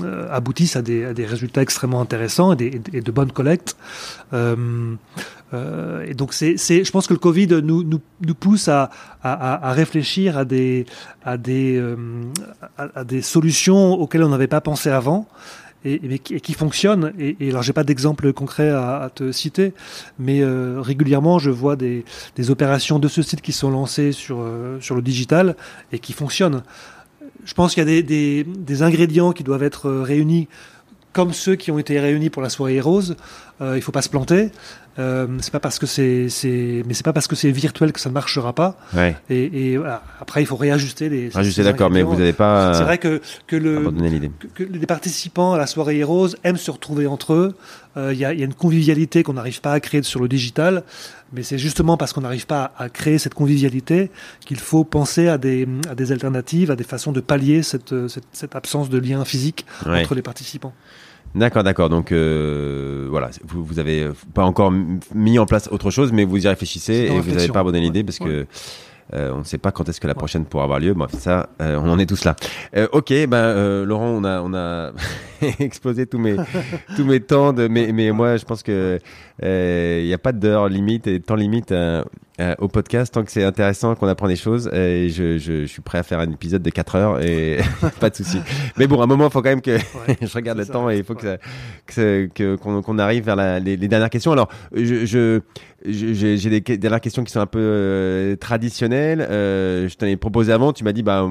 euh, 0.03 0.27
aboutissent 0.31 0.75
à 0.75 0.81
des, 0.81 1.05
à 1.05 1.13
des 1.13 1.25
résultats 1.25 1.61
extrêmement 1.61 2.01
intéressants 2.01 2.53
et, 2.53 2.55
des, 2.55 2.81
et 2.93 3.01
de 3.01 3.11
bonnes 3.11 3.31
collectes. 3.31 3.75
Euh, 5.53 6.05
et 6.07 6.13
donc 6.13 6.33
c'est, 6.33 6.57
je 6.57 6.91
pense 6.91 7.07
que 7.07 7.13
le 7.13 7.19
Covid 7.19 7.47
nous, 7.63 7.83
nous, 7.83 7.99
nous 8.25 8.35
pousse 8.35 8.67
à, 8.67 8.89
à, 9.23 9.69
à- 9.69 9.73
réfléchir 9.73 10.37
à 10.37 10.45
des, 10.45 10.85
à 11.23 11.37
des, 11.37 11.75
euh, 11.77 11.95
à, 12.77 13.03
des 13.03 13.21
solutions 13.21 13.93
auxquelles 13.93 14.23
on 14.23 14.29
n'avait 14.29 14.47
pas 14.47 14.61
pensé 14.61 14.89
avant. 14.89 15.27
Et, 15.85 15.93
et 15.93 16.13
et 16.15 16.41
qui 16.41 16.53
fonctionnent. 16.53 17.13
Et, 17.17 17.37
et 17.39 17.51
alors, 17.51 17.63
j'ai 17.63 17.71
pas 17.71 17.85
d'exemple 17.85 18.33
concret 18.33 18.69
à, 18.69 18.97
à 18.97 19.09
te 19.09 19.31
citer, 19.31 19.71
mais 20.19 20.41
euh, 20.41 20.81
régulièrement, 20.81 21.39
je 21.39 21.49
vois 21.51 21.77
des, 21.77 22.03
des 22.35 22.51
opérations 22.51 22.99
de 22.99 23.07
ce 23.07 23.21
site 23.21 23.39
qui 23.41 23.53
sont 23.53 23.71
lancées 23.71 24.11
sur, 24.11 24.39
euh, 24.41 24.77
sur 24.81 24.93
le 24.95 25.01
digital 25.01 25.55
et 25.93 25.99
qui 25.99 26.11
fonctionnent. 26.11 26.63
Je 27.45 27.53
pense 27.53 27.73
qu'il 27.73 27.81
y 27.81 27.87
a 27.87 27.89
des, 27.89 28.03
des, 28.03 28.43
des 28.43 28.83
ingrédients 28.83 29.31
qui 29.31 29.45
doivent 29.45 29.63
être 29.63 29.87
euh, 29.87 30.03
réunis 30.03 30.49
comme 31.13 31.31
ceux 31.31 31.55
qui 31.55 31.71
ont 31.71 31.79
été 31.79 31.97
réunis 31.97 32.29
pour 32.29 32.41
la 32.41 32.49
soirée 32.49 32.81
rose. 32.81 33.15
Euh, 33.61 33.75
il 33.77 33.81
faut 33.81 33.91
pas 33.91 34.01
se 34.01 34.09
planter. 34.09 34.51
Euh, 34.99 35.27
c'est 35.41 35.51
pas 35.51 35.59
parce 35.59 35.79
que 35.79 35.85
c'est, 35.85 36.27
mais 36.87 36.93
c'est 36.93 37.03
pas 37.03 37.11
parce 37.13 37.27
que 37.27 37.35
c'est 37.35 37.51
virtuel 37.51 37.91
que 37.91 37.99
ça 37.99 38.09
ne 38.09 38.13
marchera 38.13 38.53
pas. 38.53 38.77
Ouais. 38.93 39.15
Et, 39.29 39.71
et 39.71 39.77
voilà. 39.77 40.01
après, 40.21 40.41
il 40.41 40.45
faut 40.45 40.55
réajuster 40.55 41.09
les. 41.09 41.29
Ah, 41.35 41.43
ces 41.43 41.51
suis 41.51 41.63
d'accord, 41.63 41.89
mais 41.89 42.01
vous 42.01 42.15
n'avez 42.15 42.33
pas 42.33 42.73
C'est 42.73 42.83
vrai 42.83 42.97
que 42.97 43.21
que 43.47 43.55
le 43.57 43.91
que, 44.39 44.47
que 44.47 44.63
les 44.63 44.85
participants 44.85 45.53
à 45.53 45.57
la 45.57 45.67
soirée 45.67 46.03
rose 46.03 46.37
aiment 46.43 46.57
se 46.57 46.71
retrouver 46.71 47.05
entre 47.07 47.33
eux. 47.33 47.55
Euh, 47.97 48.13
Il 48.13 48.19
y, 48.19 48.25
a, 48.25 48.33
il 48.33 48.39
y 48.39 48.43
a 48.43 48.45
une 48.45 48.53
convivialité 48.53 49.23
qu'on 49.23 49.33
n'arrive 49.33 49.61
pas 49.61 49.73
à 49.73 49.79
créer 49.79 50.03
sur 50.03 50.21
le 50.21 50.27
digital, 50.27 50.83
mais 51.33 51.43
c'est 51.43 51.57
justement 51.57 51.97
parce 51.97 52.13
qu'on 52.13 52.21
n'arrive 52.21 52.45
pas 52.45 52.71
à, 52.77 52.83
à 52.85 52.89
créer 52.89 53.17
cette 53.17 53.33
convivialité 53.33 54.11
qu'il 54.45 54.59
faut 54.59 54.83
penser 54.83 55.27
à 55.27 55.37
des, 55.37 55.67
à 55.89 55.95
des 55.95 56.11
alternatives, 56.11 56.71
à 56.71 56.75
des 56.75 56.83
façons 56.83 57.11
de 57.11 57.19
pallier 57.19 57.63
cette, 57.63 58.07
cette, 58.07 58.25
cette 58.31 58.55
absence 58.55 58.89
de 58.89 58.97
lien 58.99 59.25
physique 59.25 59.65
Ouais. 59.85 60.01
entre 60.01 60.13
les 60.15 60.21
participants. 60.21 60.73
D'accord, 61.35 61.63
d'accord. 61.63 61.89
Donc 61.89 62.11
euh, 62.11 63.07
voilà, 63.09 63.29
vous, 63.47 63.63
vous 63.63 63.79
avez 63.79 64.03
euh, 64.03 64.13
pas 64.33 64.43
encore 64.43 64.71
mis 65.13 65.37
en 65.39 65.45
place 65.45 65.67
autre 65.71 65.91
chose, 65.91 66.11
mais 66.11 66.23
vous 66.25 66.43
y 66.45 66.47
réfléchissez 66.47 66.93
et 67.11 67.19
vous 67.19 67.31
n'avez 67.31 67.47
pas 67.49 67.59
abandonné 67.59 67.81
l'idée 67.81 67.99
Ouais. 67.99 68.03
parce 68.05 68.19
Ouais. 68.19 68.27
que 68.27 68.45
euh, 69.15 69.31
on 69.33 69.39
ne 69.39 69.43
sait 69.43 69.57
pas 69.57 69.71
quand 69.71 69.89
est-ce 69.89 69.99
que 69.99 70.05
la 70.05 70.13
prochaine 70.13 70.45
pourra 70.45 70.65
avoir 70.65 70.79
lieu. 70.79 70.93
Bref, 70.93 71.11
ça, 71.17 71.49
euh, 71.61 71.79
on 71.83 71.89
en 71.89 71.97
est 71.97 72.05
tous 72.05 72.25
là. 72.25 72.35
Euh, 72.77 72.87
ok, 72.91 73.09
ben 73.27 73.37
euh, 73.37 73.83
Laurent, 73.85 74.05
on 74.09 74.23
a 74.23 74.41
on 74.41 74.53
a 74.53 74.91
explosé 75.59 76.05
tous 76.05 76.19
mes 76.19 76.35
tous 76.95 77.05
mes 77.05 77.19
temps 77.19 77.51
de 77.53 77.67
mais 77.67 77.91
mais 77.91 78.11
moi 78.11 78.37
je 78.37 78.45
pense 78.45 78.61
que 78.61 78.99
il 79.41 80.05
n'y 80.05 80.13
a 80.13 80.17
pas 80.17 80.31
d'heure 80.31 80.67
limite 80.69 81.07
et 81.07 81.19
de 81.19 81.23
temps 81.23 81.35
limite 81.35 81.71
euh, 81.71 82.03
euh, 82.41 82.55
au 82.59 82.67
podcast 82.69 83.13
tant 83.13 83.23
que 83.23 83.31
c'est 83.31 83.43
intéressant 83.43 83.95
qu'on 83.95 84.07
apprend 84.07 84.27
des 84.27 84.35
choses 84.37 84.69
euh, 84.73 85.05
et 85.05 85.09
je, 85.09 85.37
je, 85.37 85.61
je 85.61 85.65
suis 85.65 85.81
prêt 85.81 85.97
à 85.97 86.03
faire 86.03 86.19
un 86.19 86.31
épisode 86.31 86.61
de 86.61 86.69
4 86.69 86.95
heures 86.95 87.21
et 87.21 87.59
pas 87.99 88.09
de 88.09 88.15
souci. 88.15 88.39
Mais 88.77 88.87
bon, 88.87 88.99
à 89.01 89.03
un 89.03 89.07
moment, 89.07 89.25
il 89.27 89.31
faut 89.31 89.41
quand 89.41 89.49
même 89.49 89.61
que 89.61 89.71
Ouais. 89.77 90.17
je 90.21 90.33
regarde 90.33 90.57
le 90.57 90.63
ça, 90.65 90.73
temps 90.73 90.89
et 90.89 90.97
il 90.97 91.03
faut 91.03 91.15
ouais. 91.15 91.37
que 92.35 92.55
qu'on 92.55 92.81
qu'on 92.81 92.97
arrive 92.99 93.25
vers 93.25 93.35
la- 93.35 93.59
les, 93.59 93.75
les 93.77 93.87
dernières 93.87 94.09
questions. 94.09 94.31
Alors, 94.31 94.49
je 94.73 95.05
je- 95.05 95.41
j'ai 95.85 96.49
des 96.49 96.61
dernières 96.77 97.01
questions 97.01 97.23
qui 97.23 97.31
sont 97.31 97.39
un 97.39 97.45
peu 97.45 97.59
euh, 97.61 98.35
traditionnelles. 98.35 99.21
Euh, 99.29 99.87
je 99.87 99.95
t'en 99.95 100.05
ai 100.05 100.15
proposé 100.17 100.51
avant. 100.53 100.73
Tu 100.73 100.83
m'as 100.83 100.91
dit 100.93 101.03
bah 101.03 101.27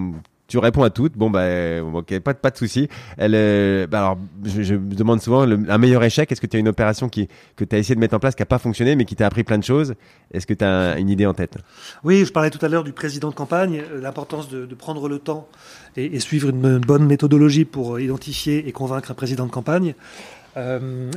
tu 0.48 0.56
réponds 0.56 0.82
à 0.82 0.90
toutes. 0.90 1.12
Bon, 1.12 1.28
bah, 1.28 1.44
ok, 1.82 2.18
pas, 2.20 2.50
de 2.50 2.56
souci. 2.56 2.88
Euh, 3.20 3.86
bah, 3.86 3.98
alors, 3.98 4.18
je, 4.44 4.74
me 4.74 4.94
demande 4.94 5.20
souvent 5.20 5.42
un 5.42 5.78
meilleur 5.78 6.02
échec. 6.02 6.32
Est-ce 6.32 6.40
que 6.40 6.46
tu 6.46 6.56
as 6.56 6.60
une 6.60 6.68
opération 6.68 7.08
que 7.10 7.64
tu 7.64 7.76
as 7.76 7.78
essayé 7.78 7.94
de 7.94 8.00
mettre 8.00 8.14
en 8.14 8.18
place 8.18 8.34
qui 8.34 8.40
n'a 8.42 8.46
pas 8.46 8.58
fonctionné, 8.58 8.96
mais 8.96 9.04
qui 9.04 9.14
t'a 9.14 9.26
appris 9.26 9.44
plein 9.44 9.58
de 9.58 9.64
choses? 9.64 9.94
Est-ce 10.32 10.46
que 10.46 10.54
tu 10.54 10.64
as 10.64 10.98
une 10.98 11.10
idée 11.10 11.26
en 11.26 11.34
tête? 11.34 11.58
Oui, 12.02 12.24
je 12.24 12.32
parlais 12.32 12.50
tout 12.50 12.64
à 12.64 12.68
l'heure 12.68 12.82
du 12.82 12.92
président 12.92 13.28
de 13.28 13.34
campagne, 13.34 13.82
euh, 13.92 14.00
l'importance 14.00 14.48
de, 14.48 14.66
prendre 14.74 15.08
le 15.08 15.18
temps 15.18 15.48
et, 15.96 16.18
suivre 16.18 16.48
une, 16.48 16.78
bonne 16.78 17.04
méthodologie 17.04 17.66
pour 17.66 18.00
identifier 18.00 18.66
et 18.66 18.72
convaincre 18.72 19.10
un 19.10 19.14
président 19.14 19.44
de 19.44 19.50
campagne. 19.50 19.94
Euh, 20.56 21.10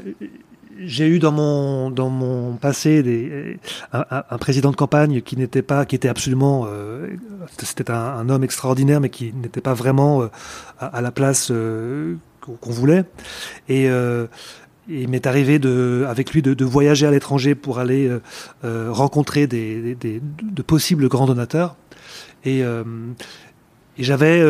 j'ai 0.85 1.07
eu 1.07 1.19
dans 1.19 1.31
mon 1.31 1.91
dans 1.91 2.09
mon 2.09 2.55
passé 2.55 3.59
un, 3.93 4.37
président 4.37 4.71
de 4.71 4.75
campagne 4.75 5.21
qui 5.21 5.37
n'était 5.37 5.61
pas 5.61 5.85
qui 5.85 5.95
était 5.95 6.09
absolument 6.09 6.65
euh, 6.67 7.07
c'était 7.59 7.91
un, 7.91 8.29
homme 8.29 8.43
extraordinaire 8.43 8.99
mais 8.99 9.09
qui 9.09 9.33
n'était 9.33 9.61
pas 9.61 9.73
vraiment 9.73 10.23
euh, 10.23 10.27
à, 10.79 11.01
la 11.01 11.11
place 11.11 11.49
euh, 11.51 12.15
qu'on 12.39 12.71
voulait 12.71 13.03
et 13.69 13.87
il 14.89 15.07
m'est 15.07 15.27
arrivé 15.27 15.59
de, 15.59 16.05
avec 16.09 16.33
lui 16.33 16.41
de, 16.41 16.65
voyager 16.65 17.05
à 17.05 17.11
l'étranger 17.11 17.53
pour 17.53 17.77
aller 17.77 18.11
rencontrer 18.63 19.45
des, 19.45 19.95
des, 19.95 20.21
de 20.41 20.61
possibles 20.63 21.07
grands 21.07 21.27
donateurs. 21.27 21.75
Et, 22.43 22.61
et 22.61 24.03
j'avais, 24.03 24.43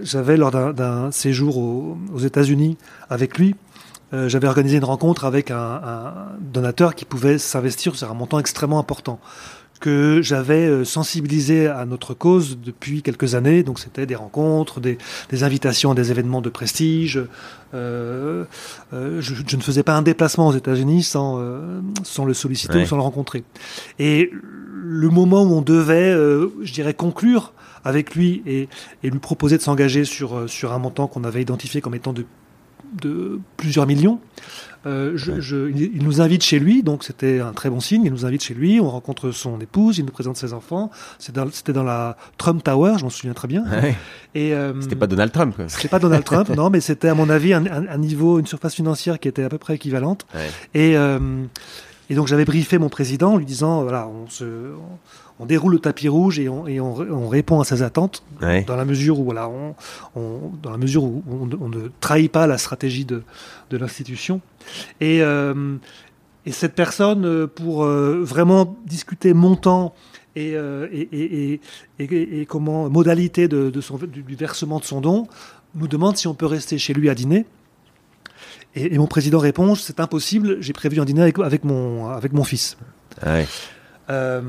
j'avais 0.00 0.38
lors 0.38 0.72
d'un 0.72 1.10
séjour 1.10 1.58
aux 1.58 2.18
États-Unis 2.18 2.78
avec 3.10 3.36
lui, 3.36 3.54
euh, 4.12 4.28
j'avais 4.28 4.46
organisé 4.48 4.76
une 4.76 4.84
rencontre 4.84 5.24
avec 5.24 5.50
un, 5.50 5.56
un 5.56 6.14
donateur 6.40 6.94
qui 6.94 7.04
pouvait 7.04 7.38
s'investir 7.38 7.96
sur 7.96 8.10
un 8.10 8.14
montant 8.14 8.38
extrêmement 8.38 8.78
important 8.78 9.20
que 9.78 10.20
j'avais 10.22 10.66
euh, 10.66 10.84
sensibilisé 10.84 11.68
à 11.68 11.84
notre 11.84 12.14
cause 12.14 12.58
depuis 12.58 13.02
quelques 13.02 13.34
années. 13.34 13.62
Donc 13.62 13.78
c'était 13.78 14.06
des 14.06 14.14
rencontres, 14.14 14.80
des, 14.80 14.98
des, 15.30 15.42
invitations 15.44 15.92
à 15.92 15.94
des 15.94 16.10
événements 16.10 16.40
de 16.40 16.48
prestige. 16.48 17.22
Euh, 17.74 18.44
euh, 18.92 19.20
je, 19.20 19.34
je, 19.46 19.56
ne 19.56 19.62
faisais 19.62 19.82
pas 19.82 19.94
un 19.94 20.02
déplacement 20.02 20.48
aux 20.48 20.54
États-Unis 20.54 21.02
sans, 21.02 21.38
euh, 21.38 21.80
sans 22.02 22.24
le 22.24 22.34
solliciter 22.34 22.82
ou 22.82 22.86
sans 22.86 22.96
le 22.96 23.02
rencontrer. 23.02 23.44
Et 23.98 24.30
le 24.32 25.08
moment 25.08 25.42
où 25.42 25.52
on 25.52 25.62
devait, 25.62 26.12
je 26.12 26.72
dirais, 26.72 26.94
conclure 26.94 27.52
avec 27.84 28.14
lui 28.14 28.42
et, 28.46 28.68
et 29.02 29.10
lui 29.10 29.18
proposer 29.18 29.56
de 29.56 29.62
s'engager 29.62 30.04
sur, 30.04 30.48
sur 30.48 30.72
un 30.72 30.78
montant 30.78 31.06
qu'on 31.06 31.24
avait 31.24 31.42
identifié 31.42 31.80
comme 31.80 31.94
étant 31.94 32.12
de 32.12 32.24
de 33.00 33.40
plusieurs 33.56 33.86
millions. 33.86 34.20
Euh, 34.86 35.12
je, 35.16 35.70
il 35.70 36.02
nous 36.04 36.20
invite 36.20 36.42
chez 36.42 36.58
lui, 36.58 36.82
donc 36.82 37.02
c'était 37.02 37.40
un 37.40 37.52
très 37.52 37.68
bon 37.68 37.80
signe. 37.80 38.04
Il 38.04 38.12
nous 38.12 38.24
invite 38.24 38.42
chez 38.42 38.54
lui, 38.54 38.80
on 38.80 38.88
rencontre 38.88 39.32
son 39.32 39.60
épouse, 39.60 39.98
il 39.98 40.04
nous 40.04 40.12
présente 40.12 40.36
ses 40.36 40.52
enfants. 40.52 40.90
C'était 41.18 41.72
dans, 41.72 41.82
la 41.82 42.16
Trump 42.38 42.62
Tower, 42.62 42.94
je 42.98 43.04
m'en 43.04 43.10
souviens 43.10 43.34
très 43.34 43.48
bien. 43.48 43.64
Et 44.34 44.54
euh, 44.54 44.80
c'était 44.80 44.96
pas 44.96 45.08
Donald 45.08 45.32
Trump. 45.32 45.56
C'était 45.66 45.88
pas 45.88 45.98
Donald 45.98 46.24
Trump, 46.24 46.48
non, 46.56 46.70
mais 46.70 46.80
c'était 46.80 47.08
à 47.08 47.14
mon 47.14 47.28
avis 47.28 47.52
un, 47.52 47.64
un, 47.66 47.98
niveau, 47.98 48.38
une 48.38 48.46
surface 48.46 48.74
financière 48.74 49.18
qui 49.18 49.28
était 49.28 49.42
à 49.44 49.48
peu 49.48 49.58
près 49.58 49.74
équivalente. 49.74 50.26
Et 50.74 50.96
euh, 50.96 51.18
et 52.10 52.14
donc 52.14 52.26
j'avais 52.26 52.44
briefé 52.46 52.78
mon 52.78 52.88
président 52.88 53.34
en 53.34 53.36
lui 53.36 53.44
disant 53.44 53.82
voilà, 53.82 54.08
on 54.08 54.28
se 54.28 54.44
on 54.44 54.98
déroule 55.46 55.72
le 55.72 55.78
tapis 55.78 56.08
rouge 56.08 56.38
et 56.38 56.48
on, 56.48 56.66
et 56.66 56.80
on, 56.80 57.28
répond 57.28 57.60
à 57.60 57.64
ses 57.64 57.82
attentes 57.82 58.22
dans 58.40 58.76
la 58.76 58.84
mesure 58.84 59.20
où 59.20 59.24
voilà, 59.24 59.48
on, 59.48 59.74
dans 60.62 60.70
la 60.70 60.78
mesure 60.78 61.04
où 61.04 61.22
on, 61.28 61.68
ne 61.68 61.88
trahit 62.00 62.30
pas 62.30 62.46
la 62.46 62.58
stratégie 62.58 63.04
de, 63.04 63.22
de 63.70 63.76
l'institution. 63.76 64.40
Et, 65.00 65.22
euh, 65.22 65.76
et 66.44 66.52
cette 66.52 66.74
personne, 66.74 67.24
euh, 67.24 67.46
pour 67.46 67.84
euh, 67.84 68.22
vraiment 68.22 68.76
discuter 68.86 69.32
montant 69.32 69.94
et, 70.34 70.54
et, 70.92 71.60
et, 71.98 72.46
comment 72.46 72.88
modalité 72.88 73.48
de, 73.48 73.70
de 73.70 73.80
son, 73.80 73.96
du, 73.96 74.36
versement 74.36 74.78
de 74.78 74.84
son 74.84 75.00
don, 75.00 75.26
nous 75.74 75.88
demande 75.88 76.16
si 76.16 76.28
on 76.28 76.34
peut 76.34 76.46
rester 76.46 76.78
chez 76.78 76.94
lui 76.94 77.10
à 77.10 77.14
dîner. 77.16 77.44
Et, 78.76 78.96
mon 78.98 79.08
président 79.08 79.40
répond 79.40 79.74
c'est 79.74 79.98
impossible, 79.98 80.58
j'ai 80.60 80.72
prévu 80.72 81.00
un 81.00 81.04
dîner 81.04 81.22
avec, 81.22 81.38
avec, 81.40 81.64
mon, 81.64 82.08
avec 82.08 82.32
mon 82.32 82.44
fils. 82.44 82.76
Ouais. 83.26 83.46
Euh, 84.10 84.40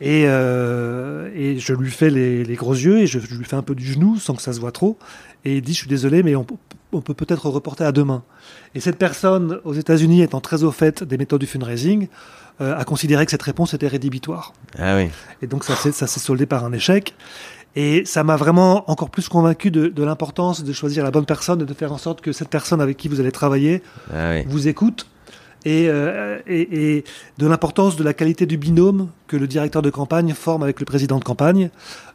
et, 0.00 0.24
euh, 0.26 1.30
et, 1.34 1.58
je 1.58 1.74
lui 1.74 1.90
fais 1.90 2.08
les, 2.08 2.44
les, 2.44 2.54
gros 2.54 2.72
yeux 2.72 3.00
et 3.00 3.06
je, 3.06 3.18
lui 3.18 3.44
fais 3.44 3.56
un 3.56 3.62
peu 3.62 3.74
du 3.74 3.84
genou 3.84 4.16
sans 4.18 4.34
que 4.34 4.42
ça 4.42 4.52
se 4.52 4.60
voit 4.60 4.72
trop. 4.72 4.98
Et 5.44 5.56
il 5.56 5.62
dit 5.62 5.72
Je 5.72 5.78
suis 5.78 5.88
désolé, 5.88 6.22
mais 6.22 6.34
on, 6.34 6.46
on 6.92 7.00
peut 7.00 7.14
peut-être 7.14 7.48
reporter 7.48 7.84
à 7.84 7.92
demain. 7.92 8.22
Et 8.74 8.80
cette 8.80 8.98
personne, 8.98 9.60
aux 9.64 9.74
États-Unis, 9.74 10.22
étant 10.22 10.40
très 10.40 10.64
au 10.64 10.72
fait 10.72 11.04
des 11.04 11.18
méthodes 11.18 11.40
du 11.40 11.46
fundraising, 11.46 12.08
euh, 12.60 12.76
a 12.76 12.84
considéré 12.84 13.24
que 13.26 13.30
cette 13.30 13.42
réponse 13.42 13.74
était 13.74 13.88
rédhibitoire. 13.88 14.54
Ah 14.78 14.96
oui. 14.96 15.10
Et 15.42 15.46
donc 15.46 15.64
ça 15.64 15.76
s'est 15.76 16.20
soldé 16.20 16.46
par 16.46 16.64
un 16.64 16.72
échec. 16.72 17.14
Et 17.78 18.06
ça 18.06 18.24
m'a 18.24 18.36
vraiment 18.36 18.90
encore 18.90 19.10
plus 19.10 19.28
convaincu 19.28 19.70
de, 19.70 19.88
de 19.88 20.02
l'importance 20.02 20.64
de 20.64 20.72
choisir 20.72 21.04
la 21.04 21.10
bonne 21.10 21.26
personne 21.26 21.60
et 21.60 21.66
de 21.66 21.74
faire 21.74 21.92
en 21.92 21.98
sorte 21.98 22.22
que 22.22 22.32
cette 22.32 22.48
personne 22.48 22.80
avec 22.80 22.96
qui 22.96 23.08
vous 23.08 23.20
allez 23.20 23.32
travailler 23.32 23.82
ah 24.10 24.30
oui. 24.30 24.44
vous 24.48 24.66
écoute 24.66 25.06
euh, 25.66 26.38
et, 26.46 26.96
et, 26.96 27.04
de 27.38 27.46
l'importance 27.46 27.96
de 27.96 28.04
la 28.04 28.14
qualité 28.14 28.46
du 28.46 28.56
binôme 28.56 29.10
que 29.26 29.36
le 29.36 29.46
directeur 29.46 29.82
de 29.82 29.90
campagne 29.90 30.32
forme 30.32 30.62
avec 30.62 30.80
le 30.80 30.86
président 30.86 31.18
de 31.18 31.24
campagne. 31.24 31.70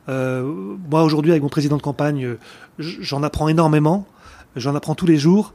Euh, 0.10 0.76
moi, 0.90 1.04
aujourd'hui, 1.04 1.32
avec 1.32 1.44
mon 1.44 1.50
président 1.50 1.78
de 1.78 1.82
campagne, 1.82 2.38
j'en 2.80 3.24
apprends 3.24 3.48
énormément. 3.48 4.08
J'en 4.56 4.76
apprends 4.76 4.96
tous 4.96 5.06
les 5.06 5.18
jours. 5.18 5.54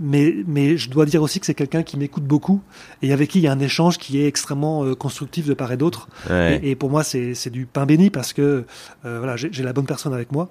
Mais, 0.00 0.36
mais 0.46 0.76
je 0.76 0.90
dois 0.90 1.06
dire 1.06 1.22
aussi 1.22 1.40
que 1.40 1.46
c'est 1.46 1.54
quelqu'un 1.54 1.82
qui 1.82 1.96
m'écoute 1.96 2.22
beaucoup 2.22 2.60
et 3.02 3.12
avec 3.12 3.30
qui 3.30 3.40
il 3.40 3.42
y 3.42 3.48
a 3.48 3.52
un 3.52 3.58
échange 3.58 3.98
qui 3.98 4.20
est 4.20 4.28
extrêmement 4.28 4.84
euh, 4.84 4.94
constructif 4.94 5.44
de 5.44 5.54
part 5.54 5.72
et 5.72 5.76
d'autre. 5.76 6.08
Et, 6.30 6.76
pour 6.76 6.88
moi, 6.88 7.02
c'est 7.02 7.50
du 7.50 7.66
pain 7.66 7.84
béni 7.84 8.08
parce 8.08 8.32
que 8.32 8.64
voilà, 9.02 9.34
j'ai 9.36 9.62
la 9.64 9.72
bonne 9.72 9.86
personne 9.86 10.14
avec 10.14 10.30
moi 10.30 10.50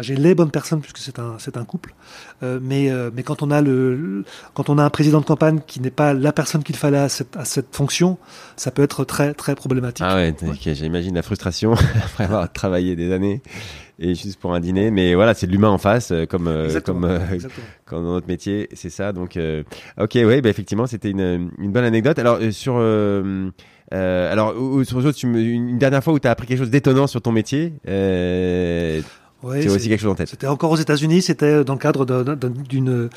j'ai 0.00 0.16
les 0.16 0.34
bonnes 0.34 0.50
personnes 0.50 0.80
puisque 0.80 0.98
c'est 0.98 1.18
un 1.18 1.36
c'est 1.38 1.56
un 1.56 1.64
couple. 1.64 1.94
Euh, 2.42 2.58
mais 2.62 2.90
euh, 2.90 3.10
mais 3.14 3.22
quand 3.22 3.42
on 3.42 3.50
a 3.50 3.60
le, 3.60 4.24
quand 4.54 4.70
on 4.70 4.78
a 4.78 4.84
un 4.84 4.90
président 4.90 5.20
de 5.20 5.26
campagne 5.26 5.60
qui 5.66 5.80
n'est 5.80 5.90
pas 5.90 6.14
la 6.14 6.32
personne 6.32 6.62
qu'il 6.62 6.76
fallait 6.76 6.98
à 6.98 7.08
cette 7.10 7.36
à 7.36 7.44
cette 7.44 7.74
fonction, 7.76 8.16
ça 8.56 8.70
peut 8.70 8.82
être 8.82 9.04
très 9.04 9.34
très 9.34 9.54
problématique. 9.54 10.04
Ah 10.08 10.14
ouais, 10.16 10.34
j'imagine 10.62 11.14
la 11.14 11.22
frustration 11.22 11.74
après 12.04 12.24
avoir 12.24 12.50
travaillé 12.50 12.96
des 12.96 13.12
années 13.12 13.42
et 13.98 14.14
juste 14.14 14.40
pour 14.40 14.54
un 14.54 14.60
dîner. 14.60 14.90
Mais 14.90 15.14
voilà, 15.14 15.34
c'est 15.34 15.46
de 15.46 15.52
l'humain 15.52 15.68
en 15.70 15.78
face, 15.78 16.10
euh, 16.10 16.24
comme 16.24 16.50
comme, 16.84 17.18
comme 17.84 18.04
dans 18.04 18.12
notre 18.12 18.28
métier, 18.28 18.68
c'est 18.72 18.90
ça. 18.90 19.12
Donc 19.12 19.38
ok, 19.98 20.14
ouais, 20.14 20.40
bah, 20.40 20.48
effectivement, 20.48 20.86
c'était 20.86 21.10
une 21.10 21.50
une 21.58 21.72
bonne 21.72 21.84
anecdote. 21.84 22.18
Alors 22.18 22.38
sur 22.50 22.80
euh, 23.92 24.32
alors, 24.32 24.54
sur 24.84 25.14
tu 25.14 25.26
une 25.26 25.78
dernière 25.78 26.02
fois 26.02 26.14
où 26.14 26.18
tu 26.18 26.26
as 26.26 26.30
appris 26.30 26.46
quelque 26.46 26.58
chose 26.58 26.70
d'étonnant 26.70 27.06
sur 27.06 27.20
ton 27.20 27.32
métier, 27.32 27.74
euh, 29.44 29.74
aussi 29.74 29.88
quelque 29.88 30.00
chose 30.00 30.12
en 30.12 30.14
tête. 30.14 30.28
C'était 30.28 30.46
encore 30.46 30.70
aux 30.70 30.76
États-Unis. 30.76 31.22
C'était 31.22 31.64
dans 31.64 31.74
le 31.74 31.78
cadre 31.78 32.04
d'une 32.04 33.08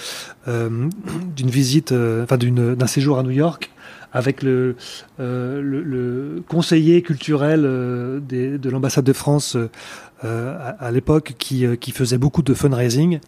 euh, 0.48 0.90
d'une 1.36 1.50
visite, 1.50 1.92
euh, 1.92 2.24
enfin 2.24 2.38
d'un 2.38 2.88
séjour 2.88 3.20
à 3.20 3.24
New 3.24 3.32
York 3.32 3.72
avec 4.16 4.44
le, 4.44 4.78
euh, 5.20 5.62
le, 5.62 5.84
le, 5.84 6.42
conseiller 6.48 7.02
culturel 7.02 7.64
euh, 7.66 8.22
des, 8.22 8.58
de 8.58 8.70
l'ambassade 8.70 9.04
de 9.04 9.12
France 9.12 9.58
euh, 9.58 10.58
à, 10.58 10.86
à 10.86 10.92
l'époque 10.92 11.34
qui, 11.38 11.66
qui 11.78 11.92
faisait 11.92 12.18
beaucoup 12.18 12.42
de 12.42 12.54
fundraising 12.54 13.20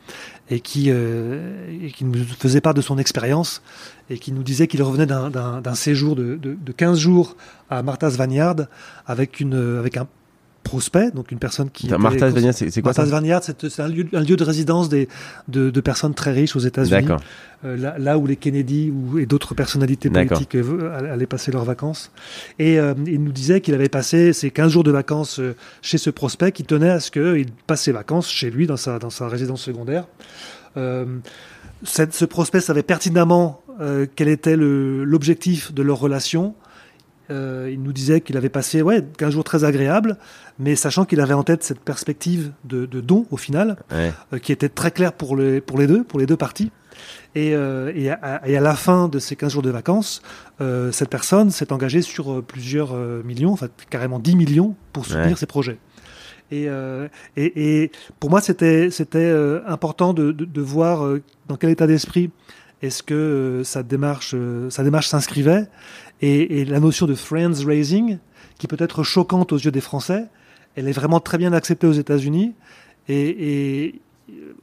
et 0.49 0.61
qui, 0.61 0.89
et 0.89 1.91
qui 1.93 2.05
nous 2.05 2.23
faisait 2.39 2.61
part 2.61 2.73
de 2.73 2.81
son 2.81 2.97
expérience 2.97 3.61
et 4.09 4.17
qui 4.17 4.31
nous 4.31 4.43
disait 4.43 4.67
qu'il 4.67 4.81
revenait 4.81 5.05
d'un 5.05 5.75
séjour 5.75 6.15
de, 6.15 6.37
de, 6.37 6.55
de, 6.55 6.71
15 6.71 6.97
jours 6.97 7.35
à 7.69 7.83
Martha's 7.83 8.17
Vineyard 8.17 8.55
avec, 9.05 9.41
une, 9.41 9.77
avec 9.77 9.97
un 9.97 10.07
prospect, 10.67 11.11
donc 11.11 11.31
une 11.31 11.39
personne 11.39 11.69
qui. 11.69 11.87
Martha's 11.89 12.33
Vineyard, 12.33 12.53
c'est 12.53 12.81
quoi 12.81 12.93
Martha's 12.95 13.09
Vineyard, 13.09 13.41
c'est 13.43 13.79
un 13.79 13.87
lieu, 13.87 14.05
un 14.13 14.21
lieu 14.21 14.35
de 14.35 14.43
résidence 14.43 14.89
des, 14.89 15.07
de, 15.47 15.69
de 15.69 15.81
personnes 15.81 16.13
très 16.13 16.31
riches 16.31 16.55
aux 16.55 16.59
États-Unis. 16.59 17.07
Euh, 17.65 17.75
là, 17.75 17.95
là, 17.97 18.19
où 18.19 18.27
les 18.27 18.35
Kennedy 18.35 18.91
ou, 18.91 19.17
et 19.17 19.25
d'autres 19.25 19.55
personnalités 19.55 20.11
politiques 20.11 20.53
euh, 20.53 21.11
allaient 21.11 21.25
passer 21.25 21.51
leurs 21.51 21.63
vacances. 21.63 22.11
Et 22.59 22.79
euh, 22.79 22.93
il 23.07 23.23
nous 23.23 23.31
disait 23.31 23.61
qu'il 23.61 23.73
avait 23.73 23.89
passé 23.89 24.31
ses 24.31 24.51
15 24.51 24.71
jours 24.71 24.83
de 24.83 24.91
vacances 24.91 25.39
euh, 25.39 25.55
chez 25.81 25.97
ce 25.97 26.11
prospect 26.11 26.51
qui 26.51 26.63
tenait 26.63 26.91
à 26.91 26.99
ce 26.99 27.09
qu'il 27.09 27.47
passe 27.65 27.83
ses 27.83 27.91
vacances 27.91 28.29
chez 28.29 28.51
lui 28.51 28.67
dans 28.67 28.77
sa, 28.77 28.99
dans 28.99 29.09
sa 29.09 29.27
résidence 29.27 29.61
secondaire. 29.61 30.05
Cette, 31.83 32.13
ce 32.13 32.25
prospect 32.25 32.61
savait 32.61 32.83
pertinemment 32.83 33.63
quel 34.15 34.27
était 34.27 34.55
l'objectif 34.55 35.73
de 35.73 35.81
leur 35.81 35.97
relation. 35.97 36.53
Euh, 37.29 37.69
il 37.71 37.81
nous 37.81 37.93
disait 37.93 38.21
qu'il 38.21 38.37
avait 38.37 38.49
passé 38.49 38.81
ouais, 38.81 39.03
15 39.17 39.33
jours 39.33 39.43
très 39.43 39.63
agréables, 39.63 40.17
mais 40.59 40.75
sachant 40.75 41.05
qu'il 41.05 41.19
avait 41.21 41.33
en 41.33 41.43
tête 41.43 41.63
cette 41.63 41.79
perspective 41.79 42.51
de, 42.63 42.85
de 42.85 43.01
don 43.01 43.25
au 43.31 43.37
final, 43.37 43.77
euh, 43.91 44.11
qui 44.41 44.51
était 44.51 44.69
très 44.69 44.91
claire 44.91 45.13
pour 45.13 45.35
les, 45.35 45.61
pour 45.61 45.77
les 45.77 45.87
deux, 45.87 46.03
pour 46.03 46.19
les 46.19 46.25
deux 46.25 46.37
parties. 46.37 46.71
Et, 47.35 47.53
euh, 47.53 47.91
et, 47.93 48.09
à, 48.09 48.41
et, 48.47 48.57
à, 48.57 48.61
la 48.61 48.75
fin 48.75 49.07
de 49.07 49.19
ces 49.19 49.35
15 49.35 49.53
jours 49.53 49.61
de 49.61 49.69
vacances, 49.69 50.21
euh, 50.61 50.91
cette 50.91 51.09
personne 51.09 51.51
s'est 51.51 51.71
engagée 51.71 52.01
sur 52.01 52.43
plusieurs 52.43 52.95
millions, 53.23 53.51
enfin 53.51 53.67
carrément 53.89 54.19
10 54.19 54.35
millions, 54.35 54.75
pour 54.93 55.05
soutenir 55.05 55.37
ses 55.37 55.45
projets. 55.45 55.77
Et, 56.49 56.69
et, 57.35 57.91
pour 58.19 58.29
moi, 58.29 58.41
c'était 58.41 58.89
c'était 58.89 59.33
important 59.67 60.13
de, 60.13 60.31
de, 60.31 60.45
de, 60.45 60.61
voir 60.61 61.05
dans 61.47 61.57
quel 61.57 61.69
état 61.71 61.87
d'esprit 61.87 62.31
est-ce 62.81 63.03
que 63.03 63.61
sa 63.65 63.83
démarche 63.83 64.33
sa 64.69 64.83
démarche 64.83 65.07
s'inscrivait 65.09 65.67
et, 66.21 66.61
et, 66.61 66.65
la 66.65 66.79
notion 66.79 67.05
de 67.05 67.15
friends 67.15 67.65
raising, 67.65 68.17
qui 68.57 68.67
peut 68.67 68.77
être 68.79 69.03
choquante 69.03 69.53
aux 69.53 69.57
yeux 69.57 69.71
des 69.71 69.81
Français, 69.81 70.25
elle 70.75 70.87
est 70.87 70.93
vraiment 70.93 71.19
très 71.19 71.37
bien 71.37 71.53
acceptée 71.53 71.87
aux 71.87 71.93
États-Unis. 71.93 72.53
Et, 73.09 73.85
et 73.85 74.01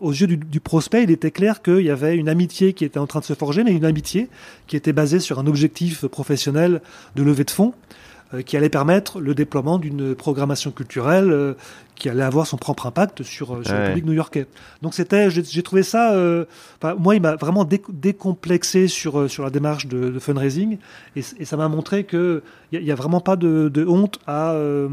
aux 0.00 0.12
yeux 0.12 0.26
du, 0.26 0.36
du, 0.36 0.60
prospect, 0.60 1.04
il 1.04 1.10
était 1.10 1.30
clair 1.30 1.62
qu'il 1.62 1.80
y 1.80 1.90
avait 1.90 2.16
une 2.16 2.28
amitié 2.28 2.74
qui 2.74 2.84
était 2.84 2.98
en 2.98 3.06
train 3.06 3.20
de 3.20 3.24
se 3.24 3.34
forger, 3.34 3.64
mais 3.64 3.72
une 3.72 3.84
amitié 3.84 4.28
qui 4.66 4.76
était 4.76 4.92
basée 4.92 5.20
sur 5.20 5.38
un 5.38 5.46
objectif 5.46 6.06
professionnel 6.06 6.82
de 7.16 7.22
levée 7.22 7.44
de 7.44 7.50
fonds 7.50 7.72
qui 8.42 8.56
allait 8.56 8.68
permettre 8.68 9.20
le 9.20 9.34
déploiement 9.34 9.78
d'une 9.78 10.14
programmation 10.14 10.70
culturelle 10.70 11.30
euh, 11.30 11.54
qui 11.94 12.08
allait 12.08 12.22
avoir 12.22 12.46
son 12.46 12.56
propre 12.56 12.86
impact 12.86 13.22
sur, 13.22 13.54
euh, 13.54 13.62
sur 13.62 13.74
le 13.74 13.86
public 13.86 14.04
new-yorkais. 14.04 14.46
Donc 14.82 14.94
c'était, 14.94 15.30
j'ai 15.30 15.62
trouvé 15.62 15.82
ça, 15.82 16.12
euh, 16.14 16.44
moi, 16.98 17.14
il 17.14 17.22
m'a 17.22 17.36
vraiment 17.36 17.64
décomplexé 17.64 18.88
sur 18.88 19.30
sur 19.30 19.44
la 19.44 19.50
démarche 19.50 19.86
de, 19.86 20.10
de 20.10 20.18
fundraising, 20.18 20.78
et, 21.16 21.22
et 21.38 21.44
ça 21.44 21.56
m'a 21.56 21.68
montré 21.68 22.04
que 22.04 22.42
il 22.80 22.84
y, 22.84 22.92
a 22.92 22.94
vraiment 22.94 23.20
pas 23.20 23.36
de, 23.36 23.68
de 23.68 23.86
honte 23.86 24.18
à, 24.26 24.52
euh, 24.52 24.88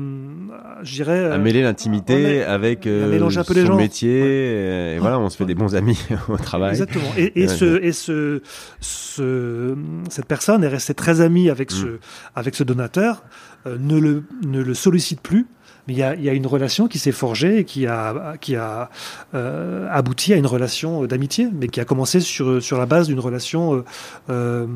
je 0.83 0.93
dirais, 0.93 1.31
à 1.31 1.37
mêler 1.37 1.63
l'intimité 1.63 2.43
avec 2.43 2.85
euh, 2.85 3.19
un 3.19 3.43
peu 3.43 3.53
son 3.53 3.53
les 3.53 3.65
gens. 3.65 3.75
métier. 3.75 4.95
Et, 4.95 4.99
voilà, 4.99 5.19
on 5.19 5.29
se 5.29 5.37
fait 5.37 5.45
des 5.45 5.55
bons 5.55 5.75
amis 5.75 5.99
au 6.29 6.37
travail. 6.37 6.71
Exactement. 6.71 7.11
Et, 7.17 7.41
et 7.41 7.47
ce 7.47 7.81
et 7.81 7.91
ce, 7.91 8.41
ce 8.79 9.75
cette 10.09 10.25
personne 10.25 10.63
est 10.63 10.67
restée 10.67 10.93
très 10.93 11.21
amie 11.21 11.49
avec 11.49 11.71
mm. 11.71 11.75
ce 11.75 11.87
avec 12.35 12.55
ce 12.55 12.63
donateur, 12.63 13.23
ne 13.65 13.99
le 13.99 14.23
ne 14.43 14.61
le 14.61 14.73
sollicite 14.73 15.21
plus 15.21 15.47
mais 15.87 15.93
il 15.93 15.99
y 15.99 16.03
a, 16.03 16.15
y 16.15 16.29
a, 16.29 16.33
une 16.33 16.47
relation 16.47 16.87
qui 16.87 16.99
s'est 16.99 17.11
forgée 17.11 17.59
et 17.59 17.63
qui 17.63 17.87
a, 17.87 18.35
qui 18.39 18.55
a 18.55 18.89
euh, 19.33 19.87
abouti 19.89 20.33
à 20.33 20.37
une 20.37 20.45
relation 20.45 21.05
d'amitié, 21.05 21.47
mais 21.51 21.67
qui 21.67 21.79
a 21.79 21.85
commencé 21.85 22.19
sur, 22.19 22.61
sur 22.61 22.77
la 22.77 22.85
base 22.85 23.07
d'une 23.07 23.19
relation, 23.19 23.75
euh, 23.75 23.83
euh, 24.29 24.67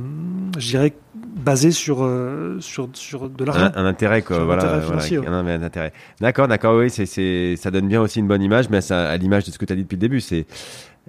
je 0.57 0.67
dirais, 0.67 0.93
basée 1.13 1.71
sur, 1.71 2.03
euh, 2.03 2.57
sur, 2.59 2.89
sur 2.93 3.29
de 3.29 3.45
l'argent. 3.45 3.71
Un, 3.75 3.83
un, 3.83 3.85
intérêt, 3.85 4.21
quoi. 4.21 4.43
Voilà, 4.43 4.63
intérêt 4.63 4.81
financier, 4.81 5.17
voilà, 5.17 5.37
un, 5.37 5.47
un, 5.47 5.63
intérêt. 5.63 5.93
D'accord, 6.21 6.47
d'accord, 6.47 6.75
oui, 6.75 6.89
c'est, 6.89 7.05
c'est, 7.05 7.55
ça 7.57 7.69
donne 7.71 7.87
bien 7.87 8.01
aussi 8.01 8.19
une 8.19 8.27
bonne 8.27 8.41
image, 8.41 8.69
mais 8.69 8.81
ça, 8.81 9.09
à 9.09 9.17
l'image 9.17 9.43
de 9.45 9.51
ce 9.51 9.59
que 9.59 9.65
tu 9.65 9.73
as 9.73 9.75
dit 9.75 9.83
depuis 9.83 9.97
le 9.97 10.01
début, 10.01 10.21
c'est 10.21 10.47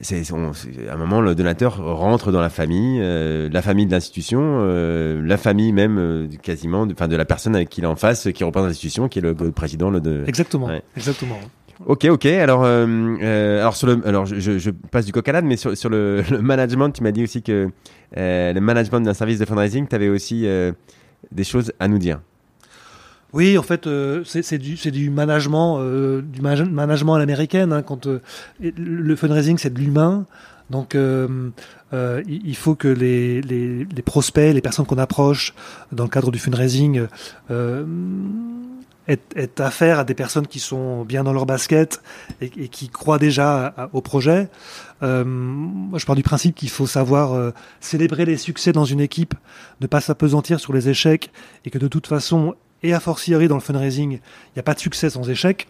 c'est 0.02 0.23
à 0.31 0.93
un 0.93 0.97
moment 0.97 1.23
le 1.23 1.35
donateur 1.35 1.78
rentre 1.82 2.31
dans 2.31 2.43
la 2.43 2.51
famille, 2.51 3.01
euh, 3.01 3.48
la 3.51 3.62
famille 3.62 3.86
de 3.86 3.93
l'institution, 3.93 4.40
euh, 4.43 5.23
la 5.24 5.39
famille 5.39 5.73
même 5.73 5.98
euh, 5.98 6.28
quasiment, 6.43 6.82
enfin 6.82 7.06
de, 7.06 7.12
de, 7.12 7.16
la 7.16 7.24
personne 7.24 7.56
avec 7.56 7.70
qui 7.70 7.81
il 7.81 7.85
est 7.85 7.86
en 7.86 7.97
face, 7.97 8.28
qui 8.35 8.44
représente 8.44 8.68
l'institution, 8.68 9.09
qui 9.09 9.20
est 9.20 9.23
le, 9.23 9.35
le, 9.39 9.52
président. 9.52 9.89
Le 9.89 10.02
de... 10.02 10.23
Exactement, 10.27 10.66
ouais. 10.66 10.82
exactement. 10.97 11.39
Ok, 11.86 12.05
ok. 12.05 12.27
Alors, 12.27 12.64
alors 12.64 13.77
sur 13.77 13.86
le, 13.86 14.06
alors 14.06 14.27
je, 14.27 14.59
je, 14.59 14.70
passe 14.70 15.06
du 15.06 15.12
coq 15.12 15.27
à 15.28 15.32
l'âne, 15.32 15.47
mais 15.47 15.56
sur, 15.56 15.77
sur 15.77 15.89
le, 15.89 16.23
le, 16.31 16.43
management, 16.43 16.90
tu 16.90 17.02
m'as 17.02 17.12
dit 17.12 17.23
aussi 17.23 17.43
que 17.43 17.70
le 18.14 18.60
management 18.60 19.01
d'un 19.01 19.14
service 19.14 19.39
de 19.39 19.47
fundraising, 19.47 19.86
tu 19.89 19.94
avais 19.94 20.09
aussi 20.10 20.47
des 21.32 21.44
choses 21.44 21.73
à 21.81 21.89
nous 21.89 21.98
dire. 21.98 22.20
Oui, 23.37 23.59
en 23.59 23.63
fait, 23.63 23.87
euh, 23.87 24.25
c'est 24.25 24.57
du, 24.57 25.11
management, 25.11 25.79
euh, 25.81 26.23
à 26.43 27.19
l'américaine. 27.19 27.71
Hein, 27.71 27.85
euh, 28.07 28.21
le 28.59 29.15
fundraising, 29.15 29.59
c'est 29.59 29.75
de 29.75 29.79
l'humain. 29.79 30.25
Donc, 30.71 30.95
euh, 30.95 31.51
il 31.93 32.57
faut 32.57 32.75
que 32.75 32.89
les, 32.89 33.87
prospects, 34.07 34.55
les 34.55 34.63
personnes 34.63 34.87
qu'on 34.87 34.97
approche 34.97 35.55
dans 35.93 36.05
le 36.05 36.09
cadre 36.09 36.31
du 36.31 36.39
fundraising, 36.39 37.07
aient, 39.07 39.61
affaire 39.61 39.99
à 39.99 40.05
des 40.05 40.15
personnes 40.15 40.47
qui 40.47 40.59
sont 40.59 41.05
bien 41.05 41.23
dans 41.23 41.35
leur 41.35 41.45
basket 41.45 42.01
et, 42.41 42.49
qui 42.49 42.89
croient 42.89 43.19
déjà 43.19 43.91
au 43.93 44.01
projet. 44.01 44.49
moi, 45.03 45.99
je 45.99 46.07
pars 46.07 46.17
du 46.17 46.23
principe 46.23 46.55
qu'il 46.55 46.71
faut 46.71 46.87
savoir 46.87 47.53
célébrer 47.81 48.25
les 48.25 48.39
succès 48.39 48.73
dans 48.73 48.87
une 48.87 49.03
équipe, 49.03 49.35
ne 49.83 49.87
pas 49.87 50.01
s'apesantir 50.01 50.59
sur 50.59 50.73
les 50.73 50.89
échecs 50.89 51.31
et 51.67 51.71
que 51.71 51.79
de 51.79 51.87
toute 51.87 52.07
façon, 52.07 52.55
et 52.82 52.93
a 52.93 53.01
fortiori 53.01 53.48
dans 53.48 53.55
le 53.55 53.61
fundraising, 53.61 54.12
il 54.12 54.57
n'y 54.57 54.61
a 54.61 54.62
pas 54.62 54.74
de 54.74 54.81
succès 54.81 55.11
sans 55.11 55.28
échec. 55.28 55.69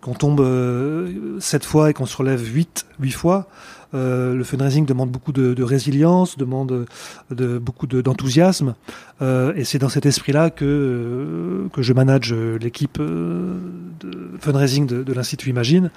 Qu'on 0.00 0.14
tombe 0.14 0.40
euh, 0.40 1.40
7 1.40 1.64
fois 1.64 1.90
et 1.90 1.94
qu'on 1.94 2.04
se 2.04 2.16
relève 2.16 2.42
8, 2.44 2.86
8 3.00 3.10
fois, 3.12 3.48
euh, 3.94 4.34
le 4.34 4.44
fundraising 4.44 4.84
demande 4.84 5.10
beaucoup 5.10 5.32
de, 5.32 5.62
résilience, 5.62 6.36
demande 6.36 6.86
de, 7.30 7.58
beaucoup 7.58 7.86
d'enthousiasme. 7.86 8.74
Euh, 9.22 9.52
et 9.54 9.62
c'est 9.64 9.78
dans 9.78 9.88
cet 9.88 10.06
esprit-là 10.06 10.50
que, 10.50 10.64
euh, 10.64 11.68
que 11.72 11.82
je 11.82 11.92
manage 11.92 12.34
l'équipe 12.34 12.98
euh, 12.98 13.54
de 14.00 14.30
fundraising 14.40 14.86
de, 14.86 15.04
de 15.04 15.12
l'Institut 15.12 15.50
Imagine. 15.50 15.90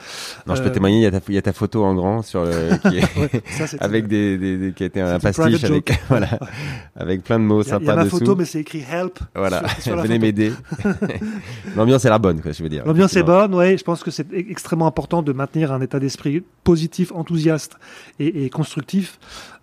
Non, 0.45 0.53
je 0.53 0.61
peux 0.61 0.71
témoigner, 0.71 0.97
il 0.97 1.01
y, 1.01 1.05
a 1.07 1.11
ta, 1.11 1.19
il 1.27 1.33
y 1.33 1.37
a 1.37 1.41
ta 1.41 1.51
photo 1.51 1.83
en 1.83 1.95
grand 1.95 2.21
sur 2.21 2.45
le, 2.45 2.77
qui 2.89 2.97
est, 2.97 3.17
ouais, 3.17 3.41
ça, 3.49 3.65
avec 3.79 4.07
des, 4.07 4.37
des, 4.37 4.57
des, 4.57 4.71
qui 4.71 4.83
a 4.83 4.85
été 4.85 5.01
un 5.01 5.19
pastiche 5.19 5.63
avec, 5.63 5.99
voilà, 6.09 6.29
avec 6.95 7.23
plein 7.23 7.39
de 7.39 7.43
mots 7.43 7.63
sympas 7.63 7.81
Il 7.81 7.87
y 7.87 7.89
a 7.89 7.95
ma 7.95 8.05
photo, 8.05 8.35
mais 8.35 8.45
c'est 8.45 8.59
écrit 8.59 8.85
help. 8.89 9.19
Voilà, 9.33 9.63
venez 9.85 10.19
m'aider. 10.19 10.51
L'ambiance 11.75 12.05
est 12.05 12.09
la 12.09 12.19
bonne, 12.19 12.39
quoi, 12.41 12.51
je 12.51 12.61
veux 12.61 12.69
dire. 12.69 12.85
L'ambiance 12.85 13.15
est 13.15 13.23
bonne, 13.23 13.55
ouais. 13.55 13.79
Je 13.79 13.83
pense 13.83 14.03
que 14.03 14.11
c'est 14.11 14.27
extrêmement 14.31 14.87
important 14.87 15.23
de 15.23 15.33
maintenir 15.33 15.71
un 15.71 15.81
état 15.81 15.99
d'esprit 15.99 16.43
positif, 16.63 17.11
enthousiaste 17.13 17.77
et, 18.19 18.45
et 18.45 18.49
constructif, 18.51 19.17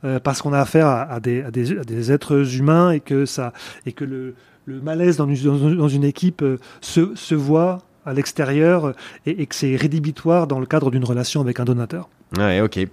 euh, 0.05 0.21
parce 0.21 0.43
qu'on 0.43 0.53
a 0.53 0.61
affaire 0.61 0.87
à, 0.87 1.03
à, 1.03 1.21
des, 1.21 1.43
à, 1.43 1.51
des, 1.51 1.79
à, 1.79 1.85
des, 1.85 2.13
êtres 2.13 2.57
humains 2.57 2.91
et 2.91 3.01
que 3.01 3.27
ça 3.27 3.53
et 3.87 3.93
que 3.93 4.05
le, 4.05 4.35
le 4.67 4.81
malaise 4.81 5.17
dans 5.17 5.29
une, 5.29 5.77
dans 5.77 5.89
une 5.89 6.05
équipe 6.05 6.43
euh, 6.43 6.59
se, 6.81 7.15
se 7.15 7.35
voit 7.35 7.83
à 8.07 8.13
l'extérieur 8.13 8.95
et, 9.27 9.43
et, 9.43 9.47
que 9.47 9.55
c'est 9.55 9.77
rédhibitoire 9.77 10.47
dans 10.47 10.61
le 10.61 10.67
cadre 10.67 10.91
d'une 10.91 11.05
relation 11.05 11.41
avec 11.41 11.61
un 11.61 11.65
donateur. 11.65 12.09
Ouais, 12.37 12.61
ok. 12.61 12.87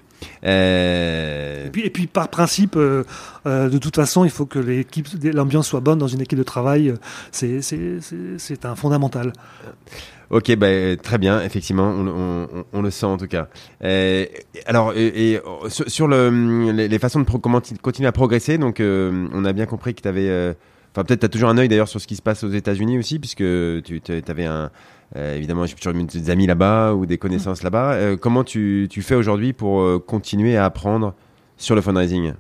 Euh... 0.44 1.68
Et, 1.68 1.70
puis, 1.70 1.82
et 1.82 1.90
puis 1.90 2.08
par 2.08 2.30
principe, 2.30 2.76
euh, 2.76 3.04
euh, 3.46 3.70
de 3.70 3.78
toute 3.78 3.96
façon, 3.96 4.24
il 4.24 4.32
faut 4.32 4.46
que 4.46 4.60
l'équipe, 4.60 5.08
l'ambiance 5.24 5.68
soit 5.68 5.80
bonne 5.80 6.00
dans 6.00 6.08
une 6.08 6.22
équipe 6.22 6.38
de 6.38 6.44
travail. 6.44 6.94
C'est 7.32 8.66
un 8.66 8.76
fondamental. 8.76 9.34
Ok, 10.32 10.56
bah, 10.56 10.96
très 10.96 11.18
bien, 11.18 11.42
effectivement, 11.42 11.90
on, 11.90 12.82
le 12.82 12.90
sent 12.90 13.06
en 13.06 13.18
tout 13.18 13.28
cas. 13.28 13.50
Euh, 13.84 14.26
alors, 14.66 14.94
sur, 15.68 16.08
le, 16.08 16.72
les, 16.72 17.00
façons 17.00 17.20
de 17.20 17.78
continuer 17.82 18.08
à 18.08 18.14
progresser, 18.14 18.58
donc 18.58 18.80
euh, 18.80 19.28
on 19.34 19.44
a 19.44 19.52
bien 19.52 19.66
compris 19.66 19.94
que 19.94 20.02
tu 20.02 20.08
avais, 20.08 20.30
euh, 20.30 20.54
enfin 20.94 21.04
peut-être 21.04 21.20
tu 21.20 21.26
as 21.26 21.30
toujours 21.30 21.50
un 21.50 21.58
œil 21.58 21.68
d'ailleurs 21.68 21.90
sur 21.90 22.00
ce 22.00 22.08
qui 22.08 22.16
se 22.16 22.22
passe 22.22 22.46
aux 22.46 22.50
États-Unis 22.50 22.98
aussi, 22.98 23.20
puisque 23.20 23.44
tu 23.44 24.02
avais 24.26 24.46
un, 24.46 24.72
euh, 25.18 25.36
évidemment, 25.36 25.66
des 25.66 26.30
amis 26.30 26.48
là-bas 26.48 26.94
ou 26.94 27.06
des 27.06 27.18
connaissances 27.18 27.62
là-bas. 27.62 28.16
Comment 28.16 28.46
tu, 28.46 28.88
fais 29.02 29.16
aujourd'hui 29.16 29.52
pour 29.52 30.06
continuer 30.06 30.56
à 30.56 30.64
apprendre 30.64 31.14
sur 31.58 31.76
le 31.76 31.82
fundraising? 31.82 32.36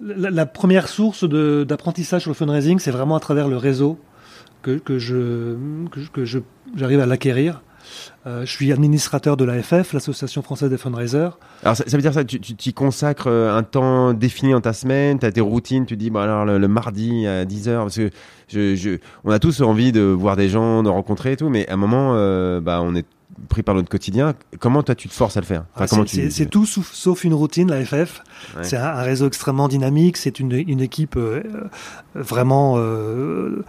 La, 0.00 0.46
première 0.46 0.86
source 0.86 1.24
d'apprentissage 1.24 2.22
sur 2.22 2.30
le 2.30 2.36
fundraising, 2.36 2.78
c'est 2.78 2.92
vraiment 2.92 3.16
à 3.16 3.20
travers 3.20 3.48
le 3.48 3.56
réseau 3.56 3.98
que, 4.62 4.98
je 4.98 5.56
que, 6.12 6.24
je 6.24 6.38
j'arrive 6.76 7.00
à 7.00 7.06
l'acquérir. 7.06 7.62
Euh, 8.26 8.46
je 8.46 8.50
suis 8.50 8.72
administrateur 8.72 9.36
de 9.36 9.44
l'AFF, 9.44 9.92
l'Association 9.92 10.40
française 10.42 10.70
des 10.70 10.78
fundraisers. 10.78 11.30
Alors 11.64 11.76
ça, 11.76 11.84
veut 11.88 12.00
dire 12.00 12.14
ça, 12.14 12.24
tu 12.24 12.38
t'y 12.40 12.72
consacres 12.72 13.26
un 13.28 13.62
temps 13.64 14.14
défini 14.14 14.52
dans 14.52 14.60
ta 14.60 14.72
semaine, 14.72 15.18
tu 15.18 15.26
as 15.26 15.32
tes 15.32 15.40
routines, 15.40 15.84
tu 15.84 15.96
dis 15.96 16.08
bon 16.08 16.20
alors 16.20 16.44
le, 16.44 16.58
le 16.58 16.68
mardi 16.68 17.26
à 17.26 17.44
10h 17.44 17.78
parce 17.78 17.96
que 17.96 18.10
je, 18.48 18.76
je, 18.76 18.98
on 19.24 19.32
a 19.32 19.40
tous 19.40 19.60
envie 19.62 19.90
de 19.90 20.02
voir 20.02 20.36
des 20.36 20.48
gens, 20.48 20.84
de 20.84 20.88
rencontrer 20.88 21.32
et 21.32 21.36
tout, 21.36 21.48
mais 21.48 21.68
à 21.68 21.74
un 21.74 21.76
moment 21.76 22.12
euh, 22.14 22.60
bah 22.60 22.80
on 22.82 22.94
est 22.94 23.06
pris 23.48 23.62
par 23.62 23.74
notre 23.74 23.88
quotidien. 23.88 24.34
Comment 24.58 24.82
toi 24.82 24.94
tu 24.94 25.08
te 25.08 25.14
forces 25.14 25.36
à 25.36 25.40
le 25.40 25.46
faire 25.46 25.64
enfin, 25.74 25.86
ah, 26.00 26.04
C'est 26.06 26.28
tu... 26.30 26.46
tout 26.46 26.66
sauf, 26.66 26.92
sauf, 26.92 27.24
une 27.24 27.34
routine, 27.34 27.70
la 27.70 27.84
FF. 27.84 28.22
Ouais. 28.56 28.64
C'est 28.64 28.76
un, 28.76 28.84
un, 28.84 29.02
réseau 29.02 29.26
extrêmement 29.26 29.68
dynamique. 29.68 30.16
C'est 30.16 30.40
une, 30.40 30.52
une, 30.52 30.80
équipe 30.80 31.16
euh, 31.16 31.42
vraiment 32.14 32.74
euh, 32.76 33.64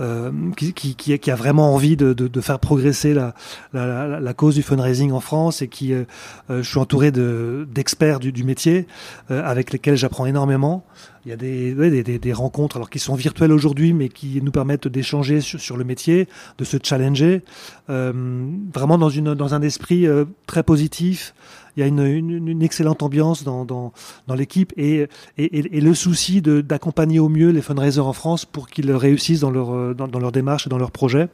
euh, 0.00 0.30
qui, 0.56 0.72
qui, 0.72 1.18
qui, 1.18 1.30
a 1.30 1.34
vraiment 1.34 1.74
envie 1.74 1.96
de, 1.96 2.12
de, 2.12 2.28
de 2.28 2.40
faire 2.40 2.58
progresser 2.58 3.14
la, 3.14 3.34
la, 3.72 3.86
la, 3.86 4.20
la, 4.20 4.34
cause 4.34 4.54
du 4.54 4.62
fundraising 4.62 5.12
en 5.12 5.20
France 5.20 5.62
et 5.62 5.68
qui, 5.68 5.92
euh, 5.92 6.04
je 6.48 6.62
suis 6.62 6.78
entouré 6.78 7.10
d'experts 7.10 8.20
du, 8.20 8.32
du, 8.32 8.44
métier 8.44 8.86
euh, 9.30 9.42
avec 9.44 9.72
lesquels 9.72 9.96
j'apprends 9.96 10.26
énormément. 10.26 10.84
Il 11.28 11.32
y 11.32 11.98
a 11.98 12.18
des, 12.18 12.32
rencontres 12.32 12.76
alors 12.76 12.88
qui 12.88 12.98
sont 12.98 13.14
virtuelles 13.14 13.52
aujourd'hui, 13.52 13.92
mais 13.92 14.08
qui 14.08 14.40
nous 14.40 14.50
permettent 14.50 14.88
d'échanger 14.88 15.42
sur, 15.42 15.76
le 15.76 15.84
métier, 15.84 16.26
de 16.56 16.64
se 16.64 16.78
challenger, 16.82 17.42
euh, 17.90 18.46
vraiment 18.72 18.96
dans, 18.96 19.54
un 19.54 19.60
esprit 19.60 20.06
euh, 20.06 20.24
très 20.46 20.62
positif. 20.62 21.34
Il 21.76 21.80
y 21.80 21.82
a 21.82 21.86
une, 21.86 22.62
excellente 22.62 23.02
ambiance 23.02 23.44
dans, 23.44 23.92
l'équipe 24.34 24.72
et, 24.78 25.06
le 25.36 25.92
souci 25.92 26.40
d'accompagner 26.40 27.18
au 27.18 27.28
mieux 27.28 27.50
les 27.50 27.60
fundraisers 27.60 28.00
en 28.00 28.14
France 28.14 28.46
pour 28.46 28.66
qu'ils 28.66 28.90
réussissent 28.90 29.40
dans 29.40 29.50
leur, 29.50 29.94
leur 29.94 30.32
démarche 30.32 30.66
et 30.66 30.70
dans 30.70 30.78
leurs 30.78 30.92
projets. 30.92 31.28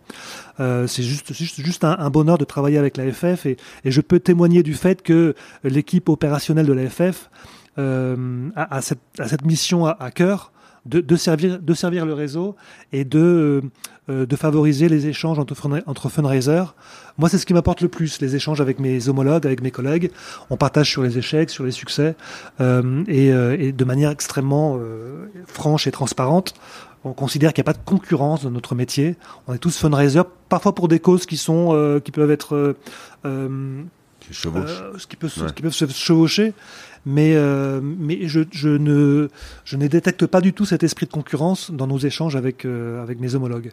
Euh, 0.59 0.89
C'est 0.89 1.05
juste, 1.05 1.85
un, 1.85 2.11
bonheur 2.11 2.37
de 2.37 2.45
travailler 2.45 2.79
avec 2.79 2.97
la 2.97 3.13
FF 3.13 3.47
et, 3.47 3.57
et 3.85 3.93
je 3.93 4.01
peux 4.01 4.19
témoigner 4.19 4.65
du 4.65 4.75
fait 4.75 5.03
que 5.03 5.37
l'équipe 5.63 6.09
opérationnelle 6.09 6.67
de 6.67 6.73
la 6.73 6.91
FF 6.91 7.31
euh, 7.79 8.49
à, 8.57 8.77
à, 8.77 8.81
cette, 8.83 9.01
à, 9.19 9.29
cette, 9.29 9.45
mission 9.45 9.87
à, 9.87 9.97
à 10.01 10.11
cœur 10.11 10.53
de, 10.87 11.01
de, 11.01 11.17
servir, 11.17 11.59
de 11.61 11.75
servir 11.75 12.07
le 12.07 12.15
réseau 12.15 12.57
et 12.93 13.05
de, 13.05 13.63
euh, 14.11 14.27
de 14.27 14.37
favoriser 14.37 14.89
les 14.89 15.07
échanges 15.07 15.39
entre, 15.39 15.55
entre 15.87 16.09
fundraisers. 16.09 16.75
Moi, 17.17 17.29
c'est 17.29 17.39
ce 17.39 17.47
qui 17.47 17.55
m'apporte 17.55 17.81
le 17.81 17.89
plus, 17.89 18.21
les 18.21 18.37
échanges 18.37 18.61
avec 18.61 18.79
mes 18.79 19.09
homologues, 19.09 19.47
avec 19.47 19.63
mes 19.63 19.71
collègues. 19.71 20.11
On 20.51 20.57
partage 20.57 20.91
sur 20.91 21.03
les 21.03 21.17
échecs, 21.17 21.51
sur 21.51 21.65
les 21.65 21.71
succès, 21.71 22.17
euh, 22.61 23.03
et, 23.09 23.33
euh, 23.33 23.57
et, 23.59 23.73
de 23.73 23.85
manière 23.85 24.11
extrêmement 24.11 24.77
euh, 24.79 25.27
franche 25.47 25.87
et 25.87 25.93
transparente. 25.93 26.55
On 27.05 27.13
considère 27.13 27.53
qu'il 27.53 27.63
n'y 27.63 27.71
a 27.71 27.73
pas 27.73 27.79
de 27.79 27.85
concurrence 27.85 28.43
dans 28.45 28.51
notre 28.51 28.75
métier. 28.75 29.17
On 29.47 29.55
est 29.55 29.59
tous 29.59 29.77
fundraisers, 29.79 30.23
parfois 30.49 30.75
pour 30.75 30.89
des 30.89 31.01
causes 31.01 31.27
qui 31.27 31.37
sont, 31.37 31.71
euh, 31.73 32.01
qui 32.01 32.11
peuvent 32.11 32.31
être 32.31 32.77
qui 34.21 34.35
ce 34.35 35.07
qui 35.07 35.17
peut 35.17 35.29
se 35.71 35.87
chevaucher, 35.87 36.55
mais 37.07 37.37
mais 37.83 38.29
je, 38.29 38.41
je 38.51 38.69
ne 38.69 39.29
je 39.65 39.77
ne 39.77 39.87
détecte 39.87 40.27
pas 40.27 40.41
du 40.41 40.53
tout 40.53 40.65
cet 40.65 40.83
esprit 40.83 41.07
de 41.07 41.13
concurrence 41.13 41.71
dans 41.71 41.87
nos 41.87 41.99
échanges 41.99 42.37
avec 42.37 42.65
avec 42.65 43.21
mes 43.21 43.35
homologues. 43.35 43.73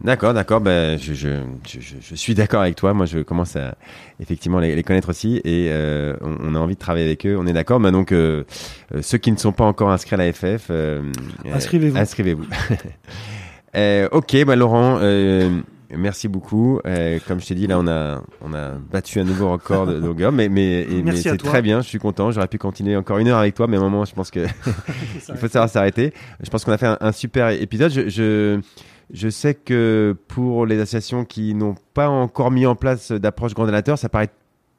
D'accord, 0.00 0.34
d'accord. 0.34 0.60
Ben, 0.60 0.98
je, 0.98 1.14
je, 1.14 1.28
je, 1.66 1.78
je 2.00 2.14
suis 2.14 2.34
d'accord 2.34 2.60
avec 2.60 2.76
toi. 2.76 2.92
Moi, 2.92 3.06
je 3.06 3.20
commence 3.20 3.56
à 3.56 3.76
effectivement 4.20 4.58
les, 4.58 4.74
les 4.74 4.82
connaître 4.82 5.08
aussi 5.08 5.40
et 5.44 5.68
euh, 5.70 6.14
on, 6.20 6.36
on, 6.42 6.54
a 6.54 6.58
envie 6.58 6.74
de 6.74 6.80
travailler 6.80 7.06
avec 7.06 7.24
eux. 7.24 7.36
On 7.38 7.46
est 7.46 7.52
d'accord. 7.52 7.80
Ben, 7.80 7.92
donc, 7.92 8.12
euh, 8.12 8.44
euh 8.94 9.02
ceux 9.02 9.18
qui 9.18 9.32
ne 9.32 9.38
sont 9.38 9.52
pas 9.52 9.64
encore 9.64 9.90
inscrits 9.90 10.14
à 10.14 10.18
la 10.18 10.32
FF, 10.32 10.66
euh, 10.70 11.02
inscrivez-vous. 11.50 11.96
Inscrivez-vous. 11.96 12.44
ok, 14.12 14.44
ben, 14.44 14.56
Laurent. 14.56 14.98
Merci 15.96 16.28
beaucoup. 16.28 16.80
comme 17.26 17.40
je 17.40 17.46
t'ai 17.46 17.54
dit, 17.54 17.66
là, 17.66 17.78
on 17.78 17.86
a, 17.86 18.22
on 18.40 18.54
a 18.54 18.72
battu 18.72 19.20
un 19.20 19.24
nouveau 19.24 19.52
record 19.52 19.86
de 19.86 19.94
longueur, 19.94 20.32
mais, 20.32 20.48
mais, 20.48 20.86
mais 21.04 21.16
c'est 21.16 21.36
très 21.36 21.62
bien. 21.62 21.80
Je 21.80 21.88
suis 21.88 21.98
content. 21.98 22.30
J'aurais 22.30 22.48
pu 22.48 22.58
continuer 22.58 22.96
encore 22.96 23.18
une 23.18 23.28
heure 23.28 23.38
avec 23.38 23.54
toi, 23.54 23.66
mais 23.66 23.76
à 23.76 23.80
un 23.80 23.84
moment, 23.84 24.04
je 24.04 24.14
pense 24.14 24.30
que 24.30 24.40
il 25.28 25.36
faut 25.36 25.48
savoir 25.48 25.68
s'arrêter. 25.68 26.12
Je 26.42 26.50
pense 26.50 26.64
qu'on 26.64 26.72
a 26.72 26.78
fait 26.78 26.86
un, 26.86 26.98
un 27.00 27.12
super 27.12 27.48
épisode. 27.50 27.90
je, 27.90 28.08
je 28.08 28.60
je 29.12 29.28
sais 29.28 29.54
que 29.54 30.16
pour 30.28 30.66
les 30.66 30.80
associations 30.80 31.24
qui 31.24 31.54
n'ont 31.54 31.74
pas 31.92 32.08
encore 32.08 32.50
mis 32.50 32.66
en 32.66 32.74
place 32.74 33.12
d'approche 33.12 33.54
grand 33.54 33.66
donateur, 33.66 33.98
ça 33.98 34.08
paraît 34.08 34.30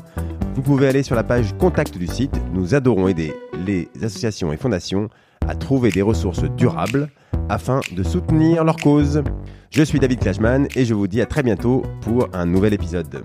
vous 0.55 0.61
pouvez 0.61 0.87
aller 0.87 1.03
sur 1.03 1.15
la 1.15 1.23
page 1.23 1.55
contact 1.57 1.97
du 1.97 2.07
site. 2.07 2.39
Nous 2.53 2.75
adorons 2.75 3.07
aider 3.07 3.33
les 3.65 3.89
associations 4.01 4.51
et 4.51 4.57
fondations 4.57 5.09
à 5.49 5.55
trouver 5.55 5.89
des 5.89 6.03
ressources 6.03 6.43
durables 6.43 7.09
afin 7.49 7.81
de 7.91 8.03
soutenir 8.03 8.63
leur 8.63 8.77
cause. 8.77 9.23
Je 9.71 9.81
suis 9.81 9.99
David 9.99 10.19
Clashman 10.19 10.67
et 10.75 10.85
je 10.85 10.93
vous 10.93 11.07
dis 11.07 11.21
à 11.21 11.25
très 11.25 11.41
bientôt 11.41 11.81
pour 12.01 12.29
un 12.33 12.45
nouvel 12.45 12.73
épisode. 12.73 13.23